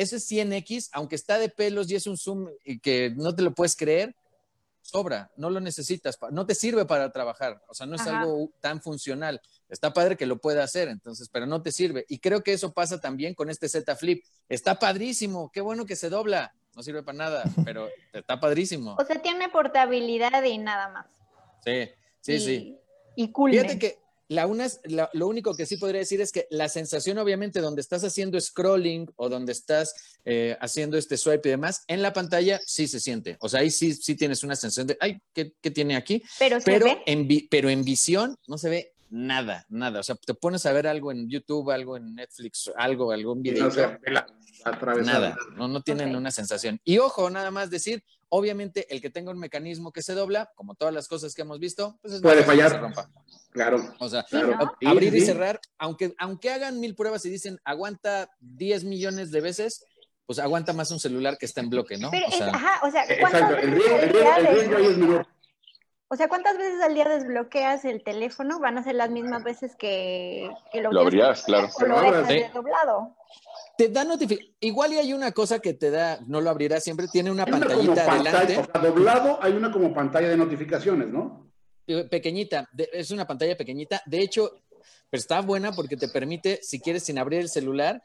ese 0.00 0.16
100X, 0.16 0.88
aunque 0.92 1.16
está 1.16 1.38
de 1.38 1.48
pelos 1.48 1.90
y 1.90 1.96
es 1.96 2.06
un 2.06 2.16
zoom 2.16 2.48
y 2.64 2.80
que 2.80 3.12
no 3.16 3.34
te 3.34 3.42
lo 3.42 3.54
puedes 3.54 3.76
creer, 3.76 4.14
sobra, 4.82 5.30
no 5.36 5.50
lo 5.50 5.60
necesitas, 5.60 6.18
no 6.30 6.46
te 6.46 6.54
sirve 6.54 6.84
para 6.84 7.12
trabajar, 7.12 7.62
o 7.68 7.74
sea, 7.74 7.86
no 7.86 7.96
es 7.96 8.06
algo 8.06 8.50
tan 8.60 8.80
funcional. 8.80 9.40
Está 9.68 9.92
padre 9.92 10.16
que 10.16 10.26
lo 10.26 10.38
pueda 10.38 10.64
hacer, 10.64 10.88
entonces, 10.88 11.28
pero 11.28 11.46
no 11.46 11.62
te 11.62 11.70
sirve. 11.70 12.04
Y 12.08 12.18
creo 12.18 12.42
que 12.42 12.52
eso 12.52 12.72
pasa 12.72 13.00
también 13.00 13.34
con 13.34 13.50
este 13.50 13.68
Z 13.68 13.94
Flip. 13.94 14.24
Está 14.48 14.78
padrísimo, 14.78 15.50
qué 15.52 15.60
bueno 15.60 15.86
que 15.86 15.96
se 15.96 16.08
dobla, 16.08 16.52
no 16.74 16.82
sirve 16.82 17.02
para 17.02 17.18
nada, 17.18 17.44
pero 17.64 17.88
está 18.12 18.40
padrísimo. 18.40 18.96
O 18.98 19.04
sea, 19.04 19.20
tiene 19.22 19.48
portabilidad 19.48 20.42
y 20.42 20.58
nada 20.58 20.88
más. 20.88 21.06
Sí, 21.64 21.90
sí, 22.20 22.40
sí. 22.40 22.78
Y 23.16 23.30
cool. 23.32 23.52
Fíjate 23.52 23.78
que 23.78 23.99
la 24.30 24.46
una, 24.46 24.68
lo 25.12 25.26
único 25.26 25.56
que 25.56 25.66
sí 25.66 25.76
podría 25.76 25.98
decir 25.98 26.20
es 26.20 26.30
que 26.30 26.46
la 26.50 26.68
sensación, 26.68 27.18
obviamente, 27.18 27.60
donde 27.60 27.80
estás 27.80 28.04
haciendo 28.04 28.40
scrolling 28.40 29.10
o 29.16 29.28
donde 29.28 29.50
estás 29.50 30.20
eh, 30.24 30.56
haciendo 30.60 30.96
este 30.96 31.16
swipe 31.16 31.48
y 31.48 31.50
demás, 31.50 31.82
en 31.88 32.00
la 32.00 32.12
pantalla 32.12 32.60
sí 32.64 32.86
se 32.86 33.00
siente. 33.00 33.36
O 33.40 33.48
sea, 33.48 33.58
ahí 33.58 33.72
sí, 33.72 33.92
sí 33.92 34.14
tienes 34.14 34.44
una 34.44 34.54
sensación 34.54 34.86
de, 34.86 34.96
ay, 35.00 35.20
¿qué, 35.34 35.52
tiene 35.72 35.96
aquí? 35.96 36.22
Pero, 36.38 36.86
En, 37.06 37.26
pero 37.50 37.70
en 37.70 37.82
visión 37.82 38.36
no 38.46 38.56
se 38.56 38.68
ve 38.68 38.92
nada, 39.10 39.66
nada. 39.68 39.98
O 39.98 40.02
sea, 40.04 40.14
te 40.14 40.34
pones 40.34 40.64
a 40.64 40.72
ver 40.72 40.86
algo 40.86 41.10
en 41.10 41.28
YouTube, 41.28 41.68
algo 41.72 41.96
en 41.96 42.14
Netflix, 42.14 42.70
algo, 42.76 43.10
algún 43.10 43.42
video. 43.42 43.68
nada, 45.02 45.36
no, 45.56 45.66
no 45.66 45.82
tienen 45.82 46.14
una 46.14 46.30
sensación. 46.30 46.80
Y 46.84 46.98
ojo, 46.98 47.30
nada 47.30 47.50
más 47.50 47.68
decir, 47.68 48.04
obviamente, 48.30 48.86
el 48.92 49.00
que 49.00 49.10
tenga 49.10 49.30
un 49.30 49.38
mecanismo 49.38 49.92
que 49.92 50.02
se 50.02 50.14
dobla, 50.14 50.50
como 50.54 50.74
todas 50.74 50.94
las 50.94 51.08
cosas 51.08 51.34
que 51.34 51.42
hemos 51.42 51.58
visto, 51.58 51.98
pues 52.00 52.14
es 52.14 52.22
puede 52.22 52.42
fallar. 52.44 52.80
Claro. 53.50 53.94
O 53.98 54.08
sea, 54.08 54.24
abrir 54.86 55.14
y 55.14 55.20
cerrar, 55.20 55.60
aunque, 55.78 56.14
aunque 56.18 56.50
hagan 56.50 56.80
mil 56.80 56.94
pruebas 56.94 57.24
y 57.26 57.30
dicen 57.30 57.58
aguanta 57.64 58.30
10 58.40 58.84
millones 58.84 59.30
de 59.30 59.40
veces, 59.40 59.84
pues 60.26 60.38
aguanta 60.38 60.72
más 60.72 60.90
un 60.92 61.00
celular 61.00 61.36
que 61.38 61.46
está 61.46 61.60
en 61.60 61.70
bloque, 61.70 61.98
¿no? 61.98 62.08
o 62.08 62.30
sea, 62.30 62.50
ajá, 62.50 62.86
o 62.86 62.90
sea, 62.90 63.04
Exacto, 63.04 63.56
el 63.56 63.72
riesgo, 63.72 64.78
es 64.78 64.96
menor. 64.96 65.26
O 66.06 66.16
sea, 66.16 66.28
¿cuántas 66.28 66.56
veces 66.56 66.80
al 66.82 66.94
día 66.94 67.08
desbloqueas 67.08 67.84
el 67.84 68.02
teléfono? 68.02 68.58
Van 68.58 68.78
a 68.78 68.82
ser 68.82 68.96
las 68.96 69.10
mismas 69.10 69.44
veces 69.44 69.76
que, 69.76 70.50
lo, 70.74 70.92
lo 70.92 71.00
abrías, 71.02 71.42
claro. 71.44 71.68
lo 71.80 72.52
doblado. 72.52 73.16
Te 73.80 73.88
da 73.88 74.04
notificación. 74.04 74.54
Igual 74.60 74.92
y 74.92 74.98
hay 74.98 75.14
una 75.14 75.32
cosa 75.32 75.58
que 75.58 75.72
te 75.72 75.90
da, 75.90 76.20
no 76.26 76.42
lo 76.42 76.50
abrirás 76.50 76.84
siempre, 76.84 77.08
tiene 77.08 77.30
una 77.30 77.46
pantallita 77.46 78.12
adelante. 78.12 78.58
O 78.58 78.64
sea, 78.66 78.82
doblado 78.82 79.42
hay 79.42 79.54
una 79.54 79.72
como 79.72 79.94
pantalla 79.94 80.28
de 80.28 80.36
notificaciones, 80.36 81.08
¿no? 81.08 81.50
Eh, 81.86 82.04
pequeñita, 82.04 82.68
es 82.76 83.10
una 83.10 83.26
pantalla 83.26 83.56
pequeñita. 83.56 84.02
De 84.04 84.20
hecho, 84.20 84.52
pero 85.08 85.18
está 85.18 85.40
buena 85.40 85.72
porque 85.72 85.96
te 85.96 86.08
permite, 86.08 86.60
si 86.62 86.78
quieres 86.78 87.04
sin 87.04 87.18
abrir 87.18 87.40
el 87.40 87.48
celular, 87.48 88.02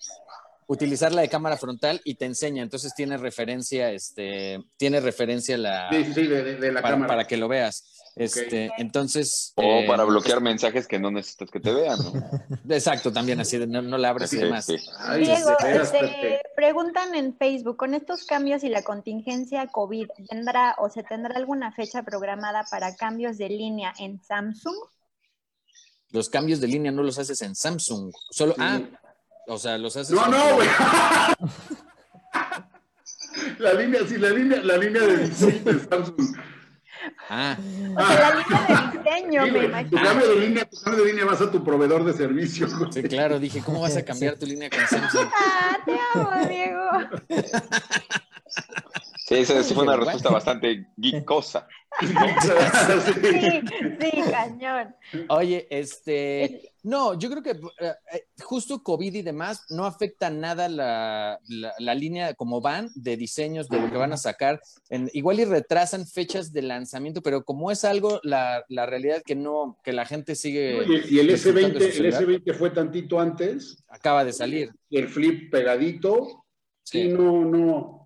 utilizar 0.68 1.12
la 1.12 1.24
de 1.24 1.28
cámara 1.28 1.58
frontal 1.58 2.00
y 2.06 2.16
te 2.16 2.24
enseña. 2.24 2.64
Entonces 2.64 2.96
tiene 2.96 3.18
referencia, 3.18 3.92
este, 3.92 4.64
tiene 4.78 5.02
referencia 5.02 5.58
la, 5.58 5.90
sí, 5.92 6.06
sí, 6.14 6.26
de, 6.26 6.72
la 6.72 6.82
para, 6.82 6.94
cámara. 6.94 7.08
para 7.10 7.28
que 7.28 7.36
lo 7.36 7.50
veas. 7.50 7.95
Este, 8.16 8.72
entonces. 8.78 9.52
O 9.56 9.62
eh, 9.62 9.86
para 9.88 10.06
bloquear 10.06 10.40
mensajes 10.40 10.88
que 10.88 11.00
no 11.00 11.12
necesitas 11.12 11.52
que 11.52 11.60
te 11.60 11.74
vean, 11.74 12.00
¿no? 12.00 12.14
Exacto, 12.74 13.12
también 13.12 13.42
así 13.42 13.58
no, 13.58 13.82
no 13.82 13.98
la 13.98 14.10
abres 14.10 14.32
y 14.32 14.38
demás. 14.38 14.68
Diego, 14.68 15.58
te 15.60 16.42
preguntan 16.56 17.14
en 17.14 17.36
Facebook, 17.36 17.76
con 17.76 17.94
estos 17.94 18.26
cambios 18.26 18.64
y 18.64 18.70
la 18.70 18.84
contingencia 18.84 19.68
COVID, 19.68 20.08
¿tendrá 20.30 20.76
o 20.78 20.90
se 20.90 21.04
tendrá 21.04 21.36
alguna 21.36 21.74
fecha 21.74 22.04
programada 22.04 22.64
para 22.72 22.96
cambios 22.96 23.38
de 23.38 23.50
línea 23.50 23.94
en 24.00 24.24
Samsung? 24.24 24.76
Los 26.12 26.30
cambios 26.30 26.62
de 26.62 26.68
línea 26.68 26.94
no 26.94 27.04
los 27.04 27.20
haces 27.20 27.42
en 27.42 27.54
Samsung. 27.54 28.14
Solo, 28.32 28.56
ah, 28.60 28.80
o 29.48 29.58
sea, 29.58 29.78
los 29.78 29.98
haces. 29.98 30.16
No, 30.16 30.26
no, 30.28 30.56
güey. 30.56 30.70
la 33.60 33.74
línea, 33.74 34.00
sí, 34.08 34.18
la 34.18 34.30
línea, 34.30 34.62
la 34.62 34.78
línea 34.78 35.02
de 35.02 35.18
diseño 35.18 35.64
de 35.64 35.80
Samsung. 35.80 36.38
Ah. 37.30 37.58
O 37.98 38.08
sea, 38.08 38.20
la 38.20 38.36
línea 38.36 38.92
de 38.92 38.98
diseño, 38.98 39.48
me 39.48 39.66
imagino. 39.66 39.90
Tu 39.98 40.04
cambio 40.04 40.28
de 40.30 40.36
línea, 40.40 40.66
tu 40.66 40.78
cambio 40.82 41.04
de 41.04 41.12
línea 41.12 41.26
vas 41.26 41.42
a 41.42 41.52
tu 41.52 41.64
proveedor 41.64 42.04
de 42.04 42.14
servicio. 42.14 42.68
Sí, 42.92 43.04
claro, 43.04 43.40
dije, 43.40 43.62
¿cómo 43.66 43.82
vas 43.82 43.98
a 43.98 44.06
cambiar 44.06 44.36
tu 44.38 44.46
línea 44.46 44.70
con 44.70 44.80
Samsung? 44.88 45.28
Ah, 45.38 45.78
te 45.86 45.94
amo, 46.14 46.48
Diego. 46.48 46.90
Sí, 49.28 49.34
esa 49.36 49.64
fue 49.64 49.84
una 49.84 49.98
respuesta 49.98 50.30
bastante 50.30 50.86
geekosa. 51.02 51.68
sí, 52.00 52.08
sí, 54.00 54.12
cañón. 54.30 54.96
Oye, 55.30 55.66
este, 55.72 56.74
no, 56.84 57.18
yo 57.18 57.32
creo 57.32 57.42
que 57.42 57.60
eh, 57.80 57.94
justo 58.44 58.84
COVID 58.84 59.16
y 59.16 59.24
demás 59.24 59.66
no 59.70 59.86
afecta 59.86 60.30
nada 60.30 60.70
la, 60.70 61.40
la, 61.80 61.96
línea 61.96 62.36
como 62.36 62.62
van 62.62 62.90
de 62.94 63.18
diseños 63.18 63.68
de 63.68 63.80
lo 63.80 63.90
que 63.90 63.98
van 63.98 64.14
a 64.14 64.18
sacar. 64.18 64.62
En, 64.90 65.10
igual 65.14 65.40
y 65.40 65.46
retrasan 65.46 66.06
fechas 66.06 66.54
de 66.54 66.62
lanzamiento, 66.62 67.24
pero 67.24 67.44
como 67.44 67.72
es 67.72 67.84
algo, 67.84 68.20
la, 68.22 68.64
la 68.70 68.86
realidad 68.86 69.24
que 69.26 69.34
no, 69.34 69.80
que 69.84 69.94
la 69.94 70.06
gente 70.06 70.36
sigue. 70.36 70.86
y, 71.10 71.18
el 71.18 71.32
S20, 71.32 71.98
el 71.98 72.14
S20 72.14 72.54
fue 72.54 72.70
tantito 72.70 73.20
antes. 73.20 73.84
Acaba 73.88 74.24
de 74.24 74.34
salir. 74.34 74.70
Y 74.88 75.00
el 75.00 75.08
flip 75.08 75.50
pegadito. 75.50 76.46
Sí, 76.84 77.08
no, 77.08 77.44
no 77.44 78.05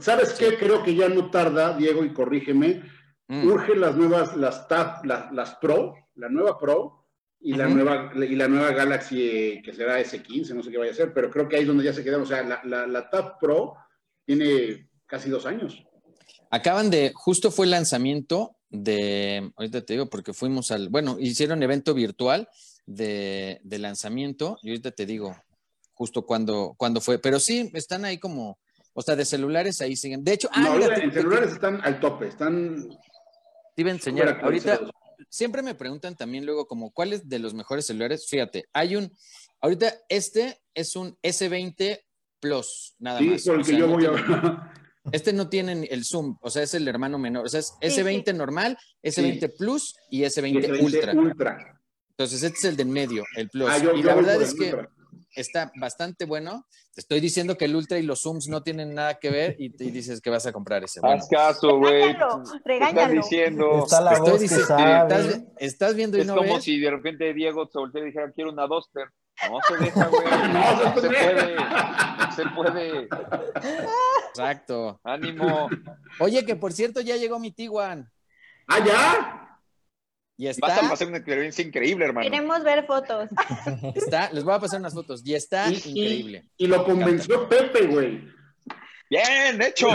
¿Sabes 0.00 0.32
qué? 0.34 0.56
Creo 0.56 0.82
que 0.82 0.94
ya 0.94 1.08
no 1.08 1.30
tarda, 1.30 1.76
Diego, 1.76 2.04
y 2.04 2.12
corrígeme. 2.12 2.82
Mm. 3.28 3.46
Urge 3.46 3.76
las 3.76 3.96
nuevas, 3.96 4.36
las 4.36 4.68
Tab, 4.68 5.04
las, 5.04 5.54
Pro, 5.56 5.94
la 6.14 6.28
nueva 6.28 6.58
Pro 6.58 7.06
y, 7.40 7.54
la 7.54 7.68
nueva, 7.68 8.12
y 8.14 8.34
la 8.34 8.48
nueva 8.48 8.72
Galaxy 8.72 9.60
que 9.64 9.72
será 9.72 10.00
S15, 10.00 10.54
no 10.54 10.62
sé 10.62 10.70
qué 10.70 10.78
vaya 10.78 10.92
a 10.92 10.94
ser, 10.94 11.12
pero 11.12 11.30
creo 11.30 11.48
que 11.48 11.56
ahí 11.56 11.62
es 11.62 11.68
donde 11.68 11.84
ya 11.84 11.92
se 11.92 12.02
quedaron. 12.02 12.22
O 12.22 12.26
sea, 12.26 12.42
la, 12.42 12.86
la, 12.86 13.10
Tab 13.10 13.38
Pro 13.38 13.74
tiene 14.24 14.88
casi 15.06 15.30
dos 15.30 15.46
años. 15.46 15.84
Acaban 16.50 16.90
de, 16.90 17.12
justo 17.14 17.50
fue 17.50 17.66
el 17.66 17.70
lanzamiento 17.70 18.56
de, 18.72 19.52
ahorita 19.56 19.84
te 19.84 19.92
digo, 19.94 20.06
porque 20.06 20.32
fuimos 20.32 20.70
al, 20.70 20.88
bueno, 20.88 21.16
hicieron 21.20 21.62
evento 21.62 21.94
virtual 21.94 22.48
de, 22.86 23.60
lanzamiento. 23.64 24.58
Y 24.62 24.70
ahorita 24.70 24.90
te 24.90 25.06
digo 25.06 25.36
justo 25.92 26.24
cuándo, 26.24 26.74
cuándo 26.76 27.00
fue. 27.00 27.18
Pero 27.18 27.38
sí, 27.38 27.70
están 27.74 28.04
ahí 28.04 28.18
como, 28.18 28.58
o 28.94 29.02
sea, 29.02 29.16
de 29.16 29.24
celulares 29.24 29.80
ahí 29.80 29.96
siguen. 29.96 30.24
De 30.24 30.32
hecho, 30.32 30.48
ah, 30.52 30.78
en 31.02 31.12
celulares 31.12 31.52
están 31.52 31.80
al 31.82 32.00
tope, 32.00 32.28
están... 32.28 32.88
Te 33.74 33.82
iba 33.82 33.90
a 33.90 33.94
enseñar. 33.94 34.40
Ahorita, 34.42 34.80
siempre 35.28 35.62
me 35.62 35.74
preguntan 35.74 36.14
también 36.14 36.44
luego 36.44 36.66
como, 36.66 36.90
¿cuál 36.90 37.12
es 37.12 37.28
de 37.28 37.38
los 37.38 37.54
mejores 37.54 37.86
celulares? 37.86 38.26
Fíjate, 38.28 38.66
hay 38.72 38.96
un, 38.96 39.10
ahorita 39.60 39.94
este 40.08 40.60
es 40.74 40.96
un 40.96 41.16
S20 41.22 42.00
Plus, 42.38 42.94
nada 42.98 43.20
sí, 43.20 43.26
más. 43.26 43.44
Con 43.44 43.60
el 43.60 43.66
que 43.66 43.76
yo 43.76 43.88
voy 43.88 44.06
a... 44.06 44.72
Este 45.10 45.32
no 45.32 45.48
tiene 45.48 45.88
el 45.90 46.04
zoom, 46.04 46.36
o 46.40 46.50
sea, 46.50 46.62
es 46.62 46.74
el 46.74 46.86
hermano 46.86 47.18
menor. 47.18 47.46
O 47.46 47.48
sea, 47.48 47.58
es 47.58 47.74
S20 47.80 48.34
normal, 48.34 48.78
S20 49.02 49.56
Plus 49.56 49.96
y 50.10 50.22
S20, 50.22 50.80
Ultra. 51.16 51.80
Entonces, 52.10 52.42
este 52.42 52.58
es 52.58 52.64
el 52.66 52.76
de 52.76 52.82
en 52.82 52.90
medio, 52.90 53.24
el 53.36 53.48
Plus. 53.48 53.68
Ah, 53.68 53.78
y 53.78 54.02
la 54.02 54.14
verdad 54.14 54.40
es 54.40 54.54
que 54.54 54.76
está 55.34 55.72
bastante 55.76 56.24
bueno. 56.24 56.66
Te 56.94 57.00
estoy 57.00 57.20
diciendo 57.20 57.56
que 57.56 57.64
el 57.64 57.74
Ultra 57.74 57.98
y 57.98 58.02
los 58.02 58.22
Zooms 58.22 58.48
no 58.48 58.62
tienen 58.62 58.94
nada 58.94 59.14
que 59.18 59.30
ver 59.30 59.56
y, 59.58 59.70
te 59.70 59.84
dices 59.84 60.20
que 60.20 60.30
vas 60.30 60.46
a 60.46 60.52
comprar 60.52 60.84
ese. 60.84 61.00
Haz 61.02 61.28
caso, 61.28 61.78
güey. 61.78 62.10
Estás 62.10 63.10
diciendo. 63.10 63.84
Está 63.84 64.00
la 64.00 64.18
voz 64.18 64.42
estás, 64.42 65.40
estás, 65.58 65.94
viendo 65.94 66.18
y 66.18 66.22
es 66.22 66.30
como 66.30 66.60
si 66.60 66.78
de 66.78 66.90
repente 66.90 67.32
Diego 67.32 67.68
se 67.72 67.78
voltea 67.78 68.02
y 68.02 68.06
dijera, 68.06 68.30
quiero 68.32 68.50
una 68.50 68.66
Duster. 68.66 69.08
No 69.50 69.58
se 69.66 69.84
deja, 69.84 70.06
güey. 70.08 70.22
No, 70.52 71.00
se 71.00 71.08
puede. 71.08 71.56
No 71.56 72.32
se 72.32 72.44
puede. 72.54 73.08
Exacto. 74.28 75.00
Ánimo. 75.02 75.68
Oye, 76.20 76.44
que 76.44 76.56
por 76.56 76.72
cierto 76.72 77.00
ya 77.00 77.16
llegó 77.16 77.38
mi 77.38 77.50
Tiguan. 77.50 78.10
¿Ah, 78.68 78.84
ya? 78.84 79.41
Y 80.42 80.48
está. 80.48 80.66
Vas 80.66 80.82
a 80.82 80.88
pasar 80.88 81.06
una 81.06 81.18
experiencia 81.18 81.64
increíble, 81.64 82.04
hermano. 82.04 82.28
Queremos 82.28 82.64
ver 82.64 82.84
fotos. 82.84 83.28
Está, 83.94 84.28
les 84.32 84.42
voy 84.42 84.54
a 84.54 84.58
pasar 84.58 84.80
unas 84.80 84.92
fotos. 84.92 85.22
Y 85.24 85.34
está 85.34 85.70
increíble. 85.70 86.48
Y, 86.56 86.66
lo 86.66 86.84
convenció 86.84 87.48
Pepe, 87.48 87.86
güey. 87.86 88.28
Bien, 89.08 89.62
hecho. 89.62 89.86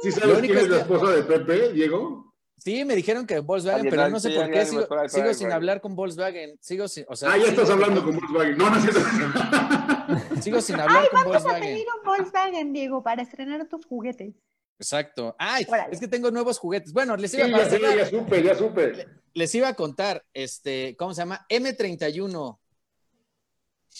¿Sí 0.00 0.10
sabes 0.10 0.38
quién 0.38 0.56
es 0.56 0.70
la 0.70 0.78
esposa 0.78 1.10
de 1.10 1.22
Pepe, 1.24 1.74
Diego? 1.74 2.34
Sí, 2.56 2.86
me 2.86 2.96
dijeron 2.96 3.26
que 3.26 3.40
Volkswagen, 3.40 3.90
pero 3.90 4.08
no 4.08 4.18
sé 4.18 4.30
por 4.30 4.50
qué 4.50 4.64
sigo, 4.64 4.86
sigo 5.08 5.34
sin 5.34 5.52
hablar 5.52 5.82
con 5.82 5.94
Volkswagen. 5.94 6.56
Sigo 6.62 6.88
sin, 6.88 7.04
o 7.10 7.16
sea, 7.16 7.30
ah, 7.30 7.36
ya 7.36 7.48
estás 7.48 7.68
hablando 7.68 8.02
con 8.02 8.16
Volkswagen. 8.16 8.56
No, 8.56 8.70
no 8.70 8.76
es 8.78 8.82
cierto. 8.84 9.00
sigo 10.40 10.62
sin 10.62 10.80
hablar 10.80 11.02
Ay, 11.02 11.08
con 11.10 11.24
Volkswagen. 11.24 11.62
Ay, 11.62 11.68
vamos 11.68 11.74
a 11.74 11.74
pedir 11.74 11.86
un 11.94 12.04
Volkswagen, 12.06 12.72
Diego, 12.72 13.02
para 13.02 13.20
estrenar 13.20 13.68
tus 13.68 13.84
juguetes. 13.84 14.34
Exacto. 14.78 15.34
Ay, 15.38 15.66
es 15.90 16.00
que 16.00 16.08
tengo 16.08 16.30
nuevos 16.30 16.58
juguetes. 16.58 16.92
Bueno, 16.92 17.16
les 17.16 17.32
iba 17.34 17.46
a 17.46 17.50
contar. 17.50 17.80
Ya, 17.80 17.96
ya 17.96 18.10
supe, 18.10 18.42
ya 18.42 18.54
supe. 18.54 19.06
Les 19.32 19.54
iba 19.54 19.68
a 19.68 19.74
contar, 19.74 20.24
este, 20.32 20.96
¿cómo 20.96 21.14
se 21.14 21.22
llama? 21.22 21.46
M31. 21.48 22.58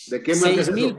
¿De 0.07 0.23
qué 0.23 0.35
marca 0.35 0.61
es 0.61 0.71
mil, 0.71 0.97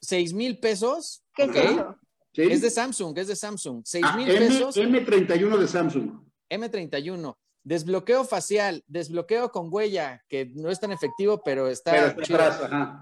Seis 0.00 0.32
mil 0.32 0.58
pesos. 0.58 1.22
¿Qué 1.34 1.44
es 1.44 1.54
eso? 1.54 1.96
Es 2.34 2.60
de 2.60 2.70
Samsung, 2.70 3.16
es 3.18 3.28
de 3.28 3.36
Samsung. 3.36 3.82
Seis 3.84 4.04
ah, 4.06 4.16
mil 4.16 4.26
pesos. 4.26 4.76
M31 4.76 5.58
de 5.58 5.68
Samsung. 5.68 6.10
M31. 6.50 7.36
Desbloqueo 7.64 8.24
facial, 8.24 8.84
desbloqueo 8.88 9.52
con 9.52 9.68
huella, 9.70 10.24
que 10.28 10.46
no 10.46 10.68
es 10.68 10.80
tan 10.80 10.90
efectivo, 10.90 11.42
pero 11.44 11.68
está, 11.68 12.16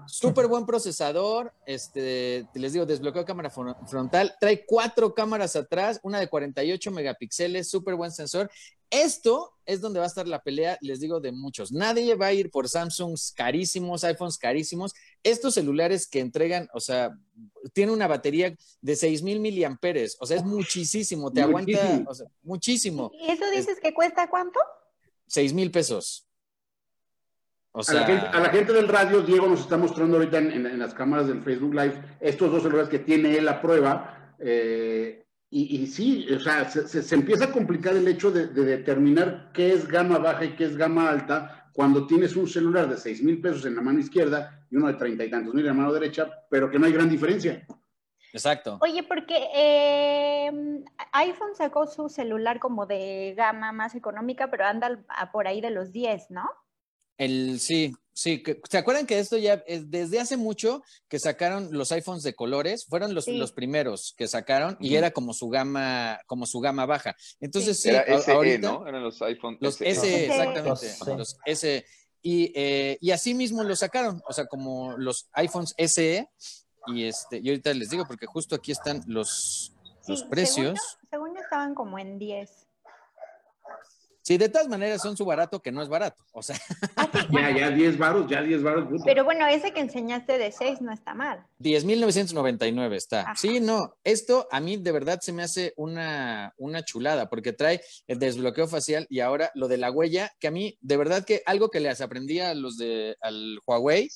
Súper 0.05 0.47
buen 0.47 0.67
procesador. 0.67 1.51
Este, 1.65 2.47
les 2.53 2.73
digo, 2.73 2.85
desbloqueo 2.85 3.25
cámara 3.25 3.49
frontal. 3.49 4.35
Trae 4.39 4.63
cuatro 4.65 5.15
cámaras 5.15 5.55
atrás, 5.55 5.99
una 6.03 6.19
de 6.19 6.29
48 6.29 6.91
megapíxeles, 6.91 7.69
súper 7.69 7.95
buen 7.95 8.11
sensor. 8.11 8.51
Esto 8.91 9.53
es 9.65 9.79
donde 9.79 9.99
va 9.99 10.05
a 10.05 10.09
estar 10.09 10.27
la 10.27 10.43
pelea, 10.43 10.77
les 10.81 10.99
digo, 10.99 11.21
de 11.21 11.31
muchos. 11.31 11.71
Nadie 11.71 12.13
va 12.15 12.27
a 12.27 12.33
ir 12.33 12.51
por 12.51 12.67
Samsungs 12.67 13.31
carísimos, 13.31 14.03
iPhones 14.03 14.37
carísimos. 14.37 14.93
Estos 15.23 15.53
celulares 15.53 16.07
que 16.07 16.19
entregan, 16.19 16.67
o 16.73 16.79
sea, 16.79 17.17
tiene 17.73 17.91
una 17.91 18.07
batería 18.07 18.55
de 18.81 18.95
6000 18.95 19.39
miliamperes, 19.39 20.17
o 20.19 20.25
sea, 20.25 20.37
es 20.37 20.43
muchísimo, 20.43 21.31
te 21.31 21.41
aguanta, 21.41 22.03
o 22.07 22.13
sea, 22.13 22.27
muchísimo. 22.43 23.11
¿Y 23.13 23.31
eso 23.31 23.49
dices 23.51 23.79
que 23.81 23.93
cuesta 23.93 24.29
cuánto? 24.29 24.59
6 25.27 25.53
mil 25.53 25.71
pesos. 25.71 26.27
O 27.73 27.83
sea, 27.83 28.05
a, 28.05 28.39
la 28.41 28.49
gente, 28.49 28.73
del 28.73 28.89
radio, 28.89 29.21
Diego 29.21 29.47
nos 29.47 29.61
está 29.61 29.77
mostrando 29.77 30.17
ahorita 30.17 30.39
en, 30.39 30.77
las 30.77 30.93
cámaras 30.93 31.27
del 31.27 31.41
Facebook 31.41 31.73
Live 31.73 32.17
estos 32.19 32.51
dos 32.51 32.63
celulares 32.63 32.89
que 32.89 32.99
tiene 32.99 33.37
él 33.37 33.47
a 33.47 33.61
prueba. 33.61 34.35
Eh, 34.39 35.25
y, 35.53 35.85
sí, 35.87 36.27
o 36.33 36.39
sea, 36.39 36.69
se, 36.69 37.15
empieza 37.15 37.45
a 37.45 37.51
complicar 37.51 37.93
el 37.93 38.07
hecho 38.07 38.31
de, 38.31 38.47
determinar 38.47 39.51
qué 39.53 39.73
es 39.73 39.85
gama 39.85 40.17
baja 40.17 40.45
y 40.45 40.55
qué 40.55 40.63
es 40.63 40.77
gama 40.77 41.09
alta 41.09 41.60
cuando 41.73 42.07
tienes 42.07 42.35
un 42.35 42.47
celular 42.47 42.89
de 42.89 42.97
6 42.97 43.23
mil 43.23 43.41
pesos 43.41 43.65
en 43.65 43.75
la 43.75 43.81
mano 43.81 43.99
izquierda 43.99 44.65
y 44.69 44.75
uno 44.75 44.87
de 44.87 44.95
treinta 44.95 45.23
y 45.23 45.29
tantos 45.29 45.53
mil 45.53 45.65
en 45.65 45.67
la 45.67 45.81
mano 45.81 45.93
derecha, 45.93 46.29
pero 46.49 46.69
que 46.69 46.79
no 46.79 46.85
hay 46.85 46.93
gran 46.93 47.09
diferencia. 47.09 47.65
Exacto. 48.33 48.77
Oye, 48.81 49.03
porque 49.03 49.35
eh, 49.53 50.51
iPhone 51.11 51.55
sacó 51.55 51.87
su 51.87 52.07
celular 52.07 52.59
como 52.59 52.85
de 52.85 53.33
gama 53.35 53.71
más 53.71 53.95
económica, 53.95 54.49
pero 54.49 54.65
anda 54.65 55.03
por 55.33 55.47
ahí 55.47 55.59
de 55.59 55.71
los 55.71 55.91
10, 55.91 56.31
¿no? 56.31 56.49
El, 57.17 57.59
sí, 57.59 57.93
sí. 58.13 58.43
¿Se 58.69 58.77
acuerdan 58.77 59.05
que 59.05 59.19
esto 59.19 59.37
ya 59.37 59.63
es 59.65 59.89
desde 59.89 60.19
hace 60.19 60.37
mucho 60.37 60.83
que 61.07 61.19
sacaron 61.19 61.69
los 61.71 61.91
iPhones 61.91 62.23
de 62.23 62.33
colores? 62.33 62.85
Fueron 62.85 63.13
los, 63.13 63.27
los 63.27 63.51
primeros 63.51 64.13
que 64.17 64.27
sacaron 64.27 64.77
y 64.79 64.95
era 64.95 65.11
como 65.11 65.33
su 65.33 65.49
gama, 65.49 66.19
como 66.27 66.45
su 66.45 66.59
gama 66.59 66.85
baja. 66.85 67.15
Entonces 67.39 67.79
sí, 67.79 67.89
era 67.89 68.05
SE, 68.21 68.59
¿no? 68.59 68.87
Eran 68.87 69.03
los 69.03 69.21
iPhones 69.21 69.59
los 69.61 69.75
SE, 69.75 70.25
exactamente. 70.25 70.69
Los 71.17 71.37
SE. 71.45 71.85
Y, 72.23 72.51
eh, 72.55 72.97
y 73.01 73.11
así 73.11 73.33
mismo 73.33 73.63
lo 73.63 73.75
sacaron, 73.75 74.21
o 74.27 74.33
sea, 74.33 74.45
como 74.45 74.97
los 74.97 75.29
iPhones 75.33 75.73
SE. 75.77 76.29
Y 76.87 77.03
este, 77.03 77.39
y 77.39 77.49
ahorita 77.49 77.73
les 77.73 77.89
digo, 77.89 78.05
porque 78.07 78.25
justo 78.25 78.55
aquí 78.55 78.71
están 78.71 79.03
los, 79.07 79.73
los 80.07 80.23
precios. 80.23 80.79
Según, 81.09 81.31
según 81.31 81.37
estaban 81.37 81.75
como 81.75 81.99
en 81.99 82.17
10. 82.17 82.60
Sí, 84.31 84.37
de 84.37 84.47
todas 84.47 84.69
maneras 84.69 85.01
son 85.01 85.17
su 85.17 85.25
barato 85.25 85.61
que 85.61 85.73
no 85.73 85.81
es 85.81 85.89
barato, 85.89 86.23
o 86.31 86.41
sea. 86.41 86.55
Ah, 86.95 87.09
ya, 87.29 87.51
ya 87.51 87.69
10 87.69 87.97
baros, 87.97 88.29
ya 88.29 88.41
10 88.41 88.63
baros. 88.63 88.87
Pero 89.03 89.25
bueno, 89.25 89.45
ese 89.45 89.73
que 89.73 89.81
enseñaste 89.81 90.37
de 90.37 90.53
6 90.53 90.79
no 90.79 90.93
está 90.93 91.13
mal. 91.13 91.45
10.999 91.59 92.95
está. 92.95 93.35
Sí, 93.35 93.59
no, 93.59 93.97
esto 94.05 94.47
a 94.49 94.61
mí 94.61 94.77
de 94.77 94.93
verdad 94.93 95.19
se 95.19 95.33
me 95.33 95.43
hace 95.43 95.73
una, 95.75 96.53
una 96.55 96.85
chulada, 96.85 97.27
porque 97.27 97.51
trae 97.51 97.81
el 98.07 98.19
desbloqueo 98.19 98.69
facial 98.69 99.05
y 99.09 99.19
ahora 99.19 99.51
lo 99.53 99.67
de 99.67 99.75
la 99.75 99.91
huella, 99.91 100.31
que 100.39 100.47
a 100.47 100.51
mí 100.51 100.77
de 100.79 100.95
verdad 100.95 101.25
que 101.25 101.43
algo 101.45 101.69
que 101.69 101.81
les 101.81 101.99
aprendí 101.99 102.39
a 102.39 102.53
los 102.53 102.77
de 102.77 103.17
al 103.19 103.59
Huawei, 103.67 104.07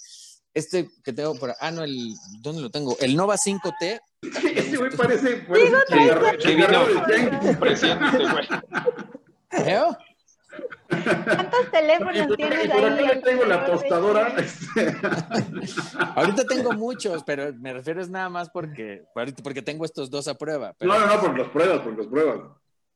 este 0.53 0.87
que 1.03 1.11
tengo 1.11 1.35
por, 1.35 1.53
ah, 1.59 1.71
no, 1.71 1.83
el, 1.83 2.13
¿dónde 2.39 2.61
lo 2.61 2.71
tengo? 2.71 2.95
El 3.01 3.17
Nova 3.17 3.35
5T. 3.35 3.99
Ese 4.55 4.77
güey 4.77 4.91
parece, 4.91 5.45
parece 5.45 5.75
presidente, 7.59 8.05
¿Cuántos 10.87 11.71
teléfonos 11.71 12.37
tienes 12.37 12.71
ahí? 12.71 13.07
Por 13.07 13.21
tengo 13.21 13.45
la 13.45 13.65
tostadora. 13.65 14.35
Ahorita 16.15 16.45
tengo 16.45 16.73
muchos, 16.73 17.23
pero 17.23 17.53
me 17.55 17.73
refiero 17.73 18.01
es 18.01 18.09
nada 18.09 18.29
más 18.29 18.49
porque, 18.49 19.03
porque 19.43 19.61
tengo 19.61 19.85
estos 19.85 20.09
dos 20.09 20.27
a 20.27 20.35
prueba. 20.35 20.75
No, 20.79 20.99
no, 20.99 21.07
no, 21.07 21.21
por 21.21 21.37
las 21.37 21.49
pruebas, 21.49 21.79
por 21.81 21.97
las 21.97 22.07
pruebas. 22.07 22.39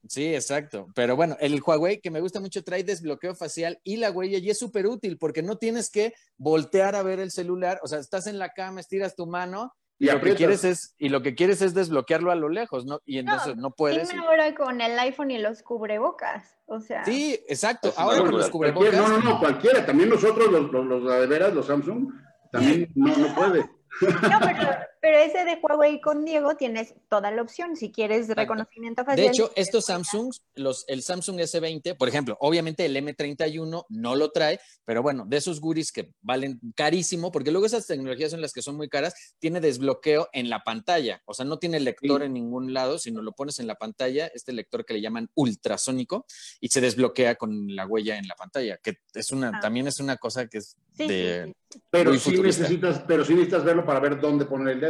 Sí, 0.08 0.34
exacto. 0.34 0.86
Pero 0.94 1.14
bueno, 1.14 1.36
el 1.40 1.60
Huawei 1.62 2.00
que 2.00 2.10
me 2.10 2.20
gusta 2.20 2.40
mucho 2.40 2.64
trae 2.64 2.82
desbloqueo 2.82 3.34
facial 3.34 3.78
y 3.84 3.96
la 3.96 4.10
huella 4.10 4.38
y 4.38 4.48
es 4.48 4.58
súper 4.58 4.86
útil 4.86 5.18
porque 5.18 5.42
no 5.42 5.58
tienes 5.58 5.90
que 5.90 6.14
voltear 6.38 6.94
a 6.94 7.02
ver 7.02 7.20
el 7.20 7.30
celular. 7.30 7.80
O 7.82 7.86
sea, 7.86 7.98
estás 7.98 8.26
en 8.26 8.38
la 8.38 8.50
cama, 8.50 8.80
estiras 8.80 9.14
tu 9.14 9.26
mano 9.26 9.74
y, 10.00 10.06
lo 10.06 10.20
que 10.22 10.34
quieres 10.34 10.64
es 10.64 10.94
y 10.96 11.10
lo 11.10 11.20
que 11.20 11.34
quieres 11.34 11.60
es 11.60 11.74
desbloquearlo 11.74 12.30
a 12.30 12.34
lo 12.34 12.48
lejos, 12.48 12.86
¿no? 12.86 13.02
Y 13.04 13.18
entonces 13.18 13.56
no, 13.58 13.70
puedes. 13.70 14.08
Dime 14.08 14.24
ahora 14.24 14.54
con 14.54 14.80
el 14.80 14.98
iPhone 14.98 15.30
y 15.30 15.38
los 15.38 15.62
cubrebocas, 15.62 16.56
o 16.64 16.80
sea. 16.80 17.04
Sí, 17.04 17.38
exacto. 17.46 17.92
Ahora 17.98 18.20
con 18.20 18.32
los 18.32 18.48
cubrebocas. 18.48 18.94
No, 18.94 19.08
no, 19.08 19.18
no, 19.18 19.38
cualquiera. 19.38 19.84
También 19.84 20.08
nosotros 20.08 20.50
los, 20.50 20.72
los, 20.72 20.86
los 20.86 21.04
de 21.04 21.26
veras, 21.26 21.52
los 21.52 21.66
Samsung, 21.66 22.14
también 22.50 22.90
no, 22.94 23.14
no 23.14 23.34
puede. 23.34 23.60
No, 23.60 24.38
pero, 24.40 24.70
pero, 25.00 25.18
ese 25.18 25.44
de 25.44 25.58
Huawei 25.62 26.00
con 26.00 26.24
Diego 26.24 26.56
tienes 26.56 26.94
toda 27.08 27.30
la 27.30 27.42
opción 27.42 27.76
si 27.76 27.90
quieres 27.90 28.28
reconocimiento 28.28 29.04
facial. 29.04 29.26
De 29.26 29.32
hecho, 29.32 29.52
estos 29.56 29.86
Samsung, 29.86 30.32
los, 30.54 30.84
el 30.88 31.02
Samsung 31.02 31.38
S20, 31.40 31.96
por 31.96 32.08
ejemplo, 32.08 32.36
obviamente 32.40 32.84
el 32.84 32.96
M31 32.96 33.84
no 33.88 34.16
lo 34.16 34.30
trae, 34.30 34.60
pero 34.84 35.02
bueno, 35.02 35.24
de 35.26 35.36
esos 35.36 35.60
goodies 35.60 35.92
que 35.92 36.12
valen 36.20 36.60
carísimo, 36.74 37.32
porque 37.32 37.50
luego 37.50 37.66
esas 37.66 37.86
tecnologías 37.86 38.30
son 38.30 38.40
las 38.40 38.52
que 38.52 38.62
son 38.62 38.76
muy 38.76 38.88
caras, 38.88 39.34
tiene 39.38 39.60
desbloqueo 39.60 40.28
en 40.32 40.50
la 40.50 40.62
pantalla, 40.64 41.22
o 41.24 41.34
sea, 41.34 41.44
no 41.44 41.58
tiene 41.58 41.80
lector 41.80 42.22
en 42.22 42.34
ningún 42.34 42.72
lado, 42.72 42.98
sino 42.98 43.22
lo 43.22 43.32
pones 43.32 43.58
en 43.58 43.66
la 43.66 43.76
pantalla, 43.76 44.30
este 44.34 44.52
lector 44.52 44.84
que 44.84 44.94
le 44.94 45.00
llaman 45.00 45.30
ultrasónico, 45.34 46.26
y 46.60 46.68
se 46.68 46.80
desbloquea 46.80 47.36
con 47.36 47.74
la 47.74 47.86
huella 47.86 48.18
en 48.18 48.26
la 48.26 48.34
pantalla, 48.34 48.78
que 48.78 48.98
es 49.14 49.30
una, 49.32 49.52
ah. 49.54 49.60
también 49.60 49.86
es 49.86 50.00
una 50.00 50.16
cosa 50.16 50.46
que 50.46 50.58
es 50.58 50.76
de... 50.96 51.54
pero 51.90 52.16
sí 52.18 52.40
necesitas, 52.40 53.02
pero 53.06 53.24
sí 53.24 53.34
necesitas 53.34 53.64
verlo 53.64 53.84
para 53.84 54.00
ver 54.00 54.20
dónde 54.20 54.44
poner 54.44 54.74
el 54.74 54.80
dedo. 54.80 54.89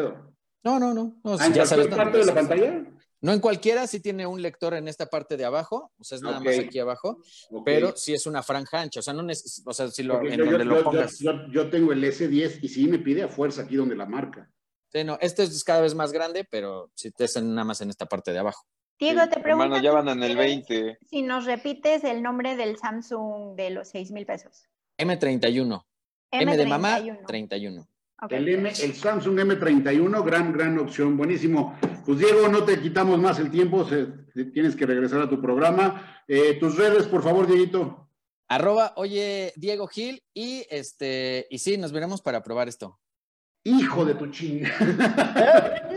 No, 0.62 0.78
no, 0.78 0.94
no. 0.94 1.20
¿Ya 1.52 1.66
sabes 1.66 1.88
parte 1.88 2.18
de 2.18 2.26
la 2.26 2.34
pantalla? 2.34 2.84
No 3.22 3.32
en 3.32 3.40
cualquiera, 3.40 3.86
sí 3.86 4.00
tiene 4.00 4.26
un 4.26 4.40
lector 4.40 4.72
en 4.72 4.88
esta 4.88 5.06
parte 5.06 5.36
de 5.36 5.44
abajo, 5.44 5.92
o 5.98 6.04
sea, 6.04 6.16
es 6.16 6.22
nada 6.22 6.40
más 6.40 6.58
aquí 6.58 6.78
abajo, 6.78 7.18
pero 7.66 7.94
sí 7.94 8.14
es 8.14 8.24
una 8.24 8.42
franja 8.42 8.80
ancha, 8.80 9.00
o 9.00 9.02
sea, 9.02 9.12
no 9.12 9.26
o 9.30 9.74
sea, 9.74 9.88
si 9.88 10.02
lo, 10.02 10.24
en 10.24 10.38
yo, 10.38 10.46
donde 10.46 10.64
lo 10.64 10.82
pongas. 10.82 11.18
Yo, 11.18 11.68
tengo 11.68 11.92
el 11.92 12.02
S10 12.02 12.60
y 12.62 12.68
sí 12.68 12.88
me 12.88 12.98
pide 12.98 13.22
a 13.22 13.28
fuerza 13.28 13.62
aquí 13.62 13.76
donde 13.76 13.94
la 13.94 14.06
marca. 14.06 14.50
Sí, 14.88 15.04
no, 15.04 15.18
este 15.20 15.42
es 15.42 15.62
cada 15.64 15.82
vez 15.82 15.94
más 15.94 16.12
grande, 16.12 16.46
pero 16.50 16.90
si 16.94 17.10
te 17.10 17.26
nada 17.42 17.64
más 17.64 17.82
en 17.82 17.90
esta 17.90 18.06
parte 18.06 18.32
de 18.32 18.38
abajo. 18.38 18.64
Diego, 18.98 19.20
te 19.28 19.40
pregunto. 19.40 19.64
Hermano, 19.64 19.82
ya 19.82 19.92
van 19.92 20.08
en 20.08 20.22
el 20.22 20.36
20. 20.36 20.98
Si 21.06 21.22
nos 21.22 21.44
repites 21.44 22.04
el 22.04 22.22
nombre 22.22 22.56
del 22.56 22.76
Samsung 22.76 23.54
de 23.54 23.70
los 23.70 23.88
6 23.88 24.10
mil 24.12 24.26
pesos. 24.26 24.64
M31. 24.98 25.84
M, 26.32 26.56
de 26.56 26.66
mamá, 26.66 27.00
31. 27.26 27.88
El, 28.28 28.48
M, 28.48 28.68
el 28.68 28.94
Samsung 28.94 29.38
M31, 29.38 30.24
gran, 30.24 30.52
gran 30.52 30.78
opción, 30.78 31.16
buenísimo. 31.16 31.78
Pues 32.04 32.18
Diego, 32.18 32.48
no 32.48 32.64
te 32.64 32.80
quitamos 32.80 33.18
más 33.18 33.38
el 33.38 33.50
tiempo, 33.50 33.86
tienes 34.52 34.76
que 34.76 34.86
regresar 34.86 35.22
a 35.22 35.28
tu 35.28 35.40
programa. 35.40 36.22
Eh, 36.28 36.58
tus 36.60 36.76
redes, 36.76 37.06
por 37.06 37.22
favor, 37.22 37.46
Dieguito. 37.46 38.08
Arroba, 38.48 38.92
oye, 38.96 39.52
Diego 39.56 39.86
Gil, 39.86 40.22
y 40.34 40.66
este, 40.70 41.46
y 41.50 41.58
sí, 41.58 41.78
nos 41.78 41.92
veremos 41.92 42.20
para 42.20 42.42
probar 42.42 42.68
esto. 42.68 42.98
Hijo 43.64 44.04
de 44.04 44.14
tu 44.14 44.26
ching. 44.28 44.64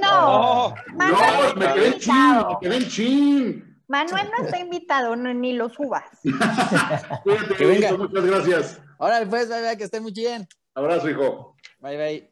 No, 0.03 0.75
no, 0.95 1.55
me 1.55 1.73
quedé 1.73 1.97
chin, 1.97 2.13
me 2.49 2.57
quedé 2.59 2.87
chin. 2.89 3.81
Manuel 3.87 4.27
no 4.37 4.43
está 4.43 4.59
invitado, 4.59 5.15
ni 5.15 5.53
lo 5.53 5.69
subas. 5.69 6.03
Cuídate, 7.23 7.55
que 7.55 7.65
venga. 7.65 7.95
muchas 7.95 8.25
gracias. 8.25 8.81
Ahora 8.99 9.25
pues, 9.29 9.49
que 9.77 9.83
esté 9.85 10.01
muy 10.01 10.11
bien. 10.11 10.45
Abrazo, 10.75 11.09
hijo. 11.09 11.55
Bye, 11.79 11.97
bye. 11.97 12.31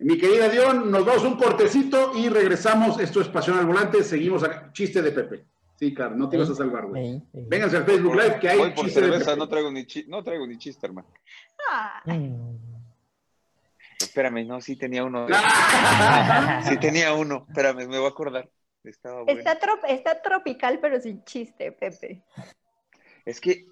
Mi 0.00 0.16
querida 0.16 0.48
Dion, 0.48 0.90
nos 0.90 1.04
damos 1.04 1.24
un 1.24 1.36
cortecito 1.36 2.12
y 2.16 2.28
regresamos. 2.28 3.00
Esto 3.00 3.20
es 3.20 3.28
Pasión 3.28 3.58
al 3.58 3.66
Volante. 3.66 4.02
Seguimos 4.02 4.42
acá. 4.44 4.70
Chiste 4.72 5.02
de 5.02 5.12
Pepe. 5.12 5.46
Sí, 5.78 5.94
Car, 5.94 6.16
no 6.16 6.28
te 6.28 6.36
vas 6.36 6.50
a 6.50 6.56
salvar, 6.56 6.86
güey. 6.86 7.22
Vénganse 7.32 7.76
al 7.76 7.84
Facebook 7.84 8.16
Live 8.16 8.40
que 8.40 8.48
hay 8.48 8.58
por 8.58 8.74
chiste 8.74 9.00
cerveza, 9.00 9.36
no 9.36 9.48
traigo 9.48 9.70
ni 9.70 9.86
no 10.08 10.24
traigo 10.24 10.44
ni 10.44 10.58
chiste, 10.58 10.84
hermano. 10.84 11.06
Espérame, 14.00 14.44
no, 14.44 14.60
sí 14.60 14.74
tenía 14.74 15.04
uno. 15.04 15.28
sí 16.68 16.78
tenía 16.78 17.14
uno. 17.14 17.46
Espérame, 17.48 17.86
me 17.86 17.98
voy 17.98 18.06
a 18.06 18.08
acordar. 18.08 18.50
Estaba 18.82 19.22
está, 19.26 19.56
está 19.88 20.20
tropical, 20.20 20.80
pero 20.80 21.00
sin 21.00 21.22
chiste, 21.24 21.70
Pepe. 21.70 22.24
Es 23.24 23.40
que 23.40 23.66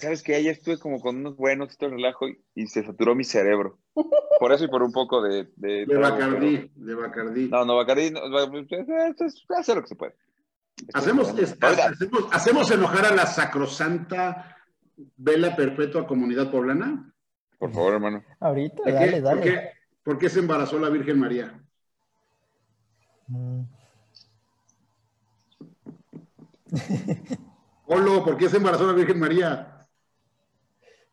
sabes 0.00 0.22
que 0.22 0.34
ayer 0.34 0.52
estuve 0.52 0.78
como 0.78 1.00
con 1.00 1.16
unos 1.16 1.36
buenos, 1.36 1.76
todo 1.76 1.90
el 1.90 1.96
relajo 1.96 2.26
y, 2.54 2.66
se 2.66 2.84
saturó 2.84 3.14
mi 3.14 3.24
cerebro. 3.24 3.78
Por 4.38 4.52
eso 4.52 4.64
y 4.64 4.68
por 4.68 4.82
un 4.82 4.92
poco 4.92 5.22
de... 5.22 5.48
De, 5.56 5.86
de 5.86 5.96
Bacardí, 5.96 6.70
de 6.74 6.94
Bacardí. 6.94 7.48
No, 7.48 7.64
no, 7.64 7.76
Bacardí, 7.76 8.10
no, 8.10 8.20
hacer 9.56 9.76
lo 9.76 9.82
que 9.82 9.88
se 9.88 9.96
puede. 9.96 10.14
Hacemos, 10.94 11.34
hacemos, 11.60 12.28
hacemos 12.32 12.70
enojar 12.70 13.04
a 13.06 13.14
la 13.14 13.26
sacrosanta 13.26 14.56
vela 15.16 15.54
perpetua 15.56 16.06
comunidad 16.06 16.50
poblana. 16.50 17.12
Por 17.58 17.72
favor, 17.72 17.94
hermano. 17.94 18.24
Ahorita, 18.40 18.82
dale, 18.86 19.20
dale. 19.20 19.22
¿por 19.22 19.40
qué, 19.42 19.70
¿por 20.02 20.18
qué, 20.18 20.28
se 20.30 20.40
embarazó 20.40 20.78
la 20.78 20.88
Virgen 20.88 21.18
María? 21.18 21.62
Mm. 23.28 23.62
Polo, 27.86 28.24
¿por 28.24 28.36
qué 28.36 28.48
se 28.48 28.56
embarazó 28.56 28.86
la 28.86 28.92
Virgen 28.92 29.18
María? 29.18 29.69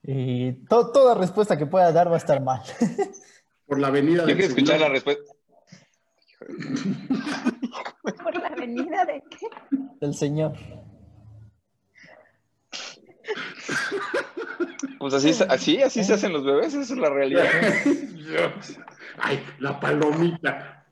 Y 0.10 0.54
toda 0.68 1.16
respuesta 1.16 1.58
que 1.58 1.66
pueda 1.66 1.92
dar 1.92 2.10
va 2.10 2.14
a 2.14 2.18
estar 2.18 2.42
mal. 2.42 2.62
Por 3.68 3.78
la 3.78 3.88
avenida 3.88 4.26
de. 4.26 4.34
quiero 4.34 4.48
escuchar 4.48 4.80
la 4.80 4.88
respuesta. 4.88 5.34
¿Por 8.24 8.40
la 8.40 8.48
avenida 8.48 9.04
de 9.04 9.22
qué? 9.30 9.48
Del 10.00 10.16
Señor. 10.16 10.54
Pues 14.98 15.14
así, 15.14 15.32
así, 15.50 15.82
así 15.82 16.04
se 16.06 16.14
hacen 16.14 16.32
los 16.32 16.46
bebés, 16.46 16.74
esa 16.74 16.94
es 16.94 17.00
la 17.00 17.10
realidad. 17.10 17.46
Ay, 19.18 19.44
la 19.60 19.78
palomita. 19.78 20.88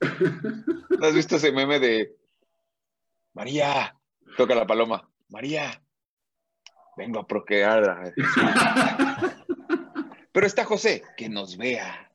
¿No 0.00 1.06
has 1.06 1.14
visto 1.14 1.36
ese 1.36 1.52
meme 1.52 1.78
de 1.78 2.16
María? 3.32 3.94
Toca 4.36 4.56
la 4.56 4.66
paloma. 4.66 5.08
María, 5.28 5.80
vengo 7.00 7.18
a 7.18 7.26
procrear. 7.26 8.12
Pero 10.32 10.46
está 10.46 10.64
José, 10.64 11.02
que 11.16 11.28
nos 11.28 11.56
vea. 11.56 12.10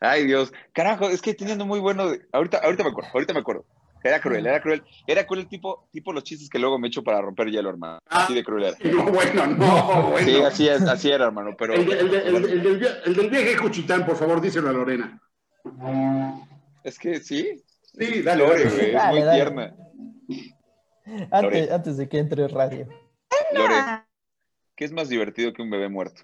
Ay, 0.00 0.26
Dios. 0.26 0.52
Carajo, 0.74 1.08
es 1.08 1.22
que 1.22 1.32
teniendo 1.32 1.64
muy 1.64 1.80
bueno. 1.80 2.12
Ahorita, 2.32 2.58
ahorita 2.58 2.84
me 2.84 2.90
acuerdo, 2.90 3.10
ahorita 3.14 3.32
me 3.32 3.40
acuerdo. 3.40 3.64
Era 4.02 4.20
cruel, 4.20 4.46
era 4.46 4.60
cruel. 4.60 4.82
Era 5.06 5.26
cruel 5.26 5.40
el 5.40 5.48
tipo, 5.48 5.88
tipo 5.90 6.12
los 6.12 6.24
chistes 6.24 6.50
que 6.50 6.58
luego 6.58 6.78
me 6.78 6.88
echo 6.88 7.02
para 7.02 7.22
romper 7.22 7.50
hielo, 7.50 7.70
hermano. 7.70 8.00
Así 8.06 8.34
de 8.34 8.44
cruel 8.44 8.64
era. 8.64 8.76
No, 8.92 9.04
bueno, 9.10 9.46
no, 9.46 10.10
bueno. 10.10 10.26
Sí, 10.26 10.42
así, 10.42 10.68
así 10.68 11.10
era, 11.10 11.24
hermano. 11.24 11.56
Pero, 11.56 11.72
el, 11.72 11.86
del, 11.86 13.30
viaje 13.30 13.56
Cuchitán, 13.56 14.04
por 14.04 14.16
favor, 14.16 14.42
díselo 14.42 14.68
a 14.68 14.72
Lorena. 14.74 15.18
Es 16.84 16.98
que 16.98 17.18
sí. 17.20 17.64
Sí, 17.98 18.20
dale, 18.22 18.46
Lore, 18.46 18.68
güey. 18.68 18.94
Es 18.94 19.04
muy 19.06 19.34
tierna. 19.34 19.74
Antes, 21.30 21.96
de 21.96 22.08
que 22.08 22.18
entre 22.18 22.48
radio. 22.48 22.88
Lore, 23.52 23.74
¿qué 24.74 24.84
es 24.84 24.92
más 24.92 25.08
divertido 25.08 25.52
que 25.52 25.62
un 25.62 25.70
bebé 25.70 25.88
muerto? 25.88 26.22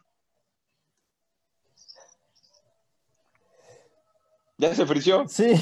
¿Ya 4.56 4.74
se 4.74 4.84
frició? 4.86 5.26
Sí. 5.26 5.52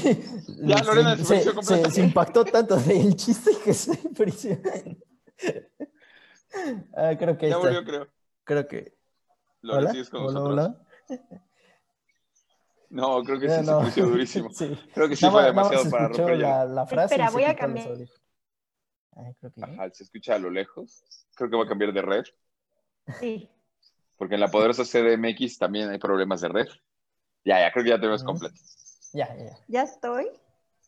Ya 0.62 0.82
Lorena 0.82 1.16
se, 1.16 1.24
frició 1.24 1.54
completamente. 1.54 1.94
Se, 1.94 2.02
impactó 2.02 2.44
tanto 2.44 2.76
del 2.76 3.14
chiste 3.14 3.52
que 3.64 3.72
se 3.72 3.96
frició. 4.14 4.58
Ah, 6.96 7.14
creo 7.16 7.36
que 7.38 7.48
Ya 7.48 7.58
volvió, 7.58 7.84
creo. 7.84 8.08
Creo 8.42 8.66
que. 8.66 8.96
Lore, 9.60 9.90
¿sigues 9.90 10.10
con 10.10 10.22
nosotros? 10.22 10.72
No, 12.90 13.22
creo 13.22 13.38
que 13.38 13.48
sí 13.50 13.64
se 13.64 13.80
frició 13.80 14.06
durísimo. 14.06 14.48
Creo 14.94 15.08
que 15.08 15.14
sí 15.14 15.28
fue 15.30 15.44
demasiado 15.44 15.90
para 15.90 16.08
romper 16.08 16.38
la, 16.38 16.64
la 16.64 16.86
frase. 16.86 17.14
Espera, 17.14 17.30
voy 17.30 17.44
a 17.44 17.54
cambiar. 17.54 17.86
Ajá, 19.62 19.90
se 19.92 20.04
escucha 20.04 20.34
a 20.34 20.38
lo 20.38 20.50
lejos. 20.50 21.04
Creo 21.34 21.50
que 21.50 21.56
va 21.56 21.64
a 21.64 21.68
cambiar 21.68 21.92
de 21.92 22.02
red. 22.02 22.24
Sí. 23.18 23.50
Porque 24.16 24.34
en 24.34 24.40
la 24.40 24.48
poderosa 24.48 24.84
CDMX 24.84 25.58
también 25.58 25.90
hay 25.90 25.98
problemas 25.98 26.40
de 26.40 26.48
red. 26.48 26.68
Ya, 27.44 27.60
ya, 27.60 27.72
creo 27.72 27.84
que 27.84 27.90
ya 27.90 28.00
te 28.00 28.06
ves 28.06 28.22
completo. 28.22 28.56
Ya, 29.12 29.34
ya. 29.36 29.58
¿Ya 29.66 29.82
estoy? 29.82 30.28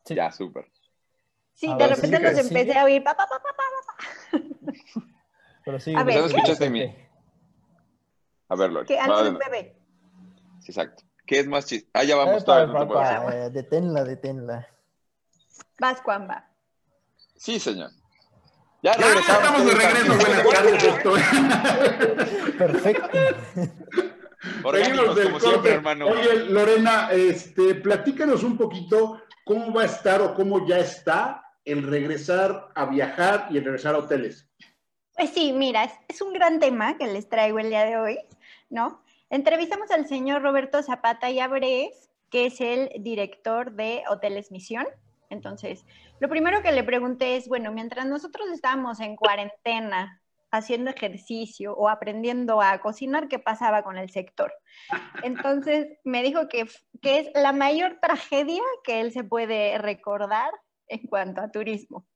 Ya, 0.07 0.31
súper. 0.31 0.71
Sí, 1.55 1.73
de 1.75 1.87
repente 1.89 2.21
nos 2.21 2.39
empecé 2.39 2.79
a 2.79 2.85
oír. 2.85 3.03
Pa, 3.03 3.15
pa, 3.15 3.27
pa, 3.29 3.41
Pero 5.65 5.79
sí, 5.79 5.95
a 5.95 6.03
ver, 6.05 6.25
escuchaste 6.25 6.67
a 6.67 6.71
mí? 6.71 6.95
A 8.49 8.57
verlo. 8.57 8.85
Que 8.85 8.99
antes 8.99 9.29
un 9.29 9.39
bebé. 9.39 9.77
Sí, 10.61 10.73
exacto. 10.73 11.05
¿Qué 11.27 11.41
es 11.41 11.47
más 11.47 11.67
chiste? 11.67 11.89
Ah, 11.93 12.03
ya 12.03 12.17
vamos. 12.17 12.43
Eh, 12.43 13.47
eh, 13.47 13.51
deténla, 13.51 14.05
deténla. 14.05 14.67
Vas, 15.79 16.01
Juanba. 16.01 16.49
Sí, 17.37 17.61
señor. 17.61 17.91
Ya 18.83 18.95
regresamos. 18.95 19.65
de 19.67 19.73
regreso. 19.73 20.15
Buenas 20.17 20.49
tardes, 20.49 20.85
Perfecto. 22.57 23.19
Seguimos 24.73 25.17
del 25.17 25.33
corte. 25.33 25.71
hermano. 25.71 26.07
Oye, 26.07 26.47
Lorena, 26.47 27.11
este, 27.13 27.75
platícanos 27.75 28.43
un 28.43 28.57
poquito 28.57 29.21
cómo 29.45 29.73
va 29.73 29.83
a 29.83 29.87
estar 29.87 30.23
o 30.23 30.35
cómo 30.35 30.67
ya 30.67 30.79
está 30.79 31.45
el 31.65 31.83
regresar 31.83 32.69
a 32.75 32.87
viajar 32.87 33.49
y 33.51 33.59
el 33.59 33.65
regresar 33.65 33.95
a 33.95 33.99
hoteles. 33.99 34.49
Pues 35.15 35.31
sí, 35.31 35.53
mira, 35.53 35.85
es, 35.85 35.93
es 36.09 36.23
un 36.23 36.33
gran 36.33 36.59
tema 36.59 36.97
que 36.97 37.07
les 37.07 37.29
traigo 37.29 37.59
el 37.59 37.69
día 37.69 37.85
de 37.85 37.99
hoy, 37.99 38.19
¿no? 38.71 39.03
Entrevistamos 39.29 39.91
al 39.91 40.09
señor 40.09 40.41
Roberto 40.43 40.83
Zapata 40.83 41.29
y 41.31 41.39
Abrés, 41.39 42.11
que 42.31 42.47
es 42.47 42.61
el 42.63 42.91
director 43.01 43.73
de 43.73 44.03
Hoteles 44.09 44.51
Misión. 44.51 44.87
Entonces, 45.31 45.87
lo 46.19 46.29
primero 46.29 46.63
que 46.63 46.73
le 46.73 46.85
pregunté 46.85 47.37
es, 47.37 47.49
bueno, 47.49 47.73
mientras 47.73 48.07
nosotros 48.07 48.49
estábamos 48.51 49.01
en 49.01 49.17
cuarentena 49.17 50.21
haciendo 50.51 50.91
ejercicio 50.91 51.75
o 51.75 51.89
aprendiendo 51.89 52.61
a 52.61 52.81
cocinar, 52.81 53.29
¿qué 53.29 53.39
pasaba 53.39 53.83
con 53.83 53.97
el 53.97 54.11
sector? 54.11 54.53
Entonces, 55.23 55.87
me 56.05 56.23
dijo 56.23 56.49
que, 56.49 56.67
que 57.01 57.21
es 57.21 57.31
la 57.35 57.53
mayor 57.53 57.99
tragedia 58.03 58.63
que 58.85 59.01
él 59.01 59.13
se 59.13 59.25
puede 59.25 59.79
recordar 59.79 60.51
en 60.89 61.07
cuanto 61.07 61.41
a 61.41 61.51
turismo. 61.51 62.07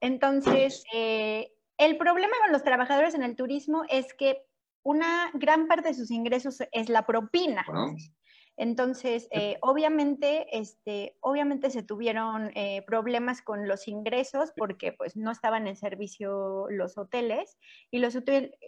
Entonces, 0.00 0.82
eh, 0.94 1.52
el 1.76 1.98
problema 1.98 2.34
con 2.42 2.52
los 2.52 2.64
trabajadores 2.64 3.14
en 3.14 3.22
el 3.22 3.36
turismo 3.36 3.84
es 3.88 4.14
que 4.14 4.42
una 4.82 5.30
gran 5.34 5.66
parte 5.66 5.88
de 5.88 5.94
sus 5.94 6.10
ingresos 6.10 6.62
es 6.72 6.88
la 6.88 7.04
propina. 7.04 7.64
Entonces, 8.56 9.28
eh, 9.32 9.58
obviamente, 9.60 10.46
este, 10.58 11.16
obviamente 11.20 11.70
se 11.70 11.82
tuvieron 11.82 12.50
eh, 12.54 12.82
problemas 12.86 13.42
con 13.42 13.68
los 13.68 13.86
ingresos 13.86 14.52
porque 14.56 14.92
pues 14.92 15.14
no 15.16 15.30
estaban 15.30 15.66
en 15.66 15.76
servicio 15.76 16.66
los 16.70 16.96
hoteles 16.96 17.58
y 17.90 17.98
los, 17.98 18.16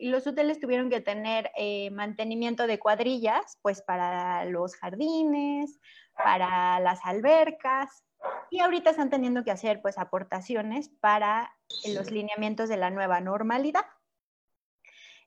los 0.00 0.26
hoteles 0.26 0.60
tuvieron 0.60 0.90
que 0.90 1.00
tener 1.00 1.50
eh, 1.56 1.90
mantenimiento 1.90 2.66
de 2.66 2.78
cuadrillas 2.78 3.58
pues 3.62 3.80
para 3.80 4.44
los 4.44 4.76
jardines, 4.76 5.80
para 6.14 6.80
las 6.80 7.00
albercas 7.04 8.04
y 8.50 8.60
ahorita 8.60 8.90
están 8.90 9.10
teniendo 9.10 9.42
que 9.44 9.52
hacer 9.52 9.80
pues 9.80 9.96
aportaciones 9.96 10.90
para 11.00 11.56
los 11.86 12.10
lineamientos 12.10 12.68
de 12.68 12.76
la 12.76 12.90
nueva 12.90 13.20
normalidad. 13.20 13.84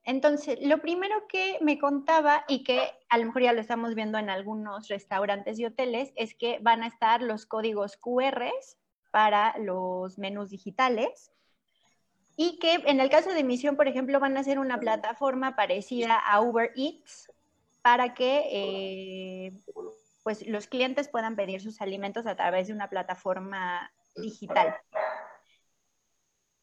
Entonces, 0.04 0.58
lo 0.62 0.82
primero 0.82 1.28
que 1.28 1.58
me 1.62 1.78
contaba 1.78 2.44
y 2.48 2.64
que 2.64 2.82
a 3.10 3.18
lo 3.18 3.26
mejor 3.26 3.44
ya 3.44 3.54
lo 3.54 3.62
estamos 3.62 3.94
viendo 3.94 4.18
en 4.18 4.30
algunos 4.30 4.88
restaurantes 4.88 5.60
y 5.60 5.66
hoteles 5.66 6.12
es 6.16 6.34
que 6.34 6.60
van 6.62 6.82
a 6.82 6.88
estar 6.88 7.22
los 7.22 7.46
códigos 7.46 7.98
QR 7.98 8.50
para 9.12 9.58
los 9.60 10.18
menús 10.18 10.50
digitales 10.50 11.32
y 12.36 12.58
que 12.60 12.76
en 12.86 13.00
el 13.00 13.10
caso 13.10 13.32
de 13.32 13.42
emisión, 13.42 13.76
por 13.76 13.88
ejemplo, 13.88 14.20
van 14.20 14.38
a 14.38 14.44
ser 14.44 14.58
una 14.58 14.80
plataforma 14.80 15.56
parecida 15.56 16.18
a 16.18 16.42
Uber 16.42 16.72
Eats 16.76 17.32
para 17.84 18.14
que 18.16 18.44
eh, 18.52 19.52
pues 20.24 20.48
los 20.48 20.68
clientes 20.68 21.08
puedan 21.08 21.36
pedir 21.36 21.62
sus 21.62 21.82
alimentos 21.82 22.26
a 22.26 22.36
través 22.36 22.68
de 22.68 22.74
una 22.74 22.90
plataforma 22.90 23.92
digital. 24.16 24.76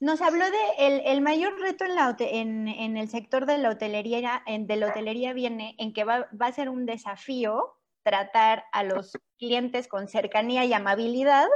Nos 0.01 0.23
habló 0.23 0.45
de 0.45 1.03
el, 1.07 1.21
mayor 1.23 1.59
reto 1.61 1.85
en, 1.85 1.95
la, 1.97 2.17
en, 2.19 2.97
el 2.97 3.09
sector 3.09 3.47
de 3.47 3.59
la 3.59 3.71
hotelería, 3.71 4.43
en, 4.47 4.67
la 4.69 4.87
hotelería 4.87 5.33
viene 5.33 5.75
en 5.79 5.93
que 5.93 6.05
va, 6.05 6.29
va, 6.41 6.47
a 6.47 6.53
ser 6.53 6.69
un 6.69 6.87
desafío 6.87 7.75
tratar 8.05 8.65
a 8.73 8.85
los 8.85 9.19
clientes 9.39 9.89
con 9.89 10.07
cercanía 10.07 10.65
y 10.65 10.73
amabilidad, 10.73 11.49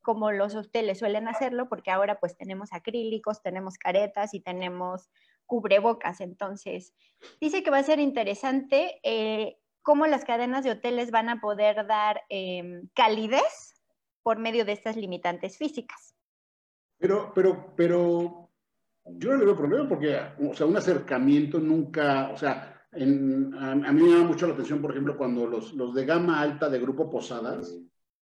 como 0.00 0.32
los 0.32 0.54
hoteles 0.54 0.98
suelen 0.98 1.28
hacerlo, 1.28 1.68
porque 1.68 1.90
ahora 1.90 2.18
pues 2.18 2.36
tenemos 2.36 2.72
acrílicos, 2.72 3.42
tenemos 3.42 3.76
caretas 3.76 4.32
y 4.32 4.40
tenemos 4.40 5.10
cubrebocas. 5.46 6.20
Entonces, 6.20 6.94
dice 7.40 7.62
que 7.62 7.70
va 7.70 7.78
a 7.78 7.82
ser 7.82 8.00
interesante 8.00 8.98
eh, 9.02 9.58
cómo 9.82 10.06
las 10.06 10.24
cadenas 10.24 10.64
de 10.64 10.70
hoteles 10.70 11.10
van 11.10 11.28
a 11.28 11.40
poder 11.40 11.86
dar 11.86 12.22
em, 12.28 12.88
calidez 12.94 13.74
por 14.22 14.38
medio 14.38 14.64
de 14.64 14.72
estas 14.72 14.96
limitantes 14.96 15.58
físicas. 15.58 16.14
Pero, 17.00 17.32
pero, 17.34 17.72
pero 17.74 18.50
yo 19.06 19.30
no 19.30 19.38
le 19.38 19.44
veo 19.46 19.56
problema 19.56 19.88
porque, 19.88 20.20
o 20.46 20.54
sea, 20.54 20.66
un 20.66 20.76
acercamiento 20.76 21.58
nunca, 21.58 22.28
o 22.30 22.36
sea, 22.36 22.86
en, 22.92 23.54
a, 23.54 23.74
mí 23.74 24.02
me 24.02 24.10
llama 24.10 24.24
mucho 24.24 24.46
la 24.46 24.52
atención, 24.52 24.82
por 24.82 24.90
ejemplo, 24.90 25.16
cuando 25.16 25.46
los, 25.46 25.72
los 25.72 25.94
de 25.94 26.04
gama 26.04 26.40
alta 26.40 26.68
de 26.68 26.78
Grupo 26.78 27.08
Posadas, 27.08 27.74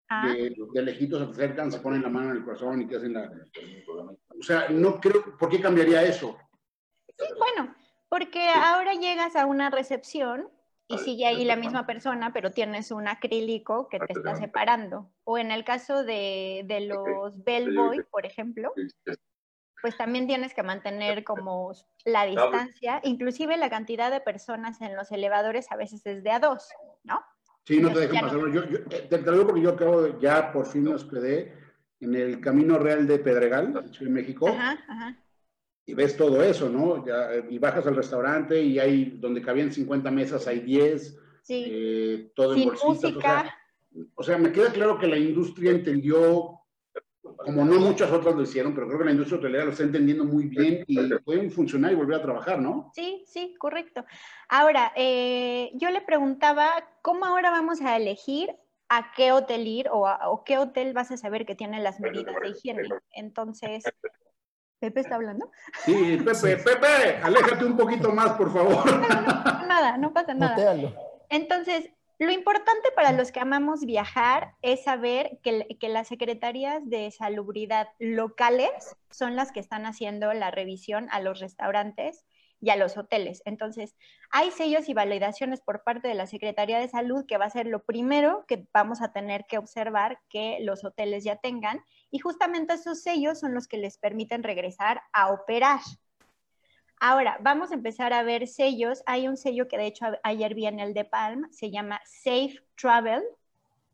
ah. 0.10 0.28
de, 0.28 0.56
de, 0.74 0.82
lejitos 0.82 1.24
se 1.24 1.30
acercan, 1.30 1.72
se 1.72 1.80
ponen 1.80 2.02
la 2.02 2.10
mano 2.10 2.32
en 2.32 2.38
el 2.38 2.44
corazón 2.44 2.82
y 2.82 2.88
te 2.88 2.98
hacen 2.98 3.14
la... 3.14 3.32
O 4.40 4.42
sea, 4.42 4.68
no 4.70 5.00
creo, 5.00 5.38
¿por 5.38 5.50
qué 5.50 5.62
cambiaría 5.62 6.04
eso? 6.04 6.36
Sí, 7.16 7.26
bueno, 7.38 7.76
porque 8.10 8.50
ahora 8.50 8.94
llegas 8.94 9.36
a 9.36 9.46
una 9.46 9.70
recepción 9.70 10.50
y 10.94 10.98
sigue 11.00 11.26
ahí 11.26 11.46
la 11.46 11.56
misma 11.56 11.86
persona, 11.86 12.32
pero 12.34 12.52
tienes 12.52 12.92
un 12.92 13.08
acrílico 13.08 13.88
que 13.90 14.00
te 14.00 14.14
está 14.14 14.36
separando. 14.36 15.10
O 15.24 15.38
en 15.38 15.52
el 15.52 15.64
caso 15.64 16.04
de, 16.04 16.64
de 16.66 16.82
los 16.82 17.44
Bellboy, 17.44 18.04
por 18.12 18.26
ejemplo, 18.26 18.74
pues 19.82 19.98
también 19.98 20.28
tienes 20.28 20.54
que 20.54 20.64
mantener 20.64 21.24
como 21.24 21.74
la 22.06 22.26
distancia, 22.26 23.02
inclusive 23.04 23.58
la 23.58 23.70
cantidad 23.70 24.12
de 24.12 24.22
personas 24.22 24.82
en 24.82 24.96
los 24.96 25.12
elevadores 25.12 25.72
a 25.72 25.76
veces 25.76 26.06
es 26.06 26.24
de 26.24 26.32
a 26.32 26.40
dos, 26.40 26.70
¿no? 27.04 27.22
Sí, 27.66 27.80
no 27.80 27.92
te 27.92 28.02
dejan 28.02 28.22
pasar. 28.22 28.40
Yo, 28.40 28.64
yo, 28.66 28.78
eh, 28.90 29.08
te, 29.10 29.22
lo 29.22 29.32
digo 29.34 29.48
porque 29.48 29.62
yo 29.62 29.70
acabo 29.72 30.20
ya 30.20 30.52
por 30.52 30.66
fin 30.66 30.84
me 30.84 30.94
hospedé 30.94 31.54
en 32.00 32.16
el 32.16 32.42
Camino 32.42 32.78
Real 32.78 33.08
de 33.08 33.20
Pedregal, 33.20 33.92
en 34.00 34.14
México. 34.14 34.48
Ajá, 34.48 34.84
ajá 34.88 35.23
y 35.86 35.94
ves 35.94 36.16
todo 36.16 36.42
eso, 36.42 36.70
¿no? 36.70 37.06
Ya, 37.06 37.30
y 37.50 37.58
bajas 37.58 37.86
al 37.88 37.96
restaurante 37.96 38.62
y 38.62 38.80
hay 38.80 39.18
donde 39.18 39.42
cabían 39.42 39.72
50 39.72 40.10
mesas, 40.12 40.48
hay 40.48 40.60
10, 40.60 41.20
sí. 41.42 41.66
eh, 41.68 42.32
todo 42.36 42.56
en 42.56 42.66
bolsitas. 42.66 43.12
Música. 43.12 43.58
O 44.16 44.24
sea, 44.24 44.38
me 44.38 44.52
queda 44.52 44.72
claro 44.72 44.98
que 44.98 45.08
la 45.08 45.18
industria 45.18 45.72
entendió, 45.72 46.62
como 47.22 47.66
no 47.66 47.80
muchas 47.80 48.12
otras 48.12 48.34
lo 48.34 48.42
hicieron, 48.42 48.74
pero 48.74 48.88
creo 48.88 49.00
que 49.00 49.06
la 49.06 49.12
industria 49.12 49.38
hotelera 49.38 49.66
lo 49.66 49.72
está 49.72 49.84
entendiendo 49.84 50.24
muy 50.24 50.48
bien 50.48 50.84
y 50.88 51.14
pueden 51.20 51.52
funcionar 51.52 51.92
y 51.92 51.96
volver 51.96 52.20
a 52.20 52.24
trabajar, 52.24 52.60
¿no? 52.60 52.92
Sí, 52.96 53.24
sí, 53.28 53.54
correcto. 53.60 54.06
Ahora, 54.50 54.94
eh, 54.96 55.72
yo 55.76 55.92
le 55.92 56.02
preguntaba, 56.02 56.72
¿cómo 57.02 57.26
ahora 57.26 57.52
vamos 57.52 57.82
a 57.82 57.98
elegir 57.98 58.56
a 58.90 59.12
qué 59.16 59.32
hotel 59.32 59.68
ir 59.68 59.90
o, 59.90 60.08
o 60.10 60.44
qué 60.44 60.58
hotel 60.58 60.94
vas 60.94 61.12
a 61.12 61.18
saber 61.18 61.46
que 61.46 61.56
tiene 61.56 61.80
las 61.80 62.00
medidas 62.00 62.36
de 62.42 62.50
higiene? 62.50 62.90
Entonces, 63.12 63.84
Pepe 64.84 65.00
está 65.00 65.16
hablando. 65.16 65.50
Sí, 65.86 66.18
Pepe, 66.18 66.58
Pepe, 66.58 67.18
aléjate 67.24 67.64
un 67.64 67.78
poquito 67.78 68.12
más, 68.12 68.32
por 68.32 68.52
favor. 68.52 68.86
No, 68.86 69.66
nada, 69.66 69.98
no 69.98 70.12
pasa 70.12 70.34
nada. 70.34 70.76
Entonces, 71.30 71.90
lo 72.20 72.34
importante 72.34 72.90
para 72.94 73.14
los 73.14 73.32
que 73.32 73.40
amamos 73.40 73.86
viajar 73.86 74.56
es 74.62 74.84
saber 74.84 75.40
que, 75.42 75.78
que, 75.80 75.88
las 75.88 76.10
secretarías 76.10 76.82
de 76.90 77.10
salubridad 77.12 77.88
locales 77.98 78.98
son 79.10 79.38
las 79.38 79.54
que 79.54 79.62
están 79.62 79.86
haciendo 79.86 80.34
la 80.34 80.52
revisión 80.52 81.08
a 81.12 81.22
los 81.22 81.40
restaurantes 81.40 82.26
y 82.64 82.70
a 82.70 82.78
los 82.78 82.96
hoteles. 82.98 83.42
Entonces, 83.44 83.94
hay 84.32 84.50
sellos 84.50 84.88
y 84.88 84.94
validaciones 84.94 85.60
por 85.60 85.84
parte 85.84 86.08
de 86.08 86.14
la 86.14 86.28
Secretaría 86.28 86.80
de 86.80 86.88
Salud 86.88 87.26
que 87.28 87.38
va 87.38 87.44
a 87.44 87.50
ser 87.50 87.68
lo 87.68 87.84
primero 87.84 88.46
que 88.48 88.66
vamos 88.74 89.02
a 89.02 89.12
tener 89.12 89.44
que 89.50 89.58
observar 89.58 90.22
que 90.30 90.60
los 90.62 90.86
hoteles 90.86 91.26
ya 91.26 91.36
tengan 91.36 91.84
y 92.10 92.20
justamente 92.20 92.76
esos 92.76 93.04
sellos 93.04 93.42
son 93.42 93.54
los 93.54 93.68
que 93.68 93.76
les 93.76 93.98
permiten 93.98 94.44
regresar 94.44 95.02
a 95.12 95.32
operar. 95.32 95.82
Ahora, 97.02 97.38
vamos 97.42 97.72
a 97.72 97.74
empezar 97.74 98.14
a 98.14 98.24
ver 98.24 98.48
sellos. 98.48 99.04
Hay 99.08 99.28
un 99.28 99.36
sello 99.36 99.68
que 99.68 99.78
de 99.78 99.88
hecho 99.88 100.06
ayer 100.24 100.56
vi 100.56 100.66
en 100.66 100.80
el 100.80 100.94
de 100.94 101.04
Palm, 101.04 101.52
se 101.52 101.70
llama 101.70 102.00
Safe 102.06 102.56
Travel 102.78 103.24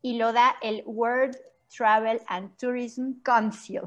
y 0.00 0.16
lo 0.16 0.32
da 0.32 0.54
el 0.62 0.84
World 0.86 1.36
Travel 1.76 2.20
and 2.28 2.56
Tourism 2.56 3.14
Council. 3.24 3.82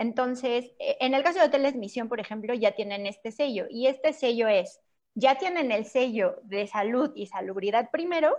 Entonces, 0.00 0.72
e, 0.78 0.96
en 1.00 1.12
el 1.12 1.22
caso 1.22 1.40
de 1.40 1.44
Hoteles 1.44 1.74
Misión, 1.76 2.08
por 2.08 2.20
ejemplo, 2.20 2.54
ya 2.54 2.72
tienen 2.72 3.04
este 3.04 3.30
sello 3.30 3.66
y 3.68 3.86
este 3.86 4.14
sello 4.14 4.48
es, 4.48 4.80
ya 5.14 5.36
tienen 5.36 5.70
el 5.72 5.84
sello 5.84 6.36
de 6.44 6.66
salud 6.66 7.12
y 7.14 7.26
salubridad 7.26 7.90
primero 7.90 8.34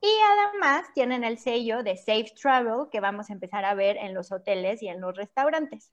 y 0.00 0.08
además 0.30 0.86
tienen 0.94 1.24
el 1.24 1.38
sello 1.38 1.82
de 1.82 1.96
Safe 1.96 2.32
Travel 2.40 2.88
que 2.88 3.00
vamos 3.00 3.30
a 3.30 3.32
empezar 3.32 3.64
a 3.64 3.74
ver 3.74 3.96
en 3.96 4.14
los 4.14 4.30
hoteles 4.30 4.80
y 4.80 4.86
en 4.86 5.00
los 5.00 5.16
restaurantes. 5.16 5.92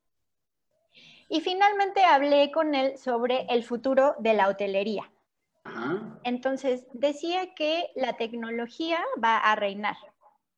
Y 1.27 1.41
finalmente 1.41 2.03
hablé 2.03 2.51
con 2.51 2.75
él 2.75 2.95
sobre 2.99 3.47
el 3.49 3.63
futuro 3.63 4.13
de 4.19 4.35
la 4.35 4.47
hotelería. 4.47 5.11
Entonces, 6.23 6.85
decía 6.93 7.55
que 7.55 7.89
la 7.95 8.13
tecnología 8.13 8.99
va 9.23 9.39
a 9.39 9.55
reinar. 9.55 9.95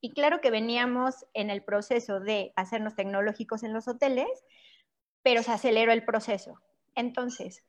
Y 0.01 0.13
claro 0.13 0.41
que 0.41 0.49
veníamos 0.49 1.25
en 1.33 1.51
el 1.51 1.63
proceso 1.63 2.19
de 2.19 2.51
hacernos 2.55 2.95
tecnológicos 2.95 3.61
en 3.61 3.71
los 3.71 3.87
hoteles, 3.87 4.43
pero 5.21 5.43
se 5.43 5.51
aceleró 5.51 5.91
el 5.91 6.03
proceso. 6.03 6.59
Entonces, 6.95 7.63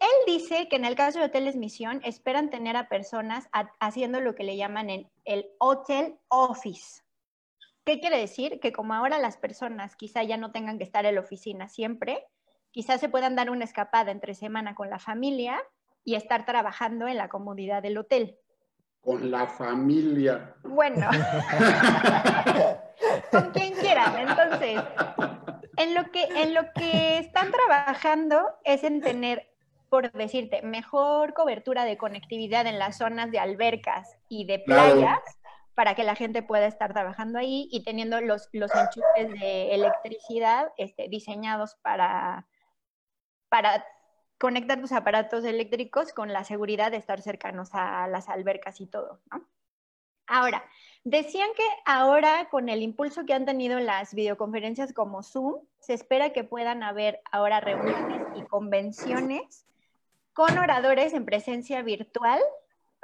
él 0.00 0.34
dice 0.34 0.68
que 0.68 0.76
en 0.76 0.84
el 0.84 0.96
caso 0.96 1.18
de 1.18 1.24
Hoteles 1.26 1.56
Misión 1.56 2.02
esperan 2.04 2.50
tener 2.50 2.76
a 2.76 2.90
personas 2.90 3.48
haciendo 3.80 4.20
lo 4.20 4.34
que 4.34 4.44
le 4.44 4.58
llaman 4.58 4.90
el 5.24 5.46
hotel 5.58 6.18
office. 6.28 7.02
¿Qué 7.86 8.00
quiere 8.00 8.18
decir? 8.18 8.60
Que 8.60 8.72
como 8.72 8.92
ahora 8.92 9.18
las 9.18 9.38
personas 9.38 9.96
quizá 9.96 10.22
ya 10.22 10.36
no 10.36 10.52
tengan 10.52 10.76
que 10.76 10.84
estar 10.84 11.06
en 11.06 11.14
la 11.14 11.22
oficina 11.22 11.68
siempre, 11.68 12.26
quizás 12.70 13.00
se 13.00 13.08
puedan 13.08 13.34
dar 13.34 13.48
una 13.48 13.64
escapada 13.64 14.10
entre 14.10 14.34
semana 14.34 14.74
con 14.74 14.90
la 14.90 14.98
familia 14.98 15.62
y 16.04 16.16
estar 16.16 16.44
trabajando 16.44 17.08
en 17.08 17.16
la 17.16 17.30
comodidad 17.30 17.82
del 17.82 17.96
hotel 17.96 18.38
con 19.04 19.30
la 19.30 19.46
familia. 19.46 20.54
Bueno, 20.62 21.08
con 23.30 23.50
quien 23.50 23.74
quieran. 23.74 24.28
Entonces, 24.28 24.82
en 25.76 25.94
lo, 25.94 26.10
que, 26.10 26.24
en 26.24 26.54
lo 26.54 26.72
que 26.72 27.18
están 27.18 27.52
trabajando 27.52 28.48
es 28.64 28.82
en 28.82 29.02
tener, 29.02 29.50
por 29.90 30.10
decirte, 30.12 30.62
mejor 30.62 31.34
cobertura 31.34 31.84
de 31.84 31.98
conectividad 31.98 32.66
en 32.66 32.78
las 32.78 32.98
zonas 32.98 33.30
de 33.30 33.38
albercas 33.38 34.16
y 34.28 34.46
de 34.46 34.60
playas. 34.60 35.20
para 35.74 35.96
que 35.96 36.04
la 36.04 36.14
gente 36.14 36.42
pueda 36.42 36.66
estar 36.66 36.92
trabajando 36.92 37.38
ahí 37.38 37.68
y 37.72 37.82
teniendo 37.82 38.20
los, 38.20 38.48
los 38.52 38.70
enchufes 38.72 39.40
de 39.40 39.74
electricidad 39.74 40.72
este, 40.76 41.08
diseñados 41.08 41.74
para, 41.82 42.46
para 43.48 43.84
conectar 44.38 44.80
tus 44.80 44.92
aparatos 44.92 45.44
eléctricos 45.44 46.12
con 46.12 46.32
la 46.32 46.44
seguridad 46.44 46.90
de 46.90 46.98
estar 46.98 47.20
cercanos 47.22 47.70
a 47.72 48.08
las 48.08 48.28
albercas 48.28 48.80
y 48.80 48.86
todo, 48.86 49.20
¿no? 49.30 49.46
Ahora, 50.26 50.64
decían 51.04 51.48
que 51.54 51.66
ahora 51.84 52.48
con 52.50 52.70
el 52.70 52.82
impulso 52.82 53.26
que 53.26 53.34
han 53.34 53.44
tenido 53.44 53.78
las 53.78 54.14
videoconferencias 54.14 54.94
como 54.94 55.22
Zoom, 55.22 55.66
se 55.80 55.92
espera 55.92 56.32
que 56.32 56.44
puedan 56.44 56.82
haber 56.82 57.20
ahora 57.30 57.60
reuniones 57.60 58.22
y 58.34 58.42
convenciones 58.42 59.66
con 60.32 60.56
oradores 60.58 61.12
en 61.12 61.26
presencia 61.26 61.82
virtual 61.82 62.40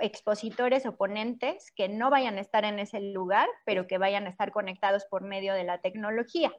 expositores 0.00 0.86
o 0.86 0.96
ponentes 0.96 1.70
que 1.72 1.88
no 1.88 2.10
vayan 2.10 2.38
a 2.38 2.40
estar 2.40 2.64
en 2.64 2.78
ese 2.78 3.00
lugar, 3.00 3.48
pero 3.64 3.86
que 3.86 3.98
vayan 3.98 4.26
a 4.26 4.30
estar 4.30 4.50
conectados 4.50 5.04
por 5.04 5.22
medio 5.22 5.54
de 5.54 5.64
la 5.64 5.78
tecnología. 5.80 6.52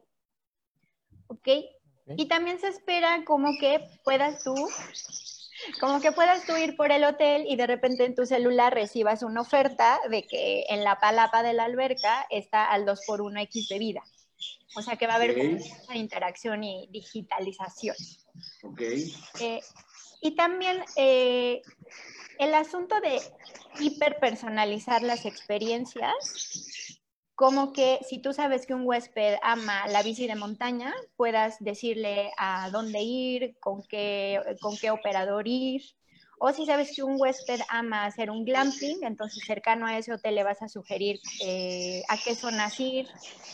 ¿Ok? 1.28 1.48
Y 2.08 2.28
también 2.28 2.60
se 2.60 2.68
espera 2.68 3.24
como 3.26 3.58
que 3.60 3.80
puedas 4.04 4.44
tú, 4.44 4.56
como 5.80 6.02
que 6.02 6.12
puedas 6.12 6.46
tú 6.46 6.56
ir 6.58 6.76
por 6.76 6.92
el 6.92 7.04
hotel 7.04 7.46
y 7.48 7.56
de 7.56 7.68
repente 7.68 8.06
en 8.06 8.16
tu 8.16 8.26
celular 8.26 8.74
recibas 8.74 9.24
una 9.24 9.42
oferta 9.42 10.00
de 10.10 10.24
que 10.24 10.66
en 10.70 10.84
la 10.84 11.00
palapa 11.00 11.44
de 11.44 11.54
la 11.54 11.66
alberca 11.66 12.26
está 12.30 12.66
al 12.66 12.86
2 12.86 13.02
por 13.06 13.22
1 13.22 13.40
X 13.42 13.70
de 13.70 13.80
vida. 13.80 14.04
O 14.76 14.82
sea 14.82 14.96
que 14.96 15.06
va 15.08 15.14
a 15.14 15.16
haber 15.18 15.38
mucha 15.38 15.96
interacción 15.96 16.64
y 16.64 16.88
digitalización. 16.92 17.96
Ok. 18.64 18.82
Eh, 19.40 19.60
y 20.22 20.36
también 20.36 20.84
eh, 20.96 21.62
el 22.40 22.54
asunto 22.54 23.00
de 23.02 23.20
hiperpersonalizar 23.80 25.02
las 25.02 25.26
experiencias, 25.26 27.01
como 27.42 27.74
que 27.74 27.98
si 28.08 28.20
tú 28.20 28.34
sabes 28.34 28.68
que 28.68 28.76
un 28.76 28.86
huésped 28.86 29.38
ama 29.42 29.88
la 29.88 30.04
bici 30.04 30.28
de 30.28 30.36
montaña, 30.36 30.94
puedas 31.16 31.58
decirle 31.60 32.30
a 32.38 32.70
dónde 32.70 33.02
ir, 33.02 33.56
con 33.60 33.82
qué, 33.82 34.40
con 34.62 34.78
qué 34.78 34.92
operador 34.92 35.48
ir. 35.48 35.82
O 36.38 36.54
si 36.54 36.68
sabes 36.68 36.96
que 36.96 37.02
un 37.02 37.20
huésped 37.20 37.60
ama 37.68 38.06
hacer 38.06 38.30
un 38.30 38.46
glamping, 38.46 39.00
entonces 39.02 39.44
cercano 39.44 39.88
a 39.88 39.98
ese 39.98 40.14
hotel 40.14 40.36
le 40.36 40.44
vas 40.44 40.62
a 40.62 40.68
sugerir 40.68 41.20
eh, 41.44 42.04
a 42.10 42.18
qué 42.24 42.36
zonas 42.36 42.80
ir. 42.80 43.08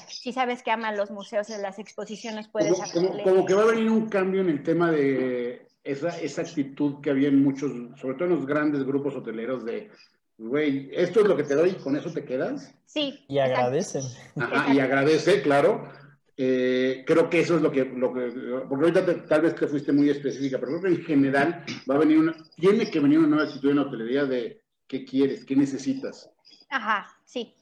Si 0.09 0.33
sabes 0.33 0.63
que 0.63 0.71
ama 0.71 0.91
los 0.91 1.09
museos 1.09 1.49
y 1.49 1.53
las 1.53 1.79
exposiciones, 1.79 2.49
puedes 2.49 2.77
como, 2.91 3.23
como, 3.23 3.45
que 3.45 3.53
va 3.53 3.63
a 3.63 3.67
venir 3.67 3.89
un 3.89 4.09
cambio 4.09 4.41
en 4.41 4.49
el 4.49 4.63
tema 4.63 4.91
de 4.91 5.65
esa, 5.85 6.09
esa 6.19 6.41
actitud 6.41 6.99
que 6.99 7.11
había 7.11 7.29
en 7.29 7.41
muchos, 7.41 7.71
sobre 7.97 8.15
todo 8.15 8.25
en 8.25 8.35
los 8.35 8.45
grandes 8.45 8.83
grupos 8.83 9.15
hoteleros 9.15 9.63
de, 9.63 9.91
güey, 10.37 10.89
esto 10.93 11.21
es 11.21 11.27
lo 11.27 11.35
que 11.35 11.43
te 11.43 11.55
doy, 11.55 11.73
con 11.73 11.95
eso 11.95 12.11
te 12.11 12.25
quedas. 12.25 12.73
Sí. 12.85 13.25
Y 13.27 13.39
agradecen. 13.39 14.03
Ajá, 14.35 14.73
y 14.73 14.79
agradece, 14.79 15.41
claro. 15.41 15.91
Eh, 16.35 17.03
creo 17.07 17.29
que 17.29 17.39
eso 17.39 17.55
es 17.55 17.61
lo 17.63 17.71
que, 17.71 17.83
lo 17.83 18.13
que 18.13 18.29
porque 18.69 18.85
ahorita 18.85 19.25
tal 19.25 19.41
vez 19.41 19.55
te 19.55 19.67
fuiste 19.67 19.91
muy 19.91 20.09
específica, 20.09 20.59
pero 20.59 20.79
creo 20.79 20.81
que 20.81 20.99
en 20.99 21.03
general 21.03 21.65
va 21.89 21.95
a 21.95 21.99
venir 21.99 22.19
una, 22.19 22.35
tiene 22.55 22.91
que 22.91 22.99
venir 22.99 23.17
una 23.17 23.27
nueva 23.27 23.45
actitud 23.45 23.71
en 23.71 23.77
la 23.77 23.81
hotelería 23.81 24.25
de 24.25 24.61
qué 24.87 25.03
quieres, 25.03 25.43
qué 25.45 25.55
necesitas. 25.55 26.29
Ajá, 26.69 27.07
sí 27.25 27.55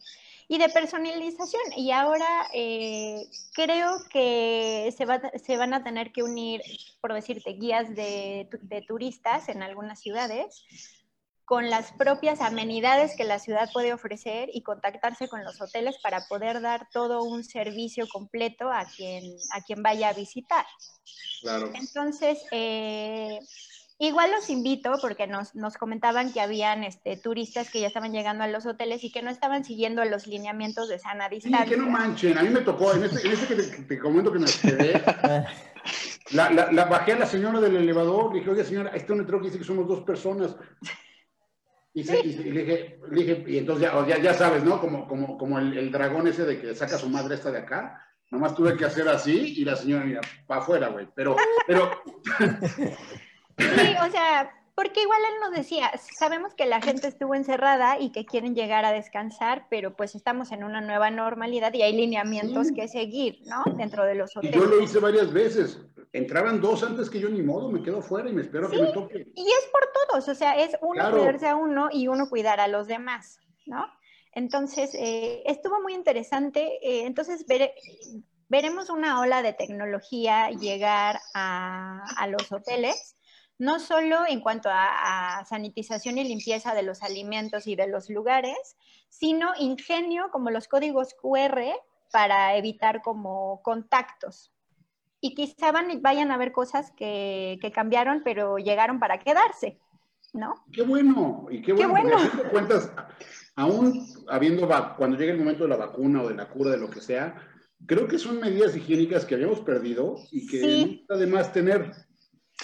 y 0.48 0.58
de 0.58 0.70
personalización. 0.70 1.64
Y 1.76 1.92
ahora 1.92 2.48
eh, 2.54 3.28
creo 3.54 3.98
que 4.12 4.94
se, 4.96 5.06
va, 5.06 5.22
se, 5.44 5.58
van 5.58 5.74
a 5.74 5.84
tener 5.84 6.12
que 6.12 6.24
unir, 6.24 6.62
por 7.02 7.14
decirte, 7.14 7.54
guías 7.54 7.96
de, 7.96 8.48
de, 8.62 8.82
turistas 8.82 9.50
en 9.50 9.64
algunas 9.64 10.00
ciudades 10.00 10.64
con 11.46 11.70
las 11.70 11.92
propias 11.94 12.42
amenidades 12.42 13.16
que 13.16 13.24
la 13.24 13.40
ciudad 13.40 13.70
puede 13.72 13.94
ofrecer 13.94 14.50
y 14.52 14.64
contactarse 14.64 15.28
con 15.28 15.44
los 15.44 15.62
hoteles 15.62 15.98
para 16.02 16.22
poder 16.28 16.62
dar 16.62 16.88
todo 16.92 17.24
un 17.24 17.44
servicio 17.44 18.08
completo 18.08 18.72
a 18.72 18.86
quien, 18.86 19.24
a 19.54 19.62
quien 19.62 19.84
vaya 19.84 20.10
a 20.10 20.14
visitar. 20.14 20.66
Claro. 21.42 21.72
Entonces, 21.76 22.44
eh, 22.52 23.40
Igual 23.98 24.30
los 24.32 24.50
invito 24.50 24.92
porque 25.02 25.26
nos, 25.26 25.56
nos 25.56 25.78
comentaban 25.78 26.34
que 26.34 26.42
habían 26.42 26.84
este, 26.84 27.16
turistas 27.16 27.70
que 27.70 27.80
ya 27.80 27.88
estaban 27.88 28.12
llegando 28.12 28.44
a 28.44 28.48
los 28.48 28.66
hoteles 28.66 29.02
y 29.06 29.12
que 29.12 29.22
no 29.22 29.30
estaban 29.30 29.64
siguiendo 29.64 30.04
los 30.04 30.28
lineamientos 30.28 30.90
de 30.90 31.00
sana 31.00 31.30
distancia. 31.30 31.64
Sí, 31.64 31.70
que 31.70 31.78
no 31.78 31.88
manchen. 31.88 32.38
A 32.38 32.44
mí 32.44 32.50
me 32.50 32.60
tocó, 32.60 32.94
en 32.94 33.06
este, 33.06 33.26
en 33.26 33.34
este 33.34 33.56
que 33.56 33.64
te, 33.84 33.98
comento 33.98 34.34
que 34.34 34.40
me 34.40 34.48
quedé, 34.48 35.02
la, 36.32 36.50
la, 36.50 36.86
bajé 36.86 37.14
a 37.14 37.20
la 37.20 37.26
señora 37.26 37.62
del 37.62 37.78
elevador, 37.78 38.34
le 38.34 38.40
dije, 38.40 38.52
oye 38.52 38.66
señora, 38.66 38.92
este 38.94 39.14
un 39.14 39.20
letrero 39.20 39.40
que 39.40 39.46
dice 39.48 39.60
que 39.60 39.64
somos 39.64 39.88
dos 39.88 40.02
personas. 40.02 40.58
Y, 41.96 42.04
le, 42.04 42.22
dije, 42.22 43.00
le, 43.10 43.24
dije, 43.24 43.44
y 43.48 43.58
entonces 43.58 43.90
ya, 43.90 44.18
ya, 44.18 44.34
sabes, 44.34 44.66
¿no? 44.66 44.82
Como, 44.82 45.08
como, 45.08 45.38
como 45.38 45.60
el, 45.60 45.78
el, 45.78 45.92
dragón 45.94 46.28
ese 46.28 46.44
de 46.44 46.60
que 46.60 46.76
saca 46.76 46.96
a 46.96 47.00
su 47.00 47.08
madre 47.08 47.36
esta 47.36 47.52
de 47.52 47.60
acá. 47.60 48.06
Nomás 48.32 48.54
tuve 48.54 48.76
que 48.76 48.84
hacer 48.84 49.08
así 49.08 49.54
y 49.58 49.64
la 49.64 49.78
señora, 49.78 50.04
mira, 50.04 50.22
para 50.46 50.60
afuera, 50.60 50.90
güey. 50.90 51.08
Pero, 51.16 51.38
pero... 51.66 51.90
Sí, 53.58 53.96
o 54.06 54.12
sea, 54.12 54.52
porque 54.76 55.02
igual 55.02 55.22
él 55.24 55.40
nos 55.40 55.52
decía, 55.52 55.90
sabemos 56.18 56.54
que 56.54 56.66
la 56.66 56.82
gente 56.82 57.08
estuvo 57.08 57.34
encerrada 57.34 57.98
y 57.98 58.12
que 58.12 58.26
quieren 58.26 58.56
llegar 58.56 58.84
a 58.84 58.92
descansar, 58.92 59.68
pero 59.70 59.96
pues 59.96 60.16
estamos 60.16 60.52
en 60.52 60.66
una 60.66 60.82
nueva 60.82 61.10
normalidad 61.10 61.74
y 61.74 61.82
hay 61.82 61.96
lineamientos 61.96 62.74
que 62.76 62.90
seguir, 62.90 63.40
¿no? 63.46 63.64
Dentro 63.78 64.04
de 64.04 64.16
los 64.16 64.36
hoteles. 64.36 64.58
Y 64.58 64.60
yo 64.60 64.66
lo 64.66 64.82
hice 64.82 65.00
varias 65.00 65.32
veces. 65.32 65.80
Entraban 66.12 66.60
dos 66.60 66.84
antes 66.84 67.10
que 67.10 67.22
yo 67.22 67.30
ni 67.30 67.42
modo, 67.42 67.72
me 67.72 67.82
quedo 67.82 68.02
fuera 68.02 68.30
y 68.30 68.34
me 68.34 68.42
espero 68.42 68.70
que 68.70 68.82
me 68.82 68.92
toque. 68.92 69.32
Y 69.34 69.48
es 69.48 69.70
por 69.72 69.90
todos, 70.10 70.28
o 70.28 70.36
sea, 70.36 70.62
es 70.62 70.78
uno 70.82 71.10
cuidarse 71.10 71.48
a 71.48 71.56
uno 71.56 71.88
y 71.92 72.10
uno 72.10 72.30
cuidar 72.30 72.60
a 72.60 72.68
los 72.68 72.88
demás, 72.88 73.40
¿no? 73.66 73.86
Entonces, 74.34 74.94
eh, 74.96 75.42
estuvo 75.46 75.82
muy 75.82 75.94
interesante. 75.94 76.80
Eh, 76.82 77.06
entonces, 77.06 77.46
veremos 78.50 78.90
una 78.90 79.22
ola 79.22 79.42
de 79.42 79.54
tecnología 79.54 80.50
llegar 80.50 81.22
a, 81.34 82.04
a 82.18 82.28
los 82.28 82.52
hoteles 82.52 83.16
no 83.57 83.80
solo 83.80 84.19
en 84.27 84.41
cuanto 84.41 84.69
a, 84.72 85.44
sanitización 85.48 86.18
y 86.18 86.23
limpieza 86.23 86.73
de 86.73 86.84
los 86.84 87.03
alimentos 87.03 87.68
y 87.68 87.76
de 87.76 87.88
los 87.88 88.10
lugares, 88.10 88.76
sino 89.10 89.52
ingenio 89.60 90.30
como 90.32 90.49
los 90.49 90.68
códigos 90.68 91.14
QR 91.14 91.61
para 92.11 92.57
evitar 92.57 93.02
como 93.02 93.61
contactos. 93.61 94.52
Y 95.22 95.34
quizá 95.34 95.72
vayan 96.02 96.32
a 96.32 96.38
ver 96.38 96.52
cosas 96.52 96.91
que, 96.95 97.60
cambiaron, 97.73 98.22
pero 98.23 98.57
llegaron 98.57 98.99
para 98.99 99.19
quedarse, 99.19 99.80
¿no? 100.34 100.65
Qué 100.72 100.84
bueno, 100.84 101.48
y 101.49 101.61
qué 101.61 101.73
bueno. 101.73 101.95
Qué 101.95 102.02
bueno. 102.02 102.52
cuentas, 102.52 102.91
aún 103.56 104.06
habiendo, 104.27 104.68
cuando 104.98 105.18
llegue 105.18 105.32
el 105.32 105.40
momento 105.40 105.64
de 105.64 105.69
la 105.69 105.77
vacuna 105.77 106.22
o 106.22 106.27
de 106.27 106.36
la 106.36 106.49
cura, 106.49 106.72
de 106.72 106.77
lo 106.77 106.90
que 106.90 107.02
sea, 107.02 107.36
creo 107.86 108.07
que 108.07 108.19
son 108.19 108.40
medidas 108.40 108.76
higiénicas 108.76 109.26
que 109.26 109.36
habíamos 109.36 109.61
perdido 109.61 110.15
y 110.32 110.45
que 110.48 111.06
además 111.10 111.52
tener 111.53 112.05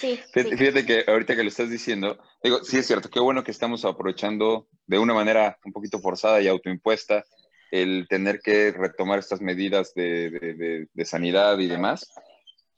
fíjate, 0.02 0.86
que 0.86 1.04
ahorita 1.06 1.36
que 1.36 1.42
lo 1.42 1.48
estás 1.48 1.70
diciendo, 1.70 2.18
digo, 2.42 2.62
sí 2.64 2.78
es 2.78 2.86
cierto, 2.86 3.08
qué 3.10 3.20
bueno 3.20 3.44
que 3.44 3.50
estamos 3.50 3.84
aprovechando 3.84 4.68
de 4.86 4.98
una 4.98 5.14
manera 5.14 5.58
un 5.64 5.72
poquito 5.72 6.00
forzada 6.00 6.40
y 6.40 6.48
autoimpuesta 6.48 7.24
el 7.70 8.06
tener 8.08 8.40
que 8.40 8.70
retomar 8.72 9.18
estas 9.18 9.40
medidas 9.40 9.94
de, 9.94 10.88
sanidad 11.04 11.58
y 11.58 11.68
demás, 11.68 12.12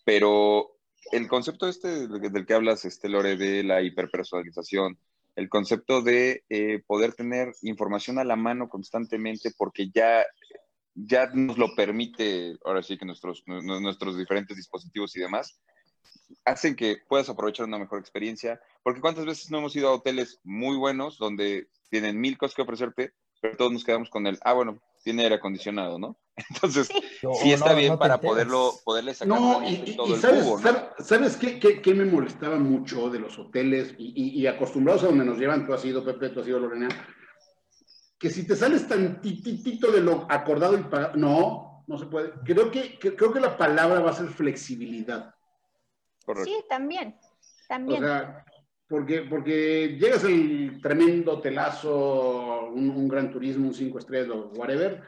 pero 0.05 0.77
el 1.13 1.27
concepto 1.29 1.69
este 1.69 2.07
del 2.07 2.47
que 2.47 2.55
hablas, 2.55 2.85
este 2.85 3.09
Lore, 3.09 3.37
de 3.37 3.65
la 3.65 3.83
hiperpersonalización, 3.83 4.99
el 5.35 5.49
concepto 5.49 6.01
de 6.01 6.45
eh, 6.49 6.83
poder 6.87 7.13
tener 7.15 7.53
información 7.63 8.19
a 8.19 8.25
la 8.25 8.37
mano 8.37 8.69
constantemente 8.69 9.51
porque 9.59 9.91
ya, 9.93 10.25
ya 10.95 11.27
nos 11.35 11.59
lo 11.59 11.75
permite, 11.75 12.57
ahora 12.65 12.83
sí 12.83 12.97
que 12.97 13.05
nuestros, 13.05 13.43
nuestros 13.47 14.17
diferentes 14.17 14.57
dispositivos 14.57 15.17
y 15.17 15.21
demás, 15.21 15.61
hacen 16.45 16.77
que 16.77 16.99
puedas 17.09 17.29
aprovechar 17.29 17.67
una 17.67 17.79
mejor 17.79 17.99
experiencia, 17.99 18.61
porque 18.83 19.01
cuántas 19.01 19.27
veces 19.27 19.51
no 19.51 19.59
hemos 19.59 19.75
ido 19.77 19.89
a 19.89 19.95
hoteles 19.95 20.41
muy 20.45 20.77
buenos 20.77 21.19
donde 21.19 21.69
tienen 21.91 22.21
mil 22.21 22.39
cosas 22.39 22.55
que 22.55 22.63
ofrecerte, 22.63 23.13
pero 23.41 23.57
todos 23.57 23.73
nos 23.73 23.85
quedamos 23.85 24.11
con 24.11 24.27
el, 24.27 24.39
ah, 24.43 24.55
bueno, 24.55 24.81
tiene 25.03 25.25
aire 25.25 25.37
acondicionado, 25.37 25.99
¿no? 25.99 26.19
Entonces, 26.51 26.89
sí, 27.43 27.53
está 27.53 27.75
bien 27.75 27.99
para 27.99 28.21
poderlo, 28.21 28.73
poderle 28.85 29.15
sacar 29.15 29.39
no, 29.39 29.69
y, 29.69 29.95
todo 29.95 30.15
el 30.15 30.21
sabes, 30.21 30.47
¿no? 30.47 30.59
¿Sabes 30.99 31.37
qué, 31.37 31.61
qué, 31.61 31.81
qué, 31.81 31.95
me 31.95 32.07
molestaba 32.07 32.57
mucho 32.57 33.11
de 33.11 33.21
los 33.21 33.39
hoteles 33.39 33.95
y, 33.99 34.41
y, 34.41 34.47
acostumbrados 34.47 35.05
a 35.05 35.07
donde 35.07 35.25
nos 35.25 35.39
llevan, 35.39 35.67
tú 35.67 35.75
has 35.75 35.85
ido, 35.85 36.05
Pepe, 36.05 36.31
tú 36.31 36.41
has 36.41 36.49
ido, 36.49 36.59
Lorena, 36.59 36.89
que 38.19 38.31
si 38.31 38.47
te 38.47 38.57
sales 38.57 38.89
tantitito 38.89 39.93
de 39.93 40.01
lo 40.01 40.27
acordado 40.31 40.79
y 40.79 40.83
pagado, 40.85 41.17
no, 41.17 41.85
no 41.87 41.99
se 41.99 42.07
puede. 42.07 42.33
Creo 42.45 42.71
que, 42.71 42.99
creo 42.99 43.33
que 43.33 43.41
la 43.41 43.57
palabra 43.57 44.01
va 44.01 44.11
a 44.11 44.15
ser 44.15 44.29
flexibilidad. 44.29 45.35
Sí, 46.45 46.65
también, 46.69 47.17
también. 47.69 48.05
O 48.05 48.07
sea, 48.07 48.45
porque, 48.89 49.23
porque 49.23 49.97
llegas 49.99 50.25
el 50.25 50.81
tremendo 50.83 51.41
telazo, 51.41 52.67
un, 52.67 53.09
gran 53.09 53.31
turismo, 53.31 53.69
un 53.69 53.75
cinco 53.75 53.99
estrellas 53.99 54.31
o 54.31 54.53
whatever, 54.57 55.03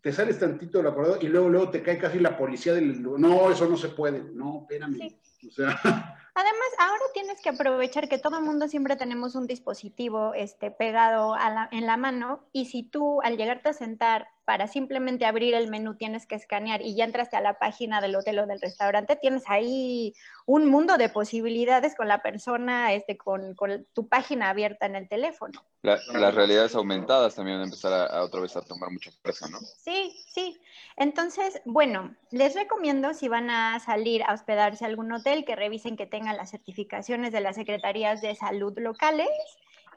te 0.00 0.12
sales 0.12 0.38
tantito 0.38 0.78
del 0.78 0.86
acordado 0.88 1.18
y 1.20 1.28
luego, 1.28 1.48
luego 1.48 1.70
te 1.70 1.82
cae 1.82 1.98
casi 1.98 2.18
la 2.18 2.36
policía 2.36 2.74
del... 2.74 3.02
No, 3.02 3.50
eso 3.50 3.68
no 3.68 3.76
se 3.76 3.88
puede. 3.88 4.22
No, 4.32 4.60
espérame. 4.62 5.18
O 5.46 5.50
sea... 5.50 6.16
Además, 6.34 6.68
ahora 6.78 7.02
tienes 7.12 7.40
que 7.40 7.48
aprovechar 7.48 8.08
que 8.08 8.18
todo 8.18 8.38
el 8.38 8.44
mundo 8.44 8.68
siempre 8.68 8.96
tenemos 8.96 9.34
un 9.34 9.46
dispositivo 9.46 10.32
este, 10.34 10.70
pegado 10.70 11.36
en 11.70 11.86
la 11.86 11.96
mano 11.96 12.44
y 12.52 12.66
si 12.66 12.82
tú 12.82 13.20
al 13.22 13.36
llegarte 13.36 13.70
a 13.70 13.72
sentar 13.72 14.28
para 14.44 14.66
simplemente 14.66 15.26
abrir 15.26 15.54
el 15.54 15.70
menú 15.70 15.94
tienes 15.94 16.26
que 16.26 16.34
escanear 16.34 16.82
y 16.82 16.96
ya 16.96 17.04
entraste 17.04 17.36
a 17.36 17.40
la 17.40 17.58
página 17.58 18.00
del 18.00 18.16
hotel 18.16 18.40
o 18.40 18.46
del 18.46 18.60
restaurante, 18.60 19.14
tienes 19.14 19.44
ahí 19.46 20.12
un 20.44 20.66
mundo 20.66 20.96
de 20.96 21.08
posibilidades 21.08 21.94
con 21.94 22.08
la 22.08 22.20
persona, 22.20 22.92
este, 22.92 23.16
con, 23.16 23.54
tu 23.92 24.08
página 24.08 24.50
abierta 24.50 24.86
en 24.86 24.96
el 24.96 25.08
teléfono. 25.08 25.64
las 25.82 26.34
realidades 26.34 26.74
aumentadas 26.74 27.36
también 27.36 27.58
van 27.58 27.62
a 27.62 27.64
empezar 27.66 27.92
a, 27.92 28.24
otra 28.24 28.40
vez 28.40 28.56
a 28.56 28.62
tomar 28.62 28.90
mucha 28.90 29.12
fuerza, 29.22 29.48
¿no? 29.48 29.58
Sí, 29.60 30.16
sí. 30.32 30.60
Entonces, 31.00 31.62
bueno, 31.64 32.14
les 32.30 32.54
recomiendo 32.54 33.14
si 33.14 33.26
van 33.26 33.48
a 33.48 33.80
salir 33.80 34.22
a 34.22 34.34
hospedarse 34.34 34.84
a 34.84 34.88
algún 34.88 35.10
hotel 35.10 35.46
que 35.46 35.56
revisen 35.56 35.96
que 35.96 36.04
tengan 36.04 36.36
las 36.36 36.50
certificaciones 36.50 37.32
de 37.32 37.40
las 37.40 37.56
secretarías 37.56 38.20
de 38.20 38.34
salud 38.34 38.74
locales 38.76 39.30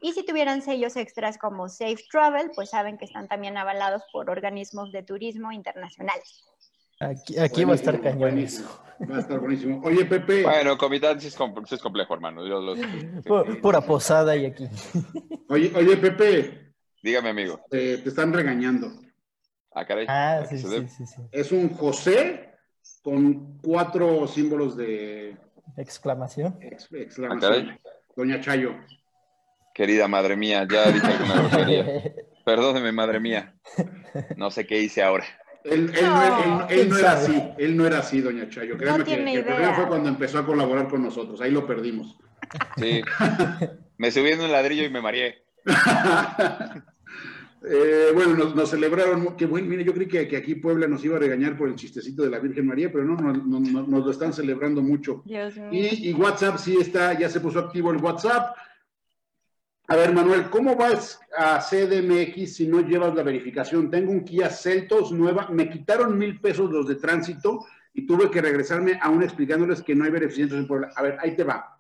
Y 0.02 0.14
si 0.14 0.26
tuvieran 0.26 0.62
sellos 0.62 0.96
extras 0.96 1.38
como 1.38 1.68
Safe 1.68 2.02
Travel, 2.10 2.52
pues 2.56 2.70
saben 2.70 2.98
que 2.98 3.04
están 3.04 3.28
también 3.28 3.58
avalados 3.58 4.02
por 4.14 4.30
organismos 4.30 4.94
de 4.94 5.04
turismo 5.04 5.52
internacionales. 5.52 6.46
Aquí, 7.02 7.66
va 7.66 7.74
a 7.74 7.76
estar 7.76 8.00
cañón. 8.00 8.22
Va 9.12 9.18
a 9.18 9.20
estar 9.20 9.40
buenísimo. 9.42 9.82
Oye, 9.84 10.06
Pepe. 10.06 10.44
Bueno, 10.44 10.78
Comitán 10.78 11.18
es, 11.18 11.36
complejo, 11.82 12.14
hermano. 12.14 12.44
Pura 13.62 13.82
posada 13.82 14.38
y 14.38 14.46
aquí. 14.46 14.70
Oye, 15.50 15.70
oye, 15.76 15.98
Pepe. 15.98 16.74
Dígame, 17.02 17.32
amigo. 17.32 17.60
te 17.70 17.96
están 18.08 18.32
regañando. 18.32 19.03
Ah, 19.76 19.86
caray. 19.86 20.06
Ah, 20.08 20.44
sí, 20.48 20.58
sí, 20.58 20.88
sí, 20.88 21.22
Es 21.32 21.52
un 21.52 21.70
José 21.70 22.54
con 23.02 23.60
cuatro 23.60 24.28
símbolos 24.28 24.78
de 24.78 25.38
exclamación. 25.78 26.58
exclamación. 26.62 27.70
Ah, 27.70 27.90
Doña 28.16 28.40
Chayo. 28.40 28.76
Querida 29.74 30.08
madre 30.08 30.36
mía, 30.36 30.68
ya 30.70 30.92
dije 30.92 31.08
alguna 31.08 31.42
grosería. 31.42 31.86
Perdóneme, 32.46 32.92
madre 32.92 33.20
mía. 33.20 33.56
No 34.38 34.52
sé 34.52 34.68
qué 34.68 34.80
hice 34.80 35.02
ahora. 35.02 35.26
Él, 35.64 35.86
no, 35.88 36.68
era 36.70 37.14
así, 37.14 37.42
él 37.58 37.78
no 37.78 37.88
era 37.88 38.00
así, 38.00 38.20
doña 38.20 38.50
Chayo. 38.50 38.78
Créame 38.78 39.04
que, 39.06 39.14
el 39.14 39.46
problema 39.46 39.74
fue 39.74 39.88
cuando 39.88 40.10
empezó 40.10 40.40
a 40.40 40.46
colaborar 40.46 40.90
con 40.90 41.02
nosotros, 41.02 41.40
ahí 41.40 41.52
lo 41.52 41.66
perdimos. 41.66 42.18
Sí, 42.78 43.02
me 43.98 44.12
subí 44.12 44.32
en 44.32 44.42
un 44.42 44.52
ladrillo 44.52 44.84
y 44.84 44.90
me 44.90 45.02
mareé. 45.02 45.46
Eh, 47.66 48.12
bueno, 48.14 48.36
nos, 48.54 48.70
celebraron, 48.70 49.38
que 49.38 49.46
bueno, 49.46 49.68
mire, 49.68 49.86
yo 49.86 49.94
creí 49.94 50.08
que, 50.08 50.36
aquí 50.36 50.56
Puebla 50.56 50.86
nos 50.86 51.04
iba 51.06 51.16
a 51.16 51.20
regañar 51.20 51.58
por 51.58 51.70
el 51.70 51.76
chistecito 51.76 52.24
de 52.24 52.30
la 52.30 52.40
Virgen 52.40 52.68
María, 52.68 52.92
pero 52.92 53.06
no, 53.06 53.16
nos 53.16 54.06
lo 54.06 54.12
están 54.12 54.34
celebrando 54.34 54.82
mucho. 54.82 55.24
Y, 55.72 56.10
y, 56.10 56.14
WhatsApp 56.14 56.58
sí 56.58 56.78
está, 56.78 57.18
ya 57.18 57.30
se 57.30 57.40
puso 57.40 57.60
activo 57.60 57.92
el 57.92 57.98
WhatsApp. 57.98 58.56
A 59.88 59.96
ver, 59.96 60.14
Manuel, 60.14 60.50
¿cómo 60.50 60.76
vas 60.76 61.20
a 61.38 61.60
CDMX 61.60 62.56
si 62.56 62.68
no 62.68 62.82
llevas 62.82 63.16
la 63.16 63.24
verificación? 63.24 63.90
Tengo 63.90 64.12
un 64.12 64.26
Kia 64.26 64.50
Celtos 64.50 65.12
nueva, 65.12 65.50
me 65.50 65.70
quitaron 65.70 66.18
mil 66.18 66.42
pesos 66.42 66.70
los 66.70 66.88
de 66.88 66.96
tránsito 66.96 67.66
y 67.94 68.06
tuve 68.06 68.30
que 68.30 68.42
regresarme 68.42 69.00
aún 69.02 69.24
explicándoles 69.24 69.82
que 69.82 69.96
no 69.96 70.04
hay 70.04 70.12
beneficiarios 70.12 70.58
en 70.58 70.68
Puebla. 70.68 70.92
A 70.96 71.02
ver, 71.02 71.18
ahí 71.22 71.36
te 71.36 71.44
va. 71.44 71.78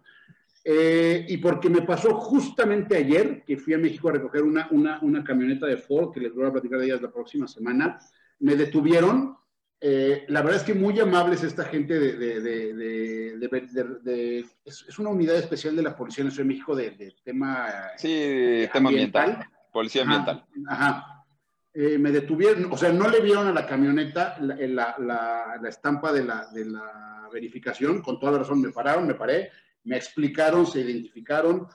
Eh, 0.65 1.25
y 1.27 1.37
porque 1.37 1.69
me 1.69 1.81
pasó 1.81 2.15
justamente 2.15 2.95
ayer 2.95 3.43
que 3.45 3.57
fui 3.57 3.73
a 3.73 3.77
México 3.77 4.07
a 4.07 4.13
recoger 4.13 4.43
una, 4.43 4.69
una, 4.71 5.23
camioneta 5.23 5.65
de 5.65 5.75
Ford, 5.75 6.13
que 6.13 6.21
les 6.21 6.33
voy 6.33 6.45
a 6.45 6.53
platicar 6.53 6.79
de 6.79 6.85
ellas 6.85 7.01
la 7.01 7.11
próxima 7.11 7.47
semana, 7.47 7.99
me 8.39 8.55
detuvieron. 8.55 9.35
Eh, 9.81 10.23
la 10.29 10.41
verdad 10.41 10.61
es 10.61 10.65
que 10.65 10.73
muy 10.73 10.97
amables 11.01 11.43
esta 11.43 11.65
gente 11.65 11.99
de... 11.99 12.39
de, 12.39 14.45
es, 14.63 14.99
una 14.99 15.09
unidad 15.09 15.35
especial 15.35 15.75
de 15.75 15.83
la 15.83 15.97
Policía 15.97 16.23
Nacional 16.23 16.47
de 16.47 16.53
México 16.53 16.75
de, 16.75 17.13
tema... 17.25 17.67
Sí, 17.97 18.65
tema 18.71 18.89
ambiental. 18.89 19.45
Policía 19.73 20.03
ambiental. 20.03 20.45
Ajá. 20.69 21.25
Eh, 21.73 21.97
me 21.97 22.11
detuvieron, 22.11 22.71
o 22.71 22.77
sea, 22.77 22.93
no 22.93 23.09
le 23.09 23.19
vieron 23.19 23.47
a 23.47 23.51
la 23.51 23.65
camioneta 23.65 24.37
la, 24.39 24.95
la, 24.99 25.57
la 25.59 25.69
estampa 25.69 26.13
de 26.13 26.23
la, 26.23 26.47
de 26.53 26.65
la 26.65 27.27
verificación, 27.33 28.01
con 28.01 28.19
toda 28.19 28.33
la 28.33 28.37
razón 28.37 28.61
me 28.61 28.69
pararon, 28.69 29.07
me 29.07 29.15
paré, 29.15 29.49
me 29.83 29.97
explicaron, 29.97 30.65
se 30.65 30.81
identificaron 30.81 31.67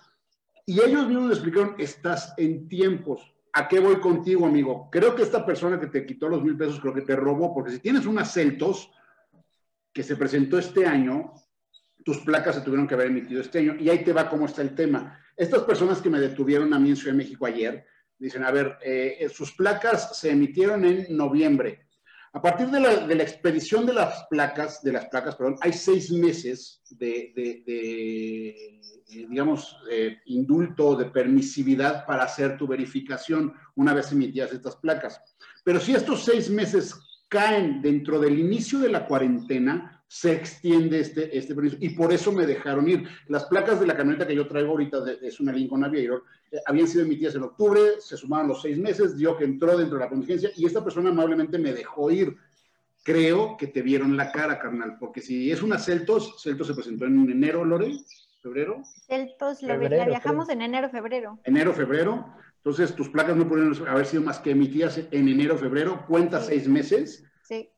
y 0.68 0.80
ellos 0.80 1.09
mismos 1.09 1.28
me 1.28 1.32
explicaron, 1.32 1.74
estás 1.78 2.35
en 2.36 2.68
tiempos. 2.68 3.35
¿A 3.55 3.66
qué 3.66 3.80
voy 3.80 4.01
contigo, 4.01 4.44
amigo? 4.44 4.90
Creo 4.93 5.14
que 5.14 5.22
esta 5.22 5.47
persona 5.47 5.80
que 5.80 5.86
te 5.86 6.05
quitó 6.05 6.28
los 6.28 6.44
mil 6.44 6.59
pesos, 6.59 6.78
creo 6.78 6.93
que 6.93 7.01
te 7.01 7.16
robó, 7.16 7.55
porque 7.55 7.70
si 7.70 7.78
tienes 7.78 8.05
un 8.05 8.22
Celtos 8.22 8.90
que 9.93 10.02
se 10.02 10.16
presentó 10.16 10.59
este 10.59 10.85
año, 10.85 11.32
tus 12.05 12.18
placas 12.18 12.56
se 12.56 12.60
tuvieron 12.60 12.86
que 12.86 12.93
haber 12.93 13.06
emitido 13.06 13.40
este 13.40 13.60
año, 13.60 13.76
y 13.80 13.89
ahí 13.89 14.05
te 14.05 14.12
va 14.12 14.28
cómo 14.28 14.44
está 14.44 14.60
el 14.60 14.74
tema. 14.74 15.18
Estas 15.35 15.62
personas 15.62 16.02
que 16.02 16.10
me 16.10 16.20
detuvieron 16.20 16.74
a 16.74 16.78
mí 16.78 16.90
en 16.90 16.97
Ciudad 16.97 17.12
de 17.12 17.18
México 17.24 17.47
ayer, 17.47 17.86
dicen, 18.18 18.44
a 18.44 18.51
ver, 18.51 18.76
eh, 18.82 19.26
sus 19.32 19.52
placas 19.52 20.18
se 20.18 20.30
emitieron 20.30 20.85
en 20.85 21.16
noviembre. 21.16 21.88
A 22.32 22.42
partir 22.42 22.68
de 22.68 22.80
la, 22.80 23.22
expedición 23.22 23.86
de 23.86 23.94
las 23.94 24.26
placas, 24.28 24.82
de 24.82 24.92
las 24.92 25.06
placas, 25.06 25.36
perdón, 25.36 25.56
hay 25.60 25.72
seis 25.72 26.10
meses 26.10 26.82
de, 26.90 27.32
de, 27.34 28.80
digamos, 29.06 29.76
indulto, 30.26 30.94
de 30.94 31.06
permisividad 31.06 32.05
para 32.06 32.24
hacer 32.24 32.56
tu 32.59 32.66
verificación 32.66 33.55
una 33.76 33.94
vez 33.94 34.12
emitidas 34.12 34.52
estas 34.52 34.76
placas. 34.76 35.20
Pero 35.64 35.80
si 35.80 35.94
estos 35.94 36.24
seis 36.24 36.50
meses 36.50 36.94
caen 37.28 37.80
dentro 37.82 38.18
del 38.20 38.38
inicio 38.38 38.78
de 38.78 38.90
la 38.90 39.06
cuarentena, 39.06 39.97
se 40.09 40.32
extiende 40.32 41.01
este, 41.01 41.36
este 41.36 41.55
permiso 41.55 41.76
y 41.80 41.90
por 41.90 42.12
eso 42.12 42.32
me 42.32 42.47
dejaron 42.47 42.89
ir. 42.89 43.06
Las 43.28 43.44
placas 43.44 43.78
de 43.78 43.86
la 43.86 43.94
camioneta 43.94 44.26
que 44.26 44.35
yo 44.35 44.48
traigo 44.48 44.70
ahorita 44.70 45.05
es 45.20 45.39
una 45.39 45.52
Lincoln 45.52 45.85
Aviator, 45.85 46.24
eh, 46.51 46.59
habían 46.64 46.89
sido 46.89 47.05
emitidas 47.05 47.35
en 47.35 47.43
octubre, 47.43 47.80
se 48.01 48.16
sumaron 48.16 48.48
los 48.48 48.62
seis 48.62 48.78
meses, 48.78 49.18
dio 49.18 49.36
que 49.36 49.44
entró 49.44 49.76
dentro 49.76 49.98
de 49.98 50.05
la 50.05 50.09
contingencia 50.09 50.51
y 50.56 50.64
esta 50.64 50.82
persona 50.82 51.10
amablemente 51.10 51.59
me 51.59 51.74
dejó 51.74 52.10
ir. 52.10 52.35
Creo 53.05 53.56
que 53.59 53.66
te 53.66 53.82
vieron 53.82 54.16
la 54.16 54.32
cara, 54.32 54.59
carnal, 54.59 54.97
porque 54.98 55.20
si 55.20 55.52
es 55.52 55.62
una 55.62 55.78
Celtos, 55.78 56.43
Celtos 56.43 56.66
se 56.66 56.74
presentó 56.74 57.05
en 57.05 57.30
enero, 57.30 57.64
Lore, 57.64 57.93
febrero. 58.43 58.82
Celtos, 59.06 59.62
la, 59.62 59.76
viajamos 59.76 60.48
en 60.48 60.62
enero, 60.62 60.89
febrero. 60.89 61.39
Enero, 61.44 61.72
febrero. 61.74 62.35
Entonces, 62.56 62.94
tus 62.94 63.09
placas 63.09 63.36
no 63.36 63.48
pueden 63.48 63.72
haber 63.86 64.06
sido 64.06 64.22
más 64.22 64.40
que 64.40 64.51
emitidas 64.51 64.98
en 64.98 65.28
enero, 65.28 65.56
febrero, 65.56 66.05
cuenta 66.06 66.40
seis 66.40 66.66
meses 66.66 67.27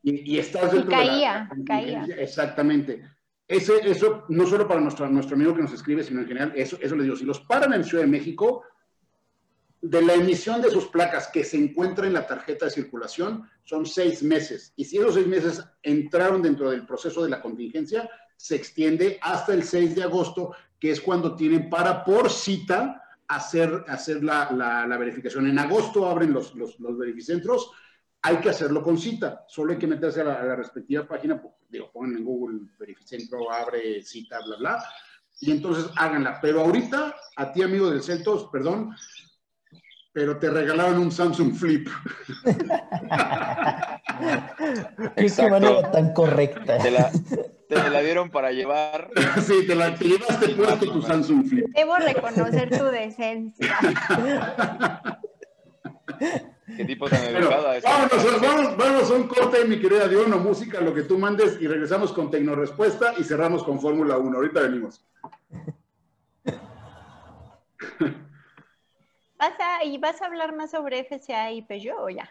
y, 0.03 0.39
estás 0.39 0.73
dentro 0.73 0.91
caía, 0.91 1.49
caía. 1.67 2.05
Exactamente. 2.19 3.03
Ese, 3.47 3.79
eso, 3.85 4.25
no 4.29 4.47
solo 4.47 4.69
para 4.69 4.81
nuestro, 4.81 5.09
nuestro 5.09 5.35
amigo 5.35 5.55
que 5.55 5.63
nos 5.63 5.73
escribe, 5.73 6.05
sino 6.05 6.21
en 6.21 6.29
general, 6.29 6.53
eso, 6.55 6.79
eso 6.81 6.95
le 6.95 7.05
digo, 7.05 7.17
si 7.17 7.25
los 7.25 7.41
paran 7.41 7.73
en 7.73 7.85
Ciudad 7.85 8.05
de 8.05 8.11
México, 8.11 8.65
de 9.83 10.03
la 10.03 10.15
emisión 10.15 10.61
de 10.61 10.71
sus 10.71 10.87
placas 10.87 11.29
que 11.29 11.43
se 11.43 11.57
encuentra 11.57 12.07
en 12.07 12.13
la 12.13 12.27
tarjeta 12.27 12.67
de 12.67 12.71
circulación, 12.71 13.49
son 13.65 13.87
seis 13.87 14.23
meses. 14.23 14.73
Y 14.77 14.85
si 14.85 14.99
esos 14.99 15.15
seis 15.15 15.27
meses 15.27 15.65
entraron 15.83 16.43
dentro 16.43 16.71
del 16.71 16.87
proceso 16.87 17.25
de 17.25 17.31
la 17.31 17.41
contingencia, 17.41 18.09
se 18.37 18.57
extiende 18.57 19.19
hasta 19.21 19.53
el 19.53 19.65
6 19.65 19.95
de 19.95 20.03
agosto, 20.03 20.55
que 20.79 20.91
es 20.91 21.01
cuando 21.01 21.37
tienen 21.37 21.69
para 21.69 22.05
por 22.05 22.31
cita 22.31 23.03
hacer, 23.29 23.85
hacer 23.87 24.25
la, 24.25 24.51
la, 24.51 24.97
verificación. 24.97 25.47
En 25.47 25.59
agosto 25.59 26.09
abren 26.09 26.33
los, 26.33 26.55
los, 26.55 26.81
los 26.81 26.97
verificentros 26.97 27.71
hay 28.23 28.37
que 28.37 28.51
hacerlo 28.51 28.83
con 28.83 28.99
cita, 28.99 29.45
solo 29.49 29.73
hay 29.73 29.79
que 29.79 29.87
meterse 29.87 30.21
a 30.21 30.25
la, 30.25 30.57
respectiva 30.57 31.07
página, 31.07 31.43
digo, 31.69 31.91
pongan 31.91 32.19
en 32.19 32.25
Google 32.25 32.61
Verificentro, 32.79 33.51
abre 33.51 34.03
cita, 34.03 34.41
bla, 34.45 34.57
bla, 34.57 34.85
y 35.41 35.51
entonces 35.51 35.91
háganla. 35.97 36.39
Pero 36.41 36.61
ahorita, 36.61 37.15
a 37.37 37.53
ti, 37.53 37.63
amigo 37.63 37.91
del 37.91 38.03
Celtos, 38.03 38.49
perdón, 38.53 38.95
pero 40.13 40.39
te 40.39 40.51
regalaron 40.51 40.99
un 40.99 41.11
Samsung 41.11 41.55
Flip. 41.55 41.89
Qué 45.17 45.51
manera 45.51 45.91
tan 45.91 46.13
correcta. 46.13 46.79
Te 46.79 46.91
la, 46.91 47.11
te 47.69 47.91
la, 47.91 48.03
dieron 48.03 48.31
para 48.31 48.53
llevar. 48.53 49.09
Sí, 49.47 49.67
te 49.67 49.75
la 49.75 49.95
te 49.95 50.05
llevaste 50.05 50.49
puesto 50.51 50.93
tu 50.93 51.01
Samsung 51.01 51.47
Flip. 51.47 51.67
Debo 51.75 51.97
reconocer 51.97 52.77
tu 52.77 52.85
decencia. 52.87 53.79
¿Qué 56.77 56.85
tipo 56.85 57.09
tan 57.09 57.25
educada? 57.25 57.81
Vámonos, 57.83 58.77
vamos, 58.77 59.11
a 59.11 59.15
un 59.15 59.29
corte, 59.29 59.65
mi 59.65 59.81
querida 59.81 60.09
Diono, 60.09 60.39
música, 60.39 60.81
lo 60.81 60.95
que 60.95 61.03
tú 61.03 61.19
mandes, 61.19 61.61
y 61.61 61.67
regresamos 61.67 62.13
con 62.13 62.31
Tecnorespuesta 62.31 63.15
y 63.19 63.25
cerramos 63.25 63.63
con 63.63 63.81
Fórmula 63.81 64.19
1. 64.19 64.37
Ahorita 64.37 64.61
venimos. 64.61 65.05
¿Vas 69.39 69.55
a, 69.59 69.85
¿Y 69.85 69.99
vas 69.99 70.21
a 70.21 70.27
hablar 70.27 70.55
más 70.55 70.71
sobre 70.71 71.05
FCA 71.05 71.51
y 71.53 71.63
Peugeot 71.63 71.99
o 71.99 72.11
ya? 72.11 72.31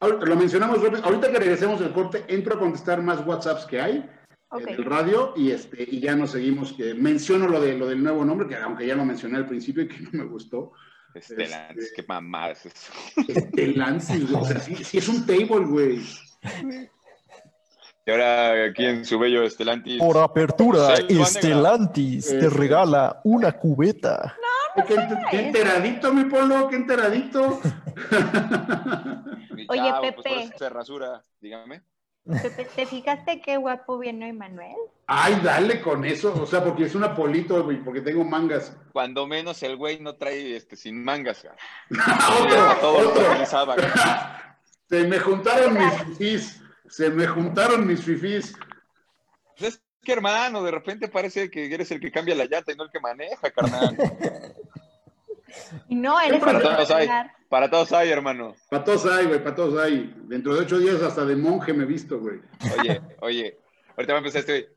lo 0.00 0.36
mencionamos, 0.36 0.80
ahorita 1.02 1.32
que 1.32 1.38
regresemos 1.38 1.80
del 1.80 1.92
corte, 1.92 2.24
entro 2.28 2.56
a 2.56 2.58
contestar 2.58 3.00
más 3.00 3.26
WhatsApps 3.26 3.64
que 3.64 3.80
hay 3.80 4.06
en 4.52 4.68
el 4.68 4.84
radio 4.84 5.32
y, 5.36 5.50
este, 5.50 5.82
y 5.82 6.00
ya 6.00 6.14
nos 6.14 6.32
seguimos. 6.32 6.72
que 6.72 6.94
Menciono 6.94 7.48
lo, 7.48 7.60
de, 7.60 7.76
lo 7.76 7.86
del 7.86 8.02
nuevo 8.02 8.24
nombre, 8.24 8.46
que 8.46 8.56
aunque 8.56 8.86
ya 8.86 8.96
lo 8.96 9.04
mencioné 9.04 9.38
al 9.38 9.46
principio 9.46 9.84
y 9.84 9.88
que 9.88 10.00
no 10.00 10.10
me 10.12 10.24
gustó, 10.24 10.72
Stellantis, 11.20 11.84
este, 11.84 12.02
qué 12.02 12.06
mamada 12.06 12.50
es 12.50 12.66
eso. 12.66 12.92
Stellantis, 13.48 14.30
o 14.32 14.44
sea, 14.44 14.60
sí, 14.60 14.98
es 14.98 15.08
un 15.08 15.26
table, 15.26 15.66
güey. 15.66 16.00
Y 18.06 18.10
ahora 18.10 18.66
aquí 18.66 18.84
en 18.84 19.04
su 19.04 19.18
bello 19.18 19.44
Estelantis. 19.44 19.98
Por 19.98 20.18
apertura, 20.18 20.94
Estelantis 20.94 22.28
te 22.28 22.50
regala 22.50 23.20
una 23.24 23.52
cubeta. 23.52 24.36
No, 24.76 24.84
¿Qué, 24.84 24.96
qué 25.30 25.46
enteradito, 25.46 26.12
mi 26.12 26.24
polo, 26.24 26.68
qué 26.68 26.76
enteradito. 26.76 27.60
Oye, 29.68 29.92
pues, 30.00 30.14
Pepe. 30.16 30.50
se 30.58 30.68
rasura, 30.68 31.24
dígame. 31.40 31.82
¿Te, 32.24 32.86
fijaste 32.86 33.42
qué 33.42 33.58
guapo 33.58 33.98
viene 33.98 34.32
Manuel? 34.32 34.76
Ay, 35.06 35.38
dale 35.42 35.82
con 35.82 36.06
eso, 36.06 36.32
o 36.40 36.46
sea, 36.46 36.64
porque 36.64 36.84
es 36.84 36.94
un 36.94 37.04
apolito, 37.04 37.62
güey, 37.62 37.84
porque 37.84 38.00
tengo 38.00 38.24
mangas. 38.24 38.74
Cuando 38.92 39.26
menos 39.26 39.62
el 39.62 39.76
güey 39.76 40.00
no 40.00 40.16
trae 40.16 40.56
este 40.56 40.74
sin 40.74 41.04
mangas. 41.04 41.46
otro, 42.80 42.92
otro. 42.92 43.22
Se 44.88 45.06
me 45.06 45.18
juntaron 45.18 45.74
mis 45.74 45.92
fifís, 45.94 46.62
se 46.88 47.10
me 47.10 47.26
juntaron 47.26 47.86
mis 47.86 48.04
fifís. 48.04 48.54
Pues 49.58 49.74
es 49.74 49.82
que 50.02 50.12
hermano, 50.12 50.62
de 50.62 50.70
repente 50.70 51.08
parece 51.08 51.50
que 51.50 51.72
eres 51.72 51.90
el 51.90 52.00
que 52.00 52.12
cambia 52.12 52.34
la 52.34 52.44
llanta 52.44 52.70
y 52.70 52.76
no 52.76 52.84
el 52.84 52.90
que 52.90 53.00
maneja, 53.00 53.50
carnal. 53.50 53.96
no, 55.88 56.20
eres 56.20 56.40
para 56.40 56.60
todos 56.60 56.90
hay, 56.90 57.08
para 57.54 57.70
todos 57.70 57.92
hay, 57.92 58.10
hermano. 58.10 58.56
Para 58.68 58.82
todos 58.82 59.06
hay, 59.06 59.26
güey, 59.26 59.38
para 59.38 59.54
todos 59.54 59.80
hay. 59.80 60.12
Dentro 60.24 60.54
de 60.54 60.62
ocho 60.62 60.76
días 60.80 61.00
hasta 61.00 61.24
de 61.24 61.36
monje 61.36 61.72
me 61.72 61.84
he 61.84 61.86
visto, 61.86 62.18
güey. 62.18 62.40
Oye, 62.80 63.00
oye, 63.20 63.58
ahorita 63.90 64.12
me 64.14 64.18
empezaste, 64.18 64.70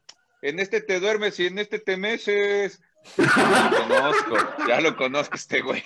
en 0.43 0.59
este 0.59 0.81
te 0.81 0.99
duermes 0.99 1.39
y 1.39 1.47
en 1.47 1.57
este 1.57 1.79
te 1.79 1.97
meses. 1.97 2.79
Ya 3.17 3.71
lo 3.71 3.87
conozco, 3.87 4.35
ya 4.67 4.81
lo 4.81 4.95
conozco 4.95 5.35
este 5.37 5.61
güey. 5.61 5.81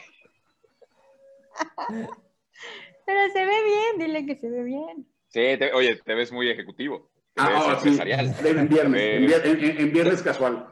Pero 3.05 3.19
se 3.31 3.45
ve 3.45 3.63
bien, 3.63 3.97
dile 3.97 4.25
que 4.25 4.35
se 4.35 4.49
ve 4.49 4.61
bien. 4.61 5.07
Sí, 5.29 5.39
oye, 5.73 5.95
te 5.95 6.13
ves 6.13 6.33
muy 6.33 6.49
ejecutivo. 6.49 7.09
ah, 7.37 7.79
sí. 7.81 7.97
En 8.01 8.67
viernes, 8.67 9.45
en, 9.45 9.93
viernes 9.93 10.21
casual. 10.21 10.67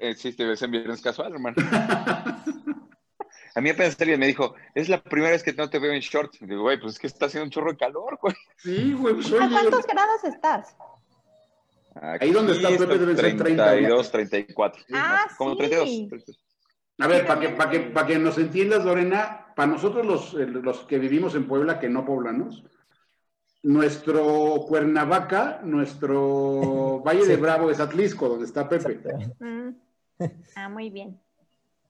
Eh, 0.00 0.14
sí, 0.14 0.34
te 0.34 0.44
ves 0.44 0.60
en 0.60 0.72
viernes 0.72 1.00
casual, 1.00 1.32
hermano. 1.32 1.56
A 3.60 3.62
mí 3.62 3.68
apenas 3.68 4.00
alguien 4.00 4.18
me 4.18 4.26
dijo, 4.26 4.54
es 4.74 4.88
la 4.88 5.02
primera 5.02 5.32
vez 5.32 5.42
que 5.42 5.52
no 5.52 5.68
te 5.68 5.78
veo 5.78 5.92
en 5.92 6.00
shorts. 6.00 6.38
Digo, 6.40 6.62
güey, 6.62 6.80
pues 6.80 6.94
es 6.94 6.98
que 6.98 7.06
está 7.08 7.26
haciendo 7.26 7.44
un 7.44 7.50
chorro 7.50 7.72
de 7.72 7.76
calor, 7.76 8.18
güey. 8.18 8.34
Sí, 8.56 8.94
güey. 8.94 9.12
Pues, 9.16 9.30
¿A 9.34 9.50
cuántos 9.50 9.86
grados 9.86 10.24
estás? 10.24 10.74
Ahí 11.94 12.30
donde 12.30 12.54
está 12.54 12.70
Pepe 12.70 12.96
debe 12.96 13.14
ser 13.16 13.36
32, 13.36 14.12
34. 14.12 14.84
Ah, 14.94 15.26
como 15.36 15.58
32. 15.58 16.38
A 17.00 17.06
ver, 17.06 17.26
para 17.26 17.40
que, 17.40 17.48
para, 17.50 17.70
que, 17.70 17.80
para 17.80 18.06
que 18.06 18.18
nos 18.18 18.38
entiendas, 18.38 18.82
Lorena, 18.82 19.52
para 19.54 19.70
nosotros 19.70 20.06
los, 20.06 20.32
los 20.32 20.78
que 20.86 20.98
vivimos 20.98 21.34
en 21.34 21.46
Puebla, 21.46 21.78
que 21.78 21.90
no 21.90 22.06
poblanos, 22.06 22.64
nuestro 23.62 24.64
Cuernavaca, 24.68 25.60
nuestro 25.64 27.00
Valle 27.04 27.26
de 27.26 27.36
Bravo 27.36 27.70
es 27.70 27.78
Atlisco, 27.78 28.26
donde 28.26 28.46
está 28.46 28.66
Pepe. 28.66 29.00
Mm. 29.38 29.68
Ah, 30.56 30.70
muy 30.70 30.88
bien. 30.88 31.20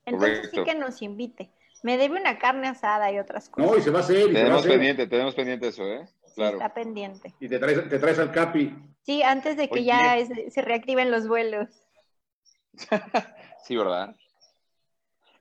Entonces 0.05 0.51
sí 0.51 0.65
que 0.65 0.75
nos 0.75 1.01
invite. 1.03 1.53
Me 1.83 1.97
debe 1.97 2.21
una 2.21 2.39
carne 2.39 2.69
asada 2.69 3.11
y 3.11 3.19
otras 3.19 3.49
cosas. 3.49 3.71
No, 3.71 3.77
y 3.77 3.83
se 3.83 3.91
va 3.91 4.01
a 4.01 4.03
hacer. 4.03 4.33
tenemos 4.33 4.67
pendiente, 4.67 5.07
tenemos 5.07 5.35
pendiente 5.35 5.69
eso, 5.69 5.85
¿eh? 5.85 6.07
Claro. 6.35 6.57
está 6.57 6.73
pendiente. 6.73 7.35
Y 7.41 7.49
te 7.49 7.59
traes, 7.59 7.89
te 7.89 7.99
traes 7.99 8.19
al 8.19 8.31
Capi. 8.31 8.75
Sí, 9.03 9.23
antes 9.23 9.57
de 9.57 9.69
que 9.69 9.85
ya 9.85 10.17
se 10.51 10.63
reactiven 10.63 11.11
los 11.11 11.27
vuelos. 11.27 11.69
sí, 13.65 13.77
¿verdad? 13.77 14.15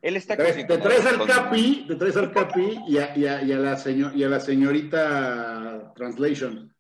Él 0.02 0.16
está 0.16 0.38
te, 0.38 0.64
te 0.64 0.78
traes 0.78 1.06
al 1.06 1.26
Capi, 1.28 1.86
te 1.88 1.96
traes 1.96 2.16
al 2.16 2.32
Capi 2.32 2.80
y 2.88 2.98
a, 2.98 3.18
y 3.18 3.28
a, 3.28 3.42
y 3.42 3.52
a 3.52 3.58
la, 3.58 3.76
señor, 3.76 4.16
y 4.16 4.24
a 4.24 4.30
la 4.30 4.40
señorita 4.40 5.94
Translation. 5.96 6.74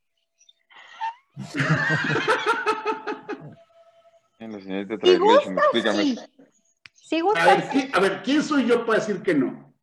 En 4.39 4.53
la 4.53 4.61
señorita 4.61 4.97
Translation, 4.97 5.57
explícame. 5.57 6.03
Sí. 6.03 6.17
Gusta, 7.21 7.43
a, 7.43 7.55
ver, 7.55 7.89
a 7.93 7.99
ver, 7.99 8.21
¿quién 8.23 8.43
soy 8.43 8.65
yo 8.65 8.85
para 8.85 8.99
decir 8.99 9.21
que 9.23 9.33
no? 9.33 9.73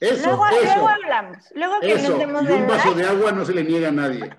Eso, 0.00 0.26
luego, 0.26 0.46
eso. 0.46 0.64
luego 0.64 0.88
hablamos. 0.88 1.38
Luego 1.54 1.80
que 1.80 1.92
eso. 1.92 2.18
y 2.20 2.24
un 2.24 2.66
vaso 2.66 2.94
de 2.94 3.06
agua 3.06 3.32
no 3.32 3.44
se 3.44 3.54
le 3.54 3.64
niega 3.64 3.88
a 3.88 3.92
nadie. 3.92 4.30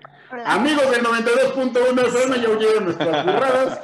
Amigos 0.44 0.90
del 0.90 1.04
92.1 1.04 2.06
FM, 2.08 2.40
ya 2.40 2.50
oyeron 2.50 2.84
nuestras 2.84 3.24
burradas. 3.24 3.80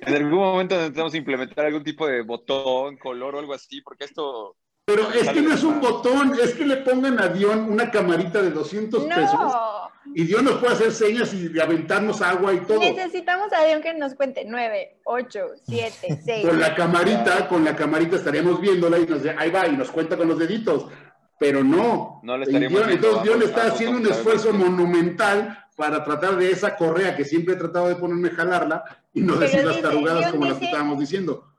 en 0.00 0.14
algún 0.14 0.38
momento 0.38 0.74
necesitamos 0.74 1.14
implementar 1.14 1.66
algún 1.66 1.84
tipo 1.84 2.06
de 2.06 2.22
botón, 2.22 2.96
color 2.98 3.36
o 3.36 3.38
algo 3.38 3.54
así, 3.54 3.80
porque 3.80 4.04
esto... 4.04 4.56
Pero 4.86 5.10
es 5.12 5.30
que 5.30 5.40
no 5.40 5.54
es 5.54 5.62
un 5.64 5.80
botón, 5.80 6.34
es 6.42 6.54
que 6.54 6.66
le 6.66 6.76
pongan 6.78 7.18
a 7.18 7.28
Dion 7.28 7.72
una 7.72 7.90
camarita 7.90 8.42
de 8.42 8.50
200 8.50 9.04
pesos 9.04 9.52
y 10.14 10.24
Dion 10.24 10.44
nos 10.44 10.58
puede 10.58 10.74
hacer 10.74 10.92
señas 10.92 11.32
y 11.32 11.58
aventarnos 11.58 12.20
agua 12.20 12.52
y 12.52 12.60
todo. 12.60 12.80
Necesitamos 12.80 13.50
a 13.54 13.64
Dion 13.64 13.80
que 13.80 13.94
nos 13.94 14.14
cuente 14.14 14.44
9, 14.46 15.00
8, 15.04 15.38
7, 15.62 16.20
6. 16.22 16.46
Con 16.46 16.60
la 16.60 16.74
camarita, 16.74 17.48
con 17.48 17.64
la 17.64 17.74
camarita 17.74 18.16
estaríamos 18.16 18.60
viéndola 18.60 18.98
y 18.98 19.06
nos 19.06 19.22
ahí 19.38 19.50
va 19.50 19.66
y 19.66 19.76
nos 19.76 19.90
cuenta 19.90 20.18
con 20.18 20.28
los 20.28 20.38
deditos. 20.38 20.86
Pero 21.38 21.64
no. 21.64 22.20
no 22.22 22.36
le 22.36 22.44
Dion, 22.46 22.90
entonces 22.90 23.22
Dion 23.22 23.42
está 23.42 23.68
haciendo 23.68 23.96
un 23.96 24.06
esfuerzo 24.06 24.52
monumental 24.52 25.66
para 25.76 26.04
tratar 26.04 26.36
de 26.36 26.50
esa 26.50 26.76
correa 26.76 27.16
que 27.16 27.24
siempre 27.24 27.54
he 27.54 27.56
tratado 27.56 27.88
de 27.88 27.96
ponerme 27.96 28.28
a 28.28 28.34
jalarla 28.34 28.84
y 29.14 29.22
no 29.22 29.34
decir 29.36 29.64
las 29.64 29.80
tarugadas 29.80 30.30
como 30.30 30.44
las 30.44 30.58
que 30.58 30.66
estábamos 30.66 30.98
diciendo. 30.98 31.53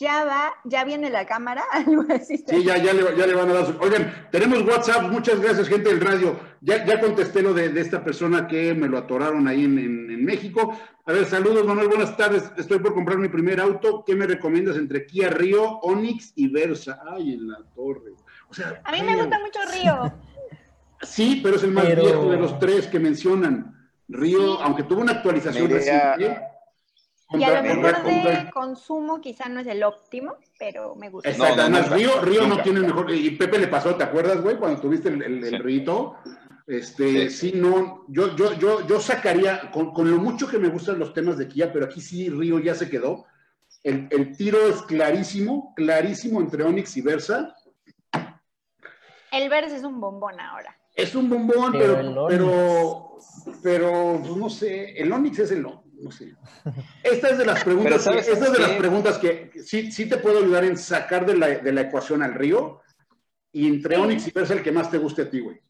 Ya 0.00 0.24
va, 0.24 0.54
ya 0.64 0.82
viene 0.84 1.10
la 1.10 1.26
cámara, 1.26 1.62
algo 1.72 2.06
así. 2.08 2.38
Sí, 2.38 2.64
ya, 2.64 2.78
ya, 2.78 2.94
le, 2.94 3.14
ya 3.18 3.26
le 3.26 3.34
van 3.34 3.50
a 3.50 3.52
dar 3.52 3.66
su... 3.66 3.76
Oigan, 3.80 4.28
tenemos 4.32 4.62
WhatsApp, 4.62 5.02
muchas 5.12 5.38
gracias, 5.40 5.68
gente 5.68 5.90
del 5.90 6.00
radio. 6.00 6.40
Ya, 6.62 6.86
ya 6.86 6.98
contesté 6.98 7.42
lo 7.42 7.52
de, 7.52 7.68
de 7.68 7.82
esta 7.82 8.02
persona 8.02 8.48
que 8.48 8.72
me 8.72 8.88
lo 8.88 8.96
atoraron 8.96 9.46
ahí 9.46 9.64
en, 9.64 9.78
en, 9.78 10.10
en, 10.10 10.24
México. 10.24 10.74
A 11.04 11.12
ver, 11.12 11.26
saludos, 11.26 11.66
Manuel, 11.66 11.88
buenas 11.88 12.16
tardes. 12.16 12.50
Estoy 12.56 12.78
por 12.78 12.94
comprar 12.94 13.18
mi 13.18 13.28
primer 13.28 13.60
auto. 13.60 14.02
¿Qué 14.06 14.16
me 14.16 14.26
recomiendas 14.26 14.78
entre 14.78 15.04
Kia 15.04 15.28
Río, 15.28 15.80
Onix 15.80 16.32
y 16.34 16.48
Versa? 16.48 17.02
Ay, 17.14 17.34
en 17.34 17.48
la 17.48 17.58
torre. 17.74 18.12
O 18.48 18.54
sea, 18.54 18.80
a 18.82 18.92
mí 18.92 19.02
me 19.02 19.16
gusta 19.16 19.38
mucho 19.38 19.60
Río. 19.70 20.12
Sí, 21.02 21.40
pero 21.42 21.56
es 21.56 21.62
el 21.62 21.70
más 21.70 21.86
viejo 21.86 22.30
de 22.30 22.36
los 22.36 22.58
tres 22.58 22.86
que 22.86 23.00
mencionan. 23.00 23.74
Río, 24.06 24.60
aunque 24.60 24.82
tuvo 24.82 25.00
una 25.00 25.12
actualización 25.12 25.70
reciente. 25.70 26.49
Y 27.32 27.44
a 27.44 27.62
lo 27.62 27.62
mejor 27.62 28.02
de 28.02 28.50
consumo 28.52 29.20
quizá 29.20 29.48
no 29.48 29.60
es 29.60 29.66
el 29.66 29.82
óptimo, 29.84 30.36
pero 30.58 30.96
me 30.96 31.10
gusta. 31.10 31.30
Exacto, 31.30 31.60
además 31.60 31.90
Río, 31.90 32.20
Río 32.22 32.46
no 32.46 32.60
tiene 32.62 32.80
el 32.80 32.86
mejor. 32.86 33.10
Y 33.12 33.30
Pepe 33.32 33.58
le 33.58 33.68
pasó, 33.68 33.94
¿te 33.94 34.04
acuerdas, 34.04 34.40
güey? 34.42 34.56
Cuando 34.56 34.80
tuviste 34.80 35.08
el, 35.08 35.22
el, 35.22 35.58
rito. 35.62 36.16
Este, 36.66 37.30
sí. 37.30 37.52
no, 37.54 38.04
yo, 38.08 38.36
yo, 38.36 38.54
yo, 38.54 38.86
yo 38.86 39.00
sacaría, 39.00 39.70
con, 39.72 39.92
con, 39.92 40.10
lo 40.10 40.18
mucho 40.18 40.48
que 40.48 40.58
me 40.58 40.68
gustan 40.68 40.98
los 40.98 41.12
temas 41.12 41.36
de 41.36 41.48
Kia, 41.48 41.72
pero 41.72 41.86
aquí 41.86 42.00
sí 42.00 42.28
Río 42.28 42.58
ya 42.58 42.74
se 42.74 42.88
quedó. 42.88 43.26
El, 43.82 44.08
el 44.10 44.36
tiro 44.36 44.58
es 44.68 44.82
clarísimo, 44.82 45.72
clarísimo 45.74 46.40
entre 46.40 46.64
Onix 46.64 46.96
y 46.96 47.00
Versa. 47.00 47.54
El 49.32 49.48
Versa 49.48 49.76
es 49.76 49.84
un 49.84 50.00
bombón 50.00 50.38
ahora. 50.40 50.76
Es 50.94 51.14
un 51.14 51.30
bombón, 51.30 51.72
pero, 51.72 52.26
pero, 52.28 53.18
pero, 53.62 54.20
pues, 54.20 54.36
no 54.36 54.50
sé, 54.50 54.92
el 55.00 55.12
Onix 55.12 55.38
es 55.38 55.52
el 55.52 55.64
no 56.02 56.10
sé. 56.10 56.34
Esta 57.02 57.28
es 57.30 57.38
de 57.38 57.46
las 57.46 57.62
preguntas, 57.64 58.08
que, 58.08 58.18
esta 58.18 58.32
es 58.32 58.52
de 58.52 58.58
las 58.58 58.72
preguntas 58.72 59.18
que 59.18 59.50
sí, 59.64 59.92
sí 59.92 60.08
te 60.08 60.18
puedo 60.18 60.38
ayudar 60.38 60.64
en 60.64 60.76
sacar 60.76 61.26
de 61.26 61.36
la, 61.36 61.48
de 61.48 61.72
la 61.72 61.82
ecuación 61.82 62.22
al 62.22 62.34
río 62.34 62.80
y 63.52 63.66
entre 63.66 63.96
Onix 63.96 64.26
y 64.26 64.30
Versa 64.30 64.54
el 64.54 64.62
que 64.62 64.72
más 64.72 64.90
te 64.90 64.98
guste 64.98 65.22
a 65.22 65.30
ti, 65.30 65.40
güey. 65.40 65.60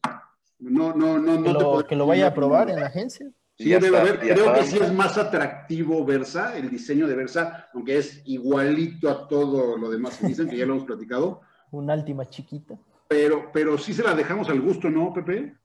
No, 0.59 0.93
no, 0.93 1.17
no, 1.17 1.39
no 1.39 1.43
que, 1.43 1.53
te 1.53 1.63
lo, 1.63 1.87
que 1.87 1.95
lo 1.95 2.05
vaya 2.05 2.27
a 2.27 2.33
probar 2.33 2.69
en 2.69 2.79
la 2.79 2.87
agencia. 2.87 3.31
Sí, 3.57 3.69
debe 3.69 3.97
haber. 3.97 4.19
Creo 4.19 4.53
que 4.53 4.63
sí 4.63 4.77
es 4.79 4.93
más 4.93 5.17
atractivo 5.17 6.05
Versa, 6.05 6.55
el 6.57 6.69
diseño 6.69 7.07
de 7.07 7.15
Versa, 7.15 7.69
aunque 7.73 7.97
es 7.97 8.21
igualito 8.25 9.09
a 9.09 9.27
todo 9.27 9.77
lo 9.77 9.89
demás 9.89 10.17
que 10.17 10.27
dicen, 10.27 10.49
que 10.49 10.57
ya 10.57 10.65
lo 10.65 10.73
hemos 10.73 10.85
platicado. 10.85 11.41
Un 11.71 11.89
Altima 11.89 12.29
chiquita. 12.29 12.77
Pero, 13.07 13.49
pero 13.51 13.77
sí 13.77 13.93
se 13.93 14.03
la 14.03 14.13
dejamos 14.13 14.49
al 14.49 14.61
gusto, 14.61 14.89
¿no, 14.89 15.13
Pepe? 15.13 15.55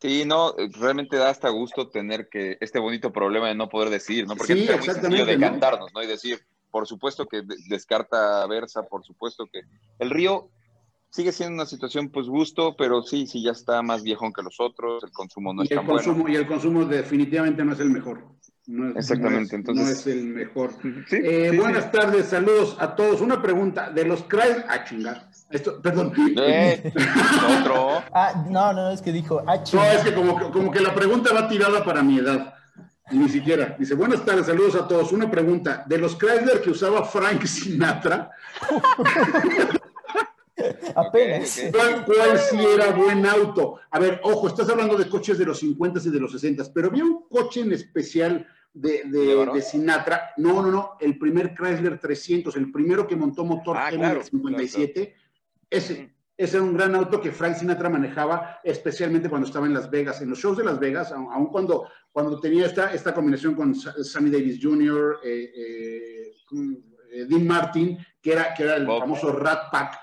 Sí, 0.00 0.24
no, 0.24 0.54
realmente 0.78 1.16
da 1.16 1.28
hasta 1.28 1.50
gusto 1.50 1.88
tener 1.88 2.28
que 2.28 2.56
este 2.60 2.78
bonito 2.78 3.12
problema 3.12 3.48
de 3.48 3.54
no 3.54 3.68
poder 3.68 3.90
decir, 3.90 4.26
¿no? 4.26 4.34
Porque 4.34 4.54
sí, 4.54 4.64
es 4.64 4.76
muy 4.78 4.86
sencillo 4.86 5.26
de 5.26 5.36
¿no? 5.36 5.50
cantarnos, 5.50 5.92
¿no? 5.94 6.02
Y 6.02 6.06
decir, 6.06 6.40
por 6.70 6.86
supuesto 6.86 7.26
que 7.26 7.42
descarta 7.68 8.46
Versa, 8.46 8.82
por 8.84 9.04
supuesto 9.04 9.46
que 9.52 9.60
el 9.98 10.08
río 10.08 10.48
sigue 11.10 11.32
siendo 11.32 11.54
una 11.54 11.66
situación, 11.66 12.08
pues 12.08 12.28
gusto, 12.28 12.76
pero 12.76 13.02
sí, 13.02 13.26
sí, 13.26 13.42
ya 13.42 13.50
está 13.50 13.82
más 13.82 14.02
viejón 14.02 14.32
que 14.32 14.42
los 14.42 14.58
otros, 14.58 15.04
el 15.04 15.10
consumo 15.10 15.52
no 15.52 15.62
y 15.62 15.66
es 15.66 15.72
el 15.72 15.78
tan 15.78 15.86
consumo, 15.86 16.22
bueno. 16.22 16.34
Y 16.34 16.36
el 16.36 16.46
consumo 16.46 16.84
definitivamente 16.84 17.64
no 17.64 17.72
es 17.72 17.80
el 17.80 17.90
mejor. 17.90 18.24
No 18.70 18.90
es, 18.90 18.96
Exactamente, 18.96 19.40
no 19.40 19.44
es, 19.46 19.52
entonces. 19.52 19.84
No 19.84 19.90
es 19.90 20.06
el 20.06 20.24
mejor. 20.28 20.70
Sí, 21.08 21.16
eh, 21.24 21.48
sí, 21.50 21.56
buenas 21.56 21.84
sí. 21.84 21.90
tardes, 21.90 22.26
saludos 22.26 22.76
a 22.78 22.94
todos. 22.94 23.20
Una 23.20 23.42
pregunta, 23.42 23.90
de 23.90 24.04
los 24.04 24.22
Chrysler... 24.28 24.64
Ah, 24.68 24.84
chingar. 24.84 25.28
Esto, 25.50 25.82
perdón. 25.82 26.12
Eh, 26.38 26.92
otro. 27.60 28.00
Ah, 28.12 28.44
no, 28.48 28.72
no, 28.72 28.92
es 28.92 29.02
que 29.02 29.10
dijo, 29.10 29.42
ah, 29.44 29.56
No, 29.72 29.84
es 29.84 30.02
que 30.02 30.14
como, 30.14 30.38
que 30.38 30.50
como 30.50 30.70
que 30.70 30.78
la 30.78 30.94
pregunta 30.94 31.34
va 31.34 31.48
tirada 31.48 31.84
para 31.84 32.04
mi 32.04 32.18
edad. 32.18 32.54
Ni 33.10 33.28
siquiera. 33.28 33.74
Dice, 33.76 33.94
buenas 33.96 34.24
tardes, 34.24 34.46
saludos 34.46 34.76
a 34.76 34.86
todos. 34.86 35.10
Una 35.10 35.28
pregunta, 35.28 35.84
de 35.88 35.98
los 35.98 36.16
Chrysler 36.16 36.60
que 36.62 36.70
usaba 36.70 37.04
Frank 37.04 37.44
Sinatra, 37.46 38.30
Apenas. 40.94 41.60
¿cuál, 41.72 42.04
cuál 42.04 42.38
sí 42.38 42.56
era 42.56 42.92
buen 42.92 43.26
auto? 43.26 43.80
A 43.90 43.98
ver, 43.98 44.20
ojo, 44.22 44.46
estás 44.46 44.68
hablando 44.68 44.96
de 44.96 45.08
coches 45.08 45.38
de 45.38 45.46
los 45.46 45.58
50 45.58 46.00
y 46.04 46.10
de 46.10 46.20
los 46.20 46.30
60, 46.32 46.64
pero 46.72 46.88
había 46.88 47.04
un 47.04 47.26
coche 47.28 47.62
en 47.62 47.72
especial 47.72 48.46
de, 48.72 49.02
de, 49.04 49.62
Sinatra. 49.62 50.30
No, 50.36 50.62
no, 50.62 50.70
no, 50.70 50.90
el 51.00 51.18
primer 51.18 51.54
Chrysler 51.54 51.98
300, 51.98 52.54
el 52.56 52.70
primero 52.70 53.06
que 53.06 53.16
montó 53.16 53.44
motor 53.44 53.76
Ah, 53.78 53.90
claro, 53.90 54.20
del 54.20 54.24
57. 54.24 55.14
Ese, 55.68 56.14
ese 56.36 56.56
era 56.56 56.64
un 56.64 56.74
gran 56.74 56.94
auto 56.94 57.20
que 57.20 57.32
Frank 57.32 57.56
Sinatra 57.56 57.88
manejaba, 57.90 58.60
especialmente 58.64 59.28
cuando 59.28 59.46
estaba 59.46 59.66
en 59.66 59.74
Las 59.74 59.90
Vegas. 59.90 60.20
En 60.22 60.30
los 60.30 60.38
shows 60.38 60.56
de 60.56 60.64
Las 60.64 60.78
Vegas, 60.78 61.12
aun, 61.12 61.46
cuando, 61.48 61.88
cuando 62.12 62.40
tenía 62.40 62.66
esta, 62.66 62.92
esta 62.94 63.12
combinación 63.14 63.54
con 63.54 63.74
Sa- 63.74 63.94
Sammy 64.02 64.30
Davis 64.30 64.58
Jr., 64.62 65.18
eh, 65.24 65.52
eh, 65.54 66.32
eh, 67.12 67.24
Dean 67.28 67.46
Martin, 67.46 67.98
que 68.22 68.32
era, 68.32 68.54
que 68.54 68.62
era 68.62 68.76
el 68.76 68.86
Bob. 68.86 69.00
famoso 69.00 69.32
Rat 69.32 69.70
Pack. 69.70 69.98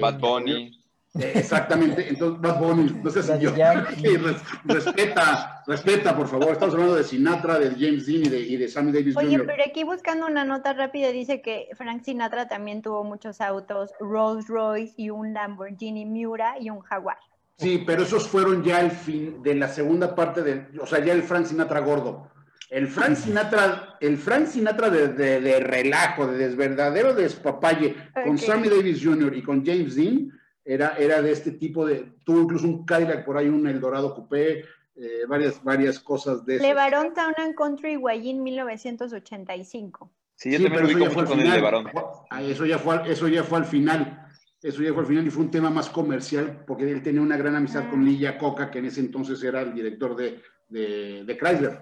Bad 0.00 0.18
Bunny. 0.18 0.75
Eh, 1.18 1.32
exactamente, 1.34 2.08
entonces 2.08 2.40
Bad 2.40 2.60
Bunny, 2.60 3.00
no 3.02 3.10
sé 3.10 3.22
si 3.22 3.38
yo. 3.38 3.50
respeta, 4.64 5.62
respeta, 5.66 6.16
por 6.16 6.28
favor. 6.28 6.52
Estamos 6.52 6.74
hablando 6.74 6.96
de 6.96 7.04
Sinatra, 7.04 7.58
de 7.58 7.70
James 7.70 8.06
Dean 8.06 8.24
y 8.24 8.28
de, 8.28 8.40
y 8.40 8.56
de 8.56 8.68
Sammy 8.68 8.92
Davis 8.92 9.16
Oye, 9.16 9.38
pero 9.40 9.62
aquí 9.66 9.84
buscando 9.84 10.26
una 10.26 10.44
nota 10.44 10.72
rápida 10.72 11.10
dice 11.10 11.40
que 11.40 11.68
Frank 11.74 12.02
Sinatra 12.02 12.48
también 12.48 12.82
tuvo 12.82 13.04
muchos 13.04 13.40
autos, 13.40 13.90
Rolls 14.00 14.48
Royce 14.48 14.94
y 14.96 15.10
un 15.10 15.32
Lamborghini 15.32 16.04
Miura 16.04 16.56
y 16.60 16.70
un 16.70 16.80
Jaguar. 16.80 17.18
Sí, 17.58 17.82
pero 17.86 18.02
esos 18.02 18.28
fueron 18.28 18.62
ya 18.62 18.80
el 18.80 18.90
fin 18.90 19.42
de 19.42 19.54
la 19.54 19.68
segunda 19.68 20.14
parte 20.14 20.42
de, 20.42 20.66
o 20.80 20.86
sea, 20.86 21.02
ya 21.02 21.14
el 21.14 21.22
Frank 21.22 21.46
Sinatra 21.46 21.80
gordo. 21.80 22.30
El 22.68 22.88
Frank 22.88 23.14
Sinatra, 23.14 23.96
el 24.00 24.18
Frank 24.18 24.46
Sinatra 24.46 24.90
de, 24.90 25.08
de, 25.08 25.60
relajo, 25.60 26.26
de 26.26 26.36
desverdadero 26.36 27.14
despapalle, 27.14 27.94
con 28.24 28.36
Sammy 28.38 28.68
Davis 28.68 29.02
Jr. 29.02 29.36
y 29.36 29.42
con 29.42 29.64
James 29.64 29.94
Dean, 29.94 30.32
era, 30.66 30.96
era 30.98 31.22
de 31.22 31.30
este 31.30 31.52
tipo 31.52 31.86
de, 31.86 32.12
tuvo 32.24 32.42
incluso 32.42 32.66
un 32.66 32.84
Cadillac 32.84 33.24
por 33.24 33.38
ahí, 33.38 33.48
un 33.48 33.66
Eldorado 33.68 34.14
Coupé, 34.14 34.64
eh, 34.96 35.22
varias, 35.28 35.62
varias 35.62 36.00
cosas 36.00 36.44
de 36.44 36.56
eso. 36.56 36.64
LeBaron 36.64 37.14
Town 37.14 37.34
and 37.38 37.54
Country 37.54 37.94
Guayin 37.94 38.42
1985. 38.42 40.10
Sí, 40.34 40.50
yo 40.50 40.62
también 40.62 40.82
lo 40.82 41.08
vi 41.08 41.24
con 41.24 41.40
el 41.40 41.50
LeBaron. 41.50 41.86
Ah, 42.30 42.42
eso 42.42 42.66
ya, 42.66 42.78
fue, 42.78 43.00
eso 43.10 43.28
ya 43.28 43.44
fue 43.44 43.58
al 43.58 43.64
final. 43.64 44.22
Eso 44.60 44.82
ya 44.82 44.92
fue 44.92 45.02
al 45.02 45.06
final 45.06 45.26
y 45.26 45.30
fue 45.30 45.44
un 45.44 45.50
tema 45.50 45.70
más 45.70 45.88
comercial 45.88 46.64
porque 46.66 46.90
él 46.90 47.02
tenía 47.02 47.20
una 47.20 47.36
gran 47.36 47.54
amistad 47.54 47.88
con 47.88 48.00
ah. 48.00 48.04
Lilla 48.04 48.36
Coca, 48.36 48.70
que 48.70 48.80
en 48.80 48.86
ese 48.86 49.00
entonces 49.00 49.42
era 49.44 49.60
el 49.60 49.72
director 49.72 50.16
de, 50.16 50.42
de, 50.68 51.24
de 51.24 51.38
Chrysler. 51.38 51.78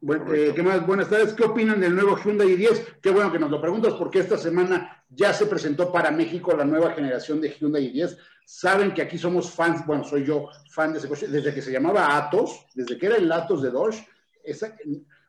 Bueno, 0.00 0.32
eh, 0.34 0.52
¿Qué 0.54 0.62
más? 0.62 0.86
Buenas 0.86 1.08
tardes. 1.08 1.32
¿Qué 1.32 1.44
opinan 1.44 1.80
del 1.80 1.94
nuevo 1.94 2.16
Hyundai 2.16 2.48
i10? 2.48 3.00
Qué 3.00 3.10
bueno 3.10 3.32
que 3.32 3.38
nos 3.38 3.50
lo 3.50 3.60
preguntas 3.60 3.94
porque 3.94 4.18
esta 4.18 4.36
semana 4.36 5.04
ya 5.08 5.32
se 5.32 5.46
presentó 5.46 5.90
para 5.90 6.10
México 6.10 6.54
la 6.54 6.64
nueva 6.64 6.92
generación 6.92 7.40
de 7.40 7.50
Hyundai 7.50 7.92
i10. 7.92 8.16
Saben 8.44 8.92
que 8.92 9.02
aquí 9.02 9.16
somos 9.16 9.50
fans, 9.50 9.86
bueno, 9.86 10.04
soy 10.04 10.24
yo 10.24 10.48
fan 10.70 10.92
de 10.92 10.98
ese 10.98 11.08
coche, 11.08 11.28
desde 11.28 11.52
que 11.52 11.62
se 11.62 11.72
llamaba 11.72 12.16
Atos, 12.16 12.66
desde 12.74 12.98
que 12.98 13.06
era 13.06 13.16
el 13.16 13.32
Atos 13.32 13.62
de 13.62 13.70
Dodge. 13.70 14.06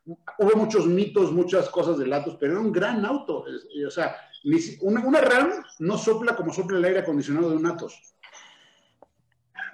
hubo 0.06 0.56
muchos 0.58 0.86
mitos, 0.86 1.32
muchas 1.32 1.70
cosas 1.70 1.98
del 1.98 2.12
Atos, 2.12 2.36
pero 2.38 2.54
era 2.54 2.62
un 2.62 2.72
gran 2.72 3.06
auto. 3.06 3.46
O 3.88 3.92
sea, 3.92 4.18
una, 4.82 5.06
una 5.06 5.22
RAM 5.22 5.50
no 5.80 5.98
sopla 5.98 6.36
como 6.36 6.54
sopla 6.54 6.78
el 6.78 6.86
aire 6.86 7.00
acondicionado 7.00 7.50
de 7.50 7.56
un 7.56 7.66
Atos. 7.66 8.00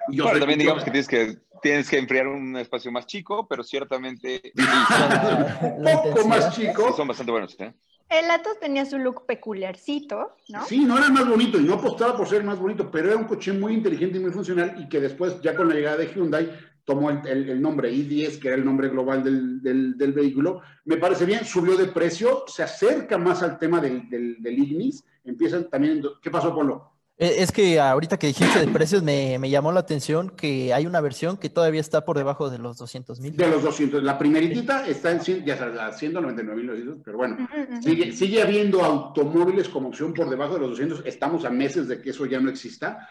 Yo 0.09 0.25
también 0.25 0.59
digamos 0.59 0.83
que 0.83 0.91
tienes 0.91 1.07
que 1.07 1.39
tienes 1.63 1.89
que 1.89 1.97
enfriar 1.97 2.27
un 2.27 2.55
espacio 2.57 2.91
más 2.91 3.07
chico, 3.07 3.47
pero 3.47 3.63
ciertamente 3.63 4.51
un 5.63 6.13
poco 6.13 6.27
más 6.27 6.53
chico. 6.53 6.93
son 6.95 7.07
bastante 7.07 7.31
buenos, 7.31 7.59
¿eh? 7.59 7.73
El 8.09 8.29
Atos 8.29 8.59
tenía 8.59 8.85
su 8.85 8.99
look 8.99 9.25
peculiarcito, 9.25 10.35
¿no? 10.49 10.65
Sí, 10.65 10.85
no 10.85 10.97
era 10.97 11.09
más 11.09 11.27
bonito 11.27 11.57
y 11.57 11.63
no 11.63 11.75
apostaba 11.75 12.15
por 12.15 12.27
ser 12.27 12.43
más 12.43 12.59
bonito, 12.59 12.91
pero 12.91 13.07
era 13.07 13.17
un 13.17 13.23
coche 13.23 13.53
muy 13.53 13.73
inteligente 13.73 14.17
y 14.17 14.21
muy 14.21 14.31
funcional 14.31 14.75
y 14.77 14.87
que 14.87 14.99
después, 14.99 15.41
ya 15.41 15.55
con 15.55 15.67
la 15.67 15.73
llegada 15.73 15.97
de 15.97 16.13
Hyundai, 16.13 16.51
tomó 16.85 17.09
el, 17.09 17.61
nombre 17.61 17.91
i10, 17.91 18.39
que 18.39 18.49
era 18.49 18.57
el 18.57 18.65
nombre 18.65 18.89
global 18.89 19.23
del, 19.23 19.61
del, 19.97 20.13
vehículo. 20.13 20.61
Me 20.85 20.97
parece 20.97 21.25
bien, 21.25 21.45
subió 21.45 21.77
de 21.77 21.85
precio, 21.87 22.43
se 22.45 22.61
acerca 22.61 23.17
más 23.17 23.41
al 23.41 23.57
tema 23.57 23.79
del, 23.79 24.09
del, 24.09 24.59
Ignis. 24.59 25.03
Empiezan 25.23 25.69
también, 25.69 26.03
¿qué 26.21 26.29
pasó, 26.29 26.53
Polo? 26.53 26.92
Eh, 27.23 27.41
es 27.41 27.53
que 27.53 27.79
ahorita 27.79 28.19
que 28.19 28.27
dijiste 28.27 28.59
de 28.59 28.67
precios 28.67 29.01
me, 29.01 29.39
me, 29.39 29.49
llamó 29.49 29.71
la 29.71 29.79
atención 29.79 30.29
que 30.29 30.73
hay 30.73 30.85
una 30.85 30.99
versión 30.99 31.37
que 31.37 31.49
todavía 31.49 31.79
está 31.79 32.03
por 32.03 32.17
debajo 32.17 32.49
de 32.49 32.57
los 32.57 32.75
200 32.77 33.21
mil. 33.21 33.37
De 33.37 33.47
los 33.47 33.63
200. 33.63 34.03
La 34.03 34.17
primeritita 34.17 34.85
está 34.85 35.11
en 35.11 35.21
ya 35.45 35.53
está 35.53 35.93
199 35.93 36.61
mil, 36.61 37.01
pero 37.01 37.17
bueno, 37.17 37.37
sigue, 37.81 38.11
sigue 38.11 38.41
habiendo 38.41 38.83
automóviles 38.83 39.69
como 39.69 39.87
opción 39.87 40.13
por 40.13 40.29
debajo 40.29 40.55
de 40.55 40.59
los 40.59 40.71
200. 40.71 41.03
Estamos 41.05 41.45
a 41.45 41.49
meses 41.49 41.87
de 41.87 42.01
que 42.01 42.09
eso 42.09 42.25
ya 42.25 42.41
no 42.41 42.49
exista. 42.49 43.07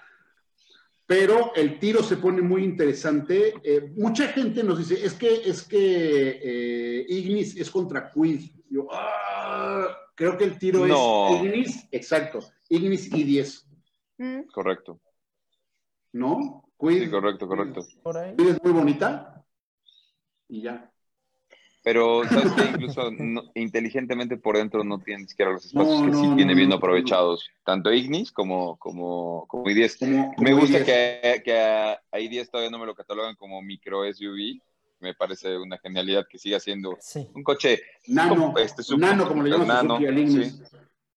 Pero 1.06 1.52
el 1.56 1.78
tiro 1.78 2.02
se 2.02 2.18
pone 2.18 2.42
muy 2.42 2.64
interesante. 2.64 3.54
Eh, 3.64 3.94
mucha 3.96 4.28
gente 4.28 4.62
nos 4.62 4.76
dice, 4.76 5.02
es 5.02 5.14
que, 5.14 5.40
es 5.46 5.62
que 5.62 6.38
eh, 6.42 7.06
Ignis 7.08 7.56
es 7.56 7.70
contra 7.70 8.10
Quid. 8.10 8.42
Yo, 8.68 8.88
ah, 8.92 9.88
creo 10.14 10.36
que 10.36 10.44
el 10.44 10.58
tiro 10.58 10.84
es 10.84 11.42
Ignis, 11.42 11.88
exacto, 11.90 12.40
Ignis 12.68 13.10
y 13.10 13.24
10 13.24 13.71
Correcto. 14.52 15.00
¿No? 16.12 16.64
Sí, 16.80 17.10
correcto, 17.10 17.46
correcto. 17.46 17.80
es 17.80 18.62
muy 18.62 18.72
bonita 18.72 19.44
y 20.48 20.62
ya. 20.62 20.92
Pero, 21.84 22.22
¿sabes 22.28 22.52
que 22.52 22.62
Incluso 22.62 23.10
inteligentemente 23.54 24.36
por 24.36 24.56
dentro 24.56 24.84
no 24.84 25.00
tiene 25.00 25.22
ni 25.22 25.28
siquiera 25.28 25.52
los 25.52 25.64
espacios 25.64 26.02
que 26.02 26.12
sí 26.14 26.36
tiene 26.36 26.54
bien 26.54 26.72
aprovechados. 26.72 27.50
Tanto 27.64 27.92
Ignis 27.92 28.30
como, 28.30 28.76
como, 28.78 29.46
como 29.48 29.64
I10. 29.64 30.34
Me 30.38 30.52
gusta 30.52 30.84
que, 30.84 31.42
que 31.44 31.58
a, 31.58 32.00
I10 32.12 32.50
todavía 32.50 32.70
no 32.70 32.78
me 32.78 32.86
lo 32.86 32.94
catalogan 32.94 33.34
como 33.34 33.60
micro 33.62 34.04
SUV. 34.04 34.60
Me 35.00 35.14
parece 35.14 35.58
una 35.58 35.78
genialidad 35.78 36.26
que 36.28 36.38
siga 36.38 36.60
siendo 36.60 36.96
un 37.34 37.42
coche 37.42 37.82
nano, 38.06 38.54
este, 38.56 38.82
nano 38.96 39.26
como 39.26 39.42
le 39.42 39.50
llaman 39.50 39.66
nano, 39.66 39.98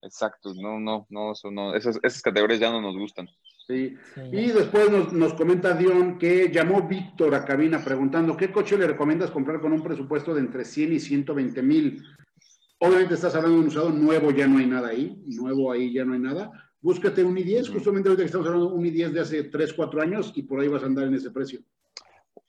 Exacto, 0.02 0.52
no, 0.54 0.78
no, 0.78 1.06
no, 1.10 1.32
eso 1.32 1.50
no 1.50 1.74
esas, 1.74 1.98
esas, 2.02 2.22
categorías 2.22 2.60
ya 2.60 2.70
no 2.70 2.80
nos 2.80 2.96
gustan. 2.96 3.28
Sí. 3.66 3.96
Y 4.30 4.46
después 4.52 4.90
nos, 4.90 5.12
nos, 5.12 5.34
comenta 5.34 5.74
Dion 5.74 6.18
que 6.18 6.50
llamó 6.52 6.86
Víctor 6.86 7.34
a 7.34 7.44
cabina 7.44 7.82
preguntando, 7.82 8.36
¿qué 8.36 8.52
coche 8.52 8.78
le 8.78 8.86
recomiendas 8.86 9.30
comprar 9.30 9.60
con 9.60 9.72
un 9.72 9.82
presupuesto 9.82 10.34
de 10.34 10.40
entre 10.40 10.64
100 10.64 10.92
y 10.92 11.00
120 11.00 11.62
mil? 11.62 12.04
Obviamente 12.78 13.14
estás 13.14 13.34
hablando 13.34 13.56
de 13.56 13.62
un 13.62 13.68
usado 13.68 13.90
nuevo, 13.90 14.30
ya 14.30 14.46
no 14.46 14.58
hay 14.58 14.66
nada 14.66 14.88
ahí, 14.88 15.20
nuevo 15.26 15.72
ahí 15.72 15.92
ya 15.92 16.04
no 16.04 16.12
hay 16.12 16.20
nada. 16.20 16.50
Búscate 16.80 17.24
un 17.24 17.34
i10, 17.34 17.72
justamente 17.72 18.08
ahorita 18.08 18.22
que 18.22 18.26
estamos 18.26 18.46
hablando 18.46 18.70
de 18.70 18.76
un 18.76 18.84
i10 18.84 19.10
de 19.10 19.20
hace 19.20 19.44
3, 19.44 19.72
4 19.72 20.02
años 20.02 20.32
y 20.36 20.42
por 20.42 20.60
ahí 20.60 20.68
vas 20.68 20.82
a 20.82 20.86
andar 20.86 21.06
en 21.06 21.14
ese 21.14 21.30
precio. 21.30 21.60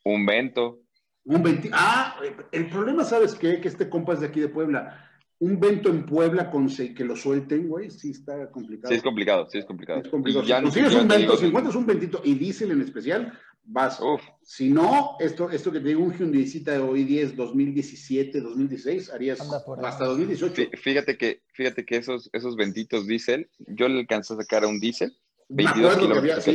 Un 0.03 0.25
Vento. 0.25 0.81
Un 1.23 1.41
20. 1.41 1.69
Ah, 1.73 2.19
el 2.51 2.69
problema, 2.69 3.03
¿sabes 3.03 3.33
qué? 3.35 3.59
Que 3.59 3.67
este 3.67 3.89
compa 3.89 4.13
es 4.13 4.19
de 4.19 4.27
aquí 4.27 4.39
de 4.39 4.49
Puebla 4.49 5.07
un 5.39 5.59
vento 5.59 5.89
en 5.89 6.05
Puebla 6.05 6.49
con 6.49 6.67
que 6.67 7.05
lo 7.05 7.15
suelten, 7.15 7.67
güey, 7.67 7.91
sí 7.91 8.11
está 8.11 8.49
complicado. 8.49 8.91
Sí, 8.91 8.97
es 8.97 9.03
complicado, 9.03 9.47
sí 9.49 9.57
es 9.59 9.65
complicado. 9.65 10.01
Es 10.01 10.09
complicado. 10.09 10.45
si 10.45 10.51
consigues 10.51 10.95
un 10.95 11.07
vento, 11.07 11.37
si 11.37 11.45
encuentras 11.45 11.75
un 11.75 11.85
ventito 11.85 12.21
y 12.23 12.33
diésel 12.33 12.71
en 12.71 12.81
especial, 12.81 13.37
vas. 13.63 13.99
Uf. 13.99 14.21
Si 14.41 14.69
no, 14.69 15.15
esto, 15.19 15.51
esto 15.51 15.71
que 15.71 15.79
te 15.79 15.89
digo, 15.89 16.03
un 16.03 16.17
Hyundai 16.17 16.79
hoy 16.79 17.03
10, 17.03 17.35
2017, 17.35 18.41
2016, 18.41 19.11
harías 19.11 19.39
hasta 19.39 20.05
2018. 20.05 20.71
Fíjate 20.75 21.17
que, 21.17 21.43
fíjate 21.53 21.85
que 21.85 21.97
esos, 21.97 22.29
esos 22.33 22.55
ventitos 22.55 23.05
diésel, 23.05 23.49
yo 23.59 23.87
le 23.87 23.99
alcancé 23.99 24.33
a 24.33 24.37
sacar 24.37 24.63
a 24.63 24.67
un 24.67 24.79
diésel 24.79 25.15
22 25.49 25.97
kilómetros. 25.97 26.45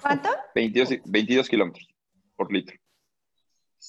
¿Cuánto? 0.00 0.30
22, 0.54 0.88
22 1.04 1.48
kilómetros 1.48 1.88
por 2.36 2.50
litro. 2.52 2.76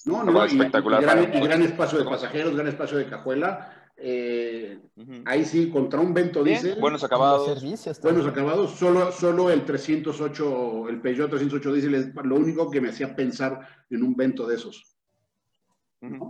No, 0.05 0.23
no, 0.23 0.43
espectacular. 0.43 1.31
y 1.33 1.39
gran 1.39 1.61
espacio 1.63 1.99
de 1.99 2.05
pasajeros, 2.05 2.55
gran 2.55 2.67
espacio 2.67 2.97
de 2.97 3.07
cajuela 3.07 3.78
eh, 4.01 4.79
ahí 5.25 5.45
sí, 5.45 5.69
contra 5.69 5.99
un 5.99 6.13
Vento 6.13 6.43
dice 6.43 6.75
Buenos 6.75 7.03
acabados. 7.03 7.61
Buenos 8.01 8.27
acabados. 8.27 8.71
Solo, 8.71 9.11
solo 9.11 9.49
el 9.49 9.65
308, 9.65 10.89
el 10.89 11.01
Peugeot 11.01 11.29
308 11.29 11.73
diésel 11.73 11.95
es 11.95 12.15
lo 12.23 12.35
único 12.35 12.69
que 12.69 12.81
me 12.81 12.89
hacía 12.89 13.15
pensar 13.15 13.59
en 13.89 14.03
un 14.03 14.15
Vento 14.15 14.47
de 14.47 14.55
esos. 14.55 14.95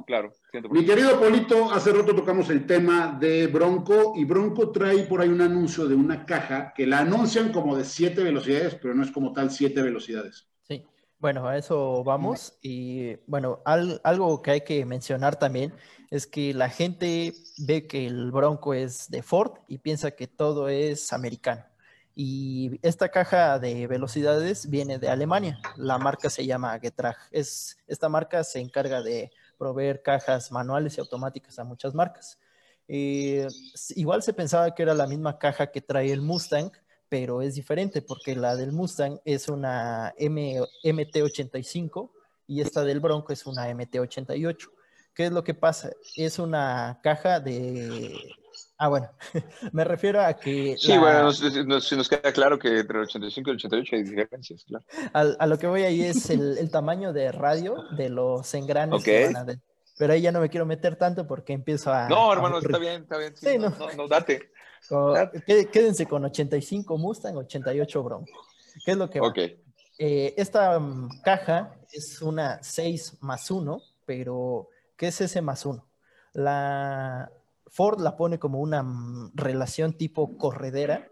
Claro. 0.08 0.34
Mi 0.72 0.84
querido 0.84 1.20
Polito, 1.20 1.72
hace 1.72 1.94
rato 1.94 2.16
tocamos 2.16 2.50
el 2.50 2.66
tema 2.66 3.16
de 3.20 3.46
Bronco 3.46 4.14
y 4.16 4.26
Bronco 4.26 4.72
trae 4.72 5.04
por 5.04 5.22
ahí 5.22 5.30
un 5.30 5.42
anuncio 5.42 5.88
de 5.88 5.94
una 5.94 6.26
caja 6.26 6.74
que 6.76 6.88
la 6.88 7.00
anuncian 7.00 7.52
como 7.52 7.78
de 7.78 7.86
siete 7.86 8.24
velocidades, 8.24 8.76
pero 8.82 8.96
no 8.96 9.04
es 9.04 9.12
como 9.12 9.32
tal 9.32 9.52
siete 9.52 9.84
velocidades. 9.84 10.50
Bueno, 11.20 11.48
a 11.50 11.58
eso 11.58 12.02
vamos. 12.06 12.58
Y 12.62 13.18
bueno, 13.28 13.62
algo 13.66 14.42
que 14.42 14.52
hay 14.52 14.62
que 14.62 14.86
mencionar 14.86 15.38
también 15.38 15.74
es 16.10 16.26
que 16.26 16.54
la 16.54 16.70
gente 16.70 17.34
ve 17.58 17.88
que 17.88 18.08
el 18.08 18.32
Bronco 18.32 18.74
es 18.74 19.10
de 19.12 19.22
Ford 19.22 19.52
y 19.68 19.80
piensa 19.80 20.12
que 20.12 20.28
todo 20.28 20.70
es 20.70 21.12
americano. 21.12 21.66
Y 22.16 22.80
esta 22.82 23.10
caja 23.10 23.60
de 23.60 23.86
velocidades 23.88 24.70
viene 24.70 24.98
de 24.98 25.10
Alemania. 25.10 25.60
La 25.76 25.98
marca 25.98 26.30
se 26.30 26.46
llama 26.46 26.80
Getrag. 26.80 27.18
Es, 27.32 27.78
esta 27.88 28.08
marca 28.08 28.44
se 28.46 28.60
encarga 28.60 29.02
de 29.02 29.32
proveer 29.58 30.02
cajas 30.02 30.52
manuales 30.52 30.98
y 30.98 31.02
automáticas 31.02 31.60
a 31.60 31.66
muchas 31.66 31.94
marcas. 31.94 32.40
Eh, 32.88 33.48
igual 33.96 34.24
se 34.24 34.34
pensaba 34.34 34.74
que 34.74 34.84
era 34.84 34.94
la 34.94 35.06
misma 35.06 35.38
caja 35.38 35.68
que 35.68 35.82
trae 35.82 36.12
el 36.12 36.22
Mustang, 36.22 36.72
pero 37.10 37.42
es 37.42 37.56
diferente 37.56 38.02
porque 38.02 38.36
la 38.36 38.56
del 38.56 38.72
Mustang 38.72 39.20
es 39.26 39.50
una 39.50 40.14
MT85 40.16 42.12
y 42.48 42.62
esta 42.62 42.84
del 42.84 43.00
Bronco 43.00 43.34
es 43.34 43.46
una 43.46 43.70
MT88. 43.70 44.70
¿Qué 45.14 45.26
es 45.26 45.32
lo 45.32 45.44
que 45.44 45.54
pasa? 45.54 45.90
Es 46.16 46.40
una 46.40 47.00
caja 47.04 47.40
de... 47.40 48.14
Ah, 48.78 48.88
bueno, 48.88 49.10
me 49.74 49.84
refiero 49.84 50.22
a 50.22 50.34
que... 50.34 50.78
Sí, 50.78 50.98
bueno, 50.98 51.34
si 51.34 51.96
nos, 51.96 52.08
queda 52.08 52.32
claro 52.32 52.58
que 52.58 52.80
entre 52.80 53.00
el 53.00 53.04
85 53.04 53.50
y 53.50 53.52
el 53.52 53.58
88 53.58 53.96
hay 53.96 54.04
diferencias, 54.04 54.64
claro. 54.64 54.86
A, 55.14 55.46
lo 55.46 55.58
que 55.58 55.68
voy 55.68 55.82
ahí 55.84 56.02
es 56.02 56.30
el, 56.30 56.70
tamaño 56.72 57.12
de 57.12 57.32
radio 57.32 57.84
de 57.98 58.10
los 58.10 58.54
engranes 58.54 59.04
que 59.04 59.26
van 59.26 59.50
a 59.50 59.60
Pero 59.98 60.14
ahí 60.14 60.22
ya 60.22 60.32
no 60.32 60.40
me 60.40 60.50
quiero 60.50 60.66
meter 60.66 60.96
tanto 60.96 61.28
porque 61.28 61.54
empiezo 61.54 61.92
a... 61.92 62.08
No, 62.08 62.32
hermano, 62.32 62.60
está 62.60 62.78
bien, 62.78 63.02
está 63.02 63.18
bien. 63.18 63.36
Sí, 63.36 63.58
no, 63.58 63.76
no, 63.98 64.08
date. 64.08 64.52
Quédense 65.72 66.06
con 66.06 66.26
85 66.26 66.98
Mustang, 66.98 67.38
88 67.38 68.04
Bronco. 68.04 68.32
¿Qué 68.86 68.92
es 68.92 68.98
lo 68.98 69.10
que 69.10 69.20
va? 69.20 69.34
Eh, 69.98 70.34
esta 70.38 70.80
mm, 70.80 71.22
caja 71.22 71.76
es 71.92 72.22
una 72.22 72.64
6 72.64 73.18
más 73.22 73.52
1, 73.52 73.82
pero 74.06 74.70
¿qué 74.96 75.08
es 75.08 75.20
ese 75.22 75.42
más 75.42 75.66
1? 75.66 75.86
La 76.34 77.30
Ford 77.68 78.00
la 78.00 78.16
pone 78.16 78.40
como 78.40 78.60
una 78.60 78.82
mm, 78.82 79.32
relación 79.36 79.94
tipo 79.94 80.38
corredera 80.38 81.10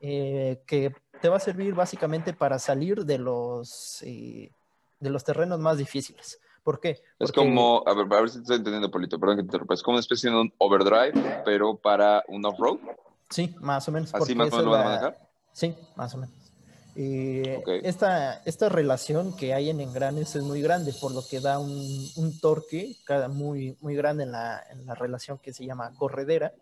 eh, 0.00 0.62
que 0.66 0.92
te 1.20 1.28
va 1.28 1.36
a 1.36 1.40
servir 1.40 1.74
básicamente 1.74 2.32
para 2.32 2.58
salir 2.58 3.04
de 3.04 3.18
los, 3.18 4.02
eh, 4.02 4.50
de 4.98 5.10
los 5.10 5.24
terrenos 5.24 5.60
más 5.60 5.78
difíciles. 5.78 6.40
¿Por 6.68 6.80
qué? 6.80 7.00
Es 7.18 7.32
como, 7.32 7.82
a 7.86 7.94
ver, 7.94 8.04
a 8.12 8.20
ver 8.20 8.28
si 8.28 8.34
te 8.36 8.42
estoy 8.42 8.56
entendiendo, 8.56 8.90
Polito, 8.90 9.18
perdón 9.18 9.36
que 9.36 9.42
te 9.42 9.46
interrumpa. 9.46 9.72
Es 9.72 9.82
como 9.82 9.94
una 9.94 10.00
especie 10.00 10.28
de 10.28 10.36
un 10.36 10.52
overdrive, 10.58 11.42
pero 11.42 11.78
para 11.78 12.22
un 12.28 12.44
off-road. 12.44 12.76
Sí, 13.30 13.56
más 13.58 13.88
o 13.88 13.92
menos. 13.92 14.14
¿Así 14.14 14.34
más 14.34 14.52
o 14.52 14.56
menos 14.56 14.64
lo 14.66 14.70
van 14.72 14.80
a 14.82 14.84
manejar? 14.84 15.18
Sí, 15.50 15.74
más 15.96 16.14
o 16.14 16.18
menos. 16.18 16.34
esta, 16.94 18.42
esta, 18.44 18.68
relación 18.68 19.34
que 19.34 19.54
hay 19.54 19.70
en 19.70 19.80
engranes 19.80 20.36
es 20.36 20.42
muy 20.42 20.60
grande, 20.60 20.92
por 21.00 21.12
lo 21.12 21.26
que 21.26 21.40
da 21.40 21.58
un, 21.58 22.06
un 22.16 22.38
torque 22.38 22.96
cada 23.06 23.28
muy, 23.28 23.78
muy 23.80 23.96
grande 23.96 24.24
en 24.24 24.32
la, 24.32 24.62
en 24.70 24.84
la, 24.84 24.94
relación 24.94 25.38
que 25.38 25.54
se 25.54 25.64
llama 25.64 25.94
corredera. 25.94 26.52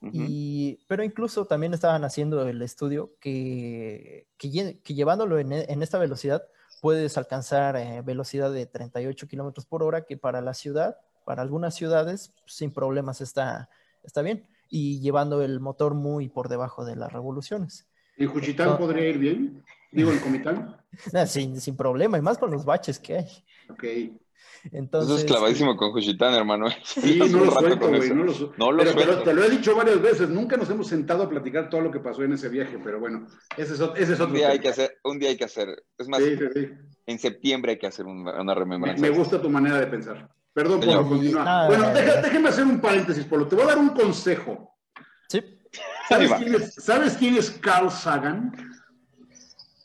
y, 0.00 0.78
pero 0.88 1.04
incluso 1.04 1.44
también 1.44 1.74
estaban 1.74 2.04
haciendo 2.04 2.48
el 2.48 2.62
estudio 2.62 3.10
que, 3.20 4.28
que, 4.38 4.78
que 4.82 4.94
llevándolo 4.94 5.38
en, 5.38 5.52
en, 5.52 5.82
esta 5.82 5.98
velocidad 5.98 6.42
puedes 6.80 7.16
alcanzar 7.18 7.76
eh, 7.76 8.02
velocidad 8.02 8.52
de 8.52 8.66
38 8.66 9.28
kilómetros 9.28 9.66
por 9.66 9.82
hora, 9.82 10.04
que 10.04 10.16
para 10.16 10.40
la 10.40 10.54
ciudad, 10.54 10.96
para 11.24 11.42
algunas 11.42 11.74
ciudades, 11.74 12.32
sin 12.46 12.72
problemas 12.72 13.20
está, 13.20 13.68
está 14.02 14.22
bien, 14.22 14.46
y 14.68 15.00
llevando 15.00 15.42
el 15.42 15.60
motor 15.60 15.94
muy 15.94 16.28
por 16.28 16.48
debajo 16.48 16.84
de 16.84 16.96
las 16.96 17.12
revoluciones. 17.12 17.86
¿En 18.16 18.28
Juchitán 18.28 18.78
podría 18.78 19.08
ir 19.08 19.18
bien? 19.18 19.64
Digo, 19.92 20.10
en 20.10 20.18
Comitán. 20.18 20.76
sin, 21.26 21.60
sin 21.60 21.76
problema, 21.76 22.18
y 22.18 22.22
más 22.22 22.38
con 22.38 22.50
los 22.50 22.64
baches 22.64 22.98
que 22.98 23.18
hay. 23.18 23.44
Ok. 23.68 23.84
Entonces, 24.72 25.10
Eso 25.10 25.18
es 25.20 25.24
clavadísimo 25.24 25.76
con 25.76 25.92
Juchitán, 25.92 26.34
hermano. 26.34 26.66
Sí, 26.84 27.18
no 27.30 27.44
lo 27.44 27.50
suelto, 27.52 27.88
güey. 27.88 28.10
No 28.10 28.24
lo, 28.24 28.32
no 28.56 28.72
lo 28.72 28.94
pero, 28.94 29.22
te 29.22 29.32
lo 29.32 29.44
he 29.44 29.50
dicho 29.50 29.76
varias 29.76 30.00
veces. 30.00 30.28
Nunca 30.28 30.56
nos 30.56 30.68
hemos 30.70 30.88
sentado 30.88 31.22
a 31.22 31.28
platicar 31.28 31.70
todo 31.70 31.80
lo 31.80 31.90
que 31.90 32.00
pasó 32.00 32.22
en 32.22 32.32
ese 32.32 32.48
viaje, 32.48 32.78
pero 32.82 32.98
bueno, 32.98 33.26
ese 33.56 33.74
es, 33.74 33.80
ese 33.80 34.12
es 34.14 34.20
otro. 34.20 34.26
Un 34.26 34.34
día, 34.34 34.48
hay 34.48 34.58
que 34.58 34.68
hacer, 34.68 34.98
un 35.04 35.18
día 35.18 35.28
hay 35.30 35.36
que 35.36 35.44
hacer. 35.44 35.84
Es 35.98 36.08
más, 36.08 36.22
sí, 36.22 36.36
sí, 36.54 36.68
en 37.06 37.18
septiembre 37.18 37.72
hay 37.72 37.78
que 37.78 37.86
hacer 37.86 38.06
una, 38.06 38.40
una 38.40 38.54
remembranza. 38.54 39.00
Me, 39.00 39.10
gusta 39.10 39.40
tu 39.40 39.50
manera 39.50 39.78
de 39.78 39.86
pensar. 39.86 40.28
Perdón 40.52 40.80
por 40.80 41.08
continuar. 41.08 41.68
bueno, 41.68 41.90
déjame 41.92 42.48
hacer 42.48 42.64
un 42.64 42.80
paréntesis, 42.80 43.24
Polo. 43.24 43.46
Te 43.46 43.56
voy 43.56 43.64
a 43.64 43.68
dar 43.68 43.78
un 43.78 43.90
consejo. 43.90 44.76
Sí. 45.28 45.42
¿Sabes, 46.08 46.32
quién 46.32 46.54
es, 46.54 46.74
¿Sabes 46.74 47.16
quién 47.16 47.36
es 47.36 47.50
Carl 47.50 47.90
Sagan? 47.90 48.52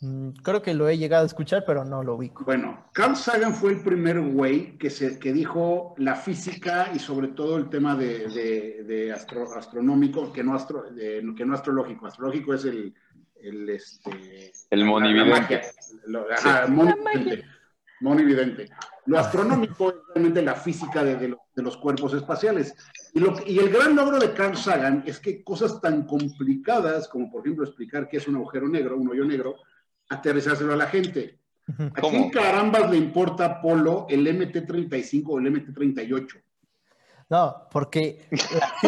Mm, 0.02 0.32
creo 0.42 0.64
que 0.64 0.74
lo 0.74 0.90
he 0.90 0.98
llegado 0.98 1.24
a 1.24 1.28
escuchar, 1.28 1.64
pero 1.66 1.86
no 1.86 2.04
lo 2.04 2.16
ubico. 2.16 2.44
Bueno, 2.44 2.88
Carl 2.92 3.16
Sagan 3.16 3.54
fue 3.54 3.74
el 3.74 3.82
primer 3.82 4.20
güey 4.20 4.76
que, 4.80 4.90
se, 4.90 5.20
que 5.20 5.32
dijo 5.32 5.94
la 5.98 6.16
física 6.16 6.90
y 6.94 6.98
sobre 6.98 7.30
todo 7.30 7.58
el 7.58 7.70
tema 7.70 7.96
de, 7.96 8.28
de, 8.84 9.12
astronómico, 9.12 10.34
que 10.34 10.44
no, 10.44 10.56
astro, 10.56 10.86
que 10.96 11.46
no 11.46 11.54
astrológico. 11.54 12.08
Astrológico 12.08 12.54
es 12.54 12.66
el... 12.66 12.94
El, 13.44 13.68
este, 13.70 14.52
el 14.70 14.86
monividente. 14.86 15.62
Ajá, 16.32 16.68
monividente. 16.68 17.44
monividente. 18.00 18.70
Lo 19.08 19.18
astronómico 19.18 19.90
es 19.90 19.96
realmente 20.14 20.44
la 20.44 20.54
física 20.54 21.04
de, 21.04 21.36
los 21.56 21.78
cuerpos 21.78 22.14
espaciales. 22.14 22.76
Y, 23.16 23.20
lo, 23.20 23.34
y 23.48 23.58
el 23.58 23.72
gran 23.72 23.96
logro 23.96 24.20
de 24.20 24.32
Carl 24.34 24.56
Sagan 24.56 25.04
es 25.08 25.20
que 25.20 25.44
cosas 25.44 25.82
tan 25.82 26.06
complicadas 26.06 27.08
como, 27.08 27.32
por 27.32 27.42
ejemplo, 27.42 27.66
explicar 27.66 28.08
qué 28.08 28.18
es 28.18 28.28
un 28.28 28.36
agujero 28.36 28.70
negro, 28.70 28.96
un 28.96 29.10
hoyo 29.10 29.26
negro, 29.26 29.56
aterrizárselo 30.12 30.74
a 30.74 30.78
la 30.78 30.88
gente. 30.88 31.40
¿A 31.96 32.02
quién 32.02 32.30
carambas 32.30 32.90
le 32.90 32.98
importa 32.98 33.62
Polo 33.62 34.06
el 34.10 34.28
MT-35 34.28 35.24
o 35.28 35.40
el 35.40 35.46
MT-38? 35.46 36.42
No, 37.30 37.68
porque 37.72 38.28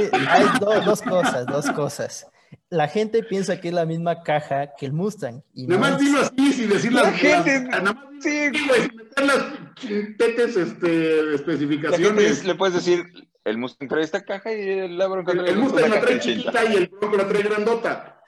hay 0.04 0.46
dos, 0.60 1.02
cosas, 1.02 1.46
dos 1.46 1.72
cosas. 1.72 2.28
La 2.70 2.90
gente 2.90 3.24
piensa 3.24 3.62
que 3.62 3.70
es 3.70 3.74
la 3.74 3.86
misma 3.86 4.22
caja 4.22 4.76
que 4.78 4.86
el 4.86 4.92
Mustang. 4.92 5.42
Y 5.54 5.66
nada 5.66 5.80
más 5.80 6.00
dilo 6.00 6.20
así, 6.20 6.52
sin 6.52 6.70
decir 6.70 6.92
las, 6.92 7.16
gente, 7.16 7.62
nada 7.62 7.94
más 7.94 8.06
sí, 8.20 8.50
sin 8.52 8.98
meter 8.98 9.26
las 9.26 10.18
tetes, 10.18 10.58
este, 10.58 11.36
especificaciones. 11.36 12.44
le 12.44 12.56
puedes 12.56 12.76
decir, 12.76 13.06
el 13.46 13.58
Mustang 13.58 13.88
trae 13.88 14.04
esta 14.04 14.26
caja 14.26 14.54
y 14.54 14.70
el 14.70 14.98
Bronco 14.98 15.32
trae 15.32 15.46
El, 15.46 15.54
el 15.54 15.58
Mustang 15.60 15.90
la 15.90 16.02
trae 16.02 16.20
chiquita 16.20 16.66
y 16.66 16.76
el 16.76 16.88
Bronco 16.88 17.16
la 17.16 17.28
trae 17.28 17.44
grandota 17.44 18.22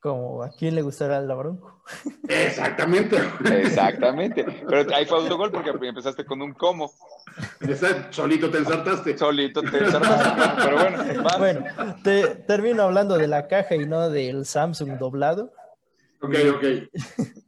como 0.00 0.42
a 0.42 0.50
quién 0.50 0.74
le 0.74 0.82
gustará 0.82 1.18
el 1.18 1.26
Bronco. 1.26 1.82
Exactamente. 2.28 3.16
Exactamente. 3.44 4.44
Pero 4.68 4.94
ahí 4.94 5.06
fue 5.06 5.18
autogol 5.22 5.50
porque 5.50 5.70
empezaste 5.70 6.24
con 6.24 6.40
un 6.42 6.52
como. 6.54 6.92
Solito 8.10 8.50
te 8.50 8.58
ensartaste. 8.58 9.18
Solito 9.18 9.62
te 9.62 9.78
ensartaste. 9.78 10.62
Pero 10.64 10.76
bueno, 10.76 11.28
Bueno, 11.38 11.64
te, 12.04 12.26
termino 12.46 12.84
hablando 12.84 13.18
de 13.18 13.28
la 13.28 13.48
caja 13.48 13.74
y 13.74 13.86
no 13.86 14.08
del 14.10 14.46
Samsung 14.46 14.98
doblado. 14.98 15.52
Ok, 16.20 16.34
ok. 16.54 16.64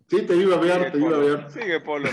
Sí, 0.08 0.22
te 0.22 0.36
iba 0.36 0.56
a 0.56 0.58
ver, 0.58 0.92
te 0.92 0.98
iba 0.98 1.16
a 1.16 1.20
ver. 1.20 1.50
Sigue, 1.50 1.80
Polo. 1.80 2.08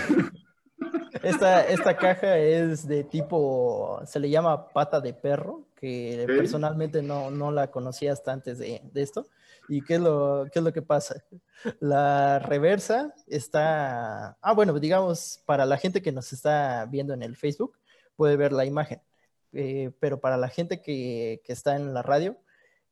Esta, 1.22 1.66
esta 1.66 1.96
caja 1.96 2.38
es 2.38 2.86
de 2.86 3.02
tipo, 3.02 4.00
se 4.06 4.20
le 4.20 4.30
llama 4.30 4.68
pata 4.68 5.00
de 5.00 5.12
perro, 5.12 5.66
que 5.74 6.24
personalmente 6.26 7.02
no, 7.02 7.30
no, 7.30 7.50
la 7.50 7.70
conocía 7.72 8.12
hasta 8.12 8.32
antes 8.32 8.58
de, 8.58 8.80
de 8.92 9.02
esto. 9.02 9.26
¿Y 9.68 9.82
qué 9.82 9.96
es, 9.96 10.00
lo, 10.00 10.46
qué 10.50 10.58
es 10.58 10.64
lo 10.64 10.72
que 10.72 10.82
pasa? 10.82 11.22
La 11.78 12.38
reversa 12.38 13.14
está, 13.26 14.38
ah, 14.40 14.52
bueno, 14.54 14.78
digamos, 14.78 15.42
para 15.44 15.66
la 15.66 15.76
gente 15.76 16.00
que 16.00 16.10
nos 16.10 16.32
está 16.32 16.86
viendo 16.86 17.12
en 17.12 17.22
el 17.22 17.36
Facebook, 17.36 17.76
puede 18.16 18.36
ver 18.36 18.52
la 18.52 18.64
imagen, 18.64 19.02
eh, 19.52 19.92
pero 20.00 20.20
para 20.20 20.38
la 20.38 20.48
gente 20.48 20.80
que, 20.80 21.42
que 21.44 21.52
está 21.52 21.76
en 21.76 21.92
la 21.92 22.02
radio, 22.02 22.38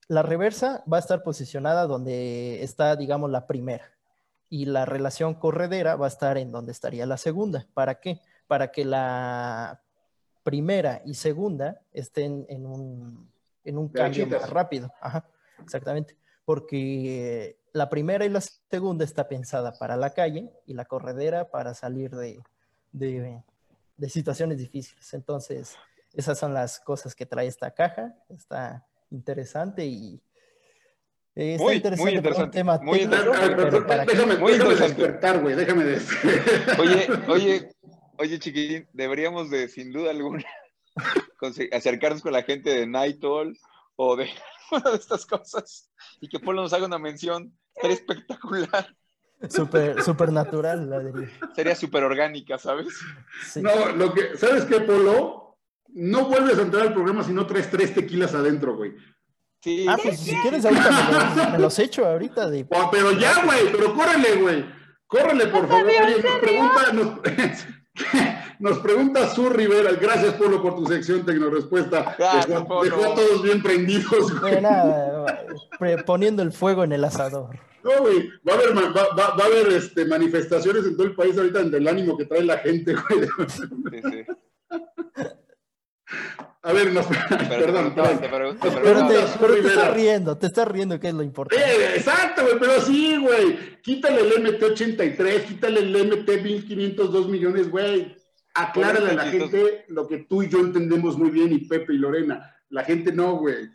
la 0.08 0.22
reversa 0.22 0.84
va 0.90 0.98
a 0.98 1.00
estar 1.00 1.22
posicionada 1.22 1.86
donde 1.86 2.62
está, 2.62 2.94
digamos, 2.94 3.30
la 3.30 3.46
primera 3.46 3.90
y 4.48 4.66
la 4.66 4.84
relación 4.84 5.34
corredera 5.34 5.96
va 5.96 6.06
a 6.06 6.08
estar 6.08 6.36
en 6.38 6.52
donde 6.52 6.72
estaría 6.72 7.06
la 7.06 7.16
segunda. 7.16 7.66
¿Para 7.74 7.96
qué? 8.00 8.20
Para 8.46 8.70
que 8.70 8.84
la 8.84 9.80
primera 10.44 11.02
y 11.04 11.14
segunda 11.14 11.80
estén 11.92 12.46
en 12.48 12.66
un, 12.66 13.28
en 13.64 13.78
un 13.78 13.88
cambio 13.88 14.26
más 14.28 14.48
rápido. 14.50 14.92
Ajá, 15.00 15.26
exactamente 15.60 16.16
porque 16.46 17.58
la 17.72 17.90
primera 17.90 18.24
y 18.24 18.30
la 18.30 18.40
segunda 18.40 19.04
está 19.04 19.28
pensada 19.28 19.72
para 19.72 19.96
la 19.96 20.14
calle 20.14 20.48
y 20.64 20.72
la 20.72 20.86
corredera 20.86 21.50
para 21.50 21.74
salir 21.74 22.12
de, 22.12 22.40
de, 22.92 23.42
situaciones 24.08 24.56
difíciles. 24.56 25.12
Entonces, 25.12 25.76
esas 26.14 26.38
son 26.38 26.54
las 26.54 26.80
cosas 26.80 27.14
que 27.14 27.26
trae 27.26 27.48
esta 27.48 27.72
caja. 27.72 28.14
Está 28.30 28.86
interesante 29.10 29.84
y 29.84 30.22
está 31.34 31.64
muy, 31.64 31.74
interesante, 31.74 32.10
muy 32.10 32.16
interesante. 32.16 32.58
tema 32.58 32.78
muy 32.78 33.00
interesante. 33.00 34.06
déjame, 34.06 34.36
muy 34.36 34.52
despertar, 34.56 35.42
güey. 35.42 35.56
Déjame 35.56 35.84
decir. 35.84 36.42
Oye, 36.78 37.08
oye, 37.26 37.68
oye, 38.18 38.38
chiquitín, 38.38 38.88
deberíamos 38.92 39.50
de, 39.50 39.68
sin 39.68 39.92
duda 39.92 40.12
alguna, 40.12 40.44
acercarnos 41.72 42.22
con 42.22 42.32
la 42.32 42.44
gente 42.44 42.70
de 42.70 42.86
Nightall 42.86 43.58
o 43.96 44.14
de 44.14 44.28
una 44.70 44.90
de 44.92 44.96
estas 44.96 45.26
cosas 45.26 45.90
y 46.20 46.28
que 46.28 46.38
Polo 46.38 46.62
nos 46.62 46.72
haga 46.72 46.86
una 46.86 46.98
mención, 46.98 47.52
sería 47.74 47.94
espectacular. 47.94 48.94
Super, 49.50 50.02
super 50.02 50.32
natural, 50.32 50.88
la 50.88 51.00
diría. 51.00 51.30
Sería 51.54 51.74
súper 51.74 52.04
orgánica, 52.04 52.58
¿sabes? 52.58 52.88
No, 53.56 53.92
lo 53.92 54.14
que, 54.14 54.36
¿sabes 54.36 54.64
qué, 54.64 54.80
Polo? 54.80 55.58
No 55.88 56.26
vuelves 56.26 56.58
a 56.58 56.62
entrar 56.62 56.86
al 56.86 56.94
programa 56.94 57.22
si 57.22 57.32
no 57.32 57.46
traes 57.46 57.70
tres 57.70 57.94
tequilas 57.94 58.34
adentro, 58.34 58.76
güey. 58.76 58.94
Sí. 59.62 59.86
Ah, 59.88 59.96
pues 60.02 60.20
si 60.20 60.34
quieres 60.36 60.64
ahorita 60.64 61.50
me 61.52 61.58
los, 61.58 61.78
echo 61.78 62.06
ahorita 62.06 62.48
de... 62.48 62.66
Oh, 62.70 62.88
pero 62.90 63.12
ya, 63.12 63.44
güey, 63.44 63.72
pero 63.72 63.94
córrele, 63.94 64.36
güey. 64.36 64.64
Córrele, 65.06 65.46
por 65.46 65.68
favor. 65.68 65.84
nos 65.84 66.40
pregunta, 66.40 66.92
nos, 66.92 67.20
nos 68.58 68.78
pregunta 68.78 69.28
Sur 69.28 69.56
Rivera, 69.56 69.92
gracias 69.92 70.34
Polo 70.34 70.62
por 70.62 70.76
tu 70.76 70.86
sección 70.86 71.24
Tecnorespuesta. 71.24 72.16
Dejó, 72.48 72.84
dejó 72.84 73.04
a 73.04 73.14
todos 73.14 73.42
bien 73.42 73.62
prendidos. 73.62 74.32
Nada, 74.60 75.44
poniendo 76.04 76.42
el 76.42 76.52
fuego 76.52 76.84
en 76.84 76.92
el 76.92 77.04
asador. 77.04 77.58
No, 77.82 78.00
güey, 78.00 78.28
va 78.48 78.54
a 78.54 78.56
haber, 78.56 78.76
va, 78.76 79.14
va, 79.14 79.44
a 79.44 79.46
haber 79.46 79.68
este, 79.68 80.04
manifestaciones 80.04 80.84
en 80.86 80.96
todo 80.96 81.06
el 81.06 81.14
país 81.14 81.38
ahorita 81.38 81.62
del 81.62 81.86
ánimo 81.86 82.16
que 82.16 82.24
trae 82.24 82.42
la 82.42 82.58
gente, 82.58 82.94
güey. 82.94 83.28
Sí, 83.48 83.62
sí. 84.02 84.78
A 86.66 86.72
ver, 86.72 86.92
no, 86.92 87.00
perdón, 87.48 87.94
perdón. 87.94 88.58
Pero, 88.60 89.06
te, 89.06 89.68
estás 89.68 89.94
riendo, 89.94 90.36
te 90.36 90.46
estás 90.46 90.66
riendo, 90.66 90.98
que 90.98 91.08
es 91.08 91.14
lo 91.14 91.22
importante. 91.22 91.64
Eh, 91.64 91.96
exacto, 91.96 92.42
güey, 92.42 92.58
pero 92.58 92.80
sí, 92.80 93.16
güey. 93.18 93.80
Quítale 93.82 94.22
el 94.22 94.32
MT83, 94.44 95.44
quítale 95.44 95.80
el 95.80 95.94
MT1502 95.94 97.28
millones, 97.28 97.70
güey. 97.70 98.16
Aclárale 98.56 99.10
a 99.10 99.14
la 99.14 99.24
gente 99.26 99.84
lo 99.88 100.06
que 100.06 100.18
tú 100.18 100.42
y 100.42 100.48
yo 100.48 100.58
entendemos 100.60 101.18
muy 101.18 101.30
bien, 101.30 101.52
y 101.52 101.58
Pepe 101.66 101.94
y 101.94 101.98
Lorena. 101.98 102.54
La 102.70 102.84
gente 102.84 103.12
no, 103.12 103.36
güey. 103.36 103.68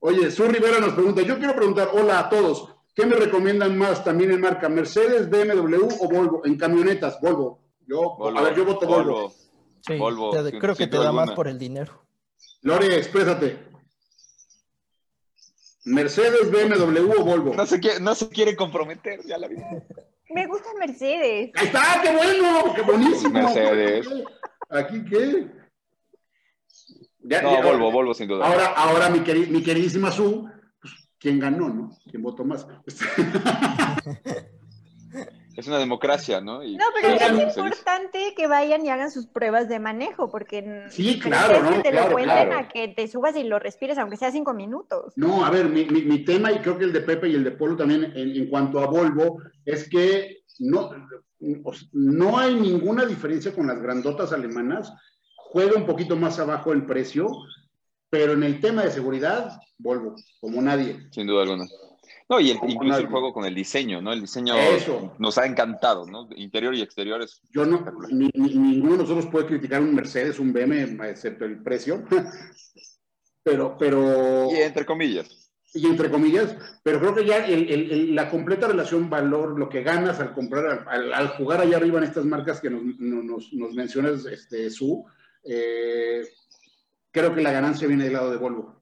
Oye, 0.00 0.30
Sur 0.30 0.52
Rivera 0.52 0.78
nos 0.78 0.94
pregunta, 0.94 1.22
yo 1.22 1.38
quiero 1.38 1.56
preguntar, 1.56 1.90
hola 1.92 2.20
a 2.20 2.28
todos, 2.28 2.78
¿Qué 2.98 3.06
me 3.06 3.14
recomiendan 3.14 3.78
más 3.78 4.02
también 4.02 4.32
en 4.32 4.40
marca? 4.40 4.68
¿Mercedes, 4.68 5.30
BMW 5.30 5.86
o 6.00 6.08
Volvo? 6.08 6.44
En 6.44 6.58
camionetas, 6.58 7.20
Volvo. 7.20 7.60
Yo, 7.86 8.36
a 8.36 8.42
ver, 8.42 8.56
yo 8.56 8.64
voto 8.64 8.88
Volvo. 8.88 9.32
Sí, 9.86 9.96
Volvo. 9.96 10.32
creo 10.32 10.74
que 10.74 10.88
te 10.88 10.98
da 10.98 11.12
más 11.12 11.30
por 11.30 11.46
el 11.46 11.60
dinero. 11.60 12.02
Lore, 12.62 12.96
exprésate. 12.96 13.56
Mercedes, 15.84 16.50
BMW 16.50 17.20
o 17.20 17.24
Volvo. 17.24 17.54
No 17.54 17.66
se 17.66 17.78
quiere, 17.78 18.00
no 18.00 18.16
se 18.16 18.28
quiere 18.30 18.56
comprometer, 18.56 19.20
ya 19.24 19.38
la 19.38 19.46
vi. 19.46 19.58
Me 20.30 20.46
gusta 20.46 20.68
Mercedes. 20.78 21.50
Ahí 21.54 21.66
está, 21.66 22.00
qué 22.02 22.14
bueno, 22.14 22.74
qué 22.74 22.82
buenísimo. 22.82 23.32
Mercedes. 23.32 24.06
¿Aquí 24.68 25.04
qué? 25.04 25.50
no, 27.42 27.62
Volvo, 27.62 27.90
Volvo 27.90 28.14
sin 28.14 28.28
duda. 28.28 28.46
Ahora, 28.46 28.66
ahora 28.68 29.10
mi, 29.10 29.20
mi 29.20 29.62
queridísima 29.62 30.10
Su, 30.10 30.48
pues, 30.80 30.94
¿quién 31.18 31.38
ganó, 31.38 31.68
no? 31.68 31.96
¿Quién 32.10 32.22
votó 32.22 32.44
más? 32.44 32.66
es 35.58 35.66
una 35.66 35.78
democracia, 35.78 36.40
¿no? 36.40 36.62
no, 36.62 36.84
pero 36.94 37.14
es 37.14 37.56
importante 37.56 38.32
que 38.36 38.46
vayan 38.46 38.86
y 38.86 38.90
hagan 38.90 39.10
sus 39.10 39.26
pruebas 39.26 39.68
de 39.68 39.80
manejo, 39.80 40.30
porque 40.30 40.84
sí, 40.88 41.18
claro, 41.18 41.60
¿no? 41.64 41.82
que 41.82 41.90
te 41.90 41.92
lo 41.92 42.12
cuenten 42.12 42.52
a 42.52 42.68
que 42.68 42.86
te 42.86 43.08
subas 43.08 43.34
y 43.36 43.42
lo 43.42 43.58
respires, 43.58 43.98
aunque 43.98 44.16
sea 44.16 44.30
cinco 44.30 44.54
minutos. 44.54 45.14
No, 45.16 45.44
a 45.44 45.50
ver, 45.50 45.68
mi, 45.68 45.84
mi, 45.84 46.24
tema, 46.24 46.52
y 46.52 46.60
creo 46.60 46.78
que 46.78 46.84
el 46.84 46.92
de 46.92 47.00
Pepe 47.00 47.28
y 47.28 47.34
el 47.34 47.42
de 47.42 47.50
Polo 47.50 47.76
también, 47.76 48.04
en, 48.04 48.36
en 48.36 48.48
cuanto 48.48 48.78
a 48.78 48.86
Volvo, 48.86 49.42
es 49.64 49.88
que 49.88 50.44
no, 50.60 50.90
no 51.90 52.38
hay 52.38 52.54
ninguna 52.54 53.04
diferencia 53.04 53.52
con 53.52 53.66
las 53.66 53.82
grandotas 53.82 54.32
alemanas, 54.32 54.92
juega 55.34 55.76
un 55.76 55.86
poquito 55.86 56.14
más 56.14 56.38
abajo 56.38 56.72
el 56.72 56.86
precio, 56.86 57.26
pero 58.08 58.34
en 58.34 58.44
el 58.44 58.60
tema 58.60 58.84
de 58.84 58.92
seguridad, 58.92 59.58
Volvo, 59.76 60.14
como 60.38 60.62
nadie. 60.62 61.08
Sin 61.10 61.26
duda 61.26 61.42
alguna. 61.42 61.64
No, 62.28 62.40
y 62.40 62.50
incluso 62.50 62.98
el 62.98 63.06
juego 63.06 63.32
con 63.32 63.46
el 63.46 63.54
diseño, 63.54 64.02
¿no? 64.02 64.12
El 64.12 64.20
diseño 64.20 64.54
nos 65.18 65.38
ha 65.38 65.46
encantado, 65.46 66.06
¿no? 66.06 66.28
Interior 66.36 66.74
y 66.74 66.82
exterior 66.82 67.22
es 67.22 67.40
Yo 67.50 67.64
no, 67.64 67.84
ninguno 68.10 68.92
de 68.92 68.98
nosotros 68.98 69.26
puede 69.26 69.46
criticar 69.46 69.80
un 69.80 69.94
Mercedes, 69.94 70.38
un 70.38 70.52
BM, 70.52 71.08
excepto 71.08 71.46
el 71.46 71.62
precio. 71.62 72.04
pero, 73.42 73.76
pero... 73.78 74.50
Y 74.52 74.56
entre 74.56 74.84
comillas. 74.84 75.48
Y 75.72 75.86
entre 75.86 76.10
comillas, 76.10 76.56
pero 76.82 76.98
creo 76.98 77.14
que 77.14 77.26
ya 77.26 77.46
la 77.46 78.30
completa 78.30 78.68
relación 78.68 79.10
valor, 79.10 79.58
lo 79.58 79.68
que 79.68 79.82
ganas 79.82 80.18
al 80.18 80.32
comprar, 80.32 80.86
al, 80.88 81.28
jugar 81.28 81.60
allá 81.60 81.76
arriba 81.76 81.98
en 81.98 82.04
estas 82.04 82.24
marcas 82.24 82.60
que 82.60 82.70
nos, 82.70 82.82
nos, 82.98 83.74
mencionas, 83.74 84.24
este, 84.24 84.70
Su, 84.70 85.04
eh, 85.44 86.26
creo 87.10 87.34
que 87.34 87.42
la 87.42 87.52
ganancia 87.52 87.86
viene 87.86 88.04
del 88.04 88.14
lado 88.14 88.30
de 88.30 88.38
Volvo. 88.38 88.77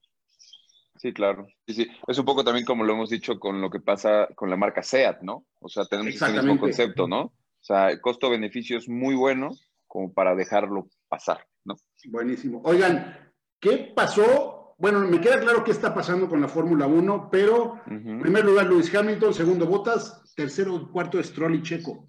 Sí, 0.98 1.12
claro. 1.12 1.46
Sí, 1.66 1.74
sí. 1.74 1.88
Es 2.06 2.18
un 2.18 2.24
poco 2.24 2.44
también 2.44 2.64
como 2.64 2.84
lo 2.84 2.92
hemos 2.92 3.10
dicho 3.10 3.38
con 3.38 3.60
lo 3.60 3.70
que 3.70 3.80
pasa 3.80 4.28
con 4.34 4.50
la 4.50 4.56
marca 4.56 4.82
SEAT, 4.82 5.22
¿no? 5.22 5.46
O 5.60 5.68
sea, 5.68 5.84
tenemos 5.86 6.20
el 6.20 6.32
mismo 6.34 6.58
concepto, 6.58 7.06
¿no? 7.06 7.20
O 7.20 7.32
sea, 7.60 7.90
el 7.90 8.00
costo-beneficio 8.00 8.78
es 8.78 8.88
muy 8.88 9.14
bueno 9.14 9.50
como 9.86 10.12
para 10.12 10.34
dejarlo 10.34 10.88
pasar, 11.08 11.46
¿no? 11.64 11.76
Buenísimo. 12.10 12.62
Oigan, 12.64 13.32
¿qué 13.60 13.92
pasó? 13.94 14.74
Bueno, 14.78 15.00
me 15.00 15.20
queda 15.20 15.40
claro 15.40 15.64
qué 15.64 15.70
está 15.70 15.94
pasando 15.94 16.28
con 16.28 16.40
la 16.40 16.48
Fórmula 16.48 16.86
1, 16.86 17.28
pero 17.30 17.80
en 17.86 18.20
primer 18.20 18.44
lugar 18.44 18.66
Luis 18.66 18.94
Hamilton, 18.94 19.32
segundo 19.32 19.66
Botas, 19.66 20.34
tercero, 20.34 20.90
cuarto 20.92 21.22
Stroll 21.22 21.54
y 21.54 21.62
Checo. 21.62 22.06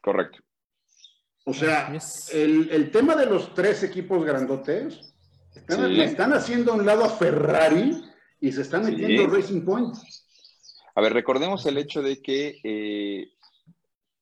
Correcto. 0.00 0.38
O 1.44 1.52
sea, 1.52 1.92
el, 2.32 2.70
el 2.70 2.90
tema 2.90 3.16
de 3.16 3.26
los 3.26 3.54
tres 3.54 3.82
equipos 3.82 4.24
grandotes 4.24 5.09
están, 5.54 6.32
haciendo 6.32 6.72
a 6.72 6.74
un 6.76 6.86
lado 6.86 7.04
a 7.04 7.10
Ferrari 7.10 8.02
y 8.40 8.52
se 8.52 8.62
están 8.62 8.84
metiendo 8.84 9.26
Racing 9.26 9.62
Point. 9.62 9.96
A 10.94 11.00
ver, 11.00 11.12
recordemos 11.12 11.64
el 11.66 11.78
hecho 11.78 12.02
de 12.02 12.20
que 12.20 12.60
eh, 12.62 13.28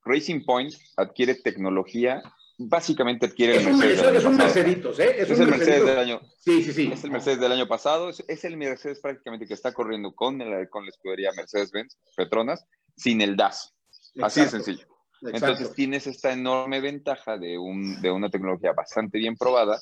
Racing 0.04 0.44
Point 0.44 0.74
adquiere 0.96 1.34
tecnología, 1.34 2.22
básicamente 2.56 3.26
adquiere 3.26 3.56
el 3.56 3.64
Mercedes. 3.64 4.16
es, 4.16 4.24
un 4.24 4.36
Mercedes, 4.36 4.98
¿eh? 4.98 5.16
Es, 5.18 5.30
el 5.30 5.48
Mercedes 5.48 5.84
del 5.84 5.98
año. 5.98 6.20
Sí, 6.38 6.62
sí, 6.62 6.72
sí. 6.72 6.90
Es 6.92 7.04
el 7.04 7.10
Mercedes 7.10 7.40
del 7.40 7.52
año 7.52 7.68
pasado. 7.68 8.10
Es, 8.10 8.44
el 8.44 8.56
Mercedes 8.56 9.00
prácticamente 9.00 9.46
que 9.46 9.54
está 9.54 9.72
corriendo 9.72 10.14
con, 10.14 10.38
con 10.70 10.84
la 10.84 10.90
escudería 10.90 11.30
Mercedes-Benz, 11.36 11.96
Petronas, 12.16 12.64
sin 12.96 13.20
el 13.20 13.36
DAS. 13.36 13.74
Así 14.20 14.40
de 14.40 14.48
sencillo. 14.48 14.86
Entonces 15.22 15.74
tienes 15.74 16.06
esta 16.06 16.32
enorme 16.32 16.80
ventaja 16.80 17.38
de, 17.38 17.58
un, 17.58 18.00
de 18.00 18.10
una 18.10 18.30
tecnología 18.30 18.72
bastante 18.72 19.18
bien 19.18 19.36
probada 19.36 19.80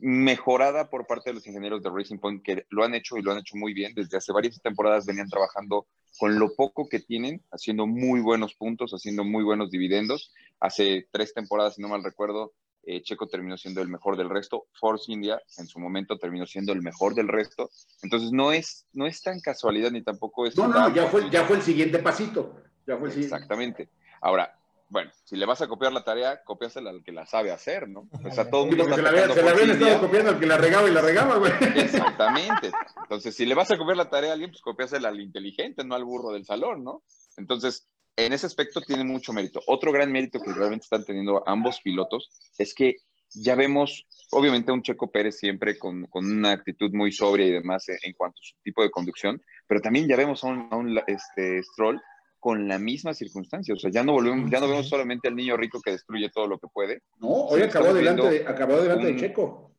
mejorada 0.00 0.88
por 0.88 1.06
parte 1.06 1.30
de 1.30 1.34
los 1.34 1.46
ingenieros 1.46 1.82
de 1.82 1.90
Racing 1.90 2.18
Point 2.18 2.42
que 2.42 2.66
lo 2.70 2.84
han 2.84 2.94
hecho 2.94 3.16
y 3.16 3.22
lo 3.22 3.32
han 3.32 3.38
hecho 3.38 3.56
muy 3.56 3.72
bien. 3.72 3.92
Desde 3.94 4.16
hace 4.16 4.32
varias 4.32 4.60
temporadas 4.60 5.06
venían 5.06 5.28
trabajando 5.28 5.86
con 6.18 6.38
lo 6.38 6.54
poco 6.54 6.88
que 6.88 7.00
tienen, 7.00 7.42
haciendo 7.50 7.86
muy 7.86 8.20
buenos 8.20 8.54
puntos, 8.54 8.92
haciendo 8.92 9.24
muy 9.24 9.44
buenos 9.44 9.70
dividendos. 9.70 10.32
Hace 10.60 11.08
tres 11.10 11.34
temporadas, 11.34 11.76
si 11.76 11.82
no 11.82 11.88
mal 11.88 12.04
recuerdo, 12.04 12.52
eh, 12.82 13.02
Checo 13.02 13.28
terminó 13.28 13.56
siendo 13.56 13.82
el 13.82 13.88
mejor 13.88 14.16
del 14.16 14.30
resto. 14.30 14.66
Force 14.72 15.10
India 15.12 15.40
en 15.58 15.66
su 15.66 15.78
momento 15.78 16.18
terminó 16.18 16.46
siendo 16.46 16.72
el 16.72 16.82
mejor 16.82 17.14
del 17.14 17.28
resto. 17.28 17.70
Entonces 18.02 18.32
no 18.32 18.52
es, 18.52 18.86
no 18.92 19.06
es 19.06 19.22
tan 19.22 19.40
casualidad 19.40 19.90
ni 19.90 20.02
tampoco 20.02 20.46
es... 20.46 20.56
No, 20.56 20.68
no, 20.68 20.92
ya 20.94 21.06
fue, 21.06 21.30
ya 21.30 21.44
fue 21.44 21.56
el 21.56 21.62
siguiente 21.62 21.98
pasito. 21.98 22.62
Ya 22.86 22.96
fue 22.96 23.08
Exactamente. 23.08 23.88
Ahora, 24.20 24.59
bueno, 24.90 25.12
si 25.22 25.36
le 25.36 25.46
vas 25.46 25.62
a 25.62 25.68
copiar 25.68 25.92
la 25.92 26.02
tarea, 26.02 26.42
copiásela 26.44 26.90
al 26.90 27.04
que 27.04 27.12
la 27.12 27.24
sabe 27.24 27.52
hacer, 27.52 27.88
¿no? 27.88 28.08
O 28.24 28.30
sea, 28.32 28.50
todo 28.50 28.64
el 28.64 28.70
mundo 28.70 28.82
está 28.82 28.96
se 28.96 29.02
la, 29.02 29.34
se 29.34 29.42
la 29.42 29.50
habían 29.52 29.70
estado 29.70 30.00
copiando 30.00 30.30
al 30.30 30.40
que 30.40 30.46
la 30.46 30.58
regaba 30.58 30.88
y 30.88 30.92
la 30.92 31.00
regaba, 31.00 31.36
güey. 31.36 31.52
Exactamente. 31.76 32.72
Entonces, 33.02 33.36
si 33.36 33.46
le 33.46 33.54
vas 33.54 33.70
a 33.70 33.78
copiar 33.78 33.96
la 33.96 34.10
tarea 34.10 34.30
a 34.30 34.32
alguien, 34.32 34.50
pues 34.50 34.60
copiásela 34.62 35.08
al 35.08 35.20
inteligente, 35.20 35.84
no 35.84 35.94
al 35.94 36.04
burro 36.04 36.32
del 36.32 36.44
salón, 36.44 36.82
¿no? 36.82 37.04
Entonces, 37.36 37.88
en 38.16 38.32
ese 38.32 38.46
aspecto 38.46 38.80
tiene 38.80 39.04
mucho 39.04 39.32
mérito. 39.32 39.60
Otro 39.68 39.92
gran 39.92 40.10
mérito 40.10 40.40
que 40.40 40.52
realmente 40.52 40.84
están 40.84 41.04
teniendo 41.04 41.44
ambos 41.46 41.80
pilotos 41.80 42.28
es 42.58 42.74
que 42.74 42.96
ya 43.32 43.54
vemos, 43.54 44.08
obviamente, 44.32 44.72
a 44.72 44.74
un 44.74 44.82
Checo 44.82 45.12
Pérez 45.12 45.38
siempre 45.38 45.78
con, 45.78 46.08
una 46.12 46.50
actitud 46.50 46.90
muy 46.92 47.12
sobria 47.12 47.46
y 47.46 47.52
demás 47.52 47.86
en, 47.88 48.12
cuanto 48.14 48.38
a 48.40 48.42
su 48.42 48.56
tipo 48.64 48.82
de 48.82 48.90
conducción, 48.90 49.40
pero 49.68 49.80
también 49.80 50.08
ya 50.08 50.16
vemos 50.16 50.42
a 50.42 50.48
un, 50.48 50.68
a 50.68 50.76
un 50.76 51.00
este, 51.06 51.62
Stroll 51.62 52.02
con 52.40 52.66
la 52.66 52.78
misma 52.78 53.14
circunstancia. 53.14 53.74
O 53.74 53.78
sea, 53.78 53.90
ya 53.90 54.02
no 54.02 54.14
volvemos, 54.14 54.50
ya 54.50 54.58
no 54.58 54.68
vemos 54.68 54.88
solamente 54.88 55.28
al 55.28 55.36
niño 55.36 55.56
rico 55.56 55.80
que 55.80 55.92
destruye 55.92 56.30
todo 56.30 56.48
lo 56.48 56.58
que 56.58 56.66
puede. 56.72 57.02
No, 57.20 57.28
hoy 57.28 57.62
acabó 57.62 57.92
delante, 57.92 58.28
de, 58.28 58.48
acabó 58.48 58.80
delante 58.80 59.06
de 59.06 59.16
Checo. 59.16 59.70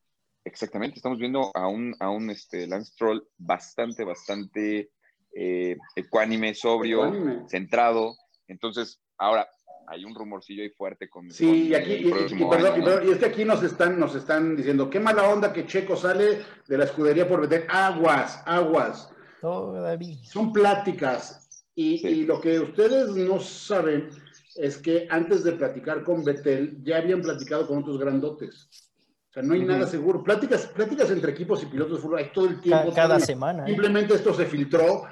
Exactamente, 0.45 0.95
estamos 0.95 1.19
viendo 1.19 1.51
a 1.53 1.67
un, 1.67 1.95
a 1.99 2.09
un 2.09 2.29
este, 2.29 2.67
Lance 2.67 2.93
Troll 2.97 3.21
bastante, 3.37 4.03
bastante 4.03 4.89
eh, 5.35 5.77
ecuánime, 5.95 6.53
sobrio, 6.55 7.45
centrado. 7.47 8.15
Entonces, 8.47 8.99
ahora, 9.17 9.47
hay 9.87 10.05
un 10.05 10.15
rumorcillo 10.15 10.63
ahí 10.63 10.69
fuerte 10.69 11.09
con. 11.09 11.29
Sí, 11.29 11.69
y 11.69 11.75
aquí, 11.75 11.93
y, 11.93 12.11
es 13.11 13.17
que 13.17 13.25
aquí 13.25 13.43
nos 13.43 13.61
están, 13.61 13.99
nos 13.99 14.15
están 14.15 14.55
diciendo, 14.55 14.89
qué 14.89 14.99
mala 14.99 15.27
onda 15.27 15.51
que 15.51 15.65
Checo 15.65 15.95
sale 15.95 16.41
de 16.67 16.77
la 16.77 16.85
escudería 16.85 17.27
por 17.27 17.41
meter 17.41 17.67
aguas, 17.69 18.41
aguas. 18.45 19.11
Todavía. 19.41 20.17
Son 20.23 20.53
pláticas. 20.53 21.49
Y, 21.75 22.25
lo 22.25 22.41
que 22.41 22.59
ustedes 22.59 23.09
no 23.09 23.39
saben 23.39 24.09
es 24.55 24.77
que 24.77 25.07
antes 25.09 25.43
de 25.43 25.53
platicar 25.53 26.03
con 26.03 26.23
Betel, 26.23 26.77
ya 26.83 26.97
habían 26.97 27.21
platicado 27.21 27.65
con 27.65 27.79
otros 27.79 27.97
grandotes. 27.97 28.67
O 29.29 29.33
sea, 29.33 29.43
no 29.43 29.53
hay 29.53 29.63
nada 29.63 29.87
seguro. 29.87 30.21
Pláticas, 30.23 30.67
pláticas 30.67 31.09
entre 31.11 31.31
equipos 31.31 31.63
y 31.63 31.67
pilotos 31.67 31.97
de 31.97 32.01
fútbol 32.01 32.19
hay 32.19 32.31
todo 32.33 32.47
el 32.47 32.59
tiempo. 32.59 32.93
Cada, 32.93 33.19
semana. 33.19 33.63
¿eh? 33.63 33.67
Simplemente 33.67 34.15
esto 34.15 34.33
se 34.33 34.45
filtró, 34.45 35.05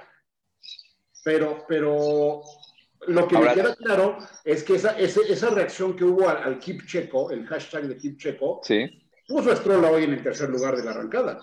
pero, 1.24 1.64
pero 1.68 2.42
lo 3.08 3.28
que 3.28 3.38
me 3.38 3.54
queda 3.54 3.76
claro 3.76 4.18
es 4.44 4.64
que 4.64 4.76
esa, 4.76 4.98
esa, 5.00 5.50
reacción 5.52 5.96
que 5.96 6.04
hubo 6.04 6.28
al, 6.28 6.60
Keep 6.60 6.86
Checo, 6.86 7.32
el 7.32 7.46
hashtag 7.48 7.88
de 7.88 7.98
Keep 7.98 8.18
Checo, 8.18 8.62
puso 9.28 9.52
a 9.52 9.56
Stroll 9.56 9.86
hoy 9.86 10.04
en 10.04 10.14
el 10.14 10.22
tercer 10.22 10.50
lugar 10.50 10.76
de 10.76 10.84
la 10.84 10.92
arrancada. 10.92 11.42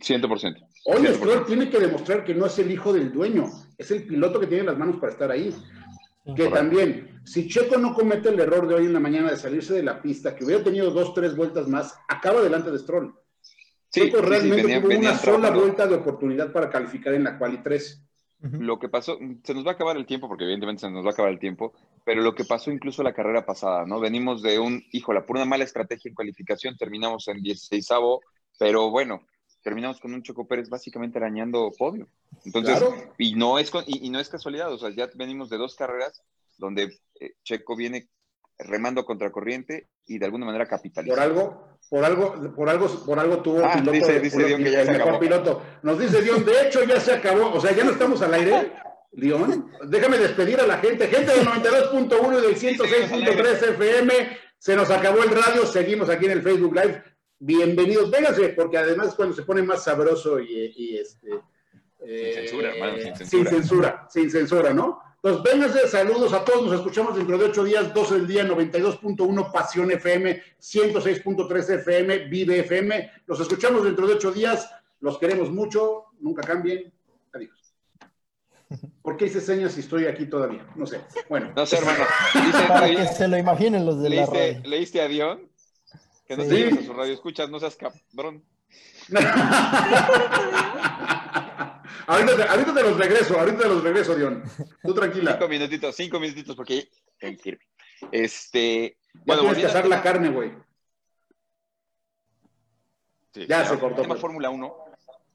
100%. 0.00 0.65
Hoy 0.88 1.04
Stroll 1.08 1.44
tiene 1.44 1.68
que 1.68 1.80
demostrar 1.80 2.24
que 2.24 2.32
no 2.32 2.46
es 2.46 2.56
el 2.60 2.70
hijo 2.70 2.92
del 2.92 3.12
dueño, 3.12 3.50
es 3.76 3.90
el 3.90 4.06
piloto 4.06 4.38
que 4.38 4.46
tiene 4.46 4.62
las 4.62 4.78
manos 4.78 4.96
para 5.00 5.12
estar 5.12 5.30
ahí. 5.32 5.52
Que 6.36 6.48
también, 6.48 7.20
si 7.24 7.48
Checo 7.48 7.76
no 7.76 7.92
comete 7.92 8.28
el 8.28 8.38
error 8.38 8.68
de 8.68 8.74
hoy 8.76 8.86
en 8.86 8.92
la 8.92 9.00
mañana 9.00 9.30
de 9.30 9.36
salirse 9.36 9.74
de 9.74 9.82
la 9.82 10.00
pista, 10.00 10.36
que 10.36 10.44
hubiera 10.44 10.62
tenido 10.62 10.92
dos, 10.92 11.12
tres 11.12 11.34
vueltas 11.36 11.66
más, 11.66 11.98
acaba 12.08 12.40
delante 12.40 12.70
de 12.70 12.78
Stroll. 12.78 13.14
Checo 13.90 14.20
realmente 14.20 14.80
tuvo 14.80 14.96
una 14.96 15.18
sola 15.18 15.50
vuelta 15.50 15.88
de 15.88 15.96
oportunidad 15.96 16.52
para 16.52 16.70
calificar 16.70 17.14
en 17.14 17.24
la 17.24 17.36
quali 17.36 17.58
3. 17.58 18.02
Lo 18.38 18.78
que 18.78 18.88
pasó, 18.88 19.18
se 19.42 19.54
nos 19.54 19.66
va 19.66 19.70
a 19.70 19.74
acabar 19.74 19.96
el 19.96 20.06
tiempo, 20.06 20.28
porque 20.28 20.44
evidentemente 20.44 20.82
se 20.82 20.90
nos 20.90 21.04
va 21.04 21.10
a 21.10 21.12
acabar 21.12 21.32
el 21.32 21.40
tiempo, 21.40 21.72
pero 22.04 22.22
lo 22.22 22.34
que 22.34 22.44
pasó 22.44 22.70
incluso 22.70 23.02
la 23.02 23.14
carrera 23.14 23.44
pasada, 23.44 23.84
¿no? 23.86 23.98
Venimos 23.98 24.42
de 24.42 24.60
un, 24.60 24.84
híjole, 24.92 25.22
por 25.22 25.36
una 25.36 25.46
mala 25.46 25.64
estrategia 25.64 26.10
en 26.10 26.14
cualificación, 26.14 26.76
terminamos 26.76 27.26
en 27.26 27.42
16 27.42 27.88
pero 28.58 28.90
bueno, 28.90 29.22
terminamos 29.66 29.98
con 29.98 30.14
un 30.14 30.22
Choco 30.22 30.46
Pérez 30.46 30.68
básicamente 30.68 31.18
arañando 31.18 31.72
podio. 31.76 32.06
Entonces, 32.44 32.80
y, 33.18 33.34
no 33.34 33.58
es, 33.58 33.72
y, 33.88 34.10
no 34.10 34.20
es 34.20 34.28
casualidad, 34.28 34.72
o 34.72 34.78
sea, 34.78 34.90
ya 34.90 35.10
venimos 35.16 35.50
de 35.50 35.58
dos 35.58 35.74
carreras 35.74 36.22
donde 36.56 36.96
eh, 37.18 37.32
Checo 37.42 37.74
viene 37.74 38.08
remando 38.60 39.04
contra 39.04 39.32
corriente 39.32 39.88
y 40.06 40.18
de 40.18 40.24
alguna 40.24 40.46
manera 40.46 40.68
capitaliza. 40.68 41.12
Por 41.12 41.20
algo, 41.20 41.78
por 41.90 42.04
algo, 42.04 42.54
por 42.54 42.68
algo, 42.68 43.04
por 43.04 43.18
algo 43.18 43.42
tuvo 43.42 43.64
ah, 43.64 43.72
piloto. 43.72 43.90
Dice, 43.90 44.20
dice 44.20 44.44
Dion 44.44 44.62
que 44.62 44.70
ya 44.70 44.84
se 44.84 44.90
acabó. 44.92 45.18
Piloto. 45.18 45.62
Nos 45.82 45.98
dice 45.98 46.22
Dion, 46.22 46.44
de 46.44 46.68
hecho 46.68 46.84
ya 46.84 47.00
se 47.00 47.14
acabó, 47.14 47.52
o 47.52 47.60
sea, 47.60 47.72
ya 47.72 47.82
no 47.82 47.90
estamos 47.90 48.22
al 48.22 48.34
aire. 48.34 48.72
León, 49.14 49.72
déjame 49.88 50.18
despedir 50.18 50.60
a 50.60 50.66
la 50.68 50.78
gente. 50.78 51.08
Gente 51.08 51.32
del 51.32 51.44
92.1 51.44 52.38
y 52.38 52.42
del 52.42 52.56
106.3 52.56 53.70
FM. 53.70 54.38
Se 54.58 54.76
nos 54.76 54.90
acabó 54.90 55.24
el 55.24 55.30
radio. 55.30 55.66
Seguimos 55.66 56.08
aquí 56.08 56.26
en 56.26 56.30
el 56.30 56.42
Facebook 56.42 56.72
Live. 56.72 57.15
Bienvenidos. 57.38 58.10
Vénganse, 58.10 58.48
porque 58.50 58.78
además 58.78 59.14
cuando 59.14 59.34
se 59.34 59.42
pone 59.42 59.62
más 59.62 59.84
sabroso 59.84 60.40
y, 60.40 60.96
este. 60.96 61.30
sin 61.98 62.34
censura, 62.34 62.74
hermano, 62.74 62.98
sin 62.98 63.16
censura. 63.16 63.28
Sin 63.28 63.46
censura, 63.46 64.06
sin 64.10 64.30
censura, 64.30 64.72
¿no? 64.72 65.00
Entonces, 65.22 65.52
vénganse, 65.52 65.88
saludos 65.88 66.32
a 66.32 66.44
todos. 66.44 66.64
Nos 66.64 66.74
escuchamos 66.74 67.16
dentro 67.16 67.36
de 67.36 67.46
ocho 67.46 67.64
días, 67.64 67.92
12 67.92 68.14
del 68.14 68.26
día, 68.26 68.44
92.1 68.46 69.52
Pasión 69.52 69.90
FM, 69.90 70.42
106.3 70.60 71.70
FM, 71.80 72.18
Vive 72.28 72.60
FM. 72.60 73.10
Los 73.26 73.40
escuchamos 73.40 73.84
dentro 73.84 74.06
de 74.06 74.14
ocho 74.14 74.30
días. 74.30 74.70
Los 75.00 75.18
queremos 75.18 75.50
mucho. 75.50 76.04
Nunca 76.20 76.42
cambien. 76.42 76.92
Adiós. 77.34 77.74
¿Por 79.02 79.16
qué 79.16 79.26
hice 79.26 79.40
señas 79.40 79.72
si 79.72 79.80
estoy 79.80 80.06
aquí 80.06 80.26
todavía? 80.26 80.64
No 80.76 80.86
sé. 80.86 81.00
Bueno. 81.28 81.52
No 81.56 81.66
sé, 81.66 81.78
hermano. 81.78 82.04
Para 82.68 82.88
que 82.88 83.06
se 83.06 83.26
lo 83.26 83.36
imaginen 83.36 83.84
los 83.84 84.00
de 84.00 84.10
la 84.10 84.26
radio. 84.26 84.62
¿Leíste 84.64 85.00
a 85.00 85.08
Dion? 85.08 85.50
Que 86.26 86.36
no 86.36 86.42
sí. 86.44 86.48
te 86.48 86.80
a 86.80 86.82
su 86.82 86.92
radio. 86.92 87.14
Escuchas, 87.14 87.48
no 87.48 87.60
seas 87.60 87.76
cabrón. 87.76 88.44
ahorita, 92.06 92.50
ahorita, 92.50 92.74
te 92.74 92.82
los 92.82 92.98
regreso, 92.98 93.38
ahorita 93.38 93.58
te 93.58 93.68
los 93.68 93.82
regreso, 93.82 94.16
Dion. 94.16 94.42
Tú 94.82 94.92
tranquila. 94.92 95.32
Cinco 95.32 95.48
minutitos, 95.48 95.96
cinco 95.96 96.20
minutitos, 96.20 96.56
porque 96.56 96.90
Este. 98.10 98.98
Ya 99.14 99.20
bueno, 99.24 99.42
tienes 99.42 99.58
que 99.58 99.66
asar 99.66 99.86
la 99.86 100.02
carne, 100.02 100.30
güey. 100.30 100.52
Sí, 103.32 103.46
ya 103.46 103.64
se 103.64 103.78
cortó. 103.78 104.02
Tema 104.02 104.16
Fórmula 104.16 104.50
1. 104.50 104.76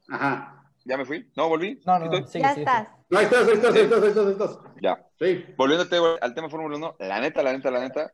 Ajá. 0.09 0.61
¿Ya 0.83 0.97
me 0.97 1.05
fui? 1.05 1.31
¿No 1.35 1.47
volví? 1.47 1.79
No, 1.85 1.99
no, 1.99 2.05
no. 2.05 2.27
ya 2.27 2.51
estás. 2.51 2.89
No, 3.09 3.19
ahí 3.19 3.25
estás, 3.25 3.47
ahí 3.47 3.53
estás, 3.53 3.75
ahí 3.75 3.81
estás, 3.81 4.01
ahí 4.01 4.09
estás, 4.09 4.25
ahí 4.25 4.31
estás. 4.31 4.59
Ya. 4.81 5.05
Sí. 5.19 5.45
Volviéndote 5.55 5.97
al 6.21 6.33
tema 6.33 6.49
Fórmula 6.49 6.75
1, 6.77 6.95
la 6.99 7.19
neta, 7.19 7.43
la 7.43 7.53
neta, 7.53 7.69
la 7.71 7.79
neta, 7.81 8.13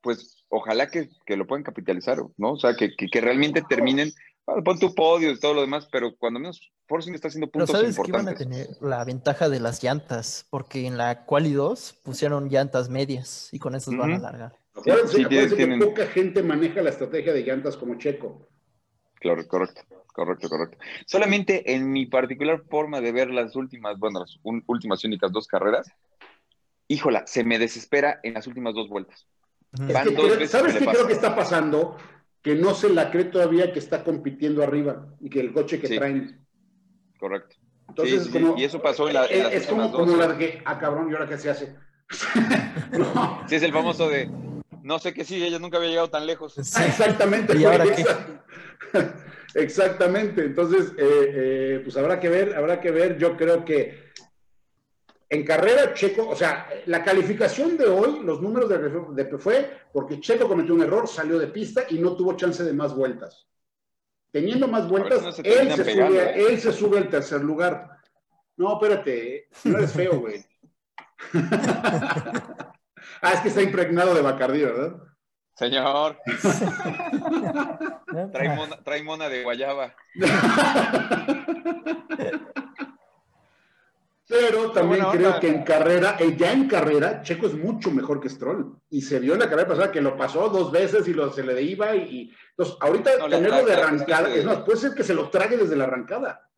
pues 0.00 0.35
ojalá 0.48 0.88
que, 0.88 1.08
que 1.24 1.36
lo 1.36 1.46
puedan 1.46 1.64
capitalizar, 1.64 2.18
¿no? 2.36 2.52
O 2.52 2.58
sea, 2.58 2.74
que, 2.74 2.94
que, 2.96 3.06
que 3.06 3.20
realmente 3.20 3.62
terminen, 3.68 4.12
bueno, 4.46 4.62
pon 4.64 4.78
tu 4.78 4.94
podio 4.94 5.30
y 5.30 5.40
todo 5.40 5.54
lo 5.54 5.60
demás, 5.60 5.88
pero 5.90 6.14
cuando 6.16 6.40
menos 6.40 6.72
Force 6.88 7.12
está 7.12 7.28
haciendo 7.28 7.50
puntos 7.50 7.70
pero 7.70 7.80
sabes 7.80 7.96
importantes. 7.96 8.36
que 8.36 8.44
iban 8.44 8.62
a 8.62 8.64
tener 8.66 8.76
la 8.80 9.04
ventaja 9.04 9.48
de 9.48 9.60
las 9.60 9.82
llantas, 9.82 10.46
porque 10.50 10.86
en 10.86 10.96
la 10.96 11.24
Quali 11.24 11.52
2 11.52 12.00
pusieron 12.04 12.48
llantas 12.48 12.88
medias 12.88 13.48
y 13.52 13.58
con 13.58 13.74
eso 13.74 13.90
uh 13.90 13.94
-huh. 13.94 13.98
van 13.98 14.12
a 14.12 14.16
alargar. 14.16 14.58
Sí, 14.84 14.90
sí, 15.08 15.48
sí, 15.48 15.56
tienen... 15.56 15.80
que 15.80 15.86
poca 15.86 16.06
gente 16.06 16.42
maneja 16.42 16.82
la 16.82 16.90
estrategia 16.90 17.32
de 17.32 17.42
llantas 17.42 17.76
como 17.76 17.96
Checo. 17.96 18.48
Claro, 19.14 19.46
correcto. 19.48 19.82
Correcto, 20.16 20.48
correcto. 20.48 20.78
Solamente 21.04 21.74
en 21.74 21.92
mi 21.92 22.06
particular 22.06 22.62
forma 22.70 23.02
de 23.02 23.12
ver 23.12 23.28
las 23.28 23.54
últimas, 23.54 23.98
bueno, 23.98 24.20
las 24.20 24.38
un, 24.42 24.64
últimas 24.66 25.04
y 25.04 25.08
únicas 25.08 25.30
dos 25.30 25.46
carreras, 25.46 25.92
híjola, 26.88 27.26
se 27.26 27.44
me 27.44 27.58
desespera 27.58 28.18
en 28.22 28.32
las 28.32 28.46
últimas 28.46 28.74
dos 28.74 28.88
vueltas. 28.88 29.26
Van 29.78 30.04
dos 30.06 30.14
creo, 30.14 30.28
veces 30.30 30.50
¿Sabes 30.50 30.76
qué 30.76 30.86
creo 30.86 31.06
que 31.06 31.12
está 31.12 31.34
pasando? 31.34 31.96
Que 32.42 32.54
no 32.54 32.74
se 32.74 32.90
la 32.90 33.10
cree 33.10 33.24
todavía 33.24 33.72
que 33.72 33.78
está 33.78 34.04
compitiendo 34.04 34.62
arriba 34.62 35.06
y 35.20 35.28
que 35.28 35.40
el 35.40 35.52
coche 35.52 35.80
que 35.80 35.88
sí. 35.88 35.96
traen. 35.96 36.44
Correcto. 37.18 37.56
Entonces, 37.88 38.24
sí, 38.24 38.30
como, 38.30 38.56
y 38.56 38.64
eso 38.64 38.80
pasó 38.80 39.08
en, 39.08 39.14
la, 39.14 39.26
en 39.26 39.44
las 39.44 39.52
Es 39.52 39.66
como, 39.66 39.90
como 39.92 40.16
la 40.16 40.28
de 40.28 40.38
que, 40.38 40.62
ah, 40.64 40.78
cabrón, 40.78 41.10
¿y 41.10 41.14
ahora 41.14 41.28
qué 41.28 41.38
se 41.38 41.50
hace? 41.50 41.74
no. 42.92 43.42
Sí, 43.48 43.56
es 43.56 43.62
el 43.62 43.72
famoso 43.72 44.08
de, 44.08 44.30
no 44.82 44.98
sé 44.98 45.14
qué 45.14 45.24
sigue, 45.24 45.46
ella 45.46 45.58
nunca 45.58 45.78
había 45.78 45.90
llegado 45.90 46.10
tan 46.10 46.26
lejos. 46.26 46.54
Sí. 46.54 46.82
Exactamente. 46.84 47.56
¿Y 47.56 47.64
ahora 47.64 47.84
qué? 47.84 48.04
Exactamente, 49.54 50.44
entonces, 50.44 50.92
eh, 50.98 51.30
eh, 51.34 51.80
pues 51.82 51.96
habrá 51.96 52.20
que 52.20 52.28
ver, 52.28 52.54
habrá 52.54 52.80
que 52.80 52.90
ver, 52.90 53.16
yo 53.16 53.36
creo 53.38 53.64
que 53.64 54.06
en 55.28 55.44
carrera 55.44 55.92
Checo, 55.92 56.28
o 56.28 56.36
sea, 56.36 56.68
la 56.86 57.02
calificación 57.02 57.76
de 57.76 57.86
hoy, 57.86 58.20
los 58.22 58.40
números 58.40 58.68
de, 58.68 59.24
de 59.24 59.38
fue 59.38 59.88
porque 59.92 60.20
Checo 60.20 60.46
cometió 60.46 60.74
un 60.74 60.82
error, 60.82 61.08
salió 61.08 61.38
de 61.38 61.48
pista 61.48 61.84
y 61.90 61.98
no 61.98 62.16
tuvo 62.16 62.36
chance 62.36 62.62
de 62.62 62.72
más 62.72 62.94
vueltas. 62.94 63.48
Teniendo 64.30 64.68
más 64.68 64.88
vueltas, 64.88 65.22
no 65.22 65.32
se 65.32 65.42
él, 65.42 65.72
se 65.72 65.84
pegando, 65.84 66.14
sube, 66.14 66.30
¿eh? 66.30 66.46
él 66.48 66.60
se 66.60 66.72
sube 66.72 66.98
al 66.98 67.08
tercer 67.08 67.42
lugar. 67.42 67.90
No, 68.56 68.74
espérate, 68.74 69.48
no 69.64 69.78
eres 69.78 69.92
feo, 69.92 70.20
güey. 70.20 70.44
ah, 73.22 73.32
es 73.32 73.40
que 73.40 73.48
está 73.48 73.62
impregnado 73.62 74.14
de 74.14 74.22
Bacardí, 74.22 74.62
¿verdad? 74.62 74.96
Señor. 75.54 76.18
trae, 78.32 78.54
mona, 78.54 78.76
trae, 78.84 79.02
mona, 79.02 79.28
de 79.28 79.42
guayaba. 79.42 79.92
Pero 84.28 84.72
también 84.72 85.04
creo 85.12 85.28
onda. 85.28 85.40
que 85.40 85.48
en 85.48 85.62
carrera, 85.62 86.16
eh, 86.18 86.34
ya 86.36 86.52
en 86.52 86.66
carrera, 86.66 87.22
Checo 87.22 87.46
es 87.46 87.54
mucho 87.54 87.92
mejor 87.92 88.20
que 88.20 88.28
Stroll. 88.28 88.76
Y 88.90 89.02
se 89.02 89.20
vio 89.20 89.34
en 89.34 89.40
la 89.40 89.48
carrera 89.48 89.68
pasada 89.68 89.92
que 89.92 90.00
lo 90.00 90.16
pasó 90.16 90.48
dos 90.48 90.72
veces 90.72 91.06
y 91.06 91.14
lo, 91.14 91.32
se 91.32 91.44
le 91.44 91.62
iba. 91.62 91.94
Y, 91.94 92.00
y 92.02 92.32
entonces, 92.50 92.76
ahorita 92.80 93.18
no, 93.18 93.28
tenerlo 93.28 93.64
de 93.64 93.74
arrancada, 93.74 94.34
es 94.34 94.44
más, 94.44 94.58
puede 94.62 94.78
ser 94.78 94.94
que 94.94 95.04
se 95.04 95.14
lo 95.14 95.30
trague 95.30 95.56
desde 95.56 95.76
la 95.76 95.84
arrancada. 95.84 96.50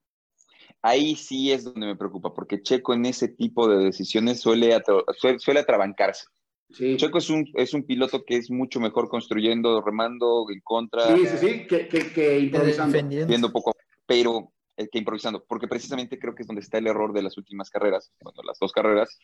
Ahí 0.81 1.15
sí 1.15 1.53
es 1.53 1.65
donde 1.65 1.89
me 1.89 1.97
preocupa, 1.97 2.33
porque 2.33 2.63
Checo 2.63 2.95
en 2.95 3.05
ese 3.05 3.29
tipo 3.29 3.69
de 3.69 3.85
decisiones 3.85 4.41
suele, 4.41 4.81
suele, 5.19 5.39
suele 5.39 5.61
atrabancarse. 5.61 6.25
Sí. 6.71 6.97
Checo 6.97 7.19
es 7.19 7.29
un, 7.29 7.51
es 7.55 7.75
un 7.75 7.85
piloto 7.85 8.25
que 8.25 8.37
es 8.37 8.51
mucho 8.51 8.81
mejor 8.81 9.09
construyendo, 9.09 9.83
remando 9.83 10.47
en 10.51 10.61
contra. 10.63 11.15
Sí, 11.15 11.27
sí, 11.27 11.37
sí, 11.39 11.67
que, 11.67 11.89
que, 11.89 12.13
que 12.13 12.39
improvisando. 12.39 12.99
Viendo 13.27 13.53
poco, 13.53 13.75
pero 14.07 14.53
eh, 14.79 14.89
que 14.89 14.99
improvisando, 14.99 15.45
porque 15.45 15.67
precisamente 15.67 16.19
creo 16.19 16.35
que 16.35 16.43
es 16.43 16.47
donde 16.47 16.63
está 16.63 16.79
el 16.79 16.87
error 16.87 17.13
de 17.13 17.23
las 17.23 17.37
últimas 17.37 17.69
carreras, 17.69 18.13
bueno, 18.21 18.41
las 18.45 18.59
dos 18.59 18.73
carreras. 18.73 19.19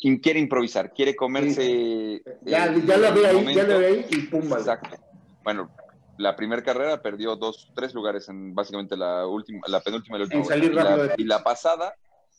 Quien 0.00 0.18
quiere 0.18 0.38
improvisar, 0.38 0.92
quiere 0.92 1.16
comerse. 1.16 1.62
Sí. 1.62 2.22
Ya, 2.42 2.66
eh, 2.66 2.82
ya 2.86 2.96
la 2.96 3.10
ve 3.10 3.26
ahí, 3.26 3.36
momento. 3.36 3.60
ya 3.60 3.66
la 3.66 3.78
ve 3.78 3.86
ahí 3.86 4.06
y 4.08 4.18
pum, 4.26 4.48
vale. 4.48 4.62
Exacto. 4.62 4.96
Bueno, 5.42 5.70
la 6.16 6.36
primera 6.36 6.62
carrera 6.62 7.02
perdió 7.02 7.34
dos, 7.34 7.72
tres 7.74 7.92
lugares 7.92 8.28
en 8.28 8.54
básicamente 8.54 8.96
la 8.96 9.26
última, 9.26 9.60
la 9.66 9.80
penúltima 9.80 10.16
y 10.16 10.20
la 10.20 10.24
última. 10.24 10.42
En 10.42 10.48
salir 10.48 10.70
y, 10.70 10.74
la, 10.74 10.96
de 10.96 11.14
y 11.18 11.24
la 11.24 11.42
pasada, 11.42 11.94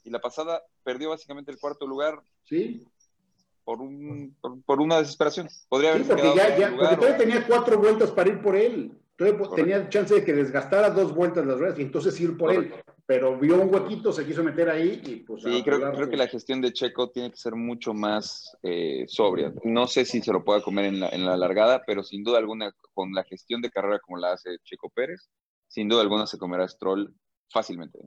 y 0.06 0.10
la 0.10 0.20
pasada 0.20 0.64
perdió 0.84 1.10
básicamente 1.10 1.52
el 1.52 1.60
cuarto 1.60 1.86
lugar. 1.86 2.22
Sí 2.44 2.86
por, 3.66 3.82
un, 3.82 4.34
por, 4.40 4.62
por, 4.64 4.80
una 4.80 5.00
desesperación. 5.00 5.50
Podría 5.68 5.90
haber 5.90 6.04
sí, 6.04 6.08
porque, 6.08 6.34
ya, 6.38 6.58
ya, 6.58 6.70
porque 6.70 6.96
todavía 6.96 7.16
o... 7.16 7.18
tenía 7.18 7.46
cuatro 7.46 7.78
vueltas 7.78 8.12
para 8.12 8.30
ir 8.30 8.42
por 8.42 8.56
él. 8.56 8.98
Todavía 9.18 9.40
Correcto. 9.40 9.56
tenía 9.56 9.90
chance 9.90 10.14
de 10.14 10.24
que 10.24 10.34
desgastara 10.34 10.92
dos 10.92 11.14
vueltas 11.14 11.44
las 11.44 11.58
ruedas 11.58 11.80
y 11.80 11.82
entonces 11.82 12.20
ir 12.22 12.38
por 12.38 12.54
Correcto. 12.54 12.76
él. 12.78 12.84
Pero 13.08 13.40
vio 13.40 13.60
un 13.60 13.74
huequito, 13.74 14.12
se 14.12 14.26
quiso 14.26 14.44
meter 14.44 14.70
ahí 14.70 15.02
y 15.04 15.16
pues. 15.18 15.42
Sí, 15.42 15.64
creo, 15.64 15.80
creo, 15.92 16.10
que 16.10 16.18
la 16.18 16.28
gestión 16.28 16.62
de 16.62 16.72
Checo 16.72 17.10
tiene 17.10 17.32
que 17.32 17.38
ser 17.38 17.56
mucho 17.56 17.94
más 17.94 18.56
eh, 18.62 19.06
sobria. 19.08 19.52
No 19.64 19.88
sé 19.88 20.06
si 20.06 20.22
se 20.22 20.32
lo 20.32 20.44
pueda 20.44 20.62
comer 20.62 20.86
en 20.86 21.00
la, 21.00 21.10
en 21.10 21.26
la 21.26 21.36
largada, 21.36 21.82
pero 21.88 22.04
sin 22.04 22.24
duda 22.24 22.38
alguna, 22.38 22.72
con 22.94 23.12
la 23.14 23.24
gestión 23.24 23.62
de 23.62 23.72
carrera 23.72 24.00
como 24.00 24.18
la 24.18 24.34
hace 24.34 24.58
Checo 24.64 24.90
Pérez, 24.90 25.30
sin 25.68 25.90
duda 25.90 26.02
alguna 26.02 26.28
se 26.28 26.38
comerá 26.38 26.68
Stroll 26.68 27.12
fácilmente. 27.50 27.98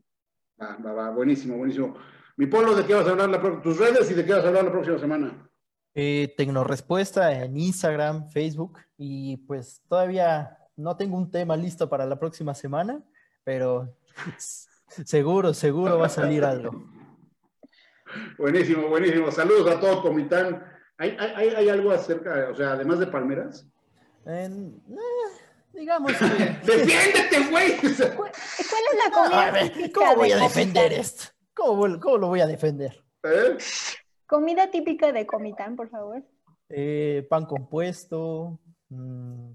Va, 0.62 0.76
va, 0.76 0.92
va, 0.92 1.10
buenísimo, 1.10 1.56
buenísimo. 1.56 1.96
Mi 2.36 2.46
Polo, 2.46 2.76
¿de 2.76 2.86
qué 2.86 2.94
vas 2.94 3.06
a 3.06 3.10
hablar 3.10 3.30
la, 3.30 3.62
tus 3.62 3.78
redes 3.78 4.08
y 4.10 4.14
de 4.14 4.24
qué 4.24 4.32
vas 4.32 4.44
a 4.44 4.48
hablar 4.48 4.64
la 4.64 4.72
próxima 4.72 4.98
semana? 4.98 5.50
Eh, 5.94 6.34
Tecnorespuesta 6.36 7.42
en 7.42 7.56
Instagram, 7.56 8.28
Facebook 8.28 8.78
y 8.96 9.38
pues 9.38 9.82
todavía 9.88 10.59
no 10.80 10.96
tengo 10.96 11.16
un 11.16 11.30
tema 11.30 11.56
listo 11.56 11.88
para 11.88 12.06
la 12.06 12.18
próxima 12.18 12.54
semana, 12.54 13.02
pero 13.44 13.94
seguro, 15.04 15.54
seguro 15.54 15.98
va 15.98 16.06
a 16.06 16.10
salir 16.10 16.44
algo. 16.44 16.84
Buenísimo, 18.38 18.88
buenísimo. 18.88 19.30
Saludos 19.30 19.70
a 19.70 19.80
todo 19.80 20.02
Comitán. 20.02 20.64
¿Hay, 20.98 21.16
hay, 21.18 21.48
hay 21.48 21.68
algo 21.68 21.92
acerca, 21.92 22.48
o 22.50 22.54
sea, 22.54 22.72
además 22.72 22.98
de 22.98 23.06
palmeras? 23.06 23.66
En, 24.26 24.82
eh, 24.90 25.40
digamos 25.72 26.12
que... 26.12 26.24
¡Defiéndete, 26.64 27.50
güey! 27.50 27.76
¿Cuál 27.78 28.30
es 28.32 28.98
la 29.04 29.10
comida? 29.14 29.46
A 29.46 29.50
ver, 29.50 29.92
¿Cómo 29.92 30.16
voy 30.16 30.32
a 30.32 30.38
defender 30.38 30.92
esto? 30.92 31.24
¿Cómo, 31.54 32.00
¿Cómo, 32.00 32.18
lo 32.18 32.26
voy 32.28 32.40
a 32.40 32.46
defender? 32.46 33.02
¿Eh? 33.22 33.56
Comida 34.26 34.70
típica 34.70 35.12
de 35.12 35.26
Comitán, 35.26 35.76
por 35.76 35.88
favor. 35.88 36.22
Eh, 36.68 37.26
pan 37.28 37.46
compuesto, 37.46 38.60
mmm, 38.88 39.52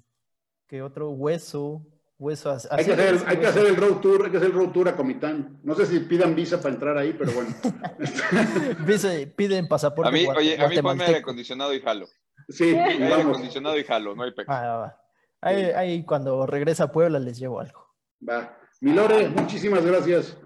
¿qué 0.68 0.82
otro? 0.82 1.10
Hueso, 1.10 1.86
hueso. 2.18 2.52
Así 2.52 2.68
hay 2.72 2.86
que, 2.86 2.94
hacer 2.94 3.08
el, 3.08 3.24
hay 3.26 3.38
que 3.38 3.48
hacer 3.48 3.66
el 3.66 3.76
road 3.76 3.98
tour, 3.98 4.26
hay 4.26 4.32
que 4.32 4.38
hacer 4.38 4.50
el 4.50 4.56
road 4.56 4.70
tour 4.70 4.90
a 4.90 4.96
Comitán. 4.96 5.60
No 5.64 5.76
sé 5.76 5.86
si 5.86 6.00
pidan 6.00 6.36
visa 6.36 6.62
para 6.62 6.74
entrar 6.74 6.98
ahí, 6.98 7.14
pero 7.18 7.32
bueno. 7.32 7.56
piden 9.36 9.68
pasaporte. 9.68 10.10
A 10.10 10.12
mí, 10.12 10.28
oye, 10.28 10.60
a 10.60 10.68
mí 10.68 10.82
ponme 10.82 11.04
aire 11.04 11.20
acondicionado 11.20 11.74
y 11.74 11.82
jalo. 11.82 12.08
Sí, 12.50 12.76
aire 12.76 13.14
acondicionado 13.14 13.78
y 13.78 13.84
jalo, 13.84 14.16
no 14.16 14.24
hay 14.24 14.32
pecado. 14.32 14.58
Ah, 14.58 14.78
va. 14.78 15.02
Ahí, 15.42 15.64
ahí, 15.76 16.04
cuando 16.06 16.46
regresa 16.48 16.86
a 16.86 16.92
Puebla 16.92 17.20
les 17.20 17.38
llevo 17.38 17.60
algo. 17.60 17.88
Va. 18.28 18.58
Milore, 18.82 19.30
muchísimas 19.30 19.86
gracias. 19.86 20.38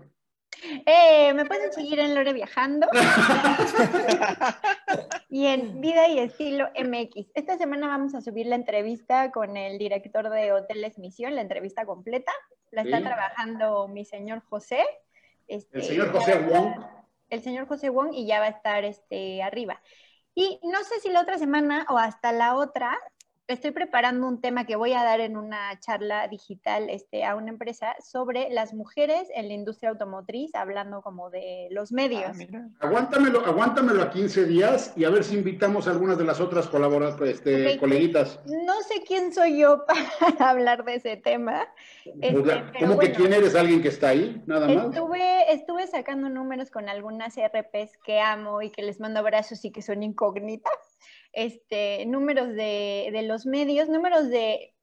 Eh, 0.86 1.34
me 1.34 1.46
pueden 1.46 1.72
seguir 1.72 2.00
en 2.00 2.16
Lore 2.16 2.34
Viajando 2.34 2.88
y 5.30 5.48
en 5.48 5.82
Vida 5.82 6.08
y 6.08 6.20
Estilo 6.20 6.70
MX. 6.76 7.32
Esta 7.34 7.58
semana 7.58 7.88
vamos 7.88 8.16
a 8.16 8.22
subir 8.22 8.46
la 8.46 8.56
entrevista 8.56 9.32
con 9.32 9.58
el 9.58 9.78
director 9.78 10.30
de 10.30 10.52
Hoteles 10.52 10.98
Misión, 10.98 11.36
la 11.36 11.42
entrevista 11.42 11.86
completa. 11.86 12.32
La 12.72 12.84
está 12.84 12.98
sí. 12.98 13.04
trabajando 13.04 13.88
mi 13.88 14.06
señor 14.06 14.42
José. 14.50 14.84
Este, 15.48 15.80
el 15.80 15.84
señor 15.84 16.12
José 16.12 16.40
Wong. 16.40 16.86
El 17.30 17.42
señor 17.42 17.68
José 17.68 17.90
Wong 17.90 18.14
y 18.14 18.26
ya 18.26 18.40
va 18.40 18.46
a 18.46 18.50
estar 18.50 18.86
este, 18.86 19.42
arriba. 19.42 19.82
Y 20.36 20.60
no 20.64 20.84
sé 20.84 21.00
si 21.02 21.10
la 21.10 21.22
otra 21.22 21.38
semana 21.38 21.86
o 21.90 21.98
hasta 21.98 22.32
la 22.32 22.56
otra 22.56 22.98
estoy 23.50 23.72
preparando 23.72 24.28
un 24.28 24.40
tema 24.40 24.66
que 24.66 24.76
voy 24.76 24.94
a 24.94 25.04
dar 25.04 25.20
en 25.20 25.36
una 25.36 25.78
charla 25.80 26.28
digital 26.28 26.88
este, 26.90 27.26
a 27.26 27.36
una 27.36 27.50
empresa 27.50 27.96
sobre 28.00 28.50
las 28.52 28.74
mujeres 28.76 29.28
en 29.34 29.48
la 29.48 29.56
industria 29.56 29.90
automotriz, 29.90 30.54
hablando 30.54 31.02
como 31.02 31.32
de 31.32 31.68
los 31.72 31.92
medios. 31.92 32.38
Ah, 32.54 32.88
aguántamelo, 32.88 33.44
aguántamelo 33.46 34.04
a 34.04 34.12
15 34.12 34.46
días 34.46 34.94
y 34.96 35.04
a 35.04 35.10
ver 35.10 35.24
si 35.24 35.36
invitamos 35.36 35.88
a 35.88 35.92
algunas 35.92 36.18
de 36.20 36.26
las 36.26 36.40
otras 36.40 36.68
colaboradoras, 36.68 37.20
este, 37.22 37.80
coleguitas. 37.80 38.40
No 38.46 38.82
sé 38.84 39.02
quién 39.06 39.34
soy 39.34 39.60
yo 39.60 39.84
para 40.20 40.50
hablar 40.52 40.86
de 40.86 40.96
ese 40.96 41.18
tema. 41.18 41.68
Este, 42.06 42.64
¿Cómo 42.80 43.00
que 43.00 43.12
quién 43.12 43.34
eres? 43.34 43.56
¿Alguien 43.56 43.82
que 43.82 43.88
está 43.88 44.10
ahí? 44.10 44.42
Nada 44.46 44.68
más. 44.68 44.86
Estuve, 44.86 45.54
estuve 45.54 45.88
sacando 45.88 46.30
números 46.30 46.70
con 46.70 46.88
algunas 46.88 47.36
RPs 47.36 47.98
que 48.04 48.20
amo 48.20 48.62
y 48.62 48.70
que 48.70 48.84
les 48.84 49.00
mando 49.00 49.20
abrazos 49.20 49.66
y 49.66 49.72
que 49.72 49.82
son 49.82 50.04
incógnitas 50.04 50.74
este, 51.34 52.06
números 52.06 52.50
de, 52.50 53.10
de 53.12 53.22
los 53.24 53.46
medios, 53.46 53.90
números 53.90 54.30
de 54.30 54.74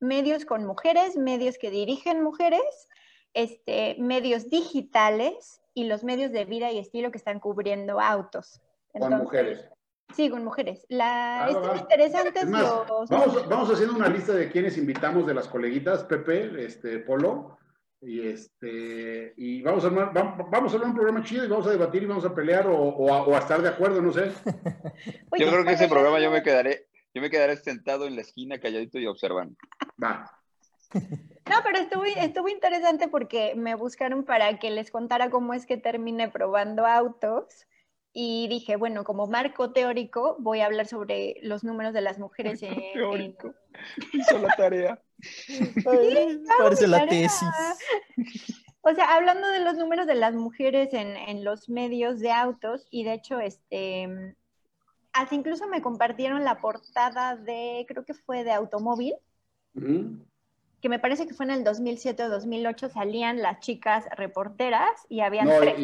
medios 0.00 0.44
con 0.44 0.64
mujeres, 0.64 1.16
medios 1.16 1.58
que 1.58 1.70
dirigen 1.70 2.22
mujeres, 2.22 2.88
este, 3.34 3.96
medios 3.98 4.50
digitales 4.50 5.60
y 5.74 5.84
los 5.84 6.04
medios 6.04 6.32
de 6.32 6.44
vida 6.44 6.72
y 6.72 6.78
estilo 6.78 7.10
que 7.10 7.18
están 7.18 7.40
cubriendo 7.40 8.00
autos. 8.00 8.60
con 8.92 9.16
mujeres. 9.18 9.68
Sí, 10.14 10.30
con 10.30 10.42
mujeres. 10.42 10.86
La, 10.88 11.44
ah, 11.44 11.76
interesante 11.78 12.40
vamos, 12.46 13.48
vamos 13.48 13.70
haciendo 13.70 13.94
una 13.94 14.08
lista 14.08 14.32
de 14.32 14.50
quienes 14.50 14.78
invitamos 14.78 15.26
de 15.26 15.34
las 15.34 15.48
coleguitas, 15.48 16.04
Pepe, 16.04 16.64
este, 16.64 16.98
Polo, 17.00 17.58
y 18.00 18.28
este 18.28 19.34
y 19.36 19.62
vamos 19.62 19.84
a 19.84 19.88
hablar, 19.88 20.12
vamos 20.12 20.72
a 20.72 20.76
hablar 20.76 20.90
un 20.90 20.94
programa 20.94 21.24
chido 21.24 21.44
y 21.44 21.48
vamos 21.48 21.66
a 21.66 21.70
debatir 21.70 22.02
y 22.02 22.06
vamos 22.06 22.24
a 22.24 22.34
pelear 22.34 22.66
o, 22.68 23.34
a, 23.34 23.38
estar 23.38 23.60
de 23.60 23.68
acuerdo, 23.68 24.00
no 24.00 24.12
sé. 24.12 24.30
yo 25.38 25.48
creo 25.48 25.64
que 25.64 25.72
ese 25.72 25.88
programa 25.88 26.20
yo 26.20 26.30
me 26.30 26.42
quedaré, 26.42 26.86
yo 27.14 27.22
me 27.22 27.30
quedaré 27.30 27.56
sentado 27.56 28.06
en 28.06 28.16
la 28.16 28.22
esquina 28.22 28.58
calladito 28.58 28.98
y 28.98 29.06
observando. 29.06 29.56
Va. 30.02 30.30
No, 30.94 31.56
pero 31.64 31.78
estuvo, 31.78 32.04
estuvo 32.04 32.48
interesante 32.48 33.08
porque 33.08 33.54
me 33.54 33.74
buscaron 33.74 34.24
para 34.24 34.58
que 34.58 34.70
les 34.70 34.90
contara 34.90 35.30
cómo 35.30 35.54
es 35.54 35.66
que 35.66 35.76
terminé 35.76 36.28
probando 36.28 36.86
autos 36.86 37.66
y 38.12 38.48
dije, 38.48 38.76
bueno, 38.76 39.04
como 39.04 39.26
marco 39.26 39.72
teórico, 39.72 40.36
voy 40.38 40.60
a 40.60 40.66
hablar 40.66 40.86
sobre 40.86 41.36
los 41.42 41.64
números 41.64 41.92
de 41.92 42.00
las 42.00 42.18
mujeres 42.18 42.62
en... 42.62 42.74
Teórico. 42.94 43.54
Hizo 44.12 44.38
la 44.38 44.54
tarea. 44.56 45.02
Parece 46.58 46.86
la 46.86 47.06
tesis. 47.06 47.48
O 48.80 48.94
sea, 48.94 49.16
hablando 49.16 49.48
de 49.48 49.60
los 49.60 49.76
números 49.76 50.06
de 50.06 50.14
las 50.14 50.34
mujeres 50.34 50.90
en, 50.92 51.44
los 51.44 51.68
medios 51.68 52.20
de 52.20 52.30
autos, 52.30 52.86
y 52.90 53.04
de 53.04 53.14
hecho, 53.14 53.40
este, 53.40 54.34
hasta 55.12 55.34
incluso 55.34 55.68
me 55.68 55.82
compartieron 55.82 56.44
la 56.44 56.60
portada 56.60 57.36
de, 57.36 57.84
creo 57.88 58.04
que 58.04 58.14
fue 58.14 58.44
de 58.44 58.52
Automóvil, 58.52 59.14
que 60.80 60.88
me 60.88 60.98
parece 60.98 61.26
que 61.26 61.34
fue 61.34 61.46
en 61.46 61.52
el 61.52 61.64
2007 61.64 62.22
o 62.24 62.28
2008, 62.28 62.88
salían 62.88 63.42
las 63.42 63.60
chicas 63.60 64.04
reporteras 64.16 64.90
y 65.08 65.20
habían 65.20 65.48
tres 65.60 65.76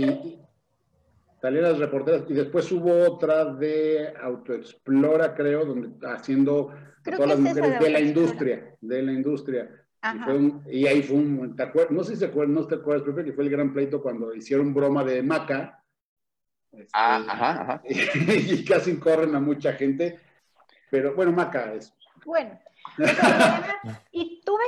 salieron 1.45 1.73
las 1.73 1.79
reporteras 1.79 2.23
y 2.27 2.33
después 2.33 2.73
hubo 2.73 3.03
otra 3.03 3.45
de 3.45 4.15
Autoexplora, 4.19 5.35
creo, 5.35 5.66
donde 5.66 5.91
haciendo 6.09 6.73
todas 7.05 7.29
las 7.29 7.39
mujeres 7.39 7.81
de 7.81 7.91
la 7.91 8.01
industria, 8.01 8.75
de 8.81 9.03
la 9.03 9.12
industria. 9.12 9.71
Y, 10.71 10.87
ahí 10.87 11.03
fue 11.03 11.19
un, 11.19 11.55
¿te 11.55 11.65
acuerdas? 11.65 11.93
No 11.93 12.03
sé 12.03 12.15
si 12.15 12.21
se 12.21 12.25
acuerdan, 12.25 12.55
no 12.55 12.66
te 12.66 12.77
acuerdas, 12.77 13.23
que 13.23 13.35
fue 13.35 13.45
el 13.45 13.51
gran 13.51 13.75
pleito 13.75 14.01
cuando 14.03 14.35
hicieron 14.35 14.73
broma 14.73 15.05
de 15.05 15.23
Maca. 15.23 15.85
Este, 16.73 16.89
ah, 16.95 17.23
ajá, 17.29 17.61
ajá. 17.61 17.83
Y, 17.89 18.65
casi 18.65 18.97
corren 18.97 19.35
a 19.35 19.41
mucha 19.41 19.75
gente. 19.75 20.19
Pero 20.91 21.15
bueno, 21.15 21.33
Maca 21.33 21.75
es. 21.75 21.93
Bueno. 22.25 22.59
y 24.12 24.41
tuve 24.47 24.65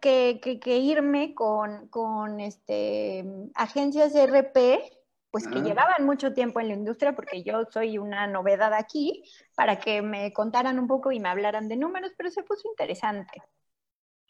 que, 0.00 0.38
que, 0.40 0.60
que, 0.60 0.76
irme 0.76 1.34
con, 1.34 1.88
con 1.88 2.38
este, 2.38 3.24
agencias 3.56 4.14
RP 4.14 5.01
pues 5.32 5.48
que 5.48 5.62
llevaban 5.62 6.04
mucho 6.04 6.34
tiempo 6.34 6.60
en 6.60 6.68
la 6.68 6.74
industria, 6.74 7.16
porque 7.16 7.42
yo 7.42 7.64
soy 7.70 7.96
una 7.96 8.26
novedad 8.26 8.74
aquí, 8.74 9.24
para 9.56 9.80
que 9.80 10.02
me 10.02 10.30
contaran 10.34 10.78
un 10.78 10.86
poco 10.86 11.10
y 11.10 11.20
me 11.20 11.30
hablaran 11.30 11.68
de 11.68 11.76
números, 11.76 12.12
pero 12.18 12.30
se 12.30 12.42
puso 12.42 12.68
interesante. 12.68 13.42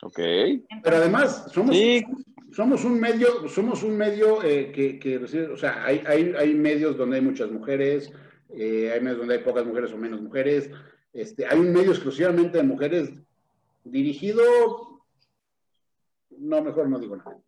Ok. 0.00 0.18
pero 0.82 0.96
además, 0.96 1.46
somos, 1.52 1.76
somos 2.52 2.84
un 2.84 3.00
medio, 3.00 3.48
somos 3.48 3.82
un 3.82 3.96
medio 3.96 4.44
eh, 4.44 4.70
que, 4.70 5.00
que, 5.00 5.18
o 5.18 5.56
sea, 5.56 5.84
hay, 5.84 6.02
hay, 6.06 6.34
hay, 6.38 6.54
medios 6.54 6.96
donde 6.96 7.16
hay 7.16 7.22
muchas 7.22 7.50
mujeres, 7.50 8.12
eh, 8.50 8.92
hay 8.92 9.00
medios 9.00 9.18
donde 9.18 9.34
hay 9.34 9.42
pocas 9.42 9.66
mujeres 9.66 9.92
o 9.92 9.98
menos 9.98 10.22
mujeres, 10.22 10.70
este, 11.12 11.46
hay 11.46 11.58
un 11.58 11.72
medio 11.72 11.90
exclusivamente 11.90 12.58
de 12.58 12.64
mujeres 12.64 13.12
dirigido, 13.82 14.44
no, 16.30 16.62
mejor 16.62 16.88
no 16.88 17.00
digo 17.00 17.16
nada. 17.16 17.38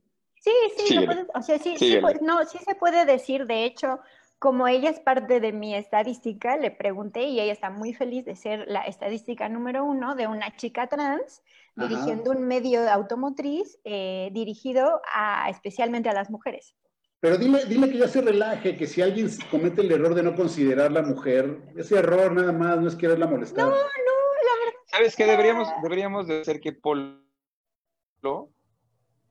Sí, 0.45 0.53
sí, 0.77 0.99
o 1.35 1.43
sea, 1.43 1.59
sí, 1.59 1.75
sí, 1.79 1.99
no, 2.21 2.45
sí 2.45 2.59
se 2.59 2.75
puede 2.75 3.07
decir, 3.07 3.47
de 3.47 3.65
hecho, 3.65 4.01
como 4.39 4.69
ella 4.69 4.91
es 4.91 5.01
parte 5.01 5.41
de 5.41 5.53
mi 5.53 5.75
estadística, 5.75 6.59
le 6.59 6.71
pregunté 6.71 7.23
y 7.23 7.41
ella 7.41 7.55
está 7.55 7.71
muy 7.71 7.95
feliz 7.95 8.27
de 8.27 8.37
ser 8.37 8.66
la 8.69 8.83
estadística 8.83 9.49
número 9.49 9.85
uno 9.85 10.15
de 10.15 10.27
una 10.27 10.55
chica 10.55 10.87
trans 10.87 11.43
dirigiendo 11.77 12.31
un 12.33 12.47
medio 12.47 12.87
automotriz 12.91 13.79
eh, 13.85 14.29
dirigido 14.35 15.01
a, 15.11 15.49
especialmente 15.49 16.11
a 16.11 16.12
las 16.12 16.29
mujeres. 16.29 16.75
Pero 17.21 17.39
dile, 17.39 17.65
dile 17.65 17.89
que 17.89 17.97
ya 17.97 18.09
se 18.09 18.21
relaje, 18.21 18.77
que 18.77 18.87
si 18.87 19.01
alguien 19.01 19.31
comete 19.51 19.81
el 19.81 19.93
error 19.93 20.15
de 20.15 20.25
no 20.25 20.37
considerar 20.37 20.93
la 20.93 21.01
mujer, 21.01 21.57
ese 21.75 22.01
error 22.01 22.33
nada 22.33 22.53
más 22.53 22.79
no 22.79 22.89
es 22.89 22.97
quererla 22.97 23.27
molestar. 23.27 23.65
No, 23.65 23.71
no, 23.71 23.77
la 23.79 24.65
verdad. 24.66 24.79
¿Sabes 24.89 25.16
qué? 25.16 25.25
Deberíamos, 25.25 25.69
deberíamos 25.83 26.27
de 26.27 26.43
hacer 26.43 26.61
que 26.61 26.75
Polo 26.75 27.25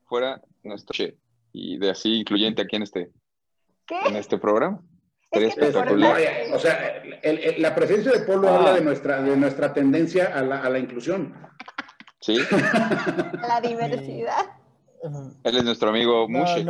fuera 0.06 0.42
nuestro 0.64 1.06
y 1.52 1.78
de 1.78 1.92
así 1.92 2.20
incluyente 2.20 2.62
aquí 2.62 2.76
en 2.76 2.84
este, 2.84 3.12
en 4.08 4.16
este 4.16 4.38
programa. 4.38 4.82
Sería 5.32 5.48
espectacular. 5.48 6.22
o 6.54 6.60
sea, 6.60 7.02
la 7.58 7.74
presencia 7.74 8.12
de 8.12 8.20
Polo 8.20 8.50
habla 8.50 8.72
ah. 8.72 8.74
de 8.76 8.82
nuestra, 8.82 9.22
de 9.22 9.36
nuestra 9.36 9.74
tendencia 9.74 10.38
a 10.38 10.44
la, 10.44 10.60
a 10.60 10.70
la 10.70 10.80
inclusión. 10.80 11.34
Sí. 12.22 12.38
la 12.52 13.60
diversidad. 13.62 14.46
Él 15.44 15.58
es 15.58 15.64
nuestro 15.64 15.90
amigo 15.90 16.30
Mushe. 16.30 16.66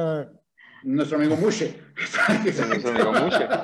Nuestro 0.84 1.18
amigo 1.18 1.36
Mushe. 1.36 1.80
nuestro 2.44 2.92
amigo 2.92 3.14
Mushe. 3.14 3.48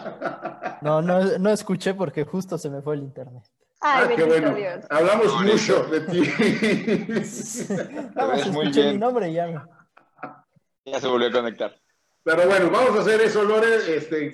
No, 0.82 1.02
no, 1.02 1.38
no 1.38 1.50
escuché 1.50 1.94
porque 1.94 2.24
justo 2.24 2.58
se 2.58 2.70
me 2.70 2.82
fue 2.82 2.96
el 2.96 3.02
internet. 3.02 3.44
Ay, 3.82 4.08
ah, 4.10 4.16
qué 4.16 4.24
bueno. 4.24 4.54
Dios. 4.54 4.86
Hablamos 4.90 5.42
mucho 5.42 5.84
de 5.86 6.02
ti. 6.02 6.22
Vamos, 8.14 8.40
escuché 8.46 8.92
mi 8.92 8.98
nombre 8.98 9.30
y 9.30 9.34
ya. 9.34 9.66
Ya 10.86 11.00
se 11.00 11.08
volvió 11.08 11.30
a 11.30 11.32
conectar. 11.32 11.80
Pero 12.24 12.48
bueno, 12.48 12.70
vamos 12.70 12.98
a 12.98 13.02
hacer 13.02 13.22
eso, 13.22 13.44
Lore. 13.44 13.96
Este, 13.96 14.34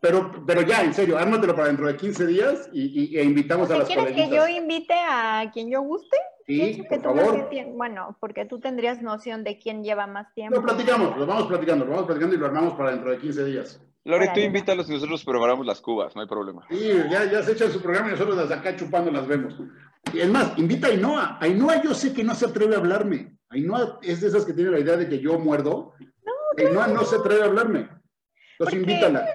pero, 0.00 0.44
pero 0.46 0.62
ya, 0.62 0.82
en 0.82 0.94
serio, 0.94 1.18
ármatelo 1.18 1.54
para 1.54 1.68
dentro 1.68 1.86
de 1.86 1.96
15 1.96 2.26
días 2.26 2.70
y, 2.72 3.16
e 3.16 3.22
invitamos 3.22 3.70
a 3.70 3.78
las 3.78 3.88
¿Quieres 3.88 4.14
que 4.14 4.28
yo 4.28 4.48
invite 4.48 4.94
a 4.94 5.50
quien 5.52 5.70
yo 5.70 5.82
guste? 5.82 6.16
Sí, 6.46 6.82
por 6.88 7.02
favor. 7.02 7.50
Bueno, 7.74 8.16
porque 8.20 8.46
tú 8.46 8.58
tendrías 8.58 9.02
noción 9.02 9.44
de 9.44 9.58
quién 9.58 9.84
lleva 9.84 10.06
más 10.06 10.32
tiempo. 10.34 10.56
Lo 10.56 10.62
platicamos, 10.62 11.16
lo 11.16 11.26
vamos 11.26 11.46
platicando, 11.46 11.84
lo 11.84 11.90
vamos 11.90 12.06
platicando 12.06 12.34
y 12.34 12.38
lo 12.38 12.46
armamos 12.46 12.74
para 12.74 12.92
dentro 12.92 13.10
de 13.10 13.18
15 13.18 13.44
días. 13.44 13.80
Lore, 14.08 14.30
tú 14.32 14.40
invítalos 14.40 14.88
y 14.88 14.92
nosotros 14.92 15.22
preparamos 15.22 15.66
las 15.66 15.82
cubas, 15.82 16.16
no 16.16 16.22
hay 16.22 16.26
problema. 16.26 16.66
Sí, 16.70 16.92
ya, 17.10 17.30
ya 17.30 17.42
se 17.42 17.52
echan 17.52 17.70
su 17.70 17.82
programa 17.82 18.08
y 18.08 18.12
nosotros 18.12 18.38
las 18.38 18.50
acá 18.50 18.74
chupando 18.74 19.10
las 19.10 19.26
vemos. 19.26 19.54
Es 20.14 20.30
más, 20.30 20.56
invita 20.56 20.86
a 20.86 20.90
Ainhoa. 20.92 21.38
Ainhoa 21.42 21.82
yo 21.82 21.92
sé 21.92 22.14
que 22.14 22.24
no 22.24 22.34
se 22.34 22.46
atreve 22.46 22.74
a 22.74 22.78
hablarme. 22.78 23.36
Ainhoa 23.50 23.98
es 24.00 24.22
de 24.22 24.28
esas 24.28 24.46
que 24.46 24.54
tiene 24.54 24.70
la 24.70 24.78
idea 24.78 24.96
de 24.96 25.10
que 25.10 25.20
yo 25.20 25.38
muerdo. 25.38 25.92
No, 26.24 26.32
Ainhoa 26.56 26.86
no 26.86 27.04
se 27.04 27.16
atreve 27.16 27.42
a 27.42 27.46
hablarme. 27.46 27.86
Entonces 28.52 28.80
invítala. 28.80 29.28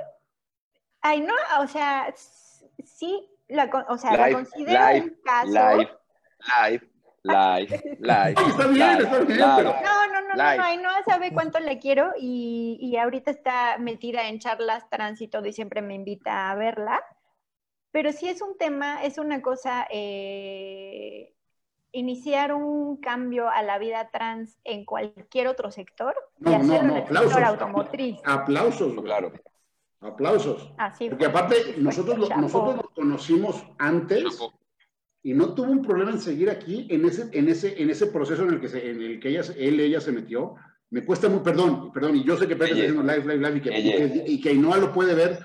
Ainhoa, 1.02 1.60
o 1.60 1.68
sea, 1.68 2.12
sí, 2.84 3.30
la, 3.50 3.70
o 3.90 3.98
sea, 4.00 4.18
la 4.18 4.32
considero 4.32 5.04
un 5.04 5.18
caso. 5.24 5.52
Live, 5.52 5.92
live, 6.72 6.90
live, 7.24 7.98
live. 8.00 8.36
está 8.48 8.68
bien, 8.68 9.02
está 9.02 9.20
bien. 9.20 9.40
No, 9.40 9.62
no, 9.64 10.22
no, 10.22 10.36
no, 10.36 10.44
Ainhoa 10.44 11.04
sabe 11.06 11.32
cuánto 11.32 11.60
le 11.60 11.80
quiero 11.80 12.14
y, 12.20 12.78
y 12.82 12.98
ahorita 12.98 13.32
está 13.32 13.78
metida 13.78 14.28
en 14.28 14.40
charlas 14.40 14.90
tránsito 14.90 15.44
y 15.46 15.54
siempre 15.54 15.82
me 15.82 15.96
invita 15.96 16.52
a 16.52 16.56
verla. 16.56 17.04
Pero 17.92 18.12
sí 18.12 18.28
es 18.28 18.42
un 18.42 18.58
tema, 18.58 19.04
es 19.04 19.20
una 19.20 19.42
cosa, 19.42 19.86
eh, 19.92 21.34
iniciar 21.92 22.54
un 22.54 22.98
cambio 22.98 23.50
a 23.50 23.62
la 23.62 23.78
vida 23.78 24.10
trans 24.12 24.58
en 24.64 24.84
cualquier 24.84 25.48
otro 25.48 25.70
sector 25.70 26.16
no, 26.40 26.52
y 26.52 26.56
hacerlo 26.56 26.88
no, 26.88 26.98
en 26.98 27.08
el 27.08 27.18
sector 27.18 27.44
automotriz. 27.44 28.20
Aplausos, 28.26 28.94
claro. 29.02 29.32
Aplausos. 30.02 30.74
Así 30.78 31.08
Porque 31.08 31.26
aparte, 31.26 31.76
nosotros, 31.78 32.18
lo, 32.18 32.28
nosotros 32.36 32.76
nos 32.76 32.90
conocimos 32.90 33.64
antes 33.78 34.24
y 35.24 35.34
no 35.34 35.54
tuvo 35.54 35.72
un 35.72 35.82
problema 35.82 36.12
en 36.12 36.20
seguir 36.20 36.50
aquí 36.50 36.86
en 36.90 37.06
ese, 37.06 37.30
en 37.32 37.48
ese, 37.48 37.82
en 37.82 37.90
ese 37.90 38.08
proceso 38.08 38.44
en 38.44 38.50
el 38.50 38.60
que, 38.60 38.68
se, 38.68 38.90
en 38.90 39.02
el 39.02 39.20
que 39.22 39.30
ella, 39.30 39.42
él 39.58 39.80
ella 39.80 40.02
se 40.02 40.12
metió. 40.12 40.56
Me 40.90 41.04
cuesta 41.06 41.30
muy, 41.30 41.40
perdón, 41.40 41.92
perdón, 41.94 42.18
y 42.18 42.26
yo 42.26 42.38
sé 42.38 42.46
que 42.46 42.56
Pepe 42.56 42.72
está 42.72 42.84
haciendo 42.84 43.02
live, 43.02 43.22
live, 43.22 43.38
live 43.38 43.58
y 43.58 43.62
que, 43.62 44.24
y 44.28 44.42
que, 44.42 44.52
y 44.52 44.62
lo 44.62 44.94
puede 44.94 45.16
ver, 45.16 45.40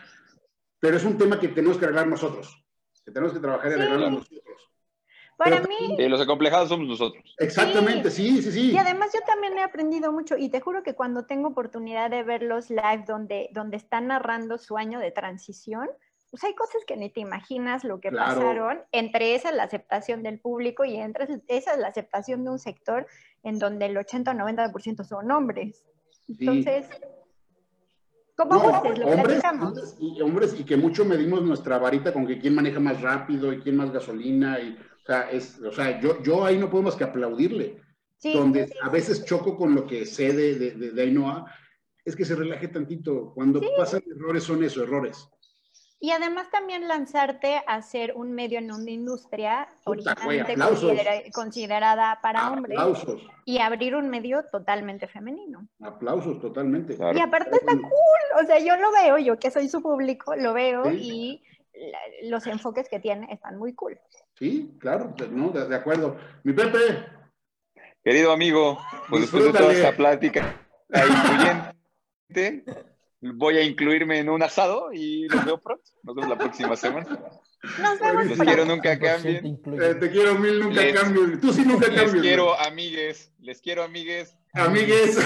pero 0.80 0.96
es 0.96 1.05
un 1.05 1.16
tema 1.16 1.38
que 1.38 1.48
tenemos 1.48 1.78
que 1.78 1.84
arreglar 1.84 2.09
nosotros, 2.09 2.62
que 3.05 3.12
tenemos 3.12 3.32
que 3.32 3.40
trabajar 3.40 3.70
y 3.70 3.74
arreglarlo 3.74 4.10
nosotros. 4.10 4.42
Para 5.38 5.60
mí. 5.60 5.94
Y 5.96 6.09
los 6.09 6.20
acomplejados 6.20 6.68
somos 6.68 6.88
nosotros. 6.88 7.36
Exactamente, 7.38 8.10
sí. 8.10 8.42
sí, 8.42 8.50
sí, 8.50 8.72
Y 8.72 8.76
además 8.76 9.10
yo 9.14 9.20
también 9.24 9.56
he 9.56 9.62
aprendido 9.62 10.10
mucho 10.10 10.36
y 10.36 10.48
te 10.48 10.60
juro 10.60 10.82
que 10.82 10.94
cuando 10.94 11.26
tengo 11.26 11.48
oportunidad 11.48 12.10
de 12.10 12.24
ver 12.24 12.42
los 12.42 12.68
live 12.68 13.05
donde, 13.06 13.48
donde 13.52 13.76
están 13.76 14.09
narrando 14.09 14.59
su 14.59 14.76
año 14.76 14.98
de 14.98 15.12
transición, 15.12 15.88
pues 16.30 16.44
hay 16.44 16.55
cosas 16.55 16.82
que 16.86 16.96
ni 16.96 17.10
te 17.10 17.20
imaginas 17.20 17.84
lo 17.84 18.00
que 18.00 18.12
pasaron. 18.12 18.80
Entre 18.92 19.34
esas 19.34 19.55
la 19.55 19.64
aceptación 19.64 20.22
del 20.22 20.40
público 20.40 20.84
y 20.84 20.96
entre 20.96 21.26
esas 21.48 21.78
la 21.78 21.88
aceptación 21.88 22.44
de 22.44 22.50
un 22.50 22.59
sector 22.59 23.06
en 23.42 23.59
donde 23.59 23.86
el 23.86 23.96
80 23.96 24.30
o 24.30 24.34
90% 24.34 25.05
son 25.05 25.30
hombres. 25.30 25.84
Entonces, 26.28 26.86
¿cómo 28.36 28.55
no, 28.55 28.60
Lo 28.60 29.06
hombres, 29.06 29.42
hombres, 29.44 29.96
y, 29.98 30.20
hombres, 30.20 30.60
y 30.60 30.64
que 30.64 30.76
mucho 30.76 31.05
medimos 31.05 31.42
nuestra 31.42 31.78
varita 31.78 32.12
con 32.12 32.26
que 32.26 32.38
quién 32.38 32.55
maneja 32.55 32.78
más 32.78 33.00
rápido 33.00 33.52
y 33.52 33.60
quién 33.60 33.76
más 33.76 33.90
gasolina 33.90 34.60
y 34.60 34.76
sea, 35.09 35.30
es, 35.30 35.59
o 35.62 35.72
sea 35.72 35.98
yo, 36.00 36.22
yo 36.22 36.44
ahí 36.44 36.59
no 36.59 36.70
podemos 36.70 36.94
que 36.94 37.05
aplaudirle. 37.05 37.80
donde 38.22 38.70
a 38.82 38.88
veces 38.90 39.24
choco 39.24 39.56
con 39.56 39.74
lo 39.74 39.86
que 39.86 40.05
sé 40.05 40.32
de, 40.32 40.56
de, 40.56 40.92
de, 40.92 41.02
Ainhoa, 41.02 41.50
es 42.05 42.14
que 42.14 42.24
se 42.24 42.34
relaje 42.34 42.68
tantito. 42.68 43.32
Cuando 43.34 43.60
pasan 43.76 44.02
errores 44.10 44.44
son 44.44 44.62
esos 44.62 44.82
errores. 44.82 45.28
Y 46.00 46.12
además 46.12 46.48
también 46.50 46.86
lanzarte 46.86 47.56
a 47.66 47.74
hacer 47.74 48.12
un 48.14 48.32
medio 48.32 48.60
en 48.60 48.70
una 48.70 48.90
industria 48.90 49.68
originalmente 49.84 50.54
considerada 51.32 52.20
para 52.22 52.52
hombres 52.52 52.78
y 53.44 53.58
abrir 53.58 53.96
un 53.96 54.08
medio 54.08 54.44
totalmente 54.44 55.08
femenino. 55.08 55.66
Aplausos, 55.82 56.40
totalmente. 56.40 56.96
Y 57.14 57.20
aparte 57.20 57.56
está 57.56 57.72
cool, 57.72 58.42
o 58.42 58.46
sea, 58.46 58.60
yo 58.60 58.76
lo 58.76 58.92
veo, 58.92 59.18
yo 59.18 59.38
que 59.40 59.50
soy 59.50 59.68
su 59.68 59.82
público, 59.82 60.36
lo 60.36 60.54
veo 60.54 60.88
y 60.92 61.42
los 62.24 62.46
enfoques 62.46 62.88
que 62.88 63.00
tiene 63.00 63.32
están 63.32 63.58
muy 63.58 63.74
cool. 63.74 63.98
Sí, 64.38 64.76
claro, 64.78 65.14
no, 65.30 65.50
de, 65.50 65.74
acuerdo. 65.74 66.16
Mi 66.44 66.52
Pepe. 66.52 66.78
Querido 68.04 68.30
amigo, 68.30 68.78
pues 69.08 69.22
después 69.22 69.44
de 69.44 69.52
toda 69.52 69.72
esta 69.72 69.96
plática 69.96 70.68
incluyente, 70.88 72.64
voy 73.20 73.58
a 73.58 73.62
incluirme 73.62 74.18
en 74.18 74.28
un 74.28 74.42
asado 74.42 74.92
y 74.92 75.28
los 75.28 75.44
veo 75.44 75.58
pronto. 75.58 75.84
Nos 76.02 76.14
vemos 76.14 76.30
la 76.30 76.38
próxima 76.38 76.76
semana. 76.76 77.18
Nos 77.80 77.98
vemos. 77.98 78.26
Les 78.26 78.38
quiero 78.38 78.64
nunca 78.64 78.98
cambien. 78.98 79.60
Eh, 79.80 79.94
te 79.94 80.10
quiero 80.10 80.34
mil 80.36 80.60
nunca 80.60 80.92
cambien. 80.92 81.40
Tú 81.40 81.52
sí 81.52 81.62
nunca 81.64 81.86
cambies. 81.86 82.12
Les 82.12 82.22
quiero 82.22 82.58
amigues. 82.60 83.32
Les 83.40 83.60
quiero 83.60 83.82
amigues. 83.82 84.36
Amigues. 84.54 85.18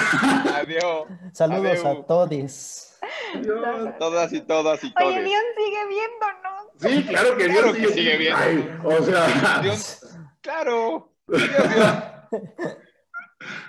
Adiós. 0.55 1.07
Saludos 1.33 1.85
a 1.85 2.03
todos. 2.07 2.89
A 3.35 3.99
todas 3.99 4.33
y 4.33 4.41
todas 4.43 4.85
y 4.85 4.93
todos. 4.93 5.13
Oye, 5.13 5.23
Dios 5.23 5.43
sigue 5.57 5.87
viéndonos. 5.89 6.53
Sí, 6.79 7.05
claro 7.09 7.37
que 7.37 7.49
Dios 7.49 7.93
sigue, 7.93 8.17
viendo. 8.17 8.89
o 8.89 9.03
sea. 9.03 9.27
claro. 10.41 11.13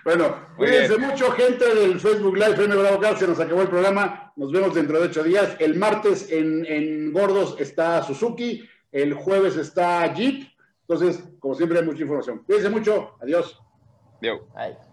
Bueno, 0.04 0.36
cuídense 0.58 0.98
mucho, 0.98 1.32
gente 1.32 1.74
del 1.74 2.00
Facebook 2.00 2.36
Live, 2.36 2.64
M. 2.64 2.76
Bravo 2.76 3.18
se 3.18 3.28
nos 3.28 3.40
acabó 3.40 3.62
el 3.62 3.70
programa. 3.70 4.34
Nos 4.36 4.52
vemos 4.52 4.74
dentro 4.74 5.00
de 5.00 5.08
ocho 5.08 5.24
días. 5.24 5.56
El 5.60 5.76
martes 5.76 6.32
en, 6.32 6.66
en 6.66 7.12
Gordos 7.14 7.56
está 7.60 8.04
Suzuki, 8.04 8.68
el 8.92 9.14
jueves 9.14 9.56
está 9.56 10.06
Jeep. 10.14 10.48
Entonces, 10.88 11.24
como 11.40 11.56
siempre, 11.56 11.80
hay 11.80 11.86
mucha 11.86 12.02
información. 12.02 12.44
Cuídense 12.46 12.70
mucho. 12.70 13.16
Adiós. 13.22 13.60
Adiós. 14.56 14.93